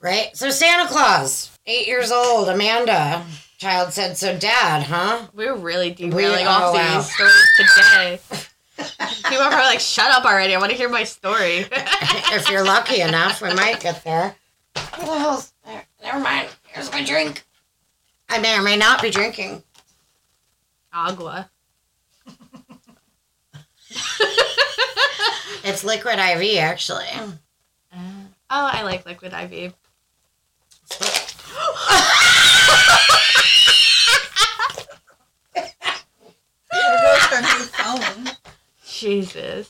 right? 0.00 0.34
So 0.36 0.50
Santa 0.50 0.88
Claus, 0.88 1.56
eight 1.66 1.86
years 1.86 2.10
old, 2.10 2.48
Amanda. 2.48 3.24
Child 3.58 3.92
said, 3.92 4.16
"So, 4.18 4.36
Dad, 4.36 4.82
huh?" 4.82 5.28
We're 5.32 5.54
really 5.54 5.90
derailing 5.90 6.46
oh, 6.46 6.50
off 6.50 6.74
wow. 6.74 6.96
these 6.96 7.14
stories 7.14 7.70
today. 7.76 8.20
People 8.98 9.42
are 9.42 9.50
probably 9.50 9.66
like, 9.66 9.80
shut 9.80 10.10
up 10.10 10.24
already. 10.24 10.54
I 10.54 10.58
want 10.58 10.70
to 10.70 10.76
hear 10.76 10.88
my 10.88 11.04
story. 11.04 11.66
if 11.72 12.48
you're 12.50 12.64
lucky 12.64 13.00
enough, 13.00 13.42
we 13.42 13.52
might 13.54 13.80
get 13.80 14.02
there. 14.04 14.36
What 14.74 15.00
the 15.00 15.18
hell's 15.18 15.52
there? 15.64 15.84
Never 16.02 16.20
mind. 16.20 16.48
Here's 16.66 16.90
my 16.92 17.04
drink. 17.04 17.44
I 18.28 18.38
may 18.38 18.56
or 18.56 18.62
may 18.62 18.76
not 18.76 19.02
be 19.02 19.10
drinking. 19.10 19.62
Agua. 20.92 21.50
It's 25.66 25.82
liquid 25.82 26.18
IV, 26.18 26.58
actually. 26.58 27.08
Uh, 27.10 27.30
oh, 27.96 28.28
I 28.50 28.82
like 28.82 29.06
liquid 29.06 29.32
IV. 29.32 29.72
There 36.70 37.30
goes 37.30 37.40
new 37.40 37.64
phone. 37.64 38.30
Jesus. 39.04 39.68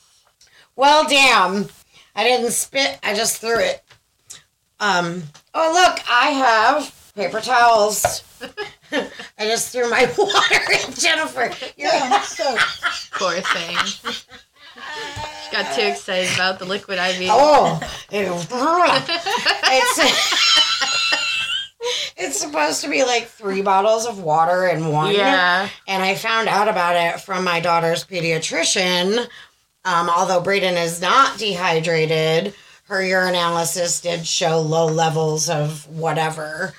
Well, 0.77 1.09
damn. 1.09 1.67
I 2.15 2.23
didn't 2.23 2.53
spit. 2.53 3.01
I 3.03 3.15
just 3.17 3.41
threw 3.41 3.59
it. 3.59 3.83
Um. 4.79 5.25
Oh, 5.53 5.73
look. 5.73 5.99
I 6.09 6.29
have 6.31 7.13
paper 7.17 7.41
towels. 7.41 8.23
I 8.93 9.09
just 9.41 9.71
threw 9.73 9.91
my 9.91 10.05
water 10.19 10.73
at 10.73 10.95
Jennifer. 10.97 11.51
You're 11.77 11.91
Yeah, 11.91 12.21
so 12.21 12.57
Poor 13.13 13.33
thing. 13.41 13.77
She 13.87 15.51
got 15.51 15.75
too 15.75 15.83
excited 15.83 16.33
about 16.35 16.61
the 16.61 16.65
liquid 16.65 16.99
IV. 16.99 17.29
Oh, 17.31 17.81
it- 18.13 18.29
it's 19.67 19.99
it's 22.17 22.39
supposed 22.39 22.83
to 22.83 22.91
be 22.91 23.05
like 23.05 23.27
three 23.27 23.63
bottles 23.63 24.07
of 24.07 24.23
water 24.23 24.67
in 24.67 24.89
one. 24.89 25.15
yeah. 25.15 25.69
And 25.87 26.03
I 26.03 26.15
found 26.15 26.49
out 26.49 26.69
about 26.69 26.97
it 26.97 27.21
from 27.21 27.45
my 27.45 27.61
daughter's 27.61 28.05
pediatrician. 28.05 29.27
Um, 29.85 30.09
although 30.09 30.41
Braden 30.41 30.77
is 30.77 31.01
not 31.01 31.39
dehydrated, 31.39 32.55
her 32.85 33.01
urinalysis 33.01 34.03
did 34.03 34.27
show 34.27 34.61
low 34.61 34.87
levels 34.87 35.51
of 35.51 35.87
whatever 35.89 36.73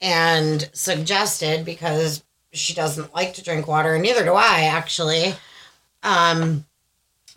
and 0.00 0.68
suggested 0.72 1.64
because 1.64 2.22
she 2.52 2.74
doesn't 2.74 3.14
like 3.14 3.34
to 3.34 3.44
drink 3.44 3.68
water, 3.68 3.94
and 3.94 4.02
neither 4.02 4.24
do 4.24 4.34
I 4.34 4.62
actually. 4.62 5.34
Um, 6.02 6.64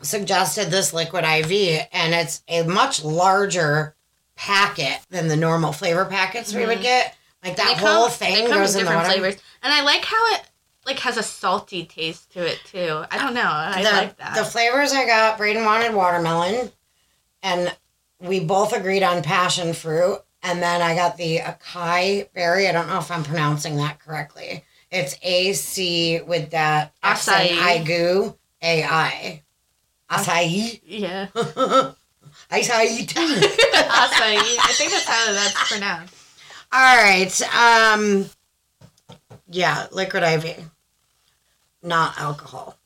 suggested 0.01 0.69
this 0.69 0.93
liquid 0.93 1.23
IV, 1.23 1.87
and 1.91 2.13
it's 2.13 2.41
a 2.47 2.63
much 2.63 3.03
larger 3.03 3.95
packet 4.35 4.99
than 5.09 5.27
the 5.27 5.35
normal 5.35 5.71
flavor 5.73 6.05
packets 6.05 6.53
we 6.53 6.65
would 6.65 6.79
Mhm. 6.79 6.83
get. 6.83 7.15
Like 7.43 7.55
that 7.57 7.77
They 7.79 7.85
whole 7.85 8.05
come- 8.07 8.11
thing 8.11 8.47
goes 8.49 8.75
in 8.75 8.81
in 8.81 8.85
the 8.85 8.91
different 8.91 9.05
flavors, 9.07 9.35
and 9.63 9.73
I 9.73 9.81
like 9.81 10.05
how 10.05 10.33
it 10.35 10.41
like 10.85 10.99
has 10.99 11.17
a 11.17 11.23
salty 11.23 11.85
taste 11.85 12.31
to 12.33 12.45
it 12.45 12.59
too. 12.71 13.03
I 13.11 13.17
don't 13.17 13.33
know. 13.35 13.41
I 13.45 13.83
the, 13.83 13.91
like 13.91 14.17
that. 14.17 14.35
The 14.35 14.45
flavors 14.45 14.93
I 14.93 15.05
got, 15.05 15.37
Braden 15.37 15.63
wanted 15.65 15.93
watermelon, 15.93 16.71
and 17.43 17.75
we 18.19 18.39
both 18.39 18.73
agreed 18.73 19.03
on 19.03 19.21
passion 19.23 19.73
fruit. 19.73 20.21
And 20.43 20.61
then 20.61 20.81
I 20.81 20.95
got 20.95 21.17
the 21.17 21.37
acai 21.37 22.31
berry. 22.33 22.67
I 22.67 22.71
don't 22.71 22.87
know 22.87 22.97
if 22.97 23.11
I'm 23.11 23.23
pronouncing 23.23 23.77
that 23.77 23.99
correctly. 23.99 24.63
It's 24.89 25.15
A 25.21 25.53
C 25.53 26.19
with 26.21 26.49
that 26.49 26.93
accent. 27.03 27.51
Acai. 27.51 27.85
Aigu 27.85 28.37
A 28.63 28.83
I. 28.83 29.43
Acai. 30.09 30.81
yeah. 30.83 31.27
Acai 32.51 33.07
too. 33.07 33.19
Acai. 33.19 34.37
I 34.37 34.73
think 34.73 34.91
that's 34.91 35.05
how 35.05 35.31
that's 35.31 35.71
pronounced. 35.71 36.13
All 36.71 36.97
right. 36.97 37.41
Um. 37.55 38.29
Yeah, 39.53 39.87
liquid 39.91 40.23
IV, 40.23 40.63
not 41.83 42.17
alcohol. 42.17 42.77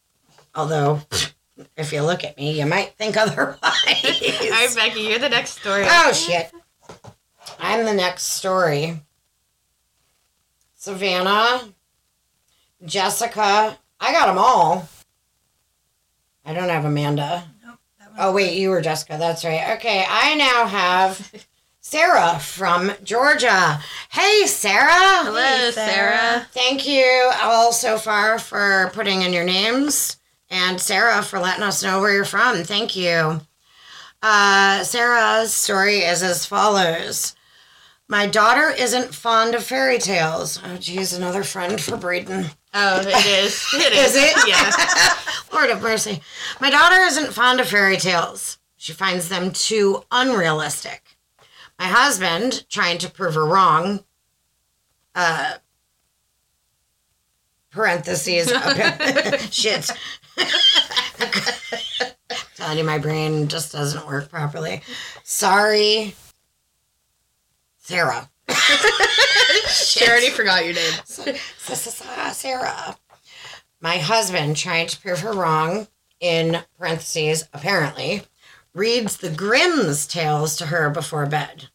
Although, 0.55 1.01
if 1.77 1.93
you 1.93 2.01
look 2.01 2.23
at 2.23 2.37
me, 2.37 2.59
you 2.59 2.65
might 2.65 2.93
think 2.97 3.17
otherwise. 3.21 3.59
All 3.61 3.71
right, 3.85 3.95
Becci, 4.03 5.07
you're 5.07 5.19
the 5.19 5.29
next 5.29 5.59
story. 5.59 5.83
Oh 5.85 6.11
shit. 6.11 6.51
I'm 7.59 7.85
the 7.85 7.93
next 7.93 8.23
story. 8.23 8.99
Savannah, 10.73 11.61
Jessica, 12.83 13.77
I 13.99 14.11
got 14.11 14.27
them 14.27 14.37
all. 14.37 14.87
I 16.43 16.53
don't 16.53 16.69
have 16.69 16.85
Amanda. 16.85 17.43
Nope, 18.15 18.23
that 18.23 18.23
one. 18.23 18.31
Oh 18.31 18.33
wait, 18.33 18.57
you 18.57 18.69
were 18.69 18.81
Jessica. 18.81 19.17
That's 19.17 19.45
right. 19.45 19.75
Okay, 19.77 20.05
I 20.07 20.35
now 20.35 20.65
have 20.67 21.31
Sarah 21.81 22.39
from 22.39 22.91
Georgia. 23.03 23.79
Hey, 24.09 24.45
Sarah. 24.47 25.23
Hello, 25.23 25.41
Hey, 25.41 25.71
Sarah. 25.71 25.91
Sarah. 25.91 26.47
Thank 26.51 26.87
you 26.87 27.31
all 27.41 27.71
so 27.71 27.97
far 27.97 28.39
for 28.39 28.91
putting 28.93 29.21
in 29.21 29.33
your 29.33 29.43
names, 29.43 30.17
and 30.49 30.79
Sarah 30.79 31.21
for 31.21 31.39
letting 31.39 31.63
us 31.63 31.83
know 31.83 31.99
where 32.01 32.13
you're 32.13 32.25
from. 32.25 32.63
Thank 32.63 32.95
you. 32.95 33.41
Uh, 34.21 34.83
Sarah's 34.83 35.53
story 35.53 35.99
is 35.99 36.23
as 36.23 36.45
follows. 36.45 37.34
My 38.07 38.27
daughter 38.27 38.69
isn't 38.69 39.15
fond 39.15 39.55
of 39.55 39.63
fairy 39.63 39.97
tales. 39.97 40.61
Oh, 40.63 40.77
geez, 40.77 41.13
another 41.13 41.43
friend 41.43 41.81
for 41.81 41.97
Braden. 41.97 42.45
Oh, 42.73 42.99
it 43.01 43.25
is. 43.25 43.65
It 43.73 43.93
Is 43.93 44.15
is. 44.15 44.23
it? 44.23 44.47
Yeah. 44.47 45.15
Lord 45.53 45.69
of 45.71 45.81
mercy. 45.81 46.21
My 46.61 46.69
daughter 46.69 47.01
isn't 47.01 47.33
fond 47.33 47.59
of 47.59 47.67
fairy 47.67 47.97
tales. 47.97 48.59
She 48.77 48.93
finds 48.93 49.29
them 49.29 49.51
too 49.51 50.03
unrealistic. 50.11 51.17
My 51.79 51.85
husband, 51.85 52.65
trying 52.69 52.99
to 52.99 53.09
prove 53.09 53.33
her 53.33 53.45
wrong, 53.45 54.03
uh, 55.15 55.53
parentheses, 57.71 58.49
shit. 59.51 59.89
Telling 62.55 62.77
you 62.77 62.83
my 62.83 62.99
brain 62.99 63.47
just 63.47 63.71
doesn't 63.71 64.05
work 64.07 64.29
properly. 64.29 64.81
Sorry, 65.23 66.13
Sarah. 67.85 68.29
She 69.67 70.07
already 70.07 70.29
forgot 70.29 70.65
your 70.65 70.73
name. 70.73 70.93
Sarah. 72.33 72.97
My 73.79 73.97
husband, 73.97 74.57
trying 74.57 74.87
to 74.87 74.99
prove 74.99 75.19
her 75.19 75.33
wrong, 75.33 75.87
in 76.19 76.63
parentheses, 76.77 77.47
apparently, 77.53 78.23
reads 78.73 79.17
the 79.17 79.29
Grimm's 79.29 80.07
tales 80.07 80.55
to 80.57 80.67
her 80.67 80.89
before 80.89 81.25
bed. 81.25 81.69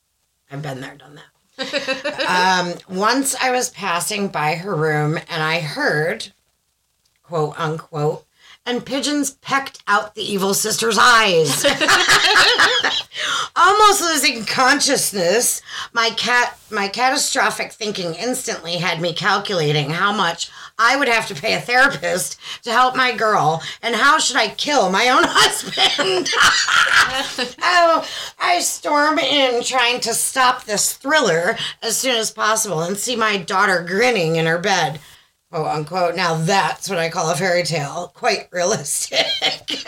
I've 0.50 0.62
been 0.62 0.80
there, 0.80 0.96
done 0.96 1.20
that. 1.56 2.78
um, 2.88 2.96
once 2.96 3.34
I 3.36 3.50
was 3.50 3.70
passing 3.70 4.28
by 4.28 4.56
her 4.56 4.74
room 4.74 5.18
and 5.28 5.42
I 5.42 5.60
heard, 5.60 6.32
quote 7.22 7.58
unquote, 7.58 8.24
and 8.66 8.84
pigeons 8.84 9.32
pecked 9.32 9.82
out 9.88 10.14
the 10.14 10.22
evil 10.22 10.54
sister's 10.54 10.98
eyes. 10.98 11.64
Almost 13.56 14.00
losing 14.00 14.44
consciousness, 14.44 15.60
my 15.92 16.10
cat 16.10 16.56
my 16.70 16.86
catastrophic 16.88 17.72
thinking 17.72 18.14
instantly 18.14 18.76
had 18.76 19.00
me 19.00 19.12
calculating 19.12 19.90
how 19.90 20.12
much 20.12 20.50
I 20.78 20.96
would 20.96 21.08
have 21.08 21.26
to 21.28 21.34
pay 21.34 21.54
a 21.54 21.60
therapist 21.60 22.38
to 22.62 22.72
help 22.72 22.94
my 22.96 23.14
girl 23.14 23.62
and 23.82 23.94
how 23.94 24.18
should 24.18 24.36
I 24.36 24.48
kill 24.48 24.90
my 24.90 25.08
own 25.08 25.24
husband. 25.26 26.30
oh, 27.62 28.08
I 28.38 28.60
storm 28.60 29.18
in 29.18 29.62
trying 29.64 30.00
to 30.00 30.14
stop 30.14 30.64
this 30.64 30.92
thriller 30.92 31.56
as 31.82 31.96
soon 31.96 32.16
as 32.16 32.30
possible 32.30 32.82
and 32.82 32.96
see 32.96 33.16
my 33.16 33.36
daughter 33.36 33.84
grinning 33.86 34.36
in 34.36 34.46
her 34.46 34.58
bed. 34.58 35.00
Quote 35.50 35.66
unquote. 35.66 36.14
Now 36.16 36.34
that's 36.36 36.88
what 36.88 36.98
I 36.98 37.08
call 37.08 37.30
a 37.30 37.34
fairy 37.36 37.64
tale. 37.64 38.12
Quite 38.14 38.48
realistic. 38.52 39.18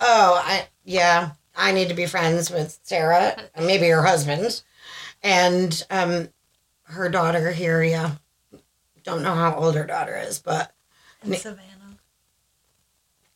oh, 0.00 0.40
I 0.44 0.66
yeah. 0.84 1.32
I 1.54 1.72
need 1.72 1.88
to 1.88 1.94
be 1.94 2.06
friends 2.06 2.50
with 2.50 2.78
Sarah, 2.82 3.36
maybe 3.58 3.86
her 3.88 4.02
husband, 4.02 4.62
and 5.22 5.84
um, 5.90 6.30
her 6.84 7.08
daughter 7.10 7.52
here. 7.52 7.82
Yeah, 7.82 8.12
don't 9.04 9.22
know 9.22 9.34
how 9.34 9.54
old 9.54 9.74
her 9.76 9.84
daughter 9.84 10.16
is, 10.16 10.38
but 10.38 10.72
And 11.22 11.36
Savannah. 11.36 11.98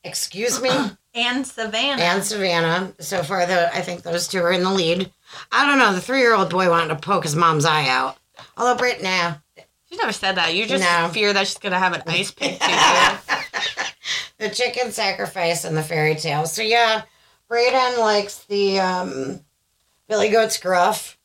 excuse 0.02 0.60
me, 0.62 0.70
And 1.14 1.46
Savannah. 1.46 2.02
and 2.02 2.24
Savannah. 2.24 2.92
So 3.00 3.22
far, 3.22 3.44
though, 3.46 3.68
I 3.72 3.82
think 3.82 4.02
those 4.02 4.26
two 4.28 4.40
are 4.42 4.52
in 4.52 4.62
the 4.64 4.70
lead. 4.72 5.12
I 5.52 5.66
don't 5.66 5.78
know. 5.78 5.92
The 5.92 6.00
three-year-old 6.00 6.48
boy 6.50 6.70
wanted 6.70 6.88
to 6.88 6.96
poke 6.96 7.24
his 7.24 7.36
mom's 7.36 7.66
eye 7.66 7.86
out. 7.88 8.16
Although 8.56 8.76
Brit, 8.78 9.02
nah. 9.02 9.34
She 9.90 9.96
never 9.96 10.12
said 10.12 10.36
that. 10.36 10.54
You 10.54 10.66
just 10.66 10.82
No. 10.82 11.08
fear 11.12 11.32
that 11.32 11.46
she's 11.46 11.58
gonna 11.58 11.78
have 11.78 11.92
an 11.94 12.02
ice 12.06 12.30
pick 12.30 12.52
you. 12.60 12.68
the 14.38 14.48
chicken 14.50 14.92
sacrifice 14.92 15.64
and 15.64 15.76
the 15.76 15.82
fairy 15.82 16.14
tale. 16.16 16.46
So 16.46 16.62
yeah, 16.62 17.02
Braden 17.48 17.98
likes 18.00 18.44
the 18.44 18.80
um, 18.80 19.40
Billy 20.08 20.28
Goat's 20.28 20.58
Gruff. 20.58 21.16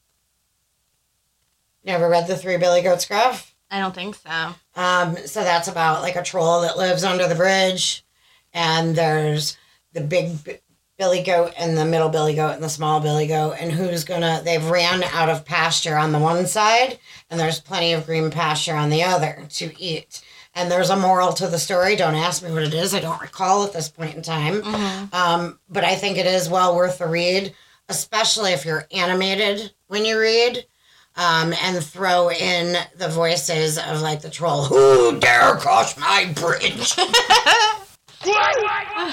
Never 1.84 2.08
read 2.10 2.28
the 2.28 2.38
Three 2.38 2.58
Billy 2.58 2.82
Goat's 2.82 3.06
Gruff. 3.08 3.56
I 3.72 3.80
don't 3.80 3.96
think 3.96 4.16
so. 4.16 4.54
Um, 4.76 5.18
so 5.26 5.44
that's 5.44 5.68
about 5.68 6.02
like 6.02 6.16
a 6.16 6.24
troll 6.24 6.62
that 6.62 6.78
lives 6.78 7.04
under 7.04 7.28
the 7.28 7.36
bridge, 7.36 8.06
and 8.54 8.96
there's 8.96 9.58
the 9.94 10.02
big 10.02 10.62
Billy 11.02 11.24
Goat 11.24 11.54
and 11.58 11.76
the 11.76 11.84
middle 11.84 12.10
Billy 12.10 12.36
Goat 12.36 12.52
and 12.52 12.64
the 12.64 12.70
small 12.70 13.00
Billy 13.00 13.26
Goat, 13.26 13.56
and 13.60 13.72
who's 13.72 14.04
gonna? 14.04 14.40
They've 14.46 14.64
ran 14.64 15.02
out 15.02 15.30
of 15.30 15.44
pasture 15.44 15.98
on 15.98 16.12
the 16.12 16.20
one 16.20 16.46
side, 16.46 17.00
and 17.32 17.40
there's 17.40 17.60
plenty 17.60 17.94
of 17.94 18.06
green 18.06 18.30
pasture 18.30 18.76
on 18.76 18.92
the 18.92 19.02
other 19.02 19.48
to 19.54 19.74
eat. 19.82 20.22
And 20.54 20.70
there's 20.70 20.92
a 20.92 20.96
moral 20.96 21.34
to 21.34 21.48
the 21.48 21.58
story. 21.58 21.96
Don't 21.96 22.14
ask 22.14 22.44
me 22.44 22.52
what 22.52 22.62
it 22.62 22.76
is. 22.76 22.94
I 22.94 23.00
don't 23.00 23.20
recall 23.20 23.64
at 23.64 23.74
this 23.74 23.90
point 23.90 24.14
in 24.14 24.22
time. 24.22 24.62
Mhm. 24.62 25.12
Um, 25.12 25.60
but 25.70 25.84
I 25.84 25.96
think 25.96 26.20
it 26.20 26.28
is 26.28 26.48
well 26.48 26.76
worth 26.76 27.00
the 27.00 27.08
read, 27.08 27.56
especially 27.90 28.52
if 28.54 28.64
you're 28.64 28.86
animated 28.92 29.74
when 29.88 30.06
you 30.06 30.20
read. 30.20 30.68
Um, 31.16 31.52
and 31.64 31.84
throw 31.84 32.30
in 32.30 32.78
the 32.96 33.10
voices 33.10 33.80
of 33.80 34.02
like 34.02 34.22
the 34.22 34.30
troll, 34.30 34.66
who 34.66 35.20
dare 35.20 35.56
cross 35.56 35.98
my 35.98 36.32
bridge? 36.36 36.94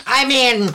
I 0.06 0.24
mean, 0.28 0.70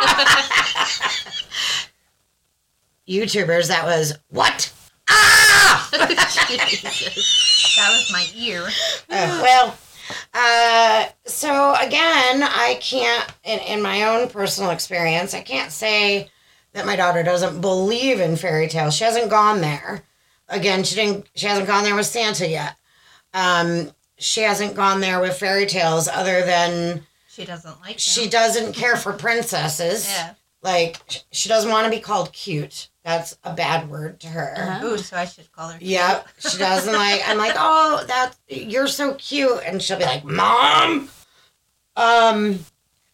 YouTubers, 3.08 3.68
that 3.68 3.84
was 3.84 4.18
what? 4.28 4.72
Ah! 5.08 5.88
That 7.76 7.90
was 7.90 8.10
my 8.10 8.26
ear. 8.34 8.66
Uh, 9.10 9.40
well, 9.42 9.76
uh, 10.32 11.06
so 11.26 11.74
again, 11.74 12.42
I 12.42 12.78
can't, 12.80 13.30
in, 13.44 13.58
in 13.58 13.82
my 13.82 14.04
own 14.04 14.30
personal 14.30 14.70
experience, 14.70 15.34
I 15.34 15.42
can't 15.42 15.70
say 15.70 16.30
that 16.72 16.86
my 16.86 16.96
daughter 16.96 17.22
doesn't 17.22 17.60
believe 17.60 18.20
in 18.20 18.36
fairy 18.36 18.68
tales. 18.68 18.96
She 18.96 19.04
hasn't 19.04 19.28
gone 19.28 19.60
there, 19.60 20.04
again, 20.48 20.84
she 20.84 20.94
didn't. 20.94 21.26
She 21.34 21.46
hasn't 21.46 21.66
gone 21.66 21.84
there 21.84 21.96
with 21.96 22.06
Santa 22.06 22.48
yet. 22.48 22.76
Um, 23.34 23.92
she 24.18 24.42
hasn't 24.42 24.74
gone 24.74 25.00
there 25.00 25.20
with 25.20 25.38
fairy 25.38 25.66
tales, 25.66 26.08
other 26.08 26.42
than 26.42 27.06
She 27.36 27.44
doesn't 27.44 27.80
like 27.82 27.98
she 27.98 28.28
doesn't 28.28 28.72
care 28.72 28.96
for 28.96 29.12
princesses. 29.12 30.08
Yeah. 30.10 30.34
Like 30.62 30.96
she 31.30 31.48
doesn't 31.48 31.70
want 31.70 31.84
to 31.84 31.90
be 31.96 32.00
called 32.02 32.32
cute. 32.32 32.88
That's 33.04 33.38
a 33.44 33.52
bad 33.52 33.88
word 33.88 34.18
to 34.20 34.26
her. 34.28 34.54
Uh-huh. 34.58 34.86
Ooh, 34.86 34.98
so 34.98 35.16
I 35.16 35.26
should 35.26 35.52
call 35.52 35.68
her. 35.68 35.78
Yep, 35.80 36.26
she 36.40 36.58
doesn't 36.58 36.92
like. 36.92 37.20
I'm 37.28 37.38
like, 37.38 37.52
oh, 37.56 38.02
that 38.08 38.32
you're 38.48 38.88
so 38.88 39.14
cute, 39.14 39.60
and 39.64 39.80
she'll 39.80 39.98
be 39.98 40.04
like, 40.04 40.24
mom. 40.24 41.08
Um, 41.94 42.58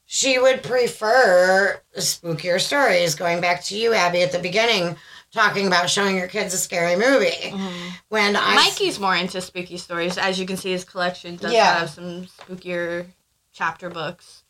she 0.07 0.39
would 0.39 0.63
prefer 0.63 1.81
spookier 1.99 2.61
stories. 2.61 3.15
Going 3.15 3.41
back 3.43 3.63
to 3.65 3.77
you, 3.77 3.93
Abby, 3.93 4.23
at 4.23 4.33
the 4.33 4.39
beginning, 4.39 4.97
talking 5.31 5.67
about 5.67 5.91
showing 5.91 6.17
your 6.17 6.29
kids 6.29 6.55
a 6.55 6.59
scary 6.59 6.97
movie. 6.97 7.27
Mm-hmm. 7.51 7.89
When 8.09 8.37
I 8.37 8.55
Mikey's 8.55 8.99
more 8.99 9.15
into 9.17 9.41
spooky 9.43 9.77
stories. 9.77 10.17
As 10.17 10.39
you 10.41 10.47
can 10.47 10.57
see, 10.57 10.71
his 10.73 10.85
collection 10.85 11.37
does 11.37 11.53
Yeah. 11.53 11.81
have 11.81 11.91
some 11.91 12.27
spookier 12.27 13.07
chapter 13.53 13.91
books. 13.91 14.45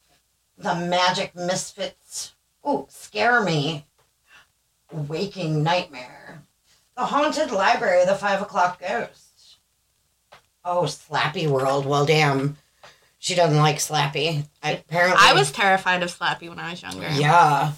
the 0.58 0.74
magic 0.74 1.34
misfits. 1.34 2.34
Oh, 2.64 2.86
scare 2.88 3.42
me. 3.42 3.86
Waking 4.92 5.62
nightmare. 5.62 6.44
The 6.96 7.06
haunted 7.06 7.50
library. 7.50 8.04
The 8.04 8.14
five 8.14 8.40
o'clock 8.42 8.80
ghost. 8.80 9.58
Oh, 10.64 10.82
Slappy 10.82 11.48
World. 11.48 11.86
Well, 11.86 12.06
damn. 12.06 12.56
She 13.18 13.34
doesn't 13.34 13.58
like 13.58 13.76
Slappy. 13.76 14.46
I, 14.62 14.72
apparently, 14.72 15.16
I 15.20 15.32
was 15.32 15.50
terrified 15.52 16.02
of 16.02 16.16
Slappy 16.16 16.48
when 16.48 16.58
I 16.58 16.70
was 16.70 16.82
younger. 16.82 17.08
Yeah, 17.10 17.72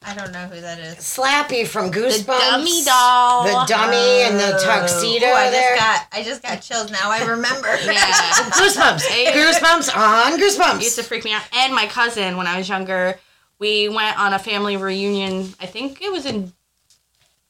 I 0.00 0.14
don't 0.14 0.32
know 0.32 0.46
who 0.46 0.60
that 0.60 0.78
is. 0.78 0.96
Slappy 0.98 1.66
from 1.66 1.90
Goosebumps. 1.90 2.24
The 2.24 2.32
dummy 2.50 2.84
doll. 2.84 3.44
The 3.44 3.66
dummy 3.66 4.22
in 4.22 4.36
the 4.38 4.54
Oh. 4.56 4.64
tuxedo 4.64 5.26
Ooh, 5.26 5.32
I 5.32 5.50
there. 5.50 5.76
just 5.76 5.80
got 5.84 6.06
I 6.12 6.22
just 6.22 6.42
got 6.42 6.62
chills. 6.62 6.90
Now 6.90 7.10
I 7.10 7.24
remember. 7.24 7.68
Yeah. 7.84 8.50
Goosebumps. 8.50 9.02
Hey. 9.06 9.32
Goosebumps 9.32 9.94
on 9.96 10.38
Goosebumps. 10.38 10.82
used 10.82 10.96
to 10.96 11.02
freak 11.02 11.24
me 11.24 11.32
out. 11.32 11.42
And 11.52 11.74
my 11.74 11.86
cousin, 11.86 12.36
when 12.36 12.46
I 12.46 12.56
was 12.58 12.68
younger, 12.68 13.18
we 13.58 13.88
went 13.88 14.18
on 14.18 14.32
a 14.34 14.38
family 14.38 14.76
reunion. 14.76 15.52
I 15.60 15.66
think 15.66 16.00
it 16.00 16.12
was 16.12 16.24
in, 16.26 16.52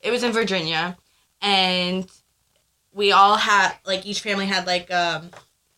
it 0.00 0.10
was 0.10 0.22
in 0.22 0.32
Virginia, 0.32 0.96
and 1.42 2.10
we 2.94 3.12
all 3.12 3.36
had 3.36 3.74
like 3.84 4.06
each 4.06 4.20
family 4.22 4.46
had 4.46 4.66
like 4.66 4.90
um, 4.90 5.30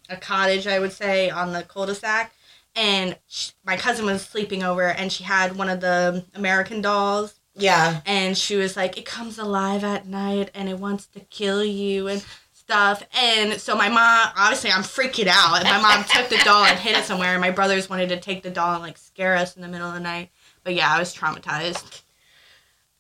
a 0.09 0.17
cottage, 0.17 0.69
I 0.69 0.79
would 0.79 0.93
say, 0.93 1.31
on 1.31 1.53
the 1.53 1.63
cul-de-sac. 1.65 2.33
And 2.77 3.19
sh- 3.29 3.51
my 3.65 3.77
cousin 3.77 4.07
was 4.07 4.23
sleeping 4.23 4.63
over, 4.63 4.85
and 4.87 5.11
she 5.13 5.25
had 5.25 5.57
one 5.57 5.69
of 5.69 5.81
the 5.81 6.25
American 6.35 6.81
dolls, 6.81 7.41
yeah. 7.55 8.01
and 8.07 8.39
she 8.39 8.57
was 8.57 8.77
like, 8.77 8.97
"It 8.97 9.05
comes 9.05 9.39
alive 9.39 9.83
at 9.85 10.07
night, 10.07 10.51
and 10.55 10.69
it 10.69 10.79
wants 10.79 11.07
to 11.09 11.21
kill 11.21 11.65
you 11.65 12.07
and 12.09 12.25
stuff." 12.53 13.03
And 13.21 13.61
so 13.61 13.75
my 13.77 13.89
mom, 13.89 14.29
obviously, 14.37 14.71
I'm 14.71 14.83
freaking 14.85 15.27
out, 15.29 15.57
and 15.59 15.69
my 15.69 15.81
mom 15.81 16.05
took 16.09 16.29
the 16.29 16.39
doll 16.45 16.65
and 16.65 16.79
hid 16.79 16.97
it 16.97 17.05
somewhere, 17.05 17.33
and 17.33 17.41
my 17.41 17.51
brothers 17.51 17.91
wanted 17.91 18.09
to 18.11 18.21
take 18.21 18.43
the 18.45 18.51
doll 18.51 18.75
and 18.75 18.83
like 18.83 18.97
scare 18.99 19.35
us 19.37 19.57
in 19.57 19.63
the 19.63 19.69
middle 19.69 19.89
of 19.89 19.95
the 19.95 20.01
night. 20.01 20.31
But 20.63 20.75
yeah, 20.75 20.93
I 20.95 20.99
was 21.01 21.15
traumatized. 21.15 22.03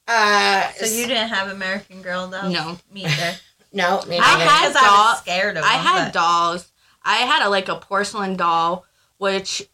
Uh, 0.08 0.68
So 0.72 0.86
you 0.86 1.06
didn't 1.06 1.28
have 1.28 1.48
American 1.48 2.02
Girl 2.02 2.28
dolls? 2.28 2.52
No. 2.52 2.78
Me 2.92 3.04
either. 3.04 3.36
no, 3.72 4.02
me 4.08 4.18
I 4.20 4.38
neither. 4.38 4.44
had 4.50 4.68
Because 4.68 4.76
I 4.76 4.80
doll- 4.86 5.04
was 5.12 5.18
scared 5.20 5.56
of 5.56 5.64
I 5.64 5.76
them. 5.76 5.86
had 5.86 6.04
but- 6.06 6.12
dolls. 6.14 6.72
I 7.02 7.16
had 7.18 7.46
a 7.46 7.48
like 7.48 7.68
a 7.68 7.76
porcelain 7.76 8.36
doll, 8.36 8.84
which 9.20 9.68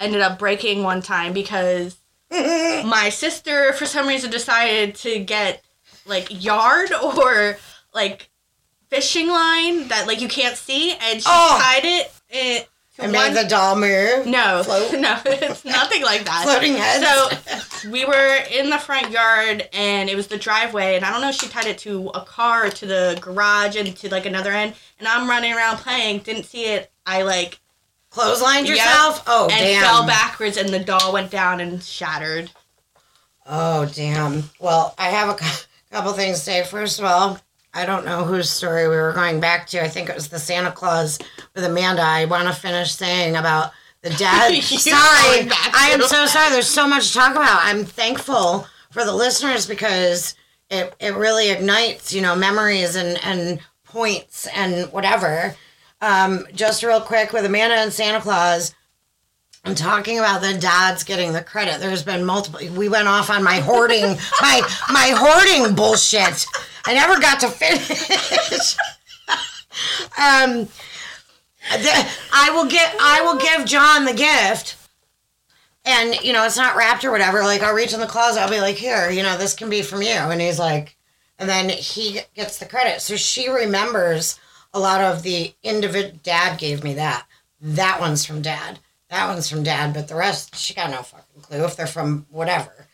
ended 0.00 0.20
up 0.20 0.36
breaking 0.40 0.82
one 0.82 1.00
time 1.00 1.32
because 1.32 1.96
my 2.30 3.08
sister 3.12 3.72
for 3.74 3.86
some 3.86 4.08
reason 4.08 4.28
decided 4.30 4.96
to 4.96 5.20
get 5.20 5.62
like 6.04 6.26
yard 6.44 6.92
or 7.02 7.56
like 7.94 8.28
fishing 8.90 9.28
line 9.28 9.86
that 9.88 10.06
like 10.08 10.20
you 10.20 10.26
can't 10.28 10.56
see 10.56 10.92
and 10.92 11.22
she 11.22 11.28
Oh. 11.28 11.58
tied 11.62 11.84
it 11.84 12.12
it 12.28 12.68
to 12.96 13.04
and 13.04 13.12
one 13.12 13.32
made 13.32 13.42
the 13.44 13.48
doll 13.48 13.76
move. 13.76 14.26
no 14.26 14.62
float. 14.64 14.92
no 15.00 15.16
it's 15.26 15.64
nothing 15.64 16.02
like 16.02 16.24
that 16.24 16.42
Floating 16.42 16.74
heads. 16.74 17.06
so 17.82 17.88
we 17.90 18.04
were 18.04 18.38
in 18.50 18.68
the 18.68 18.78
front 18.78 19.12
yard 19.12 19.68
and 19.72 20.10
it 20.10 20.16
was 20.16 20.26
the 20.26 20.36
driveway 20.38 20.96
and 20.96 21.04
I 21.04 21.12
don't 21.12 21.20
know 21.20 21.30
she 21.30 21.46
tied 21.48 21.66
it 21.66 21.78
to 21.78 22.08
a 22.08 22.24
car 22.24 22.68
to 22.68 22.86
the 22.86 23.16
garage 23.20 23.76
and 23.76 23.96
to 23.98 24.08
like 24.10 24.26
another 24.26 24.50
end 24.50 24.74
and 24.98 25.06
I'm 25.06 25.28
running 25.30 25.52
around 25.54 25.76
playing 25.76 26.18
didn't 26.20 26.44
see 26.46 26.64
it 26.64 26.90
I 27.06 27.22
like 27.22 27.60
Clotheslined 28.14 28.66
Yep. 28.66 28.76
yourself? 28.76 29.22
Oh, 29.26 29.48
and 29.50 29.58
damn. 29.60 29.82
fell 29.82 30.06
backwards 30.06 30.56
and 30.56 30.68
the 30.68 30.78
doll 30.80 31.12
went 31.12 31.30
down 31.30 31.60
and 31.60 31.82
shattered 31.82 32.50
Oh, 33.44 33.86
damn. 33.86 34.44
Well, 34.60 34.94
I 34.98 35.08
have 35.08 35.28
a 35.28 35.36
couple 35.90 36.12
things 36.12 36.38
to 36.38 36.44
say. 36.44 36.62
First 36.62 37.00
of 37.00 37.04
all, 37.04 37.40
I 37.74 37.84
don't 37.86 38.04
know 38.04 38.22
whose 38.24 38.48
story 38.48 38.86
we 38.88 38.94
were 38.94 39.12
going 39.12 39.40
back 39.40 39.66
to. 39.68 39.82
I 39.82 39.88
think 39.88 40.08
it 40.08 40.14
was 40.14 40.28
the 40.28 40.38
Santa 40.38 40.70
Claus 40.70 41.18
with 41.54 41.64
Amanda. 41.64 42.02
I 42.02 42.26
want 42.26 42.46
to 42.46 42.54
finish 42.54 42.92
saying 42.92 43.34
about 43.34 43.72
the 44.02 44.10
dad. 44.18 44.62
Sorry. 44.62 45.48
I 45.74 45.90
am 45.92 46.02
so 46.02 46.24
sorry. 46.26 46.50
There's 46.50 46.68
so 46.68 46.86
much 46.86 47.08
to 47.08 47.14
talk 47.14 47.32
about. 47.32 47.60
I'm 47.64 47.84
thankful 47.84 48.66
for 48.92 49.04
the 49.04 49.12
listeners 49.12 49.66
because 49.66 50.36
it, 50.70 50.94
it 51.00 51.14
really 51.16 51.50
ignites, 51.50 52.12
you 52.14 52.22
know, 52.22 52.36
memories 52.36 52.94
and, 52.94 53.18
and 53.24 53.58
points 53.84 54.46
and 54.54 54.90
whatever. 54.92 55.56
Um, 56.02 56.46
just 56.52 56.82
real 56.82 57.00
quick 57.00 57.32
with 57.32 57.46
Amanda 57.46 57.76
and 57.76 57.92
Santa 57.92 58.20
Claus. 58.20 58.74
I'm 59.64 59.76
talking 59.76 60.18
about 60.18 60.42
the 60.42 60.54
dads 60.54 61.04
getting 61.04 61.32
the 61.32 61.44
credit. 61.44 61.78
There's 61.78 62.02
been 62.02 62.24
multiple. 62.24 62.58
We 62.76 62.88
went 62.88 63.06
off 63.06 63.30
on 63.30 63.44
my 63.44 63.60
hoarding, 63.60 64.02
my 64.42 64.60
my 64.90 65.14
hoarding 65.16 65.76
bullshit. 65.76 66.44
I 66.84 66.94
never 66.94 67.20
got 67.20 67.38
to 67.40 67.48
finish. 67.48 68.76
um, 70.18 70.68
I 71.70 72.50
will 72.52 72.66
get. 72.66 72.96
I 73.00 73.20
will 73.22 73.38
give 73.38 73.64
John 73.64 74.04
the 74.04 74.12
gift, 74.12 74.76
and 75.84 76.20
you 76.20 76.32
know 76.32 76.44
it's 76.44 76.56
not 76.56 76.74
wrapped 76.74 77.04
or 77.04 77.12
whatever. 77.12 77.42
Like 77.44 77.62
I'll 77.62 77.74
reach 77.74 77.94
in 77.94 78.00
the 78.00 78.06
closet. 78.06 78.40
I'll 78.40 78.50
be 78.50 78.60
like, 78.60 78.74
here, 78.74 79.08
you 79.08 79.22
know, 79.22 79.38
this 79.38 79.54
can 79.54 79.70
be 79.70 79.82
from 79.82 80.02
you, 80.02 80.08
and 80.08 80.40
he's 80.40 80.58
like, 80.58 80.96
and 81.38 81.48
then 81.48 81.68
he 81.68 82.22
gets 82.34 82.58
the 82.58 82.66
credit. 82.66 83.00
So 83.00 83.14
she 83.14 83.48
remembers 83.48 84.40
a 84.74 84.80
lot 84.80 85.00
of 85.00 85.22
the 85.22 85.54
individual. 85.62 86.18
Dad 86.22 86.58
gave 86.58 86.82
me 86.82 86.94
that. 86.94 87.26
That 87.60 88.00
one's 88.00 88.24
from 88.24 88.42
dad. 88.42 88.78
That 89.08 89.28
one's 89.28 89.48
from 89.48 89.62
dad, 89.62 89.92
but 89.92 90.08
the 90.08 90.14
rest 90.14 90.56
she 90.56 90.74
got 90.74 90.90
no 90.90 91.02
fucking 91.02 91.42
clue 91.42 91.64
if 91.64 91.76
they're 91.76 91.86
from 91.86 92.26
whatever. 92.30 92.86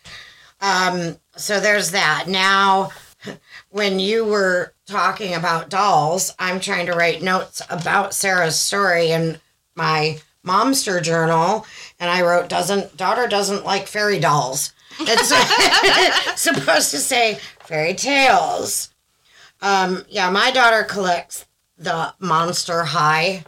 Um, 0.60 1.16
so 1.36 1.60
there's 1.60 1.92
that. 1.92 2.24
Now, 2.26 2.90
when 3.70 4.00
you 4.00 4.24
were 4.24 4.74
talking 4.86 5.34
about 5.34 5.70
dolls, 5.70 6.34
I'm 6.38 6.60
trying 6.60 6.86
to 6.86 6.94
write 6.94 7.22
notes 7.22 7.62
about 7.70 8.14
Sarah's 8.14 8.58
story 8.58 9.10
in 9.10 9.40
my 9.74 10.18
momster 10.44 11.00
journal, 11.00 11.66
and 12.00 12.10
I 12.10 12.22
wrote 12.22 12.48
doesn't 12.48 12.96
daughter 12.96 13.26
doesn't 13.26 13.64
like 13.64 13.86
fairy 13.86 14.18
dolls. 14.18 14.72
It's 15.00 15.28
supposed 16.40 16.90
to 16.90 16.98
say 16.98 17.38
fairy 17.60 17.94
tales. 17.94 18.92
Um, 19.60 20.04
yeah, 20.08 20.30
my 20.30 20.50
daughter 20.50 20.84
collects 20.84 21.44
the 21.78 22.12
Monster 22.18 22.84
High 22.84 23.44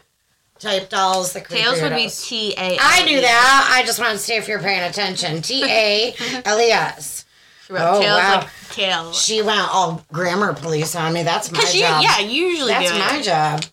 type 0.59 0.89
dolls. 0.89 1.33
The 1.33 1.41
tails 1.41 1.81
would 1.83 1.95
be. 1.95 2.09
T 2.09 2.55
A 2.57 2.77
I 2.81 3.05
knew 3.05 3.21
that. 3.21 3.71
I 3.75 3.85
just 3.85 3.99
wanted 3.99 4.13
to 4.15 4.19
see 4.19 4.35
if 4.35 4.47
you're 4.49 4.61
paying 4.61 4.89
attention. 4.89 5.43
T 5.43 5.65
A 5.65 6.15
L 6.45 6.59
E 6.61 6.71
S. 6.71 7.25
She 7.67 7.73
wrote 7.73 7.97
Oh, 7.97 8.01
tails 8.01 8.19
wow. 8.19 8.37
like 8.39 8.49
tail 8.71 9.13
She 9.13 9.43
went 9.43 9.69
all 9.75 10.05
grammar 10.13 10.53
police 10.55 10.95
on 10.95 11.13
me. 11.13 11.23
That's 11.23 11.51
my 11.51 11.61
you 11.73 11.81
job. 11.81 12.03
yeah 12.03 12.19
usually 12.21 12.73
That's 12.73 12.93
my 12.99 13.23
job. 13.23 13.65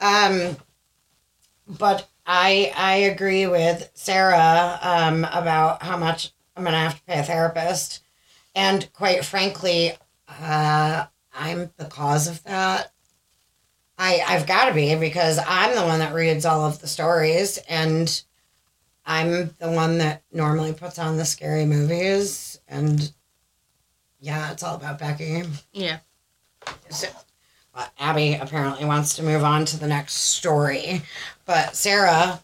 Um, 0.00 0.56
but 1.68 2.08
I 2.26 2.72
I 2.76 2.94
agree 2.96 3.46
with 3.46 3.90
Sarah 3.94 4.78
um, 4.82 5.24
about 5.32 5.82
how 5.82 5.96
much 5.96 6.32
I'm 6.56 6.64
gonna 6.64 6.78
have 6.78 6.96
to 6.96 7.02
pay 7.04 7.18
a 7.20 7.22
therapist, 7.22 8.00
and 8.54 8.92
quite 8.92 9.24
frankly, 9.24 9.92
uh, 10.28 11.06
I'm 11.34 11.70
the 11.76 11.86
cause 11.86 12.26
of 12.28 12.42
that. 12.44 12.92
I 14.02 14.20
I've 14.26 14.48
got 14.48 14.68
to 14.68 14.74
be 14.74 14.96
because 14.96 15.38
I'm 15.46 15.76
the 15.76 15.82
one 15.82 16.00
that 16.00 16.12
reads 16.12 16.44
all 16.44 16.66
of 16.66 16.80
the 16.80 16.88
stories, 16.88 17.58
and 17.68 18.22
I'm 19.06 19.54
the 19.60 19.70
one 19.70 19.98
that 19.98 20.24
normally 20.32 20.72
puts 20.72 20.98
on 20.98 21.16
the 21.16 21.24
scary 21.24 21.64
movies, 21.64 22.58
and 22.66 23.12
yeah, 24.18 24.50
it's 24.50 24.64
all 24.64 24.74
about 24.74 24.98
Becci. 24.98 25.46
yeah 25.72 25.98
So, 26.90 27.06
well, 27.76 27.88
Abby 27.96 28.34
apparently 28.34 28.84
wants 28.84 29.14
to 29.16 29.22
move 29.22 29.44
on 29.44 29.64
to 29.66 29.78
the 29.78 29.86
next 29.86 30.14
story, 30.14 31.02
but 31.46 31.76
Sarah, 31.76 32.40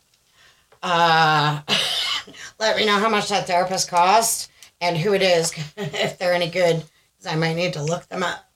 uh, 0.80 1.60
let 2.60 2.76
me 2.76 2.86
know 2.86 2.98
how 2.98 3.08
much 3.08 3.30
that 3.30 3.48
therapist 3.48 3.90
cost 3.90 4.48
and 4.80 4.96
who 4.96 5.12
it 5.12 5.22
is 5.22 5.52
if 5.76 6.18
they're 6.18 6.34
any 6.34 6.50
good, 6.50 6.84
because 7.16 7.26
I 7.26 7.34
might 7.34 7.54
need 7.54 7.72
to 7.72 7.82
look 7.82 8.06
them 8.06 8.22
up. 8.22 8.48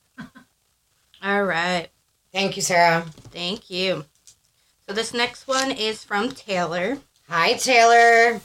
all 1.21 1.43
right 1.43 1.89
Thank 2.33 2.57
you, 2.57 2.63
Sarah. 2.63 3.05
thank 3.31 3.71
you 3.71 4.05
so 4.87 4.95
this 4.95 5.15
next 5.15 5.47
one 5.47 5.71
is 5.71 6.03
from 6.03 6.31
Taylor 6.31 6.99
Hi, 7.35 7.55
Taylor. 7.55 8.43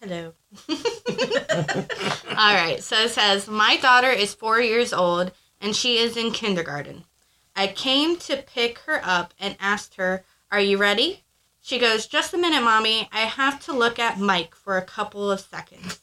Hello. 0.00 0.32
All 0.70 2.54
right. 2.54 2.78
So 2.82 2.96
it 3.02 3.10
says, 3.10 3.48
My 3.48 3.76
daughter 3.76 4.08
is 4.08 4.32
four 4.32 4.62
years 4.62 4.94
old 4.94 5.32
and 5.60 5.76
she 5.76 5.98
is 5.98 6.16
in 6.16 6.30
kindergarten. 6.30 7.04
I 7.54 7.66
came 7.66 8.16
to 8.20 8.38
pick 8.38 8.78
her 8.86 8.98
up 9.04 9.34
and 9.38 9.56
asked 9.60 9.96
her, 9.96 10.24
Are 10.50 10.58
you 10.58 10.78
ready? 10.78 11.24
She 11.60 11.78
goes, 11.78 12.06
Just 12.06 12.32
a 12.32 12.38
minute, 12.38 12.62
Mommy. 12.62 13.10
I 13.12 13.26
have 13.26 13.60
to 13.66 13.74
look 13.74 13.98
at 13.98 14.18
Mike 14.18 14.54
for 14.54 14.78
a 14.78 14.82
couple 14.82 15.30
of 15.30 15.40
seconds. 15.40 16.00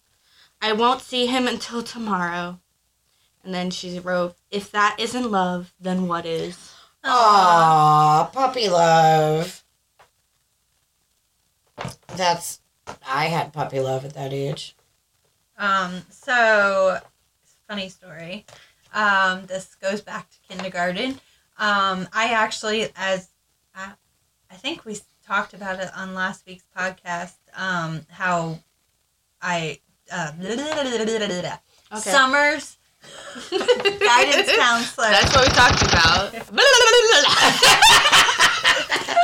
I 0.62 0.74
won't 0.74 1.02
see 1.02 1.26
him 1.26 1.48
until 1.48 1.82
tomorrow. 1.82 2.60
And 3.44 3.54
then 3.54 3.72
she 3.72 4.00
wrote, 4.00 4.36
If 4.50 4.72
that 4.72 4.98
isn't 5.00 5.32
love, 5.32 5.74
then 5.80 6.08
what 6.08 6.26
is? 6.26 6.74
Aw, 7.04 8.30
puppy 8.32 8.70
love. 8.70 9.64
That's 12.16 12.60
I 13.08 13.26
had 13.26 13.54
puppy 13.54 13.80
love 13.80 14.06
at 14.06 14.14
that 14.14 14.34
age. 14.34 14.76
Um, 15.58 16.02
so 16.10 17.00
funny 17.68 17.90
story. 17.90 18.46
Um, 18.94 19.46
this 19.46 19.76
goes 19.76 20.02
back 20.02 20.30
to 20.30 20.38
kindergarten. 20.48 21.20
Um, 21.58 22.08
I 22.14 22.32
actually, 22.34 22.90
as 22.96 23.30
I, 23.74 23.94
I 24.50 24.56
think 24.56 24.86
we 24.86 24.98
talked 25.26 25.54
about 25.54 25.80
it 25.80 25.90
on 25.96 26.14
last 26.14 26.46
week's 26.46 26.66
podcast, 26.76 27.36
um, 27.56 28.02
how 28.10 28.60
I 29.42 29.80
uh, 30.12 30.32
Okay. 31.92 32.12
Summers 32.12 32.78
guidance 34.00 34.52
counselor. 34.56 35.10
That's 35.10 35.36
what 35.36 35.48
we 35.48 35.54
talked 35.54 35.82
about. 35.82 36.34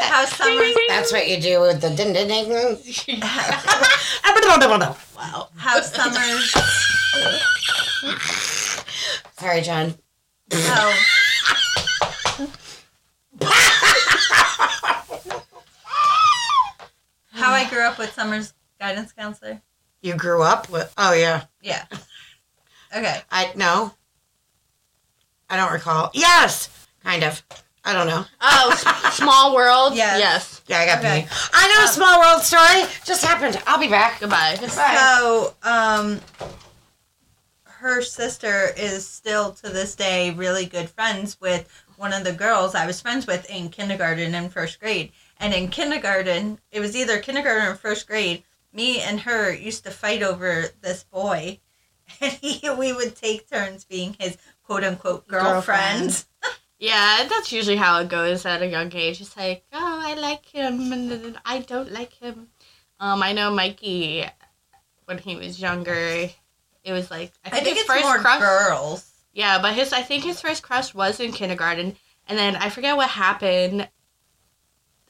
how 0.07 0.25
Summers 0.25 0.75
That's 0.87 1.11
what 1.11 1.27
you 1.27 1.39
do 1.39 1.59
with 1.61 1.81
the 1.81 1.89
din 1.89 2.13
din 2.13 2.27
ding. 2.27 2.49
wow. 5.15 5.49
how 5.55 5.81
Summers 5.81 6.51
Sorry, 9.39 9.61
John. 9.61 9.93
how 10.51 10.93
how 17.31 17.51
I 17.53 17.69
grew 17.69 17.81
up 17.81 17.97
with 17.97 18.13
Summers 18.13 18.53
guidance 18.79 19.11
counselor. 19.11 19.61
You 20.01 20.15
grew 20.15 20.41
up 20.41 20.69
with. 20.69 20.93
Oh 20.97 21.13
yeah. 21.13 21.45
Yeah. 21.61 21.85
Okay. 22.95 23.21
I 23.31 23.51
no. 23.55 23.93
I 25.49 25.55
don't 25.57 25.71
recall. 25.71 26.11
Yes, 26.13 26.87
kind 27.03 27.23
of. 27.23 27.41
I 27.85 27.93
don't 27.93 28.07
know. 28.07 28.25
Oh, 28.41 29.09
small 29.13 29.55
world. 29.55 29.95
Yes. 29.95 30.19
Yes. 30.19 30.61
Yeah, 30.67 30.79
I 30.79 30.85
got 30.85 30.99
Okay. 30.99 31.21
me. 31.21 31.27
I 31.53 31.67
know 31.69 31.79
a 31.81 31.87
Um, 31.87 31.93
small 31.93 32.19
world 32.19 32.43
story. 32.43 32.83
Just 33.05 33.23
happened. 33.23 33.61
I'll 33.65 33.79
be 33.79 33.87
back. 33.87 34.19
Goodbye. 34.19 34.55
So, 34.55 35.55
um, 35.63 36.19
her 37.63 38.01
sister 38.01 38.71
is 38.75 39.07
still 39.07 39.51
to 39.53 39.69
this 39.69 39.95
day 39.95 40.31
really 40.31 40.65
good 40.65 40.89
friends 40.89 41.39
with 41.39 41.69
one 41.95 42.11
of 42.11 42.23
the 42.25 42.33
girls 42.33 42.75
I 42.75 42.85
was 42.85 42.99
friends 42.99 43.25
with 43.25 43.49
in 43.49 43.69
kindergarten 43.69 44.35
and 44.35 44.51
first 44.51 44.79
grade. 44.81 45.11
And 45.39 45.53
in 45.53 45.69
kindergarten, 45.69 46.59
it 46.71 46.79
was 46.79 46.95
either 46.95 47.19
kindergarten 47.19 47.67
or 47.67 47.75
first 47.75 48.07
grade. 48.07 48.43
Me 48.73 48.99
and 49.01 49.21
her 49.21 49.53
used 49.53 49.83
to 49.85 49.91
fight 49.91 50.21
over 50.23 50.65
this 50.81 51.03
boy, 51.03 51.59
and 52.21 52.31
he, 52.33 52.69
we 52.71 52.93
would 52.93 53.15
take 53.15 53.49
turns 53.49 53.85
being 53.85 54.15
his 54.19 54.37
quote 54.63 54.83
unquote 54.83 55.27
girlfriend. 55.27 56.23
Yeah, 56.79 57.25
that's 57.27 57.51
usually 57.51 57.75
how 57.75 58.01
it 58.01 58.07
goes 58.07 58.45
at 58.45 58.61
a 58.61 58.67
young 58.67 58.93
age. 58.93 59.19
It's 59.19 59.35
like, 59.35 59.65
oh, 59.73 59.99
I 59.99 60.13
like 60.13 60.45
him, 60.45 60.91
and 60.93 61.09
then 61.09 61.39
I 61.43 61.57
don't 61.57 61.91
like 61.91 62.13
him. 62.13 62.49
Um, 62.99 63.23
I 63.23 63.33
know 63.33 63.49
Mikey, 63.49 64.23
when 65.05 65.17
he 65.17 65.35
was 65.37 65.59
younger, 65.59 66.29
it 66.83 66.91
was 66.93 67.09
like 67.09 67.31
I 67.43 67.47
I 67.47 67.49
think, 67.49 67.63
think 67.63 67.77
his 67.77 67.85
it's 67.89 67.91
first 68.07 68.21
crush. 68.21 68.39
girls. 68.39 69.11
Yeah, 69.33 69.59
but 69.59 69.73
his 69.73 69.91
I 69.91 70.03
think 70.03 70.23
his 70.23 70.39
first 70.39 70.61
crush 70.61 70.93
was 70.93 71.19
in 71.19 71.31
kindergarten, 71.31 71.95
and 72.27 72.37
then 72.37 72.55
I 72.55 72.69
forget 72.69 72.95
what 72.95 73.09
happened. 73.09 73.89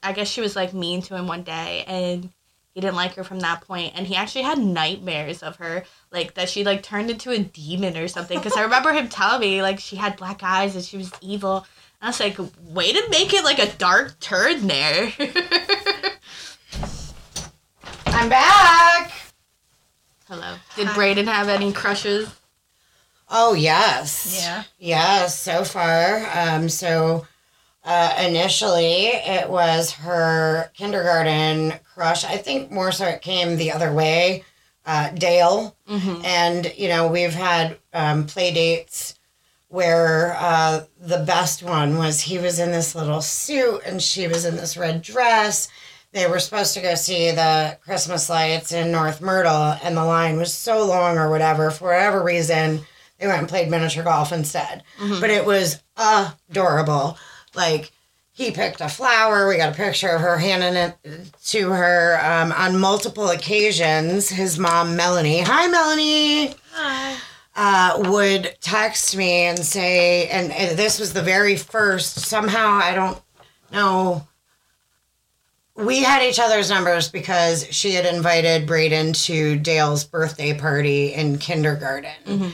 I 0.02 0.14
guess 0.14 0.30
she 0.30 0.40
was 0.40 0.56
like 0.56 0.74
mean 0.74 1.02
to 1.02 1.18
him 1.18 1.28
one 1.28 1.44
day, 1.44 1.84
and 1.86 2.32
he 2.78 2.82
didn't 2.82 2.96
like 2.96 3.16
her 3.16 3.24
from 3.24 3.40
that 3.40 3.62
point, 3.62 3.94
and 3.96 4.06
he 4.06 4.16
actually 4.16 4.44
had 4.44 4.60
nightmares 4.60 5.42
of 5.42 5.56
her, 5.56 5.84
like 6.12 6.36
that 6.36 6.48
she 6.48 6.64
like 6.64 6.84
turned 6.84 7.10
into 7.10 7.32
a 7.32 7.40
demon 7.40 7.98
or 7.98 8.08
something. 8.08 8.38
Because 8.38 8.56
I 8.56 8.62
remember 8.66 8.94
him 8.94 9.10
telling 9.10 9.42
me 9.42 9.64
like 9.64 9.80
she 9.80 9.96
had 9.96 10.16
black 10.16 10.44
eyes 10.44 10.76
and 10.76 10.86
she 10.86 10.96
was 10.96 11.12
evil. 11.20 11.66
And 12.00 12.04
I 12.04 12.08
was 12.10 12.20
like, 12.20 12.38
way 12.70 12.94
to 12.94 13.10
make 13.10 13.34
it 13.34 13.44
like 13.44 13.58
a 13.58 13.74
dark 13.78 14.20
turn 14.20 14.68
there. 14.68 15.12
I'm 18.06 18.30
back. 18.30 19.12
Hello. 20.28 20.58
Did 20.76 20.86
Hi. 20.86 20.94
Braden 20.94 21.26
have 21.26 21.50
any 21.50 21.74
crushes? 21.74 22.30
Oh 23.28 23.56
yes. 23.56 24.40
Yeah. 24.40 24.64
Yeah, 24.78 25.26
so 25.26 25.64
far. 25.64 26.30
Um, 26.32 26.70
so 26.70 27.26
uh, 27.88 28.14
initially 28.28 29.08
it 29.08 29.50
was 29.50 29.92
her 29.94 30.70
kindergarten 30.76 31.74
crush. 31.94 32.24
I 32.26 32.38
think 32.38 32.70
more 32.70 32.92
so 32.92 33.06
it 33.06 33.22
came 33.22 33.56
the 33.56 33.72
other 33.72 33.92
way. 33.94 34.44
Uh, 34.86 35.10
Dale. 35.12 35.76
Mm-hmm. 35.90 36.24
And, 36.24 36.74
you 36.78 36.88
know, 36.90 37.08
we've 37.08 37.34
had 37.34 37.78
um, 37.94 38.26
play 38.26 38.54
dates 38.54 39.16
where 39.70 40.36
uh, 40.40 40.84
the 41.00 41.20
best 41.26 41.64
one 41.64 41.98
was 41.98 42.22
he 42.22 42.38
was 42.38 42.60
in 42.60 42.72
this 42.72 42.96
little 42.96 43.22
suit 43.22 43.82
and 43.86 44.02
she 44.02 44.28
was 44.28 44.46
in 44.46 44.56
this 44.56 44.78
red 44.78 45.02
dress. 45.02 45.68
They 46.14 46.28
were 46.28 46.40
supposed 46.40 46.74
to 46.76 46.82
go 46.82 46.96
see 46.96 47.32
the 47.32 47.78
Christmas 47.84 48.30
lights 48.30 48.72
in 48.72 48.92
North 48.94 49.20
Myrtle, 49.20 49.76
and 49.84 49.96
the 49.96 50.06
line 50.06 50.38
was 50.38 50.54
so 50.54 50.86
long 50.86 51.18
or 51.18 51.30
whatever. 51.30 51.70
For 51.70 51.90
whatever 51.90 52.24
reason, 52.24 52.80
they 53.20 53.28
went 53.28 53.40
and 53.40 53.50
played 53.50 53.70
miniature 53.70 54.04
golf 54.06 54.32
instead. 54.32 54.84
Mhm. 55.00 55.20
But 55.20 55.32
it 55.32 55.46
was 55.46 55.84
adorable. 55.98 57.18
Like, 57.58 57.92
he 58.32 58.52
picked 58.52 58.82
a 58.82 58.88
flower. 58.88 59.48
We 59.48 59.58
got 59.58 59.74
a 59.74 59.76
picture 59.76 60.10
of 60.10 60.22
her 60.22 60.38
handing 60.38 60.76
it 60.76 60.96
to 61.48 61.72
her 61.72 62.20
um, 62.24 62.52
on 62.52 62.80
multiple 62.80 63.30
occasions. 63.32 64.30
His 64.30 64.60
mom, 64.60 64.96
Melanie, 64.96 65.42
hi, 65.42 65.66
Melanie, 65.68 66.54
Hi. 66.74 67.18
uh, 67.56 68.10
would 68.12 68.56
text 68.62 69.18
me 69.18 69.46
and 69.46 69.58
say, 69.58 70.28
and, 70.28 70.52
and 70.52 70.78
this 70.78 71.00
was 71.00 71.14
the 71.14 71.24
very 71.24 71.56
first, 71.58 72.20
somehow, 72.20 72.74
I 72.76 72.94
don't 72.94 73.20
know. 73.72 74.28
We 75.76 76.04
had 76.04 76.24
each 76.24 76.40
other's 76.40 76.70
numbers 76.70 77.10
because 77.10 77.68
she 77.72 77.94
had 77.94 78.06
invited 78.06 78.68
Braden 78.68 79.14
to 79.14 79.58
Dale's 79.58 80.04
birthday 80.04 80.54
party 80.58 81.14
in 81.14 81.38
kindergarten 81.40 82.12
Mhm. 82.26 82.52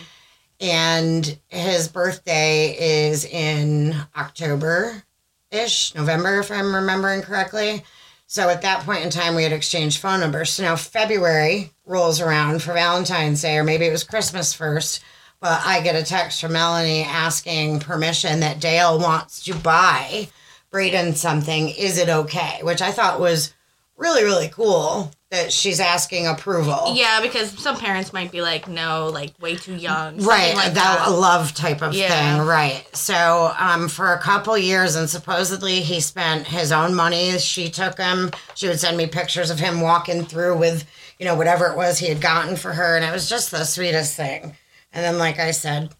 And 0.64 1.38
his 1.49 1.90
birthday 1.90 2.76
is 3.10 3.26
in 3.26 3.94
October 4.15 5.03
ish, 5.52 5.94
November, 5.94 6.40
if 6.40 6.52
I'm 6.52 6.73
remembering 6.73 7.22
correctly. 7.22 7.84
So 8.27 8.48
at 8.48 8.61
that 8.61 8.84
point 8.85 9.03
in 9.03 9.10
time, 9.10 9.35
we 9.35 9.44
had 9.44 9.52
exchanged 9.52 9.99
phone 9.99 10.22
numbers. 10.22 10.52
So 10.52 10.64
now 10.64 10.77
February 10.77 11.72
rolls 11.85 12.22
around 12.22 12.64
for 12.64 12.73
Valentine's 12.73 13.41
Day, 13.41 13.57
or 13.57 13.65
maybe 13.65 13.85
it 13.85 13.91
was 13.91 14.06
Christmas 14.06 14.53
first. 14.53 15.03
But 15.41 15.61
I 15.65 15.81
get 15.81 15.98
a 15.98 16.03
text 16.03 16.40
from 16.40 16.53
Melanie 16.53 17.03
asking 17.03 17.81
permission 17.81 18.40
that 18.40 18.61
Dale 18.61 18.98
wants 18.98 19.44
to 19.44 19.53
buy 19.56 20.30
Braden 20.72 21.15
something. 21.15 21.69
Is 21.69 21.98
it 21.98 22.07
okay? 22.07 22.60
Which 22.64 22.81
I 22.81 22.94
thought 22.94 23.19
was 23.19 23.53
really, 23.98 24.24
really 24.24 24.49
cool 24.49 25.11
that 25.30 25.52
she's 25.52 25.80
asking 25.80 26.28
approval. 26.28 26.94
Yeah, 26.94 27.20
because 27.22 27.49
some 27.57 27.76
parents 27.78 28.14
might 28.14 28.32
be 28.32 28.41
like, 28.41 28.68
no, 28.68 29.07
like 29.10 29.34
way 29.41 29.56
too 29.56 29.76
young. 29.76 30.18
right 30.18 30.53
Like 30.56 30.74
that, 30.74 31.06
that. 31.06 31.10
love 31.11 31.53
type 31.56 31.82
of 31.82 31.94
Yeah. 31.95 32.38
thing 32.38 32.45
right 32.45 32.86
so 32.95 33.52
um 33.57 33.88
for 33.88 34.14
a 34.14 34.20
couple 34.20 34.56
years 34.57 34.95
and 34.95 35.10
supposedly 35.10 35.80
he 35.82 35.99
spent 36.02 36.45
his 36.48 36.72
own 36.72 36.94
money 36.94 37.38
she 37.40 37.70
took 37.70 37.98
him 37.98 38.30
she 38.53 38.68
would 38.68 38.80
send 38.80 38.95
me 38.95 39.07
pictures 39.07 39.49
of 39.49 39.60
him 39.60 39.82
walking 39.82 40.24
through 40.24 40.56
with 40.57 40.86
you 41.18 41.26
know 41.26 41.34
whatever 41.36 41.65
it 41.68 41.76
was 41.78 41.98
he 41.98 42.07
had 42.07 42.22
gotten 42.22 42.56
for 42.56 42.72
her 42.74 42.95
and 42.95 43.03
it 43.03 43.11
was 43.11 43.28
just 43.28 43.49
the 43.49 43.64
sweetest 43.64 44.15
thing 44.15 44.56
and 44.91 45.03
then 45.03 45.18
like 45.18 45.40
i 45.40 45.49
said 45.52 45.94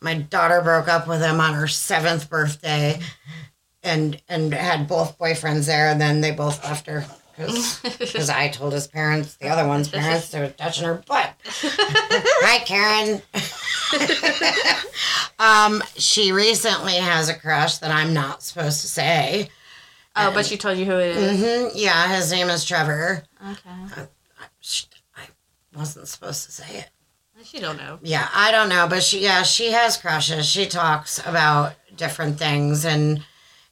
my 0.00 0.14
daughter 0.14 0.60
broke 0.60 0.88
up 0.88 1.06
with 1.06 1.20
him 1.22 1.38
on 1.40 1.54
her 1.54 1.68
seventh 1.68 2.28
birthday 2.28 2.98
and 3.84 4.20
and 4.28 4.52
had 4.52 4.88
both 4.88 5.16
boyfriends 5.18 5.66
there 5.66 5.88
and 5.88 6.00
then 6.00 6.20
they 6.20 6.32
both 6.32 6.64
left 6.64 6.86
her 6.88 7.04
because 7.98 8.30
I 8.30 8.48
told 8.48 8.72
his 8.72 8.86
parents, 8.86 9.36
the 9.36 9.48
other 9.48 9.66
one's 9.66 9.88
parents, 9.88 10.28
they 10.30 10.40
were 10.40 10.48
touching 10.48 10.84
her 10.84 11.02
butt. 11.06 11.34
Hi, 11.44 12.58
Karen. 12.64 13.22
um, 15.38 15.82
she 15.96 16.32
recently 16.32 16.94
has 16.96 17.28
a 17.28 17.34
crush 17.34 17.78
that 17.78 17.90
I'm 17.90 18.14
not 18.14 18.42
supposed 18.42 18.80
to 18.82 18.88
say. 18.88 19.48
oh, 20.16 20.30
but 20.32 20.46
she 20.46 20.56
told 20.56 20.78
you 20.78 20.84
who 20.84 20.98
it 20.98 21.16
is. 21.16 21.72
hmm 21.72 21.76
Yeah, 21.76 22.14
his 22.14 22.30
name 22.30 22.48
is 22.48 22.64
Trevor. 22.64 23.24
Okay. 23.50 24.06
Sh- 24.60 24.84
I 25.16 25.22
wasn't 25.76 26.08
supposed 26.08 26.44
to 26.46 26.52
say 26.52 26.78
it. 26.78 26.90
She 27.44 27.58
don't 27.58 27.76
know. 27.76 27.98
Yeah, 28.02 28.28
I 28.32 28.52
don't 28.52 28.68
know, 28.68 28.86
but 28.88 29.02
she 29.02 29.20
yeah, 29.20 29.42
she 29.42 29.72
has 29.72 29.96
crushes. 29.96 30.46
She 30.46 30.66
talks 30.66 31.18
about 31.26 31.74
different 31.96 32.38
things 32.38 32.84
and 32.84 33.24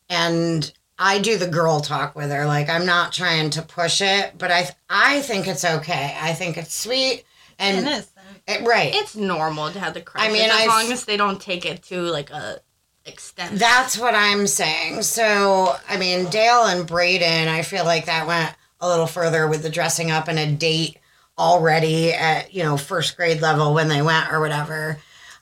and 0.09 0.73
I 1.03 1.19
do 1.19 1.39
the 1.39 1.49
girl 1.49 1.81
talk 1.81 2.15
with 2.15 2.31
her. 2.31 2.45
Like 2.47 2.69
I'm 2.69 2.85
not 2.87 3.13
trying 3.13 3.51
to 3.51 3.63
push 3.63 4.01
it, 4.03 4.35
but 4.39 4.51
I 4.53 4.69
I 4.89 5.21
think 5.23 5.49
it's 5.49 5.65
okay. 5.65 6.17
I 6.21 6.35
think 6.35 6.57
it's 6.59 6.75
sweet 6.75 7.25
and 7.59 7.79
Innocent. 7.87 8.07
Eh, 8.47 8.65
right. 8.65 8.95
It's 8.95 9.17
normal 9.17 9.71
to 9.71 9.81
have 9.81 9.95
the 9.95 10.01
crush. 10.03 10.25
I 10.25 10.31
mean, 10.31 10.45
as 10.51 10.53
I've- 10.53 10.69
long 10.69 10.93
as 10.93 11.05
they 11.07 11.17
don't 11.17 11.41
take 11.41 11.65
it 11.67 11.83
to 11.85 12.03
like 12.03 12.31
a 12.31 12.61
extent. 13.07 13.59
That's 13.59 13.99
what 13.99 14.15
I'm 14.15 14.47
saying. 14.47 15.03
So, 15.03 15.75
I 15.89 15.97
mean, 15.97 16.27
Dale 16.27 16.65
and 16.67 16.87
Braden, 16.87 17.49
I 17.49 17.63
feel 17.63 17.85
like 17.85 18.07
that 18.07 18.27
went 18.27 18.55
a 18.81 18.89
little 18.89 19.07
further 19.07 19.49
with 19.49 19.63
the 19.63 19.71
dressing 19.71 20.11
up 20.11 20.29
and 20.29 20.39
a 20.39 20.51
date 20.53 20.99
already 21.39 22.13
at, 22.13 22.53
you 22.55 22.63
know, 22.63 22.77
first 22.77 23.17
grade 23.17 23.41
level 23.41 23.73
when 23.73 23.89
they 23.89 24.03
went 24.03 24.31
or 24.31 24.41
whatever. 24.41 24.99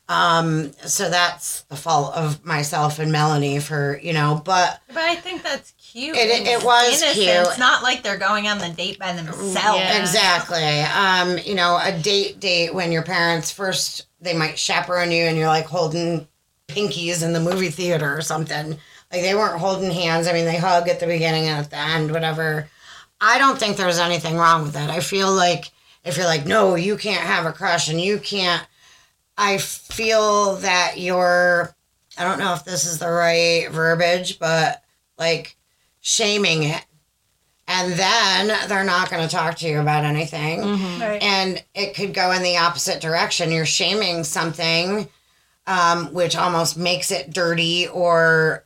Um, 0.09 0.73
so 0.87 1.11
that's 1.11 1.63
the 1.63 1.77
fault 1.77 2.15
of 2.15 2.43
myself 2.45 2.99
and 2.99 3.13
Melanie 3.13 3.59
for, 3.61 4.01
you 4.03 4.15
know, 4.15 4.41
but 4.45 4.81
But 4.89 4.97
I 4.99 5.17
think 5.17 5.43
that's 5.43 5.73
cute. 5.73 6.17
It- 6.17 6.31
it 6.31 6.47
It's 6.49 6.65
was 6.65 7.03
innocent. 7.03 7.15
cute. 7.15 7.29
It's 7.29 7.59
not 7.59 7.83
like 7.83 8.03
they're 8.03 8.17
going 8.17 8.49
on 8.49 8.59
the 8.59 8.71
date 8.71 8.99
by 8.99 9.13
themselves. 9.13 9.55
Yeah. 9.81 9.99
Exactly. 10.01 10.81
Um, 10.81 11.37
you 11.39 11.55
know, 11.55 11.79
a 11.83 11.93
date 11.93 12.41
date 12.41 12.73
when 12.75 12.91
your 12.91 13.03
parents 13.03 13.51
first 13.51 14.07
they 14.21 14.33
might 14.35 14.59
chaperone 14.59 15.13
you 15.13 15.25
and 15.25 15.37
you're 15.37 15.47
like 15.47 15.67
holding 15.67 16.27
pinkies 16.69 17.23
in 17.23 17.33
the 17.35 17.41
movie 17.41 17.71
theater 17.71 18.17
or 18.17 18.23
something. 18.23 18.71
Like 19.13 19.23
they 19.23 19.35
weren't 19.35 19.61
holding 19.61 19.91
hands. 19.91 20.27
I 20.27 20.33
mean, 20.33 20.45
they 20.47 20.57
hug 20.57 20.89
at 20.89 21.01
the 21.01 21.07
beginning 21.07 21.47
and 21.49 21.59
at 21.65 21.71
the 21.71 21.77
end, 21.79 22.11
whatever. 22.11 22.69
I 23.21 23.39
don't 23.39 23.59
think 23.59 23.77
there's 23.77 23.99
anything 23.99 24.37
wrong 24.37 24.63
with 24.63 24.73
that. 24.73 24.91
I 24.91 25.01
feel 25.01 25.33
like 25.33 25.71
if 26.05 26.17
you're 26.17 26.27
like, 26.27 26.47
no, 26.47 26.75
you 26.77 26.97
can't 26.97 27.27
have 27.27 27.47
a 27.47 27.53
crush 27.53 27.89
and 27.89 28.01
you 28.01 28.19
can't, 28.19 28.65
I 29.41 29.59
feel 29.59 30.57
that 30.57 30.95
you're, 30.99 31.75
I 32.19 32.25
don't 32.25 32.41
know 32.41 32.55
if 32.55 32.65
this 32.65 32.85
is 32.85 32.99
the 32.99 33.09
right 33.09 33.69
verbiage, 33.71 34.39
but 34.41 34.83
like 35.17 35.57
shaming 36.01 36.65
it. 36.65 36.85
And 37.69 37.93
then 37.93 38.69
they're 38.69 38.83
not 38.85 39.11
going 39.11 39.23
to 39.27 39.35
talk 39.35 39.57
to 39.59 39.69
you 39.69 39.79
about 39.81 40.05
anything 40.05 40.61
Mhm. 40.63 41.01
Right. 41.01 41.23
and 41.23 41.63
it 41.75 41.95
could 41.95 42.15
go 42.15 42.33
in 42.33 42.43
the 42.43 42.57
opposite 42.57 43.01
direction. 43.01 43.53
You're 43.53 43.67
shaming 43.67 44.25
something, 44.25 45.07
um, 45.67 46.13
which 46.15 46.35
almost 46.35 46.77
makes 46.79 47.11
it 47.11 47.31
dirty 47.33 47.87
or 47.89 48.65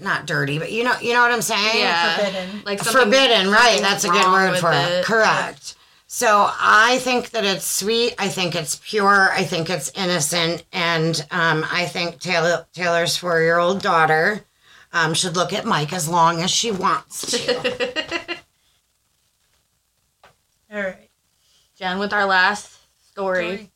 not 0.00 0.26
dirty, 0.26 0.58
but 0.58 0.70
you 0.72 0.84
know, 0.84 0.94
you 1.00 1.14
know 1.14 1.22
what 1.22 1.30
I'm 1.32 1.42
saying? 1.42 1.78
Yeah. 1.80 2.16
Forbidden. 2.16 2.62
Like 2.66 2.80
Forbidden, 2.84 3.50
right? 3.50 3.80
That's 3.80 4.04
a 4.04 4.08
good 4.08 4.26
word 4.26 4.58
for 4.58 4.72
it. 4.72 4.76
it. 5.00 5.04
Correct. 5.04 5.76
So 6.14 6.48
I 6.48 7.00
think 7.00 7.30
that 7.30 7.44
it's 7.44 7.66
sweet. 7.66 8.14
I 8.20 8.28
think 8.28 8.54
it's 8.54 8.76
pure. 8.84 9.32
I 9.32 9.42
think 9.42 9.68
it's 9.68 9.90
innocent, 9.96 10.62
and 10.72 11.26
um, 11.32 11.66
I 11.68 11.86
think 11.86 12.20
Taylor 12.20 12.68
Taylor's 12.72 13.16
four 13.16 13.40
year 13.40 13.58
old 13.58 13.82
daughter 13.82 14.44
um, 14.92 15.12
should 15.14 15.34
look 15.34 15.52
at 15.52 15.64
Mike 15.64 15.92
as 15.92 16.08
long 16.08 16.40
as 16.40 16.52
she 16.52 16.70
wants 16.70 17.32
to. 17.32 17.56
All 20.72 20.82
right. 20.82 21.10
Jenn, 21.76 21.98
with 21.98 22.12
our 22.12 22.26
last 22.26 22.78
story. 23.10 23.56
Story. 23.56 23.72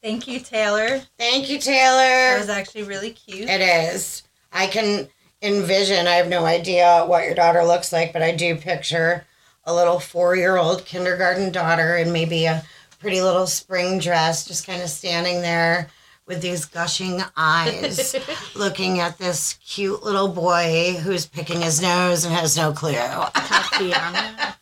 Thank 0.00 0.28
you, 0.28 0.38
Taylor. 0.38 1.02
Thank 1.18 1.50
you, 1.50 1.58
Taylor. 1.58 1.96
That 1.96 2.28
Taylor. 2.28 2.38
was 2.38 2.48
actually 2.48 2.84
really 2.84 3.10
cute. 3.10 3.48
It 3.48 3.60
is. 3.60 4.22
I 4.52 4.68
can 4.68 5.08
envision, 5.42 6.06
I 6.06 6.14
have 6.14 6.28
no 6.28 6.44
idea 6.46 7.04
what 7.08 7.24
your 7.24 7.34
daughter 7.34 7.64
looks 7.64 7.92
like, 7.92 8.12
but 8.12 8.22
I 8.22 8.30
do 8.30 8.54
picture 8.54 9.26
a 9.64 9.74
little 9.74 10.00
four 10.00 10.36
year 10.36 10.56
old 10.56 10.84
kindergarten 10.84 11.52
daughter 11.52 11.96
in 11.96 12.12
maybe 12.12 12.44
a 12.46 12.64
pretty 12.98 13.20
little 13.20 13.46
spring 13.46 13.98
dress, 13.98 14.46
just 14.46 14.66
kind 14.66 14.82
of 14.82 14.88
standing 14.88 15.42
there 15.42 15.88
with 16.26 16.40
these 16.40 16.64
gushing 16.64 17.20
eyes, 17.36 18.14
looking 18.54 19.00
at 19.00 19.18
this 19.18 19.54
cute 19.54 20.02
little 20.02 20.28
boy 20.28 20.96
who's 21.02 21.26
picking 21.26 21.60
his 21.60 21.82
nose 21.82 22.24
and 22.24 22.34
has 22.34 22.56
no 22.56 22.72
clue. 22.72 22.92
Tatiana. 22.92 24.56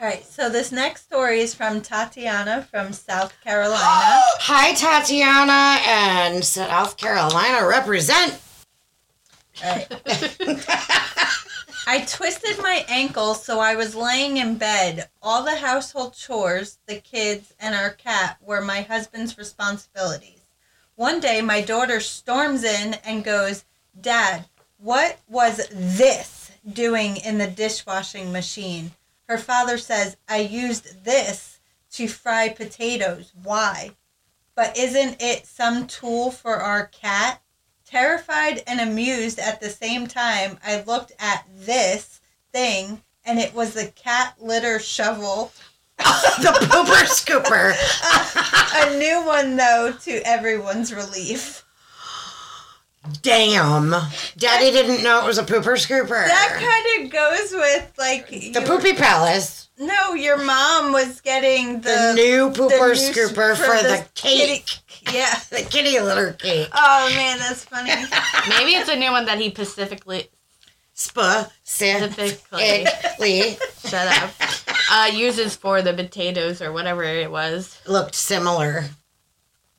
All 0.00 0.06
right. 0.06 0.24
So 0.24 0.48
this 0.48 0.70
next 0.70 1.04
story 1.04 1.40
is 1.40 1.54
from 1.54 1.80
Tatiana 1.80 2.68
from 2.70 2.92
South 2.92 3.34
Carolina. 3.42 3.80
Hi, 3.80 4.74
Tatiana, 4.74 5.80
and 5.86 6.44
South 6.44 6.96
Carolina 6.96 7.66
represent. 7.66 8.40
All 9.64 9.74
right. 9.74 9.88
I 11.90 12.00
twisted 12.00 12.58
my 12.58 12.84
ankle, 12.86 13.32
so 13.32 13.60
I 13.60 13.74
was 13.74 13.94
laying 13.94 14.36
in 14.36 14.58
bed. 14.58 15.08
All 15.22 15.42
the 15.42 15.56
household 15.56 16.12
chores, 16.12 16.76
the 16.86 16.96
kids, 16.96 17.54
and 17.58 17.74
our 17.74 17.88
cat 17.88 18.36
were 18.42 18.60
my 18.60 18.82
husband's 18.82 19.38
responsibilities. 19.38 20.42
One 20.96 21.18
day, 21.18 21.40
my 21.40 21.62
daughter 21.62 21.98
storms 22.00 22.62
in 22.62 22.92
and 23.06 23.24
goes, 23.24 23.64
Dad, 23.98 24.44
what 24.76 25.20
was 25.30 25.66
this 25.72 26.50
doing 26.70 27.16
in 27.16 27.38
the 27.38 27.46
dishwashing 27.46 28.32
machine? 28.32 28.90
Her 29.26 29.38
father 29.38 29.78
says, 29.78 30.18
I 30.28 30.40
used 30.40 31.06
this 31.06 31.58
to 31.92 32.06
fry 32.06 32.50
potatoes. 32.50 33.32
Why? 33.42 33.92
But 34.54 34.76
isn't 34.76 35.22
it 35.22 35.46
some 35.46 35.86
tool 35.86 36.32
for 36.32 36.56
our 36.56 36.88
cat? 36.88 37.40
Terrified 37.90 38.62
and 38.66 38.80
amused 38.80 39.38
at 39.38 39.60
the 39.60 39.70
same 39.70 40.06
time, 40.06 40.58
I 40.64 40.82
looked 40.82 41.12
at 41.18 41.44
this 41.56 42.20
thing, 42.52 43.02
and 43.24 43.38
it 43.38 43.54
was 43.54 43.72
the 43.72 43.86
cat 43.96 44.34
litter 44.38 44.78
shovel. 44.78 45.52
the 45.98 46.04
pooper 46.68 47.04
scooper. 47.06 47.72
A 48.94 48.98
new 48.98 49.24
one, 49.26 49.56
though, 49.56 49.94
to 50.02 50.20
everyone's 50.26 50.92
relief. 50.92 51.64
Damn. 53.22 53.94
Daddy 54.36 54.70
didn't 54.70 55.02
know 55.02 55.22
it 55.22 55.26
was 55.26 55.38
a 55.38 55.42
pooper 55.44 55.74
scooper. 55.76 56.26
That 56.26 56.58
kind 56.60 57.06
of 57.06 57.12
goes 57.12 57.52
with, 57.52 57.92
like, 57.98 58.28
the 58.28 58.36
you- 58.38 58.60
poopy 58.60 58.92
palace. 58.94 59.64
No, 59.80 60.12
your 60.14 60.36
mom 60.36 60.92
was 60.92 61.20
getting 61.20 61.80
The, 61.80 61.88
the, 61.88 62.12
new 62.16 62.50
the 62.50 62.60
pooper 62.62 62.88
new 62.94 63.12
scooper 63.12 63.52
s- 63.52 63.58
for, 63.58 63.76
the, 63.76 63.88
this 63.88 64.08
cake. 64.14 64.66
kitty- 64.66 64.80
Yeah. 65.12 65.34
The 65.50 65.62
kitty 65.62 65.98
litter 66.00 66.32
cake. 66.34 66.68
Oh 66.72 67.10
man, 67.14 67.38
that's 67.38 67.64
funny. 67.64 67.90
Maybe 68.48 68.72
it's 68.72 68.88
a 68.88 68.96
new 68.96 69.10
one 69.10 69.24
that 69.26 69.38
he 69.38 69.50
specifically 69.50 70.28
Specifically. 70.94 73.56
shut 73.86 74.22
up 74.22 74.30
uh, 74.90 75.10
uses 75.14 75.54
for 75.56 75.80
the 75.82 75.92
potatoes 75.94 76.60
or 76.60 76.72
whatever 76.72 77.02
it 77.04 77.30
was. 77.30 77.80
Looked 77.86 78.14
similar. 78.14 78.84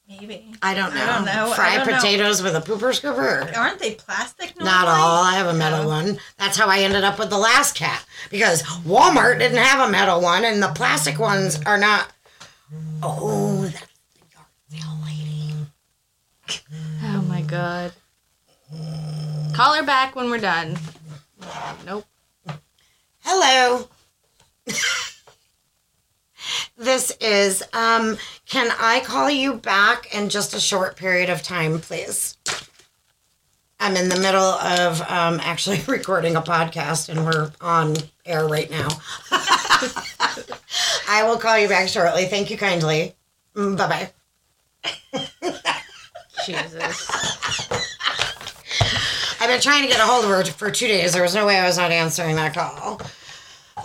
Maybe. 0.07 0.53
I 0.61 0.73
don't 0.73 0.95
know. 0.95 1.03
I 1.03 1.05
don't 1.05 1.25
know. 1.25 1.51
I 1.51 1.55
Fried 1.55 1.77
don't 1.79 1.87
know. 1.87 1.95
potatoes 1.97 2.41
with 2.41 2.55
a 2.55 2.61
pooper 2.61 2.91
scooper. 2.99 3.55
Aren't 3.55 3.77
they 3.79 3.93
plastic? 3.95 4.55
Normally? 4.57 4.71
Not 4.75 4.87
all. 4.87 5.23
I 5.23 5.33
have 5.35 5.47
a 5.47 5.53
metal 5.53 5.83
No. 5.83 5.89
one. 5.89 6.19
That's 6.37 6.57
how 6.57 6.67
I 6.67 6.79
ended 6.79 7.03
up 7.03 7.19
with 7.19 7.29
the 7.29 7.37
last 7.37 7.75
cat 7.75 8.03
because 8.31 8.63
Walmart 8.63 9.37
didn't 9.39 9.57
have 9.59 9.87
a 9.87 9.91
metal 9.91 10.19
one, 10.21 10.45
and 10.45 10.63
the 10.63 10.69
plastic 10.69 11.19
ones 11.19 11.59
are 11.65 11.77
not. 11.77 12.07
Oh, 13.03 13.65
that's 13.65 13.88
the 14.69 14.77
sale 14.77 14.97
lady. 15.05 15.53
Oh 17.03 17.21
my 17.27 17.41
god. 17.41 17.93
Call 19.53 19.73
her 19.75 19.83
back 19.83 20.15
when 20.15 20.29
we're 20.29 20.37
done. 20.39 20.77
Nope. 21.85 22.05
Hello. 23.19 23.87
this 26.77 27.11
is 27.19 27.63
um 27.73 28.17
can 28.47 28.71
I 28.79 29.01
call 29.01 29.29
you 29.29 29.55
back 29.55 30.13
in 30.13 30.29
just 30.29 30.53
a 30.53 30.59
short 30.59 30.95
period 30.95 31.29
of 31.29 31.41
time, 31.43 31.79
please? 31.79 32.37
I'm 33.79 33.95
in 33.95 34.09
the 34.09 34.19
middle 34.19 34.41
of 34.41 35.01
um 35.01 35.39
actually 35.41 35.81
recording 35.87 36.35
a 36.35 36.41
podcast 36.41 37.09
and 37.09 37.25
we're 37.25 37.51
on 37.61 37.95
air 38.25 38.47
right 38.47 38.69
now. 38.69 38.87
I 41.11 41.23
will 41.27 41.37
call 41.37 41.57
you 41.57 41.67
back 41.67 41.87
shortly. 41.87 42.25
Thank 42.25 42.51
you 42.51 42.57
kindly. 42.57 43.15
Bye 43.55 43.75
bye. 43.75 44.11
Jesus. 46.45 47.09
I've 49.41 49.49
been 49.49 49.61
trying 49.61 49.83
to 49.83 49.87
get 49.87 49.99
a 49.99 50.03
hold 50.03 50.25
of 50.25 50.31
her 50.31 50.43
for 50.45 50.69
two 50.71 50.87
days. 50.87 51.13
There 51.13 51.23
was 51.23 51.35
no 51.35 51.45
way 51.45 51.57
I 51.59 51.65
was 51.65 51.77
not 51.77 51.91
answering 51.91 52.35
that 52.35 52.53
call. 52.53 53.01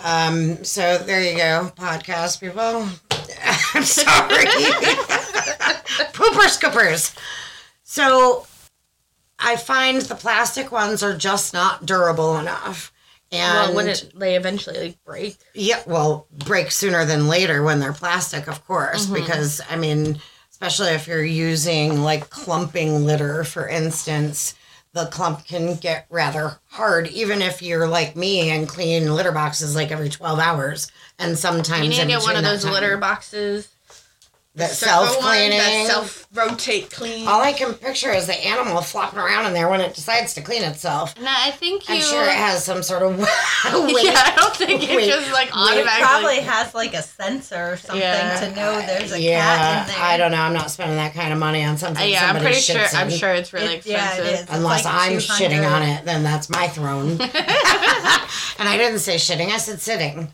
Um, 0.03 0.63
so 0.63 0.97
there 0.97 1.21
you 1.21 1.37
go, 1.37 1.71
podcast 1.77 2.39
people. 2.39 2.89
I'm 3.73 3.83
sorry. 3.83 4.45
Pooper 6.13 6.47
scoopers. 6.49 7.15
So 7.83 8.45
I 9.39 9.55
find 9.55 10.01
the 10.01 10.15
plastic 10.15 10.71
ones 10.71 11.03
are 11.03 11.15
just 11.15 11.53
not 11.53 11.85
durable 11.85 12.37
enough. 12.37 12.91
And 13.31 13.67
well, 13.67 13.75
wouldn't 13.75 14.17
they 14.17 14.35
eventually 14.35 14.79
like, 14.79 15.03
break? 15.03 15.37
yeah, 15.53 15.81
well, 15.85 16.27
break 16.31 16.71
sooner 16.71 17.05
than 17.05 17.27
later 17.27 17.63
when 17.63 17.79
they're 17.79 17.93
plastic, 17.93 18.47
of 18.47 18.65
course, 18.65 19.07
because 19.07 19.61
I 19.69 19.75
mean, 19.75 20.19
especially 20.65 20.93
if 20.95 21.07
you're 21.07 21.23
using 21.23 22.01
like 22.01 22.29
clumping 22.29 23.05
litter, 23.05 23.43
for 23.43 23.67
instance, 23.67 24.55
the 24.93 25.05
clump 25.07 25.45
can 25.45 25.75
get 25.75 26.07
rather 26.09 26.57
hard, 26.69 27.07
even 27.09 27.41
if 27.41 27.61
you're 27.61 27.87
like 27.87 28.15
me 28.15 28.49
and 28.49 28.67
clean 28.67 29.13
litter 29.13 29.31
boxes 29.31 29.75
like 29.75 29.91
every 29.91 30.09
12 30.09 30.39
hours. 30.39 30.91
And 31.19 31.37
sometimes 31.37 31.83
You 31.83 31.89
need 31.89 31.99
to 31.99 32.07
get 32.07 32.23
one 32.23 32.35
of 32.35 32.43
those 32.43 32.63
time. 32.63 32.73
litter 32.73 32.97
boxes 32.97 33.67
that 34.55 34.71
self 34.71 35.19
cleaning, 35.19 35.57
that 35.57 35.87
self 35.87 36.27
rotate 36.33 36.89
clean. 36.89 37.27
All 37.27 37.41
I 37.41 37.51
can 37.53 37.73
picture 37.73 38.11
is 38.11 38.25
the 38.27 38.33
animal 38.35 38.81
flopping 38.81 39.19
around 39.19 39.45
in 39.47 39.53
there 39.53 39.67
when 39.69 39.81
it 39.81 39.93
decides 39.93 40.33
to 40.35 40.41
clean 40.41 40.63
itself. 40.63 41.13
no, 41.19 41.27
I 41.29 41.51
think 41.51 41.87
you. 41.89 41.95
I'm 41.95 42.01
sure 42.01 42.23
it 42.23 42.29
has 42.35 42.63
some 42.63 42.81
sort 42.81 43.03
of 43.03 43.17
weight. 43.19 43.27
yeah, 43.27 44.13
I 44.15 44.33
don't 44.35 44.55
think 44.55 44.83
it 44.89 44.95
Wait, 44.95 45.07
just 45.07 45.31
like 45.33 45.53
wait, 45.53 45.79
It 45.79 45.85
probably 45.85 46.39
has 46.39 46.73
like 46.73 46.93
a 46.93 47.01
sensor 47.01 47.73
or 47.73 47.77
something 47.77 47.99
Yeah. 48.01 48.39
to 48.39 48.55
know 48.55 48.79
there's 48.85 49.11
a 49.11 49.19
yeah, 49.21 49.41
cat 49.57 49.87
in 49.89 49.93
there. 49.95 50.03
I 50.03 50.17
don't 50.17 50.31
know. 50.31 50.37
I'm 50.41 50.53
not 50.53 50.71
spending 50.71 50.97
that 50.97 51.13
kind 51.13 51.33
of 51.33 51.39
money 51.39 51.63
on 51.63 51.77
something. 51.77 52.01
Uh, 52.03 52.05
yeah, 52.07 52.21
I'm 52.23 52.27
somebody 52.35 52.45
pretty 52.45 52.59
sure. 52.61 52.75
shits 52.81 52.93
I'm 52.95 53.09
sure 53.09 53.33
it's 53.33 53.51
really 53.53 53.73
It- 53.73 53.77
expensive. 53.85 54.25
it 54.25 54.33
is. 54.33 54.41
It's 54.41 54.51
Unless 54.53 54.85
like 54.85 54.93
I'm 55.11 55.19
200. 55.19 55.21
shitting 55.51 55.69
on 55.69 55.83
it, 55.83 56.05
then 56.05 56.23
that's 56.23 56.49
my 56.49 56.67
throne. 56.69 57.11
and 57.21 58.69
I 58.69 58.75
didn't 58.77 58.99
say 58.99 59.15
shitting, 59.15 59.49
I 59.51 59.57
said 59.57 59.81
sitting. 59.81 60.33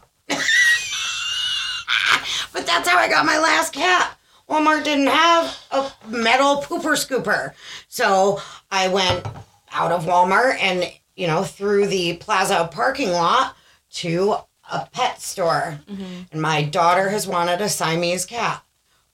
But 2.53 2.65
that's 2.65 2.88
how 2.88 2.98
I 2.98 3.07
got 3.07 3.26
my 3.26 3.40
last 3.40 3.73
cat. 3.73 4.18
Walmart 4.49 4.84
didn't 4.84 5.07
have 5.07 5.57
a 5.72 5.91
metal 6.07 6.57
pooper 6.61 6.98
scooper. 6.98 7.53
So 7.88 8.41
I 8.69 8.90
went 8.90 9.26
out 9.72 9.91
of 9.91 10.06
Walmart 10.06 10.57
and, 10.60 10.91
you 11.15 11.28
know, 11.28 11.44
through 11.44 11.88
the 11.88 12.18
plaza 12.18 12.69
parking 12.72 13.11
lot 13.11 13.56
to 13.91 14.36
a 14.72 14.88
pet 14.91 15.22
store. 15.22 15.80
Mm-hmm. 15.90 16.23
And 16.32 16.41
my 16.41 16.64
daughter 16.64 17.10
has 17.10 17.28
wanted 17.28 17.61
a 17.61 17.69
Siamese 17.69 18.26
cat. 18.26 18.64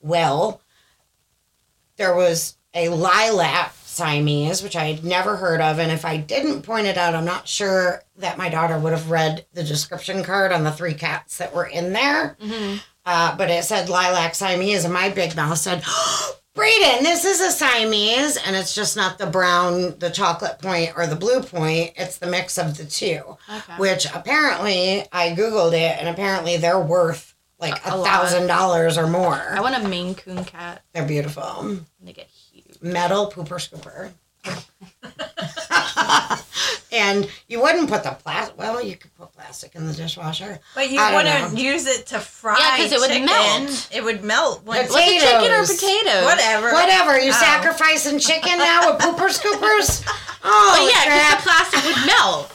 Well, 0.00 0.60
there 1.96 2.14
was 2.14 2.56
a 2.74 2.88
lilac 2.88 3.72
Siamese, 3.84 4.62
which 4.62 4.76
I 4.76 4.92
had 4.92 5.04
never 5.04 5.36
heard 5.36 5.60
of. 5.60 5.78
And 5.78 5.90
if 5.90 6.04
I 6.04 6.16
didn't 6.16 6.62
point 6.62 6.86
it 6.86 6.96
out, 6.96 7.14
I'm 7.14 7.24
not 7.24 7.48
sure 7.48 8.02
that 8.16 8.38
my 8.38 8.48
daughter 8.48 8.78
would 8.78 8.92
have 8.92 9.10
read 9.10 9.46
the 9.52 9.64
description 9.64 10.22
card 10.22 10.52
on 10.52 10.62
the 10.64 10.70
three 10.72 10.94
cats 10.94 11.38
that 11.38 11.54
were 11.54 11.66
in 11.66 11.92
there. 11.92 12.36
Mm-hmm. 12.40 12.76
Uh, 13.10 13.34
but 13.38 13.48
it 13.48 13.64
said 13.64 13.88
lilac 13.88 14.34
Siamese, 14.34 14.84
and 14.84 14.92
my 14.92 15.08
big 15.08 15.34
mouth 15.34 15.56
said, 15.56 15.82
Braden, 16.54 17.04
this 17.04 17.24
is 17.24 17.40
a 17.40 17.50
Siamese. 17.50 18.36
And 18.36 18.54
it's 18.54 18.74
just 18.74 18.96
not 18.96 19.16
the 19.16 19.26
brown, 19.26 19.98
the 19.98 20.10
chocolate 20.10 20.58
point, 20.58 20.92
or 20.96 21.06
the 21.06 21.16
blue 21.16 21.40
point. 21.40 21.92
It's 21.96 22.18
the 22.18 22.26
mix 22.26 22.58
of 22.58 22.76
the 22.76 22.84
two, 22.84 23.22
Okay. 23.48 23.74
which 23.78 24.06
apparently 24.14 25.06
I 25.10 25.30
Googled 25.30 25.72
it, 25.72 25.96
and 25.98 26.08
apparently 26.08 26.56
they're 26.58 26.78
worth 26.80 27.34
like 27.58 27.74
A 27.86 27.94
a 27.94 28.04
thousand 28.04 28.46
dollars 28.46 28.98
or 28.98 29.06
more. 29.06 29.34
I 29.52 29.60
want 29.60 29.82
a 29.82 29.88
Maine 29.88 30.14
Coon 30.14 30.44
cat. 30.44 30.82
They're 30.92 31.06
beautiful 31.06 31.78
They 32.02 32.12
get 32.12 32.28
huge. 32.28 32.76
metal 32.82 33.30
pooper 33.30 33.58
scooper. 33.58 34.10
and 36.92 37.28
you 37.48 37.60
wouldn't 37.62 37.88
put 37.88 38.02
the 38.02 38.10
plastic. 38.10 38.58
Well, 38.58 38.82
you 38.82 38.96
could 38.96 39.14
put 39.16 39.32
plastic 39.32 39.74
in 39.74 39.86
the 39.86 39.92
dishwasher. 39.92 40.58
But 40.74 40.90
you 40.90 41.00
wouldn't 41.00 41.54
know. 41.54 41.60
use 41.60 41.86
it 41.86 42.06
to 42.08 42.18
fry. 42.20 42.56
Yeah, 42.58 42.76
because 42.76 42.92
it 42.92 43.00
would 43.00 43.08
chicken. 43.10 43.26
melt. 43.26 43.88
It 43.92 44.04
would 44.04 44.24
melt. 44.24 44.64
When, 44.64 44.86
Potato- 44.86 44.94
Was 44.94 45.04
it 45.04 45.20
chicken 45.20 45.52
or 45.52 45.62
Potatoes. 45.62 45.80
potatoes? 45.80 46.24
whatever. 46.24 46.72
Whatever. 46.72 47.18
You 47.20 47.30
Oh. 47.34 47.40
sacrificing 47.40 48.18
chicken 48.18 48.58
now 48.58 48.90
with 48.92 49.00
pooper 49.00 49.28
scoopers? 49.30 50.04
Oh, 50.50 50.76
But 50.78 50.84
yeah, 50.88 51.04
because 51.04 51.44
the 51.44 51.50
plastic 51.50 51.84
would 51.96 52.06
melt. 52.06 52.52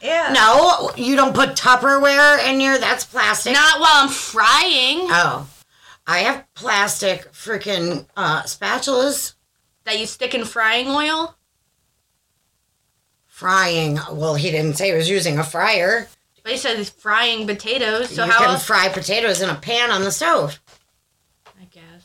Yeah. 0.00 0.32
No, 0.32 0.90
you 0.96 1.14
don't 1.14 1.34
put 1.34 1.50
Tupperware 1.50 2.38
in 2.48 2.58
your. 2.62 2.78
That's 2.78 3.04
plastic. 3.04 3.52
Not 3.52 3.80
while 3.80 3.90
I'm 4.04 4.08
frying. 4.08 5.00
Oh, 5.10 5.46
I 6.06 6.20
have 6.20 6.46
plastic 6.54 7.30
freaking 7.32 8.06
uh, 8.16 8.44
spatulas. 8.44 9.34
That 9.88 9.98
you 9.98 10.04
stick 10.04 10.34
in 10.34 10.44
frying 10.44 10.86
oil. 10.86 11.34
Frying. 13.26 13.98
Well, 14.12 14.34
he 14.34 14.50
didn't 14.50 14.76
say 14.76 14.90
he 14.90 14.94
was 14.94 15.08
using 15.08 15.38
a 15.38 15.42
fryer. 15.42 16.06
But 16.42 16.52
he 16.52 16.58
said 16.58 16.86
frying 16.86 17.46
potatoes. 17.46 18.10
So 18.10 18.20
how 18.20 18.26
do 18.26 18.26
you 18.26 18.32
how 18.32 18.38
can 18.44 18.50
else? 18.50 18.66
fry 18.66 18.90
potatoes 18.90 19.40
in 19.40 19.48
a 19.48 19.54
pan 19.54 19.90
on 19.90 20.02
the 20.02 20.10
stove. 20.10 20.60
I 21.58 21.64
guess. 21.70 22.04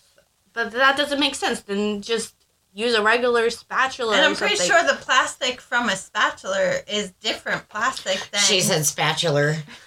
But 0.53 0.71
that 0.71 0.95
doesn't 0.95 1.19
make 1.19 1.35
sense. 1.35 1.59
Then 1.59 2.01
just 2.01 2.35
use 2.73 2.93
a 2.93 3.03
regular 3.03 3.49
spatula. 3.49 4.15
And 4.15 4.27
I'm 4.27 4.35
pretty 4.37 4.55
something. 4.55 4.77
sure 4.77 4.87
the 4.87 5.01
plastic 5.01 5.59
from 5.59 5.89
a 5.89 5.97
spatula 5.97 6.77
is 6.87 7.11
different 7.19 7.67
plastic 7.67 8.29
than. 8.31 8.39
She 8.39 8.61
said 8.61 8.85
spatula. 8.85 9.57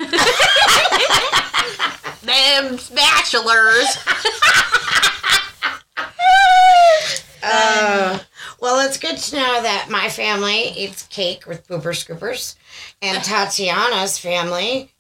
Them 2.21 2.77
spatulas. 2.77 4.83
Uh, 7.43 8.19
well, 8.61 8.87
it's 8.87 8.99
good 8.99 9.19
to 9.19 9.37
know 9.37 9.63
that 9.63 9.89
my 9.91 10.09
family 10.09 10.71
eats 10.77 11.05
cake 11.05 11.47
with 11.47 11.67
pooper 11.67 11.95
scoopers, 11.95 12.57
and 13.03 13.19
Tatiana's 13.25 14.19
family 14.19 14.93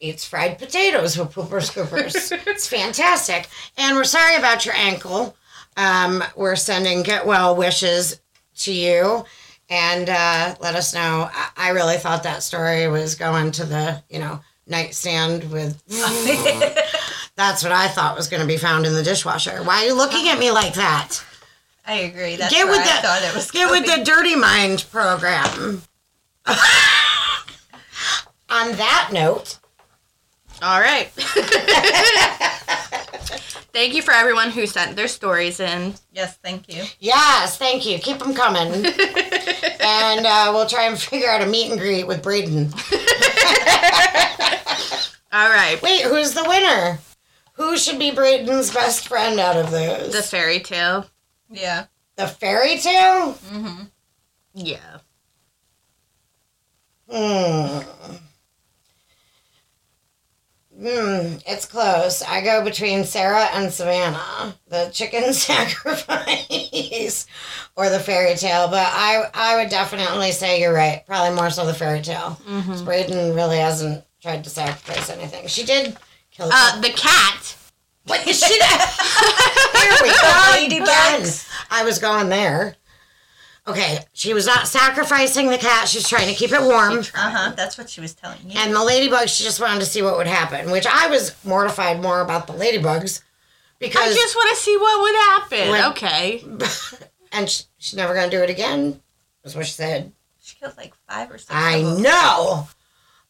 eats 0.00 0.24
fried 0.24 0.58
potatoes 0.58 1.16
with 1.16 1.32
pooper 1.32 1.60
scoopers. 1.60 2.32
it's 2.46 2.66
fantastic. 2.66 3.48
And 3.76 3.96
we're 3.96 4.04
sorry 4.04 4.36
about 4.36 4.66
your 4.66 4.74
ankle. 4.74 5.36
Um, 5.76 6.22
we're 6.36 6.56
sending 6.56 7.02
get 7.02 7.26
well 7.26 7.56
wishes 7.56 8.20
to 8.58 8.72
you. 8.72 9.24
And 9.70 10.10
uh, 10.10 10.56
let 10.60 10.74
us 10.74 10.94
know. 10.94 11.30
I, 11.32 11.48
I 11.56 11.68
really 11.70 11.96
thought 11.96 12.22
that 12.24 12.42
story 12.42 12.86
was 12.86 13.14
going 13.14 13.50
to 13.52 13.64
the, 13.64 14.02
you 14.10 14.18
know, 14.18 14.40
nightstand 14.66 15.50
with. 15.50 15.82
That's 17.36 17.62
what 17.62 17.72
I 17.72 17.88
thought 17.88 18.16
was 18.16 18.28
going 18.28 18.42
to 18.42 18.46
be 18.46 18.58
found 18.58 18.86
in 18.86 18.92
the 18.92 19.02
dishwasher. 19.02 19.62
Why 19.64 19.82
are 19.82 19.86
you 19.86 19.94
looking 19.94 20.28
at 20.28 20.38
me 20.38 20.50
like 20.50 20.74
that? 20.74 21.20
I 21.86 21.94
agree. 21.94 22.36
That's 22.36 22.52
Get 22.52 22.66
with 22.66 22.78
I 22.80 22.84
the- 22.84 23.02
thought 23.06 23.22
it 23.22 23.34
was. 23.34 23.50
Get 23.50 23.70
with 23.70 23.84
the 23.86 24.02
Dirty 24.04 24.36
Mind 24.36 24.84
program. 24.90 25.82
On 28.50 28.72
that 28.76 29.10
note, 29.12 29.58
All 30.62 30.80
right. 30.80 31.10
Thank 33.72 33.94
you 33.94 34.02
for 34.02 34.12
everyone 34.12 34.50
who 34.50 34.66
sent 34.68 34.94
their 34.94 35.08
stories 35.08 35.58
in. 35.58 35.94
Yes, 36.12 36.36
thank 36.36 36.72
you. 36.72 36.84
yes, 37.00 37.58
thank 37.58 37.84
you. 37.84 37.98
Keep 37.98 38.20
them 38.20 38.32
coming. 38.32 38.72
and 38.86 38.86
uh, 40.26 40.50
we'll 40.54 40.66
try 40.68 40.84
and 40.84 40.96
figure 40.96 41.28
out 41.28 41.42
a 41.42 41.46
meet 41.46 41.72
and 41.72 41.80
greet 41.80 42.06
with 42.06 42.22
Braden. 42.22 42.72
All 45.32 45.48
right. 45.50 45.80
Wait, 45.82 46.02
who's 46.02 46.34
the 46.34 46.44
winner? 46.46 47.00
Who 47.54 47.76
should 47.76 47.98
be 47.98 48.12
Braden's 48.12 48.72
best 48.72 49.08
friend 49.08 49.40
out 49.40 49.56
of 49.56 49.72
those? 49.72 50.12
The 50.12 50.22
fairy 50.22 50.60
tale. 50.60 51.06
Yeah. 51.54 51.86
The 52.16 52.26
fairy 52.28 52.78
tale? 52.78 53.32
Mm-hmm. 53.50 53.82
Yeah. 54.54 54.98
Hmm. 57.10 57.80
Hmm, 60.76 61.36
it's 61.46 61.66
close. 61.66 62.20
I 62.22 62.40
go 62.42 62.64
between 62.64 63.04
Sarah 63.04 63.44
and 63.52 63.72
Savannah, 63.72 64.56
the 64.68 64.90
chicken 64.92 65.32
sacrifice 65.32 67.26
or 67.76 67.90
the 67.90 68.00
fairy 68.00 68.34
tale, 68.34 68.66
but 68.66 68.84
I 68.90 69.24
I 69.32 69.56
would 69.56 69.70
definitely 69.70 70.32
say 70.32 70.60
you're 70.60 70.72
right. 70.74 71.04
Probably 71.06 71.34
more 71.36 71.50
so 71.50 71.64
the 71.64 71.74
fairy 71.74 72.02
tale. 72.02 72.40
Mm-hmm. 72.48 73.34
Really 73.36 73.58
hasn't 73.58 74.04
tried 74.20 74.42
to 74.44 74.50
sacrifice 74.50 75.10
anything. 75.10 75.46
She 75.46 75.64
did 75.64 75.96
kill. 76.32 76.50
Uh, 76.52 76.80
the 76.80 76.90
cat. 76.90 77.56
what? 78.06 78.20
She. 78.26 78.32
Here 79.84 79.96
we 80.02 80.08
go. 80.08 80.16
Ladybugs. 80.56 81.46
again. 81.46 81.63
I 81.74 81.84
was 81.84 81.98
going 81.98 82.28
there. 82.28 82.76
Okay, 83.66 83.98
she 84.12 84.34
was 84.34 84.44
not 84.46 84.68
sacrificing 84.68 85.48
the 85.48 85.56
cat. 85.56 85.88
She's 85.88 86.06
trying 86.08 86.28
to 86.28 86.34
keep 86.34 86.52
it 86.52 86.60
warm. 86.60 86.98
Uh 86.98 87.02
huh. 87.14 87.52
That's 87.56 87.78
what 87.78 87.88
she 87.88 88.00
was 88.02 88.14
telling 88.14 88.38
you. 88.46 88.58
And 88.60 88.74
the 88.74 88.78
ladybugs, 88.78 89.28
she 89.28 89.42
just 89.42 89.58
wanted 89.60 89.80
to 89.80 89.86
see 89.86 90.02
what 90.02 90.18
would 90.18 90.26
happen, 90.26 90.70
which 90.70 90.86
I 90.86 91.08
was 91.08 91.34
mortified 91.44 92.02
more 92.02 92.20
about 92.20 92.46
the 92.46 92.52
ladybugs 92.52 93.22
because 93.78 94.02
I 94.02 94.14
just 94.14 94.36
want 94.36 94.56
to 94.56 94.62
see 94.62 94.76
what 94.76 95.00
would 95.00 95.16
happen. 95.16 95.70
When- 95.70 95.84
okay. 95.92 96.44
and 97.32 97.48
she, 97.48 97.64
she's 97.78 97.96
never 97.96 98.12
going 98.14 98.28
to 98.30 98.36
do 98.36 98.42
it 98.42 98.50
again, 98.50 99.00
That's 99.42 99.56
what 99.56 99.66
she 99.66 99.72
said. 99.72 100.12
she 100.42 100.56
killed 100.56 100.76
like 100.76 100.92
five 101.08 101.30
or 101.30 101.38
six. 101.38 101.50
I 101.50 101.80
know. 101.80 102.68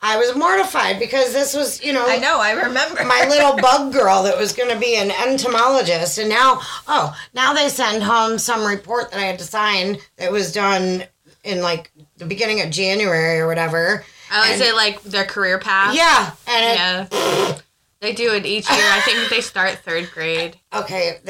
I 0.07 0.19
was 0.19 0.37
mortified 0.37 0.99
because 0.99 1.33
this 1.33 1.55
was, 1.55 1.83
you 1.83 1.95
know, 1.95 2.05
I 2.07 2.19
know. 2.19 2.39
I 2.39 2.53
remember. 2.53 3.03
my 3.07 3.27
little 3.27 3.57
bug 3.57 3.91
girl 3.91 4.23
that 4.25 4.37
was 4.37 4.53
going 4.53 4.69
to 4.69 4.79
be 4.79 4.97
an 4.97 5.11
entomologist. 5.11 6.19
And 6.19 6.29
now, 6.29 6.59
oh, 6.87 7.17
now 7.33 7.55
they 7.55 7.71
send 7.71 8.03
home 8.03 8.39
some 8.39 8.67
report 8.67 9.11
that 9.11 9.19
I 9.19 9.23
had 9.25 9.39
to 9.39 9.47
sign 9.47 9.97
that 10.19 10.31
was 10.31 10.53
done 10.53 11.05
in 11.43 11.63
like 11.63 11.91
the 12.19 12.27
beginning 12.27 12.61
of 12.61 12.69
January 12.71 13.41
or 13.41 13.47
whatever. 13.47 14.05
Oh, 14.31 14.53
is 14.53 14.61
And- 14.61 14.69
it 14.71 14.75
like 14.75 15.03
their 15.05 15.25
career 15.25 15.59
path? 15.59 15.95
Yeah. 15.95 16.33
And 16.47 16.65
it, 16.67 17.15
Yeah. 17.15 17.59
They 18.01 18.13
do 18.13 18.35
it 18.35 18.45
each 18.45 18.69
year. 18.71 18.87
I 18.93 19.01
think 19.01 19.31
they 19.31 19.41
start 19.41 19.79
third 19.79 20.11
grade. 20.13 20.59
okay, 20.75 21.21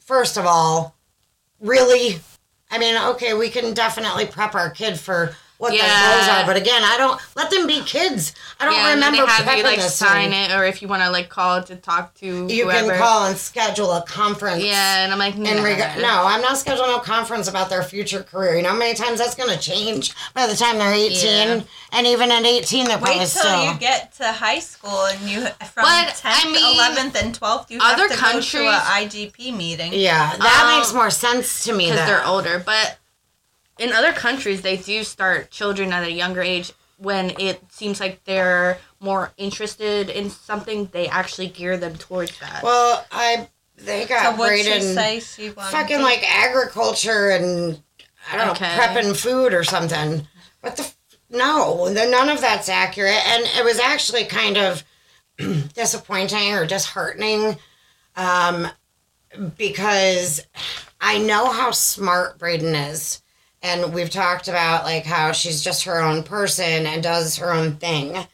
first 0.00 0.36
of 0.36 0.44
all, 0.44 0.96
really? 1.60 2.18
I 2.72 2.78
mean, 2.78 3.00
okay, 3.10 3.34
we 3.34 3.48
can 3.50 3.72
definitely 3.74 4.26
prep 4.26 4.56
our 4.56 4.70
kid 4.70 4.98
for 4.98 5.36
what 5.58 5.72
Yeah. 5.72 5.86
their 5.86 6.16
goals 6.16 6.28
are. 6.28 6.46
But 6.46 6.56
again, 6.56 6.82
I 6.84 6.96
don't 6.98 7.20
let 7.36 7.50
them 7.50 7.66
be 7.66 7.80
kids. 7.82 8.32
I 8.60 8.64
don't 8.64 8.74
yeah, 8.74 8.88
and 8.90 8.94
remember 8.96 9.24
they 9.26 9.32
have 9.32 9.56
you 9.56 9.62
like 9.64 9.76
this 9.76 9.94
sign 9.94 10.30
thing. 10.30 10.50
it, 10.50 10.54
or 10.54 10.64
if 10.64 10.82
you 10.82 10.88
want 10.88 11.02
to 11.02 11.10
like 11.10 11.28
call 11.28 11.62
to 11.62 11.76
talk 11.76 12.14
to 12.16 12.26
You 12.48 12.64
whoever. 12.64 12.90
can 12.90 12.98
call 12.98 13.26
and 13.26 13.36
schedule 13.38 13.92
a 13.92 14.02
conference. 14.02 14.62
Yeah, 14.64 15.04
and 15.04 15.12
I'm 15.12 15.18
like, 15.18 15.34
In 15.36 15.42
nah. 15.42 15.62
reg- 15.62 16.00
no, 16.00 16.24
I'm 16.26 16.40
not 16.42 16.52
scheduling 16.56 16.96
a 16.96 17.00
conference 17.00 17.48
about 17.48 17.70
their 17.70 17.82
future 17.82 18.22
career. 18.22 18.56
You 18.56 18.62
know 18.62 18.70
how 18.70 18.76
many 18.76 18.94
times 18.94 19.18
that's 19.18 19.34
going 19.34 19.50
to 19.50 19.58
change 19.58 20.12
by 20.34 20.46
the 20.46 20.54
time 20.56 20.78
they're 20.78 20.92
18? 20.92 21.48
Yeah. 21.48 21.60
And 21.92 22.06
even 22.08 22.30
at 22.32 22.44
18, 22.44 22.86
they're 22.86 22.98
probably 22.98 23.18
Wait 23.20 23.28
till 23.28 23.42
still. 23.42 23.64
you 23.72 23.78
get 23.78 24.12
to 24.16 24.32
high 24.32 24.58
school 24.58 25.04
and 25.06 25.20
you 25.28 25.40
from 25.72 25.84
But, 25.84 26.08
10th, 26.14 26.20
I 26.24 26.50
mean, 26.50 26.78
11th, 26.78 27.22
and 27.22 27.38
12th 27.38 27.70
you 27.70 27.78
other 27.80 28.02
have 28.08 28.10
to 28.10 28.16
countries- 28.16 28.52
go 28.52 28.58
to 28.62 28.68
a 28.68 28.80
IGP 28.80 29.52
meeting. 29.56 29.92
yeah, 29.92 30.34
that 30.36 30.62
Um, 30.72 30.78
makes 30.78 30.92
more 30.92 31.10
sense 31.10 31.62
to 31.64 31.72
me. 31.72 31.90
because 31.90 32.06
they're 32.08 32.26
older. 32.26 32.58
But 32.58 32.96
in 33.78 33.92
other 33.92 34.12
countries, 34.12 34.62
they 34.62 34.76
do 34.76 35.02
start 35.04 35.50
children 35.50 35.92
at 35.92 36.04
a 36.04 36.10
younger 36.12 36.42
age 36.42 36.72
when 36.96 37.30
it 37.40 37.60
seems 37.72 37.98
like 38.00 38.22
they're 38.24 38.78
more 39.00 39.32
interested 39.36 40.08
in 40.08 40.30
something. 40.30 40.86
They 40.92 41.08
actually 41.08 41.48
gear 41.48 41.76
them 41.76 41.96
towards 41.96 42.38
that. 42.38 42.62
Well, 42.62 43.04
I 43.10 43.48
they 43.76 44.02
So 44.02 44.08
got 44.08 44.38
what'd 44.38 44.64
great 44.64 44.66
in 44.66 44.94
say 44.94 45.20
she 45.20 45.48
fucking 45.50 45.98
to- 45.98 46.02
like 46.02 46.22
agriculture 46.28 47.30
and 47.30 47.82
I 48.32 48.36
don't 48.36 48.50
Okay. 48.50 48.64
know 48.76 48.82
prepping 48.82 49.16
food 49.16 49.52
or 49.52 49.64
something. 49.64 50.26
What 50.60 50.76
the 50.76 50.82
f- 50.84 50.96
no, 51.28 51.88
the, 51.92 52.06
none 52.06 52.28
of 52.30 52.40
that's 52.40 52.68
accurate, 52.68 53.26
and 53.26 53.44
it 53.58 53.64
was 53.64 53.78
actually 53.80 54.24
kind 54.24 54.56
of 54.56 54.84
disappointing 55.74 56.54
or 56.54 56.64
disheartening, 56.64 57.58
um, 58.16 58.68
because 59.58 60.46
I 61.00 61.18
know 61.18 61.50
how 61.50 61.72
smart 61.72 62.38
Braden 62.38 62.74
is. 62.74 63.20
And 63.64 63.92
we've 63.92 64.10
talked 64.10 64.46
about 64.46 64.84
like 64.84 65.04
how 65.04 65.32
she's 65.32 65.60
just 65.64 65.84
her 65.84 66.00
own 66.00 66.22
person 66.22 66.86
and 66.86 67.02
does 67.02 67.36
her 67.38 67.52
own 67.52 67.76
thing 67.76 68.24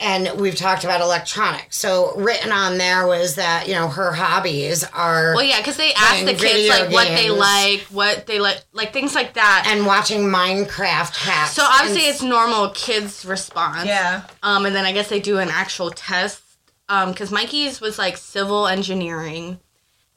and 0.00 0.30
we've 0.38 0.54
talked 0.54 0.84
about 0.84 1.00
electronics. 1.00 1.76
So 1.76 2.14
written 2.16 2.52
on 2.52 2.78
there 2.78 3.06
was 3.06 3.34
that 3.34 3.66
you 3.66 3.74
know 3.74 3.88
her 3.88 4.12
hobbies 4.12 4.84
are 4.84 5.34
Well, 5.34 5.44
yeah, 5.44 5.58
because 5.58 5.76
they 5.76 5.92
ask 5.94 6.24
the 6.24 6.32
kids 6.32 6.42
video 6.42 6.72
like 6.72 6.90
what 6.90 7.08
they 7.08 7.30
like, 7.30 7.80
what 7.90 8.26
they 8.26 8.38
like, 8.38 8.62
like 8.72 8.92
things 8.92 9.14
like 9.14 9.34
that. 9.34 9.64
and 9.68 9.86
watching 9.86 10.20
Minecraft 10.22 11.16
hacks. 11.16 11.52
so 11.52 11.64
obviously, 11.64 12.06
and 12.06 12.14
it's 12.14 12.22
normal 12.22 12.70
kids' 12.70 13.24
response. 13.24 13.86
Yeah. 13.86 14.22
Um, 14.42 14.66
and 14.66 14.74
then 14.74 14.84
I 14.84 14.92
guess 14.92 15.08
they 15.08 15.20
do 15.20 15.38
an 15.38 15.48
actual 15.50 15.90
test. 15.90 16.42
Um, 16.90 17.10
because 17.10 17.30
Mikey's 17.30 17.82
was 17.82 17.98
like 17.98 18.16
civil 18.16 18.66
engineering, 18.66 19.58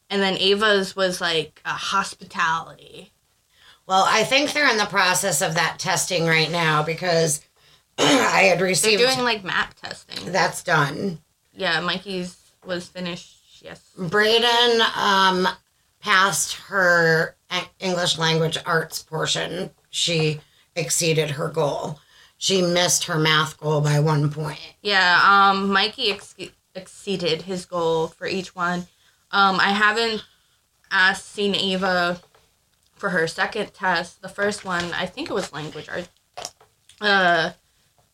and 0.09 0.21
then 0.21 0.37
Ava's 0.37 0.95
was 0.95 1.19
like 1.19 1.61
uh, 1.65 1.71
hospitality. 1.71 3.10
Well, 3.87 4.05
I 4.07 4.23
think 4.23 4.53
they're 4.53 4.69
in 4.69 4.77
the 4.77 4.85
process 4.85 5.41
of 5.41 5.55
that 5.55 5.79
testing 5.79 6.25
right 6.25 6.49
now 6.51 6.83
because 6.83 7.41
I 7.97 8.43
had 8.49 8.61
received. 8.61 9.01
They're 9.01 9.13
doing 9.13 9.23
like 9.25 9.43
map 9.43 9.73
testing. 9.75 10.31
that's 10.31 10.63
done. 10.63 11.19
Yeah, 11.53 11.79
Mikey's 11.81 12.37
was 12.65 12.87
finished. 12.87 13.37
Yes. 13.63 13.91
Braden 13.97 14.81
um, 14.95 15.47
passed 15.99 16.53
her 16.53 17.35
English 17.79 18.17
language 18.17 18.57
arts 18.65 19.03
portion. 19.03 19.69
She 19.89 20.39
exceeded 20.75 21.31
her 21.31 21.49
goal. 21.49 21.99
She 22.37 22.61
missed 22.61 23.03
her 23.03 23.19
math 23.19 23.59
goal 23.59 23.81
by 23.81 23.99
one 23.99 24.31
point. 24.31 24.59
Yeah. 24.81 25.19
Um, 25.23 25.71
Mikey 25.71 26.11
ex- 26.11 26.35
exceeded 26.73 27.43
his 27.43 27.65
goal 27.65 28.07
for 28.07 28.25
each 28.25 28.55
one. 28.55 28.87
Um, 29.31 29.59
I 29.59 29.69
haven't 29.69 30.23
asked 30.89 31.31
seen 31.31 31.53
Ava 31.55 32.19
for 33.01 33.09
her 33.09 33.27
second 33.27 33.73
test. 33.73 34.21
The 34.21 34.29
first 34.29 34.63
one, 34.63 34.85
I 34.93 35.07
think 35.07 35.29
it 35.29 35.33
was 35.33 35.51
language 35.51 35.89
art. 35.89 36.07
Uh, 37.01 37.51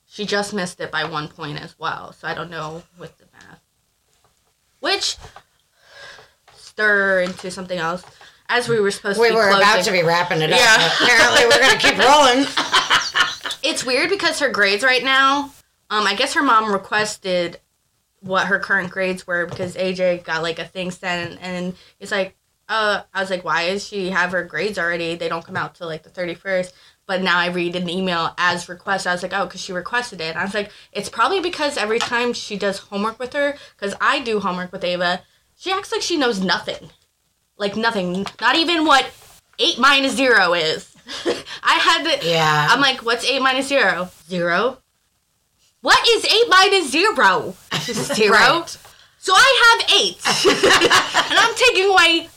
she 0.08 0.26
just 0.26 0.54
missed 0.54 0.80
it 0.80 0.90
by 0.92 1.04
one 1.04 1.28
point 1.28 1.62
as 1.62 1.78
well. 1.78 2.14
So 2.14 2.26
I 2.28 2.34
don't 2.34 2.50
know 2.50 2.84
with 2.98 3.18
the 3.18 3.26
math. 3.34 3.60
Which 4.80 5.18
stir 6.56 7.22
into 7.22 7.52
something 7.52 7.78
else. 7.78 8.04
As 8.50 8.70
we 8.70 8.80
were 8.80 8.92
supposed 8.92 9.20
We 9.20 9.28
to 9.28 9.34
be 9.34 9.36
were 9.36 9.50
about 9.50 9.84
to 9.84 9.92
be 9.92 10.04
wrapping 10.04 10.42
it 10.42 10.54
up. 10.54 10.58
Yeah. 10.58 10.90
apparently, 11.04 11.44
we're 11.46 11.60
going 11.60 11.78
to 11.78 11.86
keep 11.86 11.98
rolling. 11.98 12.46
it's 13.64 13.86
weird 13.86 14.10
because 14.10 14.40
her 14.40 14.50
grades 14.50 14.84
right 14.84 15.04
now 15.04 15.52
um 15.90 16.06
i 16.06 16.14
guess 16.16 16.34
her 16.34 16.44
mom 16.44 16.72
requested 16.72 17.60
what 18.22 18.48
her 18.48 18.60
current 18.60 18.90
grades 18.92 19.26
were 19.26 19.46
because 19.46 19.76
aj 19.76 20.24
got 20.24 20.42
like 20.42 20.60
a 20.60 20.66
thing 20.66 20.92
sent 20.92 21.38
and 21.42 21.76
it's 22.00 22.12
like 22.12 22.37
uh 22.70 23.02
i 23.14 23.22
was 23.22 23.30
like 23.30 23.44
why 23.44 23.68
does 23.70 23.88
she 23.88 24.10
have 24.10 24.32
her 24.32 24.44
grades 24.44 24.78
already 24.78 25.16
they 25.16 25.30
don't 25.30 25.46
come 25.46 25.58
out 25.58 25.76
till 25.76 25.88
like 25.88 26.04
the 26.04 26.10
31st 26.10 26.72
but 27.06 27.22
now 27.22 27.38
i 27.40 27.48
read 27.48 27.76
an 27.76 27.90
email 27.90 28.34
as 28.38 28.68
request 28.70 29.08
i 29.08 29.14
was 29.14 29.24
like 29.24 29.34
oh 29.34 29.46
because 29.46 29.62
she 29.62 29.72
requested 29.74 30.20
it 30.22 30.32
and 30.32 30.40
i 30.40 30.44
was 30.44 30.54
like 30.54 30.72
it's 30.92 31.10
probably 31.10 31.40
because 31.40 31.78
every 31.78 32.00
time 32.00 32.34
she 32.34 32.58
does 32.58 32.80
homework 32.80 33.18
with 33.20 33.34
her 33.34 33.56
because 33.78 33.96
i 34.02 34.20
do 34.20 34.40
homework 34.40 34.72
with 34.72 34.84
ava 34.84 35.22
she 35.56 35.72
acts 35.72 35.92
like 35.92 36.02
she 36.02 36.18
knows 36.18 36.42
nothing 36.42 36.90
like 37.58 37.76
nothing 37.76 38.26
not 38.42 38.56
even 38.56 38.86
what 38.86 39.10
8 39.60 39.80
minus 39.80 40.16
0 40.16 40.54
is 40.54 40.94
i 41.64 41.76
had 41.76 42.04
to 42.04 42.28
Yeah. 42.28 42.68
I'm 42.70 42.82
like, 42.82 43.00
what's 43.06 43.24
eight 43.26 43.42
minus 43.42 43.68
zero? 43.68 44.10
Zero. 44.28 44.80
What 45.82 46.06
is 46.10 46.26
eight 46.26 46.50
minus 46.50 46.92
zero? 46.92 47.56
Zero. 48.16 48.32
Right. 48.34 48.78
So 49.20 49.34
I 49.34 49.50
have 49.64 49.80
eight, 50.00 50.18
and 51.32 51.40
I'm 51.40 51.56
taking 51.56 51.90
away 51.90 52.30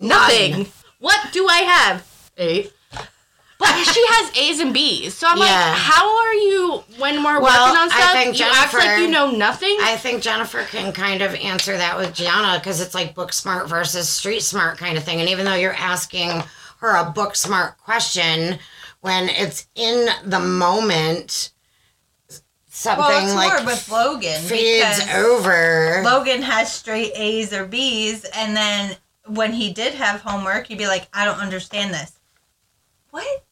nothing. 0.00 0.50
None. 0.52 0.66
What 0.98 1.32
do 1.32 1.46
I 1.48 1.58
have? 1.58 2.30
Eight. 2.36 2.72
But 3.58 3.74
she 3.84 4.02
has 4.08 4.34
A's 4.38 4.58
and 4.60 4.72
B's, 4.72 5.14
so 5.14 5.26
I'm 5.28 5.36
Yeah. 5.36 5.44
like, 5.44 5.78
how 5.78 6.18
are 6.18 6.32
you 6.34 6.82
when 6.96 7.22
we're 7.22 7.40
Well, 7.40 7.66
working 7.66 7.78
on 7.82 7.92
I 7.92 8.00
stuff? 8.00 8.12
think 8.12 8.38
you 8.38 8.46
act 8.46 8.72
like 8.72 8.82
Jennifer- 8.84 9.00
you 9.02 9.08
know 9.08 9.30
nothing. 9.30 9.76
I 9.82 9.96
think 9.98 10.22
Jennifer 10.22 10.64
can 10.64 10.92
kind 10.92 11.20
of 11.20 11.34
answer 11.34 11.76
that 11.76 11.98
with 11.98 12.14
Gianna 12.14 12.58
because 12.58 12.80
it's 12.80 12.94
like 12.94 13.14
book 13.14 13.34
smart 13.34 13.68
versus 13.68 14.08
street 14.08 14.42
smart 14.42 14.78
kind 14.78 14.96
of 14.96 15.04
thing. 15.04 15.20
And 15.20 15.28
even 15.28 15.44
though 15.44 15.54
you're 15.54 15.74
asking 15.74 16.42
her 16.78 16.96
a 16.96 17.04
book 17.10 17.36
smart 17.36 17.76
question, 17.76 18.58
when 19.00 19.28
it's 19.28 19.66
in 19.74 20.08
the 20.24 20.40
moment, 20.40 21.50
something 22.70 23.04
Well, 23.04 23.24
it's 23.26 23.34
like 23.34 23.58
more 23.58 23.66
with 23.66 23.88
Logan 23.90 24.40
fades 24.40 25.00
because 25.04 25.14
over. 25.16 26.00
Logan 26.02 26.40
has 26.42 26.72
straight 26.72 27.12
A's 27.14 27.52
or 27.52 27.66
B's, 27.66 28.24
and 28.24 28.56
then 28.56 28.96
when 29.34 29.52
he 29.52 29.72
did 29.72 29.94
have 29.94 30.20
homework, 30.22 30.66
he'd 30.66 30.78
be 30.78 30.86
like, 30.86 31.08
"I 31.12 31.24
don't 31.24 31.38
understand 31.40 31.92
this." 31.94 32.12
What? 33.10 33.44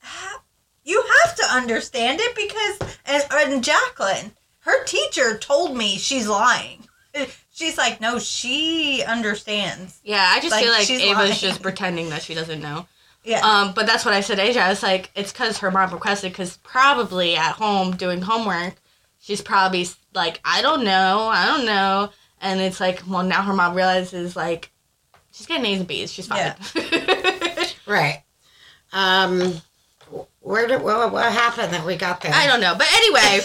Ha- 0.00 0.42
You 0.84 1.04
have 1.24 1.34
to 1.36 1.44
understand 1.46 2.20
it 2.22 2.34
because 2.36 2.96
and, 3.04 3.24
and 3.32 3.64
Jacqueline, 3.64 4.32
her 4.60 4.84
teacher 4.84 5.36
told 5.38 5.76
me 5.76 5.96
she's 5.98 6.28
lying. 6.28 6.86
She's 7.52 7.78
like, 7.78 8.02
no, 8.02 8.18
she 8.18 9.02
understands. 9.02 9.98
yeah, 10.04 10.22
I 10.28 10.40
just 10.40 10.50
like, 10.50 10.62
feel 10.62 10.72
like 10.72 10.90
Ava's 10.90 11.16
lying. 11.16 11.32
just 11.32 11.62
pretending 11.62 12.10
that 12.10 12.20
she 12.20 12.34
doesn't 12.34 12.60
know. 12.60 12.86
Yeah. 13.24 13.40
Um, 13.40 13.72
but 13.72 13.86
that's 13.86 14.04
what 14.04 14.12
I 14.12 14.20
said, 14.20 14.34
to 14.34 14.42
Asia. 14.42 14.60
I 14.60 14.68
was 14.68 14.82
like, 14.82 15.10
it's 15.14 15.32
because 15.32 15.56
her 15.60 15.70
mom 15.70 15.90
requested. 15.90 16.32
Because 16.32 16.58
probably 16.58 17.34
at 17.34 17.52
home 17.52 17.96
doing 17.96 18.20
homework, 18.20 18.74
she's 19.18 19.40
probably 19.40 19.86
like, 20.14 20.38
I 20.44 20.60
don't 20.60 20.84
know, 20.84 21.28
I 21.32 21.46
don't 21.46 21.64
know, 21.64 22.10
and 22.42 22.60
it's 22.60 22.78
like, 22.78 23.02
well, 23.08 23.22
now 23.22 23.40
her 23.40 23.54
mom 23.54 23.74
realizes 23.74 24.36
like, 24.36 24.70
she's 25.36 25.46
getting 25.46 25.66
A's 25.66 25.80
and 25.80 25.88
B's. 25.88 26.12
She's 26.12 26.26
fine. 26.26 26.54
right. 27.86 28.22
Um, 28.92 29.60
where 30.40 30.66
did 30.66 30.82
what, 30.82 31.12
what 31.12 31.32
happened 31.32 31.72
that 31.72 31.84
we 31.84 31.96
got 31.96 32.20
there? 32.20 32.32
I 32.34 32.46
don't 32.46 32.60
know, 32.60 32.74
but 32.76 32.86
anyway, 32.92 33.34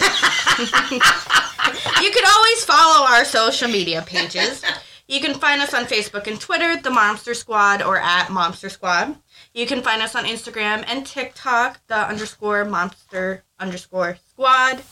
you 2.02 2.10
could 2.10 2.26
always 2.26 2.64
follow 2.64 3.06
our 3.06 3.24
social 3.24 3.68
media 3.68 4.02
pages. 4.02 4.62
You 5.08 5.20
can 5.20 5.34
find 5.34 5.60
us 5.60 5.74
on 5.74 5.84
Facebook 5.84 6.26
and 6.26 6.40
Twitter, 6.40 6.80
The 6.80 6.90
Momster 6.90 7.34
Squad, 7.34 7.82
or 7.82 7.98
at 7.98 8.28
Momster 8.28 8.70
Squad. 8.70 9.16
You 9.52 9.66
can 9.66 9.82
find 9.82 10.00
us 10.00 10.14
on 10.14 10.24
Instagram 10.24 10.84
and 10.86 11.04
TikTok, 11.04 11.80
the 11.88 11.96
underscore 11.96 12.64
momster 12.64 13.42
underscore 13.58 14.16
squad. 14.30 14.82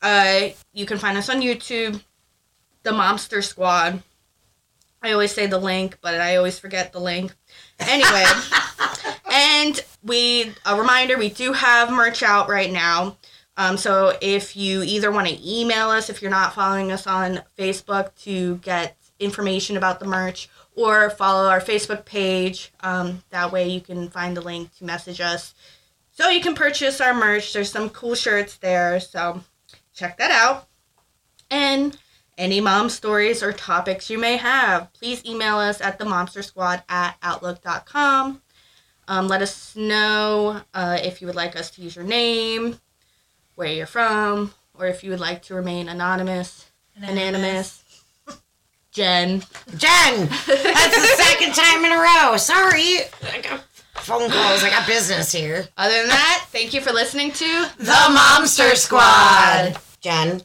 Uh, 0.00 0.48
you 0.72 0.86
can 0.86 0.98
find 0.98 1.18
us 1.18 1.28
on 1.28 1.42
YouTube, 1.42 2.02
The 2.84 2.92
Momster 2.92 3.42
Squad. 3.42 4.02
I 5.02 5.12
always 5.12 5.32
say 5.32 5.46
the 5.46 5.58
link, 5.58 5.98
but 6.00 6.20
I 6.20 6.36
always 6.36 6.58
forget 6.58 6.92
the 6.92 7.00
link. 7.00 7.34
Anyway, 7.78 8.24
and 9.32 9.84
we 10.02 10.52
a 10.64 10.78
reminder 10.78 11.16
we 11.16 11.30
do 11.30 11.52
have 11.52 11.90
merch 11.90 12.22
out 12.22 12.48
right 12.48 12.72
now. 12.72 13.16
Um, 13.56 13.76
so 13.76 14.16
if 14.20 14.56
you 14.56 14.82
either 14.82 15.10
want 15.10 15.28
to 15.28 15.58
email 15.60 15.88
us 15.88 16.10
if 16.10 16.20
you're 16.20 16.30
not 16.30 16.54
following 16.54 16.92
us 16.92 17.06
on 17.06 17.42
Facebook 17.58 18.14
to 18.22 18.56
get 18.56 18.96
information 19.18 19.76
about 19.76 19.98
the 19.98 20.06
merch, 20.06 20.50
or 20.76 21.08
follow 21.10 21.48
our 21.48 21.60
Facebook 21.60 22.04
page. 22.04 22.72
Um, 22.80 23.24
that 23.30 23.50
way 23.50 23.68
you 23.68 23.80
can 23.80 24.08
find 24.10 24.36
the 24.36 24.42
link 24.42 24.76
to 24.76 24.84
message 24.84 25.20
us. 25.20 25.54
So 26.12 26.28
you 26.28 26.40
can 26.40 26.54
purchase 26.54 27.00
our 27.00 27.14
merch. 27.14 27.52
There's 27.52 27.70
some 27.70 27.90
cool 27.90 28.14
shirts 28.14 28.58
there. 28.58 29.00
So 29.00 29.42
check 29.94 30.18
that 30.18 30.30
out. 30.30 30.68
And 31.50 31.96
any 32.38 32.60
mom 32.60 32.88
stories 32.90 33.42
or 33.42 33.52
topics 33.52 34.10
you 34.10 34.18
may 34.18 34.36
have, 34.36 34.92
please 34.92 35.24
email 35.24 35.56
us 35.56 35.80
at 35.80 35.98
the 35.98 36.04
momster 36.04 36.44
squad 36.44 36.82
at 36.88 37.16
outlook.com. 37.22 38.42
Um, 39.08 39.28
let 39.28 39.42
us 39.42 39.76
know 39.76 40.62
uh, 40.74 40.98
if 41.02 41.20
you 41.20 41.26
would 41.26 41.36
like 41.36 41.56
us 41.56 41.70
to 41.72 41.82
use 41.82 41.94
your 41.94 42.04
name, 42.04 42.78
where 43.54 43.68
you're 43.68 43.86
from, 43.86 44.52
or 44.74 44.86
if 44.86 45.04
you 45.04 45.10
would 45.10 45.20
like 45.20 45.42
to 45.42 45.54
remain 45.54 45.88
anonymous, 45.88 46.70
anonymous. 46.96 47.82
Jenn. 48.90 49.42
Jenn, 49.76 50.26
that's 50.26 50.46
the 50.46 51.16
second 51.22 51.54
time 51.54 51.84
in 51.84 51.92
a 51.92 51.96
row. 51.98 52.36
Sorry. 52.36 53.00
I 53.30 53.40
got 53.42 53.60
phone 53.94 54.30
calls. 54.30 54.64
I 54.64 54.70
got 54.70 54.86
business 54.86 55.30
here. 55.32 55.68
Other 55.76 55.98
than 55.98 56.08
that, 56.08 56.46
thank 56.50 56.72
you 56.72 56.80
for 56.80 56.92
listening 56.92 57.30
to 57.32 57.70
The 57.78 57.92
Momster 57.92 58.74
Squad. 58.74 59.78
Jenn, 60.00 60.42